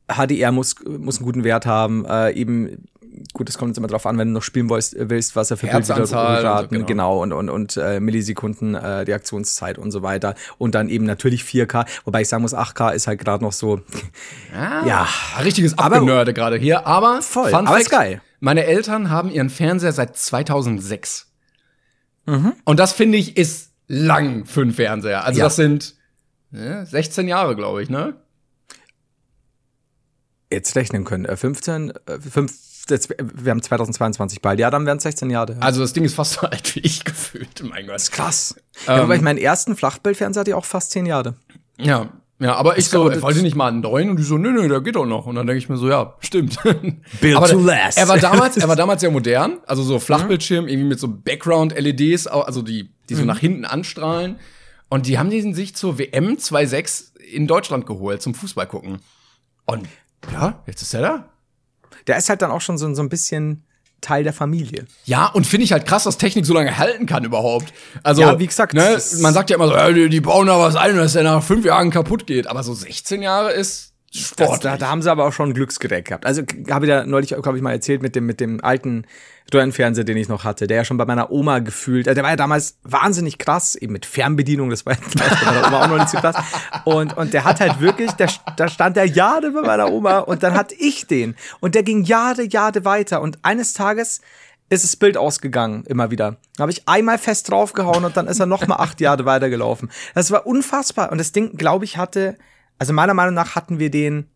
HDR 0.09 0.53
muss, 0.53 0.77
muss 0.87 1.19
einen 1.19 1.27
guten 1.27 1.45
Wert 1.45 1.67
haben. 1.67 2.05
Äh, 2.07 2.33
eben, 2.33 2.87
gut, 3.33 3.49
es 3.49 3.59
kommt 3.59 3.71
jetzt 3.71 3.79
immer 3.79 3.89
drauf 3.89 4.07
an, 4.07 4.19
wenn 4.19 4.29
du 4.29 4.35
noch 4.35 4.43
spielen 4.43 4.71
willst, 4.71 4.95
willst 4.99 5.35
was 5.35 5.51
er 5.51 5.57
für 5.57 5.67
Bildwiederraten, 5.67 6.71
genau. 6.71 6.87
genau, 6.87 7.23
und, 7.23 7.33
und, 7.33 7.51
und 7.51 7.77
äh, 7.77 7.99
Millisekunden 7.99 8.75
äh, 8.75 8.87
Reaktionszeit 8.87 9.79
und 9.79 9.91
so 9.91 10.03
weiter. 10.03 10.35
Und 10.59 10.75
dann 10.75 10.89
eben 10.89 11.05
natürlich 11.07 11.43
4K, 11.43 11.87
wobei 12.05 12.23
ich 12.23 12.29
sagen 12.29 12.43
muss, 12.43 12.55
8K 12.55 12.93
ist 12.93 13.07
halt 13.09 13.19
gerade 13.19 13.43
noch 13.43 13.53
so, 13.53 13.81
ja, 14.87 15.09
Ein 15.37 15.43
richtiges 15.43 15.77
Aber- 15.79 15.97
Abgenörde 15.97 16.33
gerade 16.35 16.57
hier, 16.57 16.87
aber 16.87 17.21
Voll, 17.23 17.51
Fun 17.51 17.67
aber 17.67 17.69
Fact, 17.69 17.81
ist 17.83 17.91
geil. 17.91 18.21
Meine 18.39 18.65
Eltern 18.65 19.11
haben 19.11 19.31
ihren 19.31 19.51
Fernseher 19.51 19.93
seit 19.93 20.17
2006. 20.17 21.26
Mhm. 22.27 22.53
Und 22.65 22.79
das 22.81 22.93
finde 22.93 23.19
ich 23.19 23.37
ist 23.37 23.71
lang 23.89 24.45
für 24.47 24.63
einen 24.63 24.73
Fernseher. 24.73 25.25
Also 25.25 25.39
Ja. 25.39 25.45
das 25.47 25.57
sind 25.57 25.95
ja, 26.53 26.85
16 26.85 27.29
Jahre, 27.29 27.57
glaube 27.57 27.83
ich, 27.83 27.91
ne? 27.91 28.15
jetzt 30.51 30.77
rechnen 30.77 31.05
können. 31.05 31.25
Äh, 31.25 31.37
15, 31.37 31.91
äh, 32.07 32.19
5, 32.21 32.53
jetzt, 32.89 33.11
wir 33.19 33.51
haben 33.51 33.63
2022 33.63 34.41
bald. 34.41 34.61
Ja, 34.61 34.71
dann 34.71 34.87
wären 34.87 34.99
es 34.99 35.03
16 35.03 35.29
Jahre. 35.31 35.55
Ja. 35.55 35.59
Also 35.59 35.81
das 35.81 35.93
Ding 35.93 36.05
ist 36.05 36.15
fast 36.15 36.35
so 36.35 36.41
alt 36.47 36.75
wie 36.77 36.81
ich 36.81 37.05
gefühlt, 37.05 37.63
mein 37.65 37.87
Gott. 37.87 37.97
Das 37.97 38.05
ist 38.05 38.13
krass. 38.13 38.55
Ähm, 38.87 38.97
ja, 38.97 39.03
wobei 39.03 39.17
ich 39.17 39.23
meinen 39.23 39.39
ersten 39.39 39.77
Flachbildfernseher 39.77 40.41
hatte 40.41 40.51
ich 40.51 40.55
auch 40.55 40.65
fast 40.65 40.93
10 40.93 41.07
Jahre. 41.07 41.35
Ja, 41.79 42.09
ja, 42.39 42.55
aber 42.55 42.77
ich 42.77 42.89
so, 42.89 43.05
wollte 43.23 43.41
nicht 43.41 43.57
mal 43.57 43.69
einen 43.69 43.81
neuen 43.81 44.11
und 44.11 44.19
die 44.19 44.23
so, 44.23 44.37
nö, 44.37 44.53
nö, 44.53 44.69
der 44.69 44.83
geht 44.83 44.97
doch 44.97 45.07
noch. 45.07 45.25
Und 45.25 45.37
dann 45.37 45.47
denke 45.47 45.59
ich 45.59 45.71
mir 45.71 45.79
so, 45.79 45.89
ja, 45.89 46.15
stimmt. 46.21 46.59
Build 47.21 47.37
aber 47.37 47.49
to 47.49 47.59
last. 47.59 47.97
Er 47.97 48.09
war 48.09 48.19
damals, 48.19 48.59
er 48.59 48.69
war 48.69 48.77
damals 48.77 49.01
sehr 49.01 49.11
modern, 49.11 49.59
also 49.67 49.83
so 49.83 49.99
Flachbildschirm, 49.99 50.69
irgendwie 50.69 50.89
mit 50.89 51.01
so 51.01 51.09
Background-LEDs, 51.09 52.27
also 52.27 52.61
die, 52.61 52.91
die 53.09 53.15
so 53.15 53.23
mhm. 53.23 53.27
nach 53.29 53.39
hinten 53.39 53.65
anstrahlen. 53.65 54.39
Und 54.89 55.07
die 55.07 55.19
haben 55.19 55.31
diesen 55.31 55.55
sich 55.55 55.75
zur 55.75 55.99
WM 55.99 56.35
2.6 56.35 57.17
in 57.21 57.47
Deutschland 57.47 57.87
geholt, 57.87 58.21
zum 58.21 58.35
Fußball 58.35 58.67
gucken. 58.67 58.99
Und 59.65 59.89
ja, 60.31 60.63
jetzt 60.67 60.83
ist 60.83 60.95
er 60.95 61.01
da. 61.01 61.29
Der 62.07 62.19
ist 62.19 62.29
halt 62.29 62.43
dann 62.43 62.51
auch 62.51 62.61
schon 62.61 62.77
so, 62.77 62.93
so 62.95 63.03
ein 63.03 63.09
bisschen 63.09 63.66
Teil 64.01 64.25
der 64.25 64.33
Familie. 64.33 64.85
Ja, 65.05 65.27
und 65.27 65.47
finde 65.47 65.65
ich 65.65 65.73
halt 65.73 65.87
krass, 65.87 66.05
dass 66.05 66.19
Technik 66.19 66.47
so 66.47 66.55
lange 66.55 66.77
halten 66.79 67.07
kann 67.07 67.25
überhaupt. 67.25 67.73
Also, 68.03 68.23
ja, 68.23 68.39
wie 68.39 68.47
gesagt, 68.47 68.75
ne, 68.75 68.99
man 69.21 69.35
sagt 69.35 69.51
ja 69.51 69.57
immer 69.57 69.69
so, 69.69 69.75
äh, 69.75 69.93
die, 69.95 70.09
die 70.09 70.21
bauen 70.21 70.47
da 70.47 70.59
was 70.59 70.77
ein, 70.77 70.97
dass 70.97 71.15
der 71.15 71.25
nach 71.25 71.43
fünf 71.43 71.65
Jahren 71.65 71.91
kaputt 71.91 72.27
geht. 72.27 72.47
Aber 72.47 72.63
so 72.63 72.75
16 72.75 73.23
Jahre 73.23 73.53
ist 73.53 73.95
Sport. 74.13 74.65
Da, 74.65 74.77
da, 74.77 74.89
haben 74.89 75.03
sie 75.03 75.11
aber 75.11 75.25
auch 75.25 75.33
schon 75.33 75.51
ein 75.51 75.55
Glücksgerät 75.55 76.07
gehabt. 76.07 76.27
Also 76.27 76.43
habe 76.71 76.87
ich 76.87 76.91
ja 76.91 77.05
neulich, 77.05 77.31
glaube 77.31 77.57
ich, 77.57 77.63
mal 77.63 77.73
erzählt 77.73 78.03
mit 78.03 78.15
dem, 78.15 78.25
mit 78.25 78.41
dem 78.41 78.63
alten 78.63 79.05
Röhrenfernseher, 79.53 80.05
den 80.05 80.17
ich 80.17 80.29
noch 80.29 80.45
hatte, 80.45 80.67
der 80.67 80.79
ja 80.79 80.85
schon 80.85 80.97
bei 80.97 81.05
meiner 81.05 81.31
Oma 81.31 81.61
gefühlt, 81.61 82.07
äh, 82.07 82.15
der 82.15 82.25
war 82.25 82.31
ja 82.31 82.37
damals 82.37 82.79
wahnsinnig 82.83 83.39
krass, 83.39 83.77
eben 83.77 83.93
mit 83.93 84.07
Fernbedienung, 84.07 84.71
das 84.71 84.87
war 84.87 84.95
ja 84.95 84.99
bei 85.45 85.53
meiner 85.53 85.67
Oma 85.69 85.85
auch 85.85 85.89
noch 85.89 85.99
nicht 85.99 86.09
so 86.09 86.19
krass. 86.19 86.37
Und, 86.85 87.17
und 87.17 87.33
der 87.35 87.45
hat 87.45 87.61
halt 87.61 87.81
wirklich, 87.81 88.11
der, 88.13 88.29
da 88.57 88.69
stand 88.69 88.97
der 88.97 89.07
Jahre 89.07 89.51
bei 89.51 89.63
meiner 89.63 89.91
Oma 89.91 90.19
und 90.19 90.43
dann 90.43 90.55
hatte 90.55 90.75
ich 90.79 91.07
den. 91.07 91.37
Und 91.61 91.75
der 91.75 91.83
ging 91.83 92.03
Jahre, 92.03 92.43
Jahre 92.43 92.85
weiter. 92.85 93.21
Und 93.21 93.39
eines 93.43 93.73
Tages 93.73 94.21
ist 94.69 94.83
das 94.83 94.97
Bild 94.97 95.17
ausgegangen, 95.17 95.85
immer 95.87 96.11
wieder. 96.11 96.37
Da 96.57 96.63
habe 96.63 96.73
ich 96.73 96.89
einmal 96.89 97.19
fest 97.19 97.51
draufgehauen 97.51 98.05
und 98.05 98.17
dann 98.17 98.27
ist 98.27 98.41
er 98.41 98.47
noch 98.47 98.67
mal 98.67 98.77
acht 98.77 99.01
Jahre 99.01 99.25
weitergelaufen. 99.25 99.91
Das 100.15 100.33
war 100.33 100.47
unfassbar. 100.47 101.13
Und 101.13 101.19
das 101.19 101.31
Ding, 101.31 101.57
glaube 101.57 101.85
ich, 101.85 101.97
hatte 101.97 102.37
also 102.79 102.93
meiner 102.93 103.15
Meinung 103.15 103.35
nach 103.35 103.55
hatten 103.55 103.79
wir 103.79 103.91
den 103.91 104.29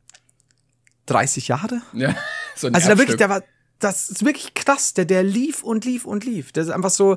30 1.07 1.49
Jahre. 1.49 1.82
Ja, 1.93 2.14
so 2.57 2.66
ein 2.66 2.74
Also 2.74 2.88
da 2.88 2.99
wirklich, 2.99 3.16
der 3.16 3.28
war, 3.28 3.43
das 3.78 4.09
ist 4.09 4.24
wirklich 4.24 4.55
krass. 4.55 4.95
Der, 4.95 5.05
der 5.05 5.22
lief 5.22 5.62
und 5.62 5.84
lief 5.84 6.05
und 6.05 6.24
lief. 6.24 6.53
Der 6.53 6.62
ist 6.62 6.70
einfach 6.70 6.91
so, 6.91 7.16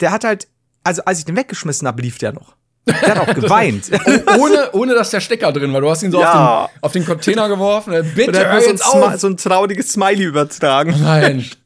der 0.00 0.10
hat 0.12 0.24
halt, 0.24 0.48
also 0.84 1.02
als 1.04 1.20
ich 1.20 1.24
den 1.24 1.36
weggeschmissen 1.36 1.86
habe, 1.86 2.02
lief 2.02 2.18
der 2.18 2.32
noch. 2.32 2.56
Der 2.86 3.14
hat 3.14 3.18
auch 3.18 3.34
geweint. 3.34 3.90
Oh, 3.92 4.40
ohne, 4.40 4.72
ohne 4.72 4.94
dass 4.94 5.10
der 5.10 5.20
Stecker 5.20 5.52
drin 5.52 5.72
war. 5.72 5.80
Du 5.80 5.90
hast 5.90 6.02
ihn 6.02 6.10
so 6.10 6.20
ja. 6.20 6.64
auf, 6.64 6.70
den, 6.70 6.82
auf 6.82 6.92
den 6.92 7.04
Container 7.04 7.48
geworfen. 7.48 7.92
Bitte, 8.14 8.48
hör 8.48 8.60
so, 8.60 9.04
ein 9.04 9.18
so 9.18 9.26
ein 9.28 9.36
trauriges 9.36 9.92
Smiley 9.92 10.24
übertragen. 10.24 10.94
Nein. 11.00 11.44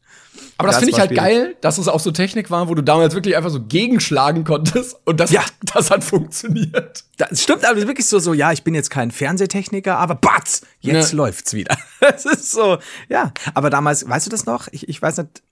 Aber 0.58 0.68
das, 0.68 0.78
finde 0.78 0.92
ich 0.92 1.00
halt 1.00 1.10
schwierig. 1.10 1.24
geil, 1.24 1.56
dass 1.60 1.78
es 1.78 1.88
auch 1.88 2.00
so 2.00 2.10
Technik 2.10 2.50
war, 2.50 2.68
wo 2.68 2.74
du 2.74 2.82
damals 2.82 3.14
wirklich 3.14 3.36
einfach 3.36 3.50
so 3.50 3.60
gegenschlagen 3.60 4.44
konntest 4.44 4.96
und 5.04 5.18
das, 5.18 5.30
ja. 5.30 5.42
das 5.74 5.90
hat 5.90 6.04
funktioniert. 6.04 7.04
Das 7.16 7.42
stimmt, 7.42 7.64
aber 7.64 7.76
wirklich 7.86 8.06
so, 8.06 8.18
so, 8.18 8.32
ja, 8.34 8.52
ich 8.52 8.62
bin 8.62 8.74
jetzt 8.74 8.90
kein 8.90 9.10
Fernsehtechniker, 9.10 9.98
aber 9.98 10.14
batz, 10.14 10.62
jetzt 10.80 11.12
ja. 11.12 11.16
läuft's 11.16 11.54
wieder. 11.54 11.76
Das 12.00 12.26
ist 12.26 12.50
so, 12.50 12.78
ja. 13.08 13.32
Aber 13.54 13.70
damals, 13.70 14.06
weißt 14.06 14.26
du 14.26 14.30
das 14.30 14.44
noch? 14.44 14.68
Ich, 14.72 14.88
ich 14.88 15.00
weiß 15.00 15.16
nicht, 15.18 15.42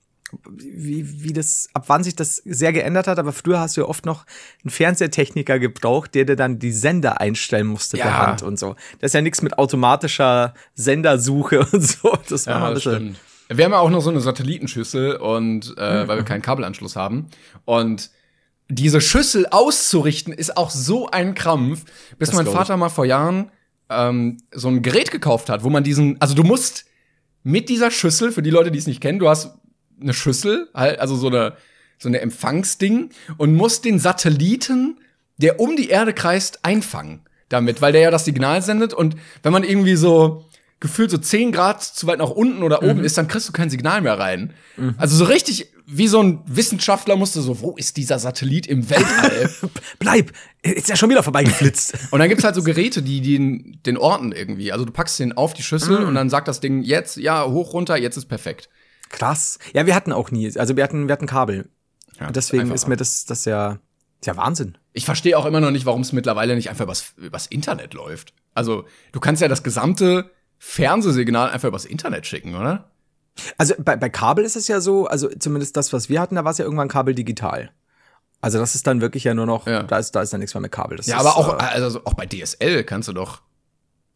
wie, 0.51 1.23
wie 1.23 1.33
das, 1.33 1.69
ab 1.75 1.85
wann 1.89 2.05
sich 2.05 2.17
das 2.17 2.37
sehr 2.37 2.73
geändert 2.73 3.07
hat, 3.07 3.19
aber 3.19 3.33
früher 3.33 3.61
hast 3.61 3.77
du 3.77 3.83
ja 3.83 3.87
oft 3.87 4.07
noch 4.07 4.25
einen 4.63 4.71
Fernsehtechniker 4.71 5.59
gebraucht, 5.59 6.15
der 6.15 6.25
dir 6.25 6.37
dann 6.37 6.59
die 6.59 6.73
Sender 6.73 7.21
einstellen 7.21 7.67
musste 7.67 7.99
ja. 7.99 8.05
per 8.05 8.19
Hand 8.19 8.43
und 8.43 8.59
so. 8.59 8.77
Das 9.01 9.11
ist 9.11 9.15
ja 9.15 9.21
nichts 9.21 9.43
mit 9.43 9.59
automatischer 9.59 10.55
Sendersuche 10.75 11.67
und 11.73 11.83
so. 11.83 12.19
Das 12.29 12.47
war 12.47 12.55
ja, 12.55 12.61
mal 12.61 12.69
ein 12.69 12.75
bisschen, 12.75 12.95
stimmt. 12.95 13.21
Wir 13.57 13.65
haben 13.65 13.73
ja 13.73 13.79
auch 13.79 13.91
noch 13.91 14.01
so 14.01 14.11
eine 14.11 14.21
Satellitenschüssel 14.21 15.17
und 15.17 15.75
äh, 15.79 16.03
mhm. 16.05 16.09
weil 16.09 16.17
wir 16.19 16.25
keinen 16.25 16.43
Kabelanschluss 16.43 16.97
haben. 16.97 17.29
Und 17.65 18.11
diese 18.69 19.01
Schüssel 19.01 19.47
auszurichten 19.51 20.33
ist 20.33 20.57
auch 20.57 20.71
so 20.71 21.09
ein 21.11 21.35
Krampf, 21.35 21.85
bis 22.19 22.31
das 22.31 22.37
mein 22.37 22.47
Vater 22.47 22.77
mal 22.77 22.89
vor 22.89 23.05
Jahren 23.05 23.51
ähm, 23.91 24.39
so 24.53 24.69
ein 24.69 24.83
Gerät 24.83 25.11
gekauft 25.11 25.51
hat, 25.51 25.65
wo 25.65 25.71
man 25.71 25.85
diesen, 25.85 26.21
also 26.21 26.35
du 26.35 26.43
musst 26.43 26.87
mit 27.43 27.69
dieser 27.69 27.91
Schüssel, 27.91 28.33
für 28.33 28.43
die 28.43 28.51
Leute, 28.51 28.71
die 28.71 28.79
es 28.79 28.87
nicht 28.87 29.01
kennen, 29.01 29.19
du 29.19 29.29
hast 29.29 29.59
eine 30.01 30.15
Schüssel, 30.15 30.69
halt, 30.75 31.01
also 31.01 31.17
so 31.17 31.29
eine, 31.29 31.55
so 31.99 32.09
eine 32.09 32.21
Empfangsding 32.21 33.11
und 33.37 33.55
musst 33.55 33.85
den 33.85 33.99
Satelliten, 33.99 34.99
der 35.37 35.61
um 35.61 35.77
die 35.77 35.89
Erde 35.89 36.15
kreist, 36.15 36.65
einfangen 36.65 37.21
damit, 37.49 37.83
weil 37.83 37.93
der 37.93 38.01
ja 38.01 38.11
das 38.11 38.25
Signal 38.25 38.63
sendet 38.63 38.95
und 38.95 39.17
wenn 39.43 39.53
man 39.53 39.65
irgendwie 39.65 39.97
so 39.97 40.47
gefühlt 40.83 41.13
so 41.13 41.17
10 41.17 41.53
Grad 41.53 41.81
zu 41.81 42.09
weit 42.09 42.19
nach 42.19 42.31
unten 42.31 42.65
oder 42.65 42.83
oben 42.83 42.99
mhm. 42.99 43.05
ist, 43.05 43.17
dann 43.17 43.29
kriegst 43.29 43.49
du 43.49 43.53
kein 43.53 43.71
Signal 43.71 44.01
mehr 44.01 44.19
rein. 44.19 44.53
Mhm. 44.77 44.97
Also 44.99 45.17
so 45.17 45.25
richtig 45.25 45.73
wie 45.87 46.09
so 46.09 46.21
ein 46.21 46.41
Wissenschaftler 46.47 47.15
musste 47.15 47.41
so, 47.41 47.61
wo 47.61 47.77
ist 47.77 47.97
dieser 47.97 48.19
Satellit 48.19 48.67
im 48.67 48.91
Weltall? 48.91 49.51
Bleib, 50.01 50.33
ist 50.63 50.89
ja 50.89 50.97
schon 50.97 51.09
wieder 51.09 51.23
vorbeigeflitzt. 51.23 51.95
und 52.11 52.19
dann 52.19 52.29
gibt's 52.29 52.43
halt 52.43 52.57
so 52.57 52.65
Geräte, 52.65 53.01
die, 53.01 53.21
die 53.21 53.79
den 53.81 53.97
orten 53.97 54.33
irgendwie. 54.33 54.73
Also 54.73 54.85
du 54.85 54.93
packst 54.93 55.21
den 55.21 55.33
auf 55.33 55.55
die 55.55 55.63
Schüssel 55.63 56.01
mhm. 56.01 56.09
und 56.09 56.15
dann 56.17 56.31
sagt 56.31 56.49
das 56.49 56.59
Ding 56.59 56.83
jetzt, 56.83 57.17
ja, 57.17 57.47
hoch, 57.47 57.75
runter, 57.75 57.97
jetzt 57.97 58.17
ist 58.17 58.27
perfekt. 58.27 58.69
Krass. 59.09 59.61
Ja, 59.73 59.87
wir 59.87 59.95
hatten 59.95 60.13
auch 60.13 60.33
nie, 60.33 60.57
also 60.59 60.77
wir 60.77 60.83
hatten, 60.83 61.07
wir 61.07 61.13
hatten 61.13 61.27
Kabel. 61.27 61.69
Ja, 62.19 62.27
und 62.27 62.35
deswegen 62.35 62.73
ist 62.73 62.89
mir 62.89 62.97
das, 62.97 63.25
das 63.25 63.45
ja, 63.45 63.79
ja 64.25 64.37
Wahnsinn. 64.37 64.79
Ich 64.93 65.05
verstehe 65.05 65.39
auch 65.39 65.47
immer 65.47 65.61
noch 65.61 65.71
nicht, 65.71 65.87
warum 65.87 66.01
es 66.01 66.13
mittlerweile 66.13 66.57
nicht 66.57 66.71
einfach 66.71 66.85
übers, 66.85 67.15
übers 67.17 67.47
Internet 67.47 67.95
läuft. 67.95 68.35
Also, 68.53 68.85
du 69.13 69.21
kannst 69.21 69.41
ja 69.41 69.49
das 69.49 69.63
gesamte 69.63 70.31
Fernsehsignal 70.65 71.51
einfach 71.51 71.67
übers 71.67 71.85
Internet 71.85 72.25
schicken, 72.25 72.55
oder? 72.55 72.89
Also 73.59 73.75
bei, 73.79 73.97
bei 73.97 74.09
Kabel 74.09 74.45
ist 74.45 74.55
es 74.55 74.69
ja 74.69 74.81
so, 74.81 75.07
also 75.07 75.29
zumindest 75.29 75.77
das, 75.77 75.93
was 75.93 76.09
wir 76.09 76.21
hatten, 76.21 76.37
da 76.37 76.45
war 76.45 76.53
es 76.53 76.59
ja 76.59 76.65
irgendwann 76.65 76.87
Kabel 76.87 77.17
digital. 77.17 77.73
Also 78.41 78.59
das 78.59 78.77
ist 78.77 78.87
dann 78.87 79.01
wirklich 79.01 79.25
ja 79.25 79.35
nur 79.35 79.47
noch, 79.47 79.67
ja. 79.67 79.83
da 79.83 79.99
ist 79.99 80.13
da 80.13 80.23
ist 80.23 80.33
dann 80.33 80.39
nichts 80.39 80.55
mehr 80.55 80.61
mit 80.61 80.71
Kabel. 80.71 80.97
Das 80.97 81.09
ja, 81.09 81.17
ist, 81.17 81.27
aber 81.27 81.37
auch 81.37 81.59
äh, 81.59 81.65
also 81.65 82.01
auch 82.05 82.15
bei 82.15 82.27
DSL 82.27 82.85
kannst 82.85 83.09
du 83.09 83.13
doch. 83.13 83.43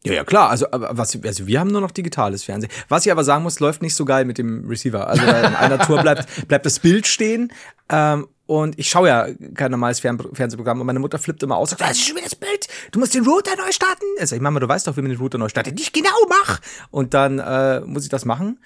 Ja, 0.05 0.13
ja, 0.13 0.23
klar. 0.23 0.49
Also, 0.49 0.67
was, 0.71 1.21
also 1.21 1.47
wir 1.47 1.59
haben 1.59 1.69
nur 1.69 1.81
noch 1.81 1.91
digitales 1.91 2.45
Fernsehen. 2.45 2.71
Was 2.87 3.05
ich 3.05 3.11
aber 3.11 3.25
sagen 3.25 3.43
muss, 3.43 3.59
läuft 3.59 3.81
nicht 3.81 3.95
so 3.95 4.05
geil 4.05 4.23
mit 4.23 4.37
dem 4.37 4.65
Receiver. 4.69 5.05
Also 5.05 5.23
in 5.23 5.29
einer 5.29 5.79
Tour 5.79 6.01
bleibt, 6.01 6.47
bleibt 6.47 6.65
das 6.65 6.79
Bild 6.79 7.07
stehen. 7.07 7.51
Ähm, 7.89 8.27
und 8.47 8.79
ich 8.79 8.89
schaue 8.89 9.09
ja 9.09 9.27
kein 9.53 9.71
normales 9.71 9.99
Fern 9.99 10.17
Fernsehprogramm 10.33 10.79
und 10.79 10.87
meine 10.87 10.99
Mutter 10.99 11.19
flippt 11.19 11.43
immer 11.43 11.57
aus 11.57 11.71
sagt, 11.71 11.81
das 11.81 11.91
ist 11.91 12.07
schon 12.07 12.15
wieder 12.15 12.25
das 12.25 12.35
Bild, 12.35 12.67
du 12.91 12.99
musst 12.99 13.13
den 13.13 13.25
Router 13.25 13.55
neu 13.57 13.71
starten. 13.71 14.05
Ich 14.19 14.29
sag, 14.29 14.41
Mama, 14.41 14.59
du 14.59 14.67
weißt 14.67 14.87
doch, 14.87 14.95
wie 14.97 15.01
man 15.01 15.11
den 15.11 15.19
Router 15.19 15.37
neu 15.37 15.49
startet. 15.49 15.75
Nicht 15.75 15.93
genau, 15.93 16.09
mach! 16.29 16.59
Und 16.89 17.13
dann 17.13 17.39
äh, 17.39 17.81
muss 17.81 18.03
ich 18.03 18.09
das 18.09 18.25
machen. 18.25 18.59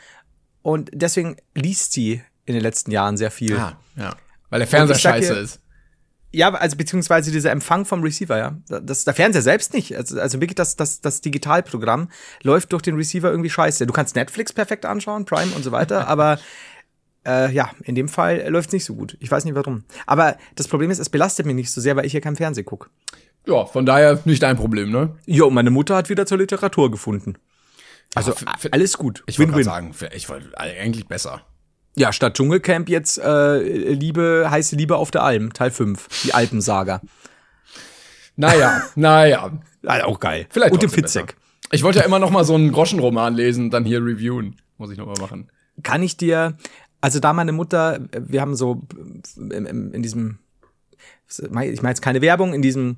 Und 0.61 0.91
deswegen 0.93 1.38
liest 1.55 1.93
sie 1.93 2.21
in 2.45 2.53
den 2.53 2.61
letzten 2.61 2.91
Jahren 2.91 3.17
sehr 3.17 3.32
viel. 3.32 3.57
Ah, 3.57 3.77
ja. 3.95 4.15
Weil 4.51 4.59
der 4.59 4.67
Fernseher 4.67 4.99
scheiße 4.99 5.34
ist. 5.34 5.59
Ja, 6.34 6.53
also 6.53 6.77
beziehungsweise 6.77 7.32
dieser 7.32 7.51
Empfang 7.51 7.84
vom 7.86 8.03
Receiver, 8.03 8.38
ja. 8.38 8.57
Das, 8.67 9.03
der 9.03 9.13
Fernseher 9.13 9.41
selbst 9.41 9.73
nicht. 9.73 9.97
Also, 9.97 10.19
also 10.19 10.39
wirklich 10.39 10.55
das, 10.55 10.75
das, 10.75 11.01
das 11.01 11.21
Digitalprogramm 11.21 12.09
läuft 12.43 12.71
durch 12.71 12.84
den 12.84 12.95
Receiver 12.95 13.29
irgendwie 13.32 13.49
scheiße. 13.49 13.86
Du 13.88 13.93
kannst 13.93 14.15
Netflix 14.15 14.53
perfekt 14.53 14.86
anschauen, 14.86 15.25
Prime 15.25 15.51
und 15.55 15.63
so 15.63 15.71
weiter, 15.71 16.07
aber 16.07 16.39
äh, 17.26 17.51
ja, 17.53 17.72
in 17.84 17.95
dem 17.95 18.09
Fall 18.09 18.47
läuft 18.49 18.69
es 18.69 18.74
nicht 18.74 18.86
so 18.86 18.95
gut. 18.95 19.17
Ich 19.19 19.30
weiß 19.30 19.45
nicht 19.45 19.55
warum. 19.55 19.84
Aber 20.05 20.38
das 20.55 20.67
Problem 20.67 20.89
ist, 20.91 20.99
es 20.99 21.09
belastet 21.09 21.45
mich 21.45 21.55
nicht 21.55 21.72
so 21.72 21.82
sehr, 21.82 21.95
weil 21.95 22.05
ich 22.05 22.11
hier 22.11 22.22
kein 22.22 22.36
Fernsehen 22.36 22.65
gucke. 22.65 22.89
Ja, 23.45 23.65
von 23.65 23.86
daher 23.86 24.19
nicht 24.26 24.43
dein 24.43 24.55
Problem, 24.55 24.91
ne? 24.91 25.15
Jo, 25.26 25.49
meine 25.49 25.72
Mutter 25.72 25.95
hat 25.95 26.09
wieder 26.09 26.26
zur 26.26 26.38
Literatur 26.38 26.91
gefunden. 26.91 27.36
Also 28.13 28.32
ja, 28.32 28.53
alles 28.72 28.97
gut. 28.97 29.24
Ich 29.26 29.39
würde 29.39 29.63
sagen, 29.63 29.95
ich 30.13 30.30
wollte 30.30 30.57
eigentlich 30.59 31.07
besser. 31.07 31.41
Ja, 31.95 32.13
statt 32.13 32.36
Dschungelcamp 32.36 32.89
jetzt 32.89 33.17
äh, 33.17 33.59
Liebe, 33.93 34.47
heiße 34.49 34.76
Liebe 34.76 34.95
auf 34.95 35.11
der 35.11 35.24
Alm, 35.24 35.53
Teil 35.53 35.72
5, 35.72 36.24
die 36.24 36.34
Alpensaga. 36.34 37.01
Naja, 38.36 38.82
naja. 38.95 39.59
Also 39.86 40.05
auch 40.05 40.19
geil. 40.19 40.47
Vielleicht 40.49 40.74
Und 40.74 40.84
den 40.84 40.89
Fitzek. 40.89 41.36
Ich 41.72 41.84
wollte 41.84 41.99
ja 41.99 42.05
immer 42.05 42.19
noch 42.19 42.32
mal 42.32 42.43
so 42.43 42.55
einen 42.55 42.72
Groschenroman 42.72 43.34
lesen, 43.34 43.69
dann 43.69 43.86
hier 43.86 43.99
reviewen. 43.99 44.57
Muss 44.78 44.91
ich 44.91 44.97
noch 44.97 45.05
mal 45.05 45.19
machen. 45.19 45.49
Kann 45.84 46.03
ich 46.03 46.17
dir, 46.17 46.57
also 47.02 47.20
da 47.20 47.34
meine 47.34 47.52
Mutter, 47.52 47.99
wir 48.14 48.41
haben 48.41 48.56
so 48.56 48.82
in, 49.36 49.66
in 49.93 50.04
diesem, 50.04 50.39
ich 51.28 51.49
meine 51.52 51.89
jetzt 51.89 52.02
keine 52.02 52.22
Werbung, 52.22 52.54
in 52.54 52.62
diesem 52.62 52.97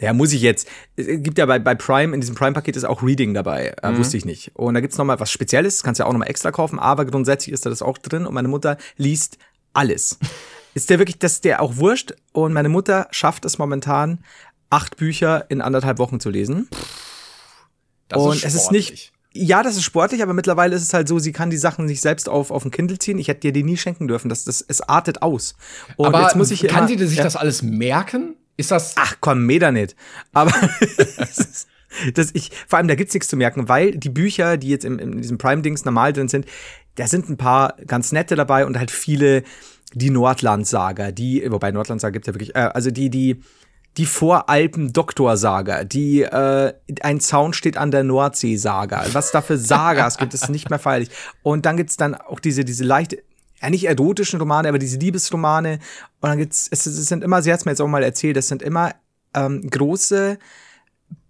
ja, 0.00 0.12
muss 0.12 0.32
ich 0.32 0.42
jetzt. 0.42 0.68
Es 0.96 1.06
gibt 1.06 1.38
ja 1.38 1.46
bei, 1.46 1.58
bei 1.58 1.74
Prime, 1.74 2.14
in 2.14 2.20
diesem 2.20 2.34
Prime-Paket 2.34 2.76
ist 2.76 2.84
auch 2.84 3.02
Reading 3.02 3.34
dabei. 3.34 3.74
Äh, 3.82 3.92
mhm. 3.92 3.98
Wusste 3.98 4.16
ich 4.16 4.24
nicht. 4.24 4.50
Und 4.54 4.74
da 4.74 4.80
gibt's 4.80 4.98
noch 4.98 5.04
mal 5.04 5.20
was 5.20 5.30
Spezielles, 5.30 5.82
kannst 5.82 6.00
ja 6.00 6.06
auch 6.06 6.12
noch 6.12 6.18
mal 6.18 6.26
extra 6.26 6.50
kaufen, 6.50 6.78
aber 6.78 7.04
grundsätzlich 7.04 7.52
ist 7.52 7.66
da 7.66 7.70
das 7.70 7.82
auch 7.82 7.98
drin 7.98 8.26
und 8.26 8.34
meine 8.34 8.48
Mutter 8.48 8.78
liest 8.96 9.38
alles. 9.74 10.18
ist 10.74 10.90
der 10.90 10.98
wirklich, 10.98 11.18
das 11.18 11.34
ist 11.34 11.44
der 11.44 11.62
auch 11.62 11.76
wurscht 11.76 12.14
und 12.32 12.52
meine 12.52 12.68
Mutter 12.68 13.06
schafft 13.10 13.44
es 13.44 13.58
momentan, 13.58 14.24
acht 14.70 14.96
Bücher 14.96 15.46
in 15.50 15.60
anderthalb 15.60 15.98
Wochen 15.98 16.18
zu 16.18 16.30
lesen. 16.30 16.68
Das 18.08 18.20
und 18.20 18.36
ist 18.36 18.44
es 18.44 18.54
ist 18.54 18.72
nicht, 18.72 19.11
ja, 19.34 19.62
das 19.62 19.76
ist 19.76 19.84
sportlich, 19.84 20.22
aber 20.22 20.34
mittlerweile 20.34 20.76
ist 20.76 20.82
es 20.82 20.92
halt 20.92 21.08
so, 21.08 21.18
sie 21.18 21.32
kann 21.32 21.50
die 21.50 21.56
Sachen 21.56 21.88
sich 21.88 22.00
selbst 22.00 22.28
auf, 22.28 22.50
auf 22.50 22.64
ein 22.64 22.70
Kindle 22.70 22.98
ziehen. 22.98 23.18
Ich 23.18 23.28
hätte 23.28 23.40
dir 23.40 23.52
die 23.52 23.62
nie 23.62 23.76
schenken 23.76 24.08
dürfen. 24.08 24.28
Das, 24.28 24.44
das, 24.44 24.64
es 24.66 24.80
artet 24.82 25.22
aus. 25.22 25.54
Und 25.96 26.06
aber 26.06 26.22
jetzt 26.22 26.36
muss 26.36 26.50
ich 26.50 26.66
kann 26.66 26.88
immer, 26.88 26.98
sie 26.98 27.06
sich 27.06 27.18
ja, 27.18 27.24
das 27.24 27.36
alles 27.36 27.62
merken? 27.62 28.36
Ist 28.56 28.70
das. 28.70 28.94
Ach 28.96 29.16
komm, 29.20 29.46
Meter 29.46 29.72
nicht. 29.72 29.96
Aber 30.32 30.52
Das 32.14 32.30
ich, 32.32 32.50
vor 32.66 32.78
allem, 32.78 32.88
da 32.88 32.94
gibt's 32.94 33.14
nichts 33.14 33.28
zu 33.28 33.36
merken, 33.36 33.68
weil 33.68 33.92
die 33.92 34.08
Bücher, 34.08 34.56
die 34.56 34.68
jetzt 34.68 34.84
in, 34.84 34.98
in 34.98 35.20
diesem 35.20 35.38
Prime-Dings 35.38 35.84
normal 35.84 36.12
drin 36.12 36.28
sind, 36.28 36.46
da 36.94 37.06
sind 37.06 37.28
ein 37.28 37.36
paar 37.36 37.76
ganz 37.86 38.12
nette 38.12 38.34
dabei 38.34 38.66
und 38.66 38.78
halt 38.78 38.90
viele 38.90 39.42
die 39.94 40.10
Nordland-Saga, 40.10 41.12
die, 41.12 41.44
wobei 41.50 41.70
Nordland-Saga 41.70 42.12
gibt's 42.12 42.26
ja 42.26 42.34
wirklich, 42.34 42.54
äh, 42.54 42.70
also 42.72 42.90
die, 42.90 43.10
die, 43.10 43.42
die 43.98 44.06
Voralpen-Doktor-Saga, 44.06 45.84
die 45.84 46.22
äh, 46.22 46.72
ein 47.02 47.20
Zaun 47.20 47.52
steht 47.52 47.76
an 47.76 47.90
der 47.90 48.04
Nordsee-Saga. 48.04 49.04
Was 49.12 49.32
da 49.32 49.42
für 49.42 49.58
Sagas 49.58 50.16
gibt, 50.16 50.32
ist 50.32 50.48
nicht 50.48 50.70
mehr 50.70 50.78
feierlich. 50.78 51.10
Und 51.42 51.66
dann 51.66 51.76
gibt's 51.76 51.96
dann 51.96 52.14
auch 52.14 52.40
diese, 52.40 52.64
diese 52.64 52.84
leicht, 52.84 53.16
ja 53.60 53.70
nicht 53.70 53.86
erotischen 53.86 54.38
Romane, 54.38 54.68
aber 54.68 54.78
diese 54.78 54.98
Liebesromane. 54.98 55.78
Und 56.20 56.28
dann 56.28 56.38
gibt's, 56.38 56.68
es, 56.70 56.86
es 56.86 57.06
sind 57.06 57.22
immer, 57.22 57.42
sie 57.42 57.52
hat's 57.52 57.66
mir 57.66 57.72
jetzt 57.72 57.80
auch 57.80 57.88
mal 57.88 58.02
erzählt, 58.02 58.36
es 58.38 58.48
sind 58.48 58.62
immer 58.62 58.94
ähm, 59.34 59.68
große 59.68 60.38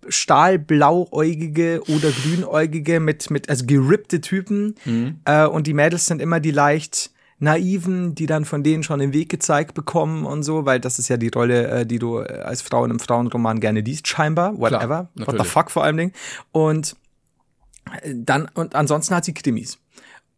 stahlblauäugige 0.09 1.83
oder 1.89 2.11
grünäugige 2.11 3.01
mit, 3.01 3.31
mit, 3.31 3.49
also 3.49 3.67
gerippte 3.67 4.21
Typen. 4.21 4.75
Mhm. 4.85 5.21
Äh, 5.25 5.47
und 5.47 5.67
die 5.67 5.75
Mädels 5.75 6.07
sind 6.07 6.21
immer 6.21 6.41
die 6.41 6.51
leicht 6.51 7.12
naiven, 7.43 8.15
die 8.15 8.27
dann 8.27 8.45
von 8.45 8.63
denen 8.63 8.85
schon 8.85 9.01
den 9.01 9.13
Weg 9.13 9.29
gezeigt 9.29 9.75
bekommen 9.75 10.25
und 10.25 10.45
so, 10.45 10.65
weil 10.65 10.79
das 10.79 11.01
ist 11.01 11.09
ja 11.09 11.17
die 11.17 11.29
Rolle, 11.29 11.67
äh, 11.69 11.87
die 11.87 11.99
du 11.99 12.21
äh, 12.21 12.43
als 12.45 12.63
Frau 12.63 12.85
in 12.85 12.91
einem 12.93 13.01
Frauenroman 13.01 13.59
gerne 13.59 13.81
liest, 13.81 14.07
scheinbar, 14.07 14.57
whatever, 14.59 15.11
what 15.17 15.37
the 15.39 15.45
fuck 15.45 15.71
vor 15.71 15.83
allem 15.83 15.97
Ding. 15.97 16.13
Und 16.53 16.95
äh, 18.03 18.15
dann, 18.15 18.49
und 18.55 18.77
ansonsten 18.77 19.15
hat 19.15 19.25
sie 19.25 19.35
Krimis. 19.35 19.79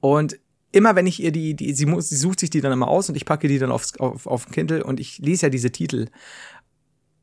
Und 0.01 0.39
immer 0.73 0.97
wenn 0.97 1.07
ich 1.07 1.23
ihr 1.23 1.31
die, 1.31 1.55
die 1.55 1.75
sie, 1.75 1.85
muss, 1.85 2.09
sie 2.09 2.17
sucht 2.17 2.41
sich 2.41 2.49
die 2.49 2.63
dann 2.63 2.73
immer 2.73 2.89
aus 2.89 3.11
und 3.11 3.17
ich 3.17 3.27
packe 3.27 3.49
die 3.49 3.59
dann 3.59 3.71
aufs, 3.71 3.97
auf, 3.99 4.27
auf 4.27 4.49
Kindle 4.51 4.83
und 4.83 4.99
ich 4.99 5.19
lese 5.19 5.47
ja 5.47 5.51
diese 5.51 5.71
Titel. 5.71 6.09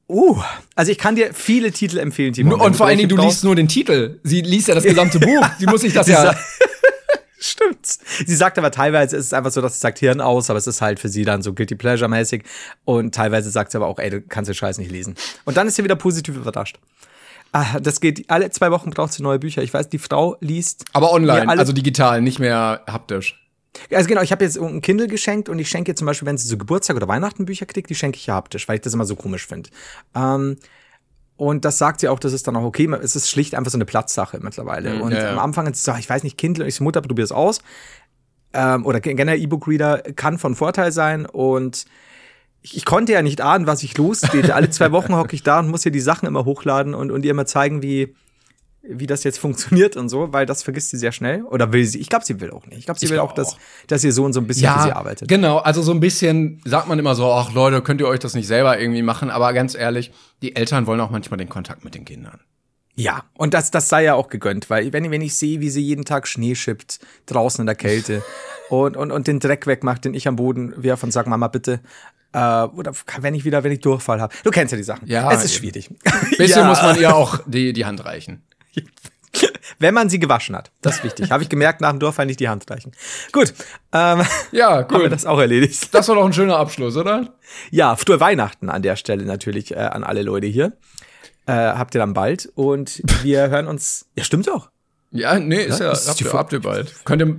Uh, 0.08 0.40
also 0.76 0.92
ich 0.92 1.00
kann 1.00 1.16
dir 1.16 1.34
viele 1.34 1.72
Titel 1.72 1.98
empfehlen, 1.98 2.34
Timo. 2.34 2.52
Wenn 2.52 2.60
Und 2.62 2.76
vor 2.76 2.86
allen 2.86 2.98
Dingen, 2.98 3.10
du 3.10 3.18
liest 3.18 3.44
nur 3.44 3.56
den 3.56 3.68
Titel. 3.68 4.20
Sie 4.24 4.42
liest 4.42 4.68
ja 4.68 4.76
das 4.76 4.84
gesamte 4.84 5.20
Buch. 5.22 5.44
Sie 5.58 5.66
muss 5.66 5.82
sich 5.82 5.94
das 5.94 6.08
ja. 6.08 6.22
sa- 6.22 6.38
Stimmt. 7.40 7.98
Sie 8.26 8.36
sagt 8.36 8.58
aber 8.58 8.72
teilweise 8.72 9.18
ist 9.18 9.28
es 9.28 9.34
einfach 9.34 9.52
so, 9.52 9.62
dass 9.62 9.74
sie 9.74 9.80
sagt 9.80 10.00
Hirn 10.00 10.22
aus, 10.22 10.50
aber 10.50 10.58
es 10.58 10.68
ist 10.68 10.82
halt 10.82 11.00
für 11.00 11.10
sie 11.10 11.26
dann 11.26 11.42
so 11.42 11.54
guilty 11.54 11.76
pleasure 11.76 12.10
mäßig 12.10 12.44
und 12.86 13.14
teilweise 13.14 13.50
sagt 13.50 13.72
sie 13.72 13.78
aber 13.78 13.88
auch, 13.88 14.00
ey, 14.00 14.10
du 14.10 14.22
kannst 14.22 14.50
den 14.50 14.56
Scheiß 14.56 14.78
nicht 14.78 14.92
lesen. 14.92 15.16
Und 15.46 15.58
dann 15.58 15.68
ist 15.68 15.76
sie 15.76 15.84
wieder 15.84 15.96
positiv 15.96 16.36
überrascht. 16.36 16.80
Ah, 17.54 17.80
das 17.80 18.00
geht 18.00 18.30
alle 18.30 18.50
zwei 18.50 18.72
Wochen 18.72 18.92
braucht 18.92 19.12
sie 19.14 19.24
neue 19.24 19.40
Bücher. 19.40 19.62
Ich 19.62 19.74
weiß, 19.74 19.90
die 19.90 20.00
Frau 20.00 20.38
liest 20.40 20.86
Aber 20.94 21.12
online, 21.12 21.50
also 21.50 21.74
digital, 21.74 22.22
nicht 22.22 22.40
mehr 22.40 22.82
haptisch. 22.88 23.46
also 23.94 24.08
genau, 24.08 24.22
ich 24.22 24.32
habe 24.32 24.46
jetzt 24.46 24.58
ein 24.58 24.82
Kindle 24.82 25.08
geschenkt 25.08 25.50
und 25.50 25.60
ich 25.60 25.70
schenke 25.70 25.92
ihr 25.92 25.96
zum 25.96 26.08
Beispiel, 26.08 26.26
wenn 26.28 26.38
sie 26.38 26.48
so 26.48 26.58
Geburtstag 26.58 26.96
oder 26.96 27.10
Weihnachten 27.10 27.46
Bücher 27.46 27.66
kriegt, 27.66 27.90
die 27.90 27.96
schenke 27.96 28.18
ich 28.18 28.28
ihr 28.28 28.36
haptisch, 28.36 28.68
weil 28.70 28.76
ich 28.76 28.82
das 28.82 28.94
immer 28.94 29.06
so 29.06 29.18
komisch 29.18 29.48
finde. 29.48 29.70
Ähm, 30.16 30.58
und 31.42 31.66
das 31.66 31.80
sagt 31.80 32.02
sie 32.02 32.08
auch, 32.08 32.20
das 32.20 32.34
ist 32.34 32.48
dann 32.48 32.56
auch 32.56 32.64
okay. 32.64 32.88
Es 33.02 33.16
ist 33.16 33.28
schlicht 33.28 33.56
einfach 33.56 33.72
so 33.72 33.78
eine 33.78 33.86
Platzsache 33.86 34.38
mittlerweile. 34.44 35.02
und 35.02 35.12
ja, 35.12 35.24
ja. 35.24 35.32
am 35.32 35.40
Anfang 35.40 35.66
hat 35.66 35.76
sie 35.76 35.82
gesagt, 35.82 35.98
ich 35.98 36.08
weiß 36.08 36.22
nicht, 36.22 36.38
Kindle. 36.38 36.64
Und 36.64 36.68
ich 36.70 36.76
so, 36.76 36.84
Mutter, 36.84 37.02
probier 37.02 37.24
es 37.26 37.32
aus. 37.32 37.62
Ähm, 38.54 38.86
oder 38.86 39.00
generell 39.00 39.42
E-Book-Reader 39.42 40.00
kann 40.16 40.38
von 40.38 40.56
Vorteil 40.56 40.92
sein. 40.92 41.26
Und 41.26 41.86
ich, 42.62 42.78
ich 42.78 42.86
konnte 42.86 43.14
ja 43.14 43.22
nicht 43.22 43.42
ahnen, 43.42 43.68
was 43.68 43.84
ich 43.84 43.98
losgeht. 43.98 44.52
Alle 44.52 44.70
zwei 44.70 44.92
Wochen 44.92 45.16
hocke 45.16 45.36
ich 45.36 45.44
da 45.44 45.60
und 45.60 45.70
muss 45.70 45.86
ihr 45.86 45.92
die 45.92 46.00
Sachen 46.00 46.28
immer 46.28 46.46
hochladen 46.46 46.94
und, 46.94 47.12
und 47.12 47.26
ihr 47.26 47.32
immer 47.32 47.46
zeigen, 47.46 47.82
wie, 47.82 48.16
wie 48.84 49.08
das 49.08 49.24
jetzt 49.24 49.40
funktioniert 49.40 49.96
und 49.96 50.10
so, 50.10 50.34
weil 50.34 50.46
das 50.46 50.64
vergisst 50.64 50.90
sie 50.90 50.98
sehr 50.98 51.12
schnell. 51.12 51.44
Oder 51.44 51.72
will 51.72 51.86
sie? 51.86 52.00
Ich 52.00 52.10
glaube, 52.10 52.26
sie 52.26 52.40
will 52.42 52.52
auch 52.52 52.66
nicht. 52.66 52.80
Ich 52.80 52.86
glaube, 52.86 53.00
sie 53.00 53.06
Ich 53.06 53.12
will 53.12 53.18
glaub 53.18 53.30
auch, 53.30 53.34
dass, 53.34 53.58
dass 53.88 54.04
ihr 54.04 54.12
Sohn 54.12 54.34
so 54.34 54.42
ein 54.42 54.48
bisschen 54.48 54.72
für 54.74 54.84
sie 54.84 54.92
arbeitet. 54.92 55.28
genau. 55.28 55.58
Also 55.58 55.82
so 55.82 55.92
ein 55.92 56.00
bisschen 56.00 56.62
sagt 56.66 56.88
man 56.88 57.00
immer 57.00 57.16
so, 57.16 57.32
ach 57.32 57.54
Leute, 57.54 57.82
könnt 57.82 58.02
ihr 58.02 58.08
euch 58.08 58.20
das 58.20 58.34
nicht 58.34 58.48
selber 58.48 58.80
irgendwie 58.80 59.02
machen? 59.02 59.30
Aber 59.30 59.54
ganz 59.54 59.76
ehrlich, 59.76 60.12
die 60.42 60.56
Eltern 60.56 60.88
wollen 60.88 61.00
auch 61.00 61.12
manchmal 61.12 61.38
den 61.38 61.50
Kontakt 61.50 61.84
mit 61.86 61.96
den 61.96 62.06
Kindern. 62.06 62.40
Ja, 62.96 63.24
und 63.36 63.54
das, 63.54 63.72
das 63.72 63.88
sei 63.90 64.04
ja 64.04 64.16
auch 64.16 64.28
gegönnt, 64.28 64.70
weil 64.70 64.92
wenn, 64.94 65.10
wenn 65.12 65.22
ich 65.22 65.36
sehe, 65.36 65.60
wie 65.62 65.70
sie 65.70 65.82
jeden 65.82 66.06
Tag 66.06 66.28
Schnee 66.28 66.56
schippt, 66.56 67.00
draußen 67.26 67.62
in 67.62 67.66
der 67.66 67.76
Kälte 67.76 68.22
und, 68.70 68.98
und, 68.98 69.12
und 69.12 69.28
den 69.28 69.40
Dreck 69.40 69.66
wegmacht, 69.68 70.06
den 70.06 70.14
ich 70.14 70.28
am 70.28 70.36
Boden 70.36 70.74
werfe 70.82 71.06
und 71.06 71.12
sag, 71.12 71.26
Mama, 71.28 71.48
bitte, 71.48 71.80
äh, 72.34 72.64
oder 72.64 72.94
wenn 73.20 73.34
ich 73.34 73.46
wieder, 73.46 73.64
wenn 73.64 73.72
ich 73.72 73.80
Durchfall 73.80 74.22
habe. 74.22 74.34
Du 74.44 74.52
kennst 74.52 74.72
ja 74.72 74.78
die 74.78 74.84
Sachen. 74.84 75.08
Ja, 75.08 75.32
es 75.32 75.44
ist 75.46 75.56
schwierig. 75.56 75.90
Bisschen 76.38 76.62
Ja. 76.64 76.68
muss 76.68 76.82
man 76.82 77.00
ihr 77.00 77.16
auch 77.16 77.40
die, 77.46 77.74
die 77.74 77.86
Hand 77.86 78.04
reichen. 78.06 78.44
Wenn 79.80 79.94
man 79.94 80.10
sie 80.10 80.20
gewaschen 80.20 80.56
hat. 80.56 80.72
Das 80.82 80.98
ist 80.98 81.04
wichtig. 81.04 81.32
Habe 81.32 81.42
ich 81.42 81.50
gemerkt, 81.50 81.82
nach 81.82 81.90
dem 81.90 82.00
Durchfall 82.00 82.26
nicht 82.26 82.40
die 82.40 82.50
Hand 82.50 82.70
reichen. 82.70 82.92
Gut, 83.32 83.54
ähm, 83.94 84.22
Ja, 84.52 84.70
haben 84.84 84.90
wir 84.92 85.00
cool. 85.00 85.10
das 85.10 85.26
auch 85.26 85.40
erledigt. 85.40 85.94
Das 85.94 86.08
war 86.10 86.16
doch 86.16 86.26
ein 86.26 86.34
schöner 86.34 86.58
Abschluss, 86.58 86.96
oder? 86.98 87.34
Ja, 87.72 87.96
frohe 87.96 88.20
Weihnachten 88.20 88.70
an 88.70 88.82
der 88.82 88.96
Stelle 88.98 89.24
natürlich 89.26 89.72
äh, 89.72 89.80
an 89.80 90.04
alle 90.04 90.22
Leute 90.22 90.48
hier. 90.48 90.74
Äh, 91.52 91.78
habt 91.78 91.94
ihr 91.96 92.00
dann 92.00 92.14
bald 92.14 92.50
und 92.56 93.02
wir 93.24 93.50
hören 93.50 93.68
uns. 93.68 94.06
Ja, 94.16 94.24
stimmt 94.24 94.48
doch. 94.48 94.70
Ja, 95.12 95.38
nee, 95.40 95.64
ist 95.64 95.80
Ja, 95.80 95.92
ist 95.92 96.08
habt 96.08 96.22
ihr, 96.22 96.34
habt 96.34 96.54
ihr 96.54 96.62
bald. 96.62 96.94
Könnt 97.06 97.22
ihr, 97.22 97.38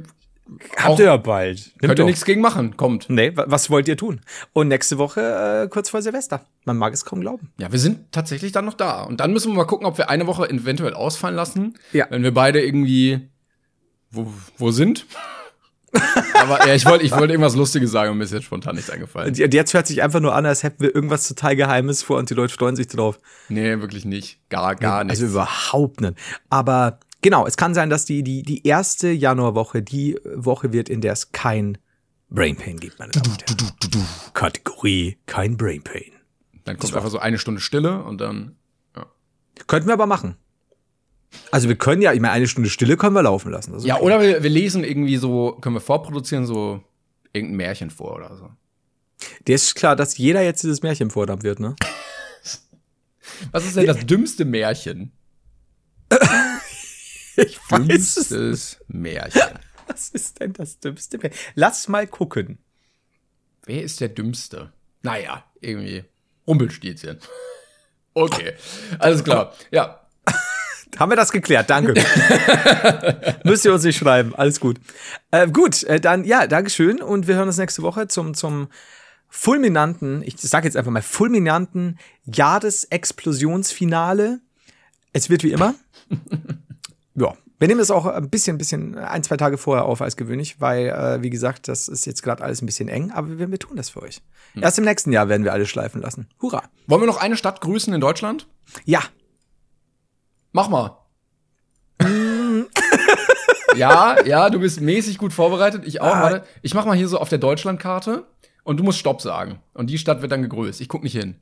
Habt 0.76 0.98
ihr 0.98 1.06
ja 1.06 1.16
bald. 1.16 1.70
könnt 1.80 1.98
ihr 1.98 2.04
nichts 2.04 2.26
gegen 2.26 2.42
machen. 2.42 2.76
Kommt. 2.76 3.08
Nee, 3.08 3.34
wa- 3.34 3.46
was 3.48 3.70
wollt 3.70 3.88
ihr 3.88 3.96
tun? 3.96 4.20
Und 4.52 4.68
nächste 4.68 4.98
Woche 4.98 5.62
äh, 5.64 5.68
kurz 5.68 5.88
vor 5.88 6.02
Silvester. 6.02 6.44
Man 6.66 6.76
mag 6.76 6.92
es 6.92 7.06
kaum 7.06 7.22
glauben. 7.22 7.50
Ja, 7.58 7.72
wir 7.72 7.78
sind 7.78 8.12
tatsächlich 8.12 8.52
dann 8.52 8.66
noch 8.66 8.74
da. 8.74 9.02
Und 9.04 9.20
dann 9.20 9.32
müssen 9.32 9.50
wir 9.52 9.56
mal 9.56 9.64
gucken, 9.64 9.86
ob 9.86 9.96
wir 9.96 10.10
eine 10.10 10.26
Woche 10.26 10.50
eventuell 10.50 10.92
ausfallen 10.92 11.36
lassen. 11.36 11.78
Ja. 11.92 12.06
Wenn 12.10 12.22
wir 12.22 12.34
beide 12.34 12.60
irgendwie 12.62 13.30
wo, 14.10 14.30
wo 14.58 14.70
sind. 14.72 15.06
Aber 16.34 16.66
ja, 16.66 16.74
ich 16.74 16.86
wollte 16.86 17.04
ich 17.04 17.12
wollte 17.12 17.32
irgendwas 17.32 17.54
Lustiges 17.54 17.90
sagen 17.90 18.12
und 18.12 18.18
mir 18.18 18.24
ist 18.24 18.32
jetzt 18.32 18.44
spontan 18.44 18.76
nichts 18.76 18.90
eingefallen. 18.90 19.28
Und 19.28 19.38
jetzt 19.38 19.74
hört 19.74 19.86
sich 19.86 20.02
einfach 20.02 20.20
nur 20.20 20.34
an, 20.34 20.46
als 20.46 20.62
hätten 20.62 20.82
wir 20.82 20.94
irgendwas 20.94 21.28
total 21.28 21.56
Geheimes 21.56 22.02
vor 22.02 22.18
und 22.18 22.30
die 22.30 22.34
Leute 22.34 22.54
freuen 22.54 22.76
sich 22.76 22.88
drauf. 22.88 23.18
Nee, 23.48 23.80
wirklich 23.80 24.04
nicht. 24.04 24.40
Gar, 24.48 24.76
gar 24.76 25.04
nicht. 25.04 25.10
Also 25.10 25.26
überhaupt 25.26 26.00
nicht. 26.00 26.14
Aber 26.50 26.98
genau, 27.20 27.46
es 27.46 27.56
kann 27.56 27.74
sein, 27.74 27.90
dass 27.90 28.04
die, 28.04 28.22
die, 28.22 28.42
die 28.42 28.66
erste 28.66 29.10
Januarwoche 29.10 29.82
die 29.82 30.18
Woche 30.34 30.72
wird, 30.72 30.88
in 30.88 31.00
der 31.00 31.12
es 31.12 31.32
kein 31.32 31.78
Brain 32.30 32.56
Pain 32.56 32.78
gibt, 32.80 32.98
meine 32.98 33.12
Damen 33.12 33.30
und 33.30 33.44
Herren. 33.46 34.06
Kategorie 34.32 35.18
kein 35.26 35.56
Brain 35.58 35.82
Pain. 35.82 36.12
dann 36.64 36.78
kommt 36.78 36.94
einfach 36.96 37.10
so 37.10 37.18
eine 37.18 37.38
Stunde 37.38 37.60
Stille 37.60 38.02
und 38.02 38.20
dann. 38.20 38.56
Könnten 39.66 39.88
wir 39.88 39.92
aber 39.92 40.06
machen. 40.06 40.36
Also 41.52 41.68
wir 41.68 41.76
können 41.76 42.02
ja, 42.02 42.12
ich 42.12 42.20
meine, 42.20 42.32
eine 42.32 42.48
Stunde 42.48 42.70
Stille 42.70 42.96
können 42.96 43.14
wir 43.14 43.22
laufen 43.22 43.52
lassen. 43.52 43.78
Ja, 43.80 43.96
okay. 43.96 44.04
oder 44.04 44.20
wir, 44.20 44.42
wir 44.42 44.50
lesen 44.50 44.82
irgendwie 44.82 45.16
so, 45.18 45.52
können 45.60 45.76
wir 45.76 45.80
vorproduzieren, 45.80 46.46
so 46.46 46.82
irgendein 47.32 47.58
Märchen 47.58 47.90
vor 47.90 48.16
oder 48.16 48.36
so. 48.36 48.50
Der 49.46 49.54
ist 49.54 49.74
klar, 49.74 49.94
dass 49.94 50.18
jeder 50.18 50.42
jetzt 50.42 50.64
dieses 50.64 50.82
Märchen 50.82 51.10
fordern 51.10 51.42
wird, 51.44 51.60
ne? 51.60 51.76
Was 53.52 53.66
ist 53.66 53.76
denn 53.76 53.86
das 53.86 54.06
dümmste 54.06 54.44
Märchen? 54.44 55.12
Ich 57.36 57.58
weiß 57.70 58.16
es. 58.16 58.28
Dümmstes 58.28 58.78
Märchen. 58.88 59.58
Was 59.86 60.10
ist 60.10 60.40
denn 60.40 60.52
das 60.52 60.78
dümmste 60.80 61.18
Märchen? 61.18 61.38
Lass 61.54 61.88
mal 61.88 62.06
gucken. 62.06 62.58
Wer 63.64 63.82
ist 63.82 64.00
der 64.00 64.08
Dümmste? 64.08 64.72
Naja, 65.02 65.44
irgendwie 65.60 66.04
Rumpelstilzchen. 66.46 67.18
Okay, 68.14 68.54
alles 68.98 69.24
klar. 69.24 69.54
Ja, 69.70 70.01
Haben 70.98 71.10
wir 71.10 71.16
das 71.16 71.32
geklärt? 71.32 71.70
Danke. 71.70 71.94
Müsst 73.44 73.64
ihr 73.64 73.72
uns 73.72 73.84
nicht 73.84 73.96
schreiben. 73.96 74.34
Alles 74.34 74.60
gut. 74.60 74.78
Äh, 75.30 75.48
gut, 75.48 75.84
äh, 75.84 76.00
dann 76.00 76.24
ja, 76.24 76.46
Dankeschön 76.46 77.00
und 77.00 77.26
wir 77.26 77.36
hören 77.36 77.48
uns 77.48 77.58
nächste 77.58 77.82
Woche 77.82 78.08
zum 78.08 78.34
zum 78.34 78.68
fulminanten, 79.34 80.22
ich 80.22 80.38
sage 80.38 80.66
jetzt 80.66 80.76
einfach 80.76 80.92
mal 80.92 81.00
fulminanten 81.00 81.98
Jahresexplosionsfinale. 82.24 84.40
Es 85.14 85.30
wird 85.30 85.42
wie 85.42 85.52
immer. 85.52 85.74
ja, 87.14 87.32
wir 87.58 87.68
nehmen 87.68 87.78
das 87.78 87.90
auch 87.90 88.04
ein 88.04 88.28
bisschen, 88.28 88.58
bisschen 88.58 88.98
ein, 88.98 89.22
zwei 89.22 89.38
Tage 89.38 89.56
vorher 89.56 89.86
auf 89.86 90.02
als 90.02 90.18
gewöhnlich, 90.18 90.60
weil, 90.60 90.88
äh, 90.88 91.22
wie 91.22 91.30
gesagt, 91.30 91.68
das 91.68 91.88
ist 91.88 92.04
jetzt 92.04 92.22
gerade 92.22 92.44
alles 92.44 92.60
ein 92.60 92.66
bisschen 92.66 92.88
eng, 92.88 93.10
aber 93.10 93.38
wir, 93.38 93.50
wir 93.50 93.58
tun 93.58 93.78
das 93.78 93.88
für 93.88 94.02
euch. 94.02 94.20
Erst 94.54 94.78
im 94.78 94.84
nächsten 94.84 95.12
Jahr 95.12 95.30
werden 95.30 95.44
wir 95.44 95.54
alles 95.54 95.70
schleifen 95.70 96.02
lassen. 96.02 96.28
Hurra. 96.42 96.64
wollen 96.86 97.00
wir 97.00 97.06
noch 97.06 97.22
eine 97.22 97.38
Stadt 97.38 97.62
grüßen 97.62 97.94
in 97.94 98.02
Deutschland? 98.02 98.46
Ja, 98.84 99.00
Mach 100.52 100.68
mal. 100.68 100.98
ja, 103.76 104.22
ja, 104.24 104.50
du 104.50 104.60
bist 104.60 104.80
mäßig 104.80 105.18
gut 105.18 105.32
vorbereitet. 105.32 105.84
Ich 105.86 106.00
auch. 106.00 106.14
Ah. 106.14 106.22
Warte, 106.22 106.46
ich 106.60 106.74
mach 106.74 106.84
mal 106.84 106.96
hier 106.96 107.08
so 107.08 107.18
auf 107.18 107.28
der 107.28 107.38
Deutschlandkarte 107.38 108.26
und 108.64 108.76
du 108.78 108.84
musst 108.84 108.98
Stopp 108.98 109.22
sagen. 109.22 109.60
Und 109.74 109.88
die 109.88 109.98
Stadt 109.98 110.22
wird 110.22 110.32
dann 110.32 110.42
gegrüßt. 110.42 110.80
Ich 110.80 110.88
guck 110.88 111.02
nicht 111.02 111.16
hin. 111.16 111.40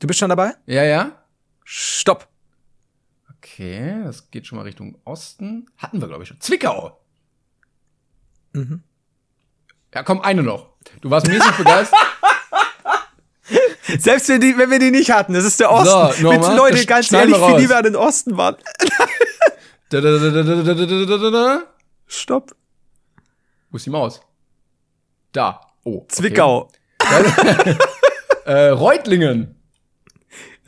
du 0.00 0.06
bist 0.06 0.18
schon 0.18 0.30
dabei? 0.30 0.54
Ja, 0.66 0.82
ja. 0.82 1.12
Stopp. 1.64 2.28
Okay, 3.38 4.02
das 4.04 4.30
geht 4.30 4.46
schon 4.46 4.56
mal 4.56 4.62
Richtung 4.62 4.98
Osten. 5.04 5.66
Hatten 5.76 6.00
wir, 6.00 6.08
glaube 6.08 6.22
ich, 6.22 6.28
schon. 6.28 6.40
Zwickau. 6.40 6.98
Mhm. 8.52 8.82
Ja, 9.94 10.02
komm, 10.02 10.20
eine 10.20 10.42
noch. 10.42 10.70
Du 11.00 11.10
warst 11.10 11.26
mäßig 11.28 11.52
begeistert. 11.52 11.98
Selbst 13.98 14.28
wenn, 14.28 14.40
die, 14.40 14.56
wenn, 14.56 14.70
wir 14.70 14.78
die 14.78 14.90
nicht 14.90 15.10
hatten, 15.10 15.34
das 15.34 15.44
ist 15.44 15.60
der 15.60 15.70
Osten. 15.70 16.22
So, 16.22 16.30
Mit 16.30 16.42
Leute, 16.42 16.84
ganz 16.86 17.12
ehrlich, 17.12 17.36
wie 17.36 17.60
lieber 17.60 17.76
an 17.76 17.84
den 17.84 17.96
Osten 17.96 18.36
waren. 18.36 18.56
da, 19.90 20.00
da, 20.00 20.18
da, 21.30 21.62
Stopp. 22.06 22.54
Wo 23.70 23.76
ist 23.76 23.86
die 23.86 23.90
Maus? 23.90 24.20
Da. 25.32 25.60
Oh. 25.84 25.96
Okay. 25.96 26.06
Zwickau. 26.08 26.70
äh, 28.44 28.68
Reutlingen. 28.68 29.56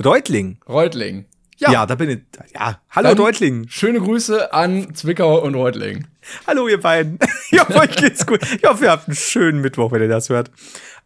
Reutling. 0.03 0.59
Reutling. 0.69 1.27
Ja. 1.59 1.71
ja, 1.71 1.87
da 1.87 1.95
bin 1.95 2.11
ich. 2.11 2.21
Ja, 2.53 2.81
hallo 2.91 3.11
Dann 3.11 3.19
Reutlingen. 3.19 3.69
Schöne 3.69 4.01
Grüße 4.01 4.53
an 4.53 4.95
Zwickau 4.95 5.41
und 5.41 5.55
Reutlingen. 5.55 6.09
Hallo 6.47 6.67
ihr 6.67 6.81
beiden. 6.81 7.19
ich 7.51 7.61
hoffe, 7.61 7.79
euch 7.79 7.95
geht's 7.95 8.27
gut. 8.27 8.41
Ich 8.43 8.69
hoffe, 8.69 8.85
ihr 8.85 8.91
habt 8.91 9.09
einen 9.09 9.17
schönen 9.17 9.61
Mittwoch, 9.61 9.93
wenn 9.93 10.03
ihr 10.03 10.09
das 10.09 10.29
hört. 10.31 10.51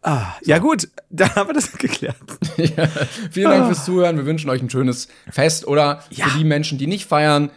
Ah, 0.01 0.33
so. 0.41 0.49
Ja 0.49 0.59
gut, 0.59 0.87
da 1.09 1.35
haben 1.35 1.49
wir 1.49 1.53
das 1.53 1.71
geklärt. 1.71 2.15
ja, 2.57 2.87
vielen 3.31 3.49
Dank 3.49 3.63
ah. 3.63 3.67
fürs 3.67 3.85
Zuhören. 3.85 4.17
Wir 4.17 4.25
wünschen 4.25 4.49
euch 4.49 4.61
ein 4.61 4.69
schönes 4.69 5.07
Fest 5.29 5.67
oder 5.67 6.03
ja. 6.09 6.25
für 6.25 6.37
die 6.37 6.43
Menschen, 6.43 6.77
die 6.77 6.87
nicht 6.87 7.05
feiern, 7.05 7.51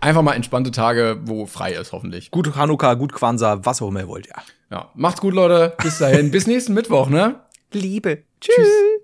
einfach 0.00 0.22
mal 0.22 0.34
entspannte 0.34 0.70
Tage, 0.70 1.20
wo 1.24 1.46
frei 1.46 1.72
ist, 1.72 1.92
hoffentlich. 1.92 2.30
Gut 2.30 2.56
Hanukkah, 2.56 2.94
gut 2.94 3.12
Kwanzaa, 3.12 3.64
was 3.64 3.82
auch 3.82 3.88
immer 3.88 4.00
ihr 4.00 4.08
wollt, 4.08 4.26
ja. 4.26 4.42
Ja, 4.70 4.90
macht's 4.94 5.20
gut, 5.20 5.34
Leute. 5.34 5.74
Bis 5.82 5.98
dahin. 5.98 6.30
Bis 6.30 6.46
nächsten 6.46 6.74
Mittwoch, 6.74 7.08
ne? 7.08 7.40
Liebe. 7.72 8.22
Tschüss. 8.40 8.56
Tschüss. 8.56 9.03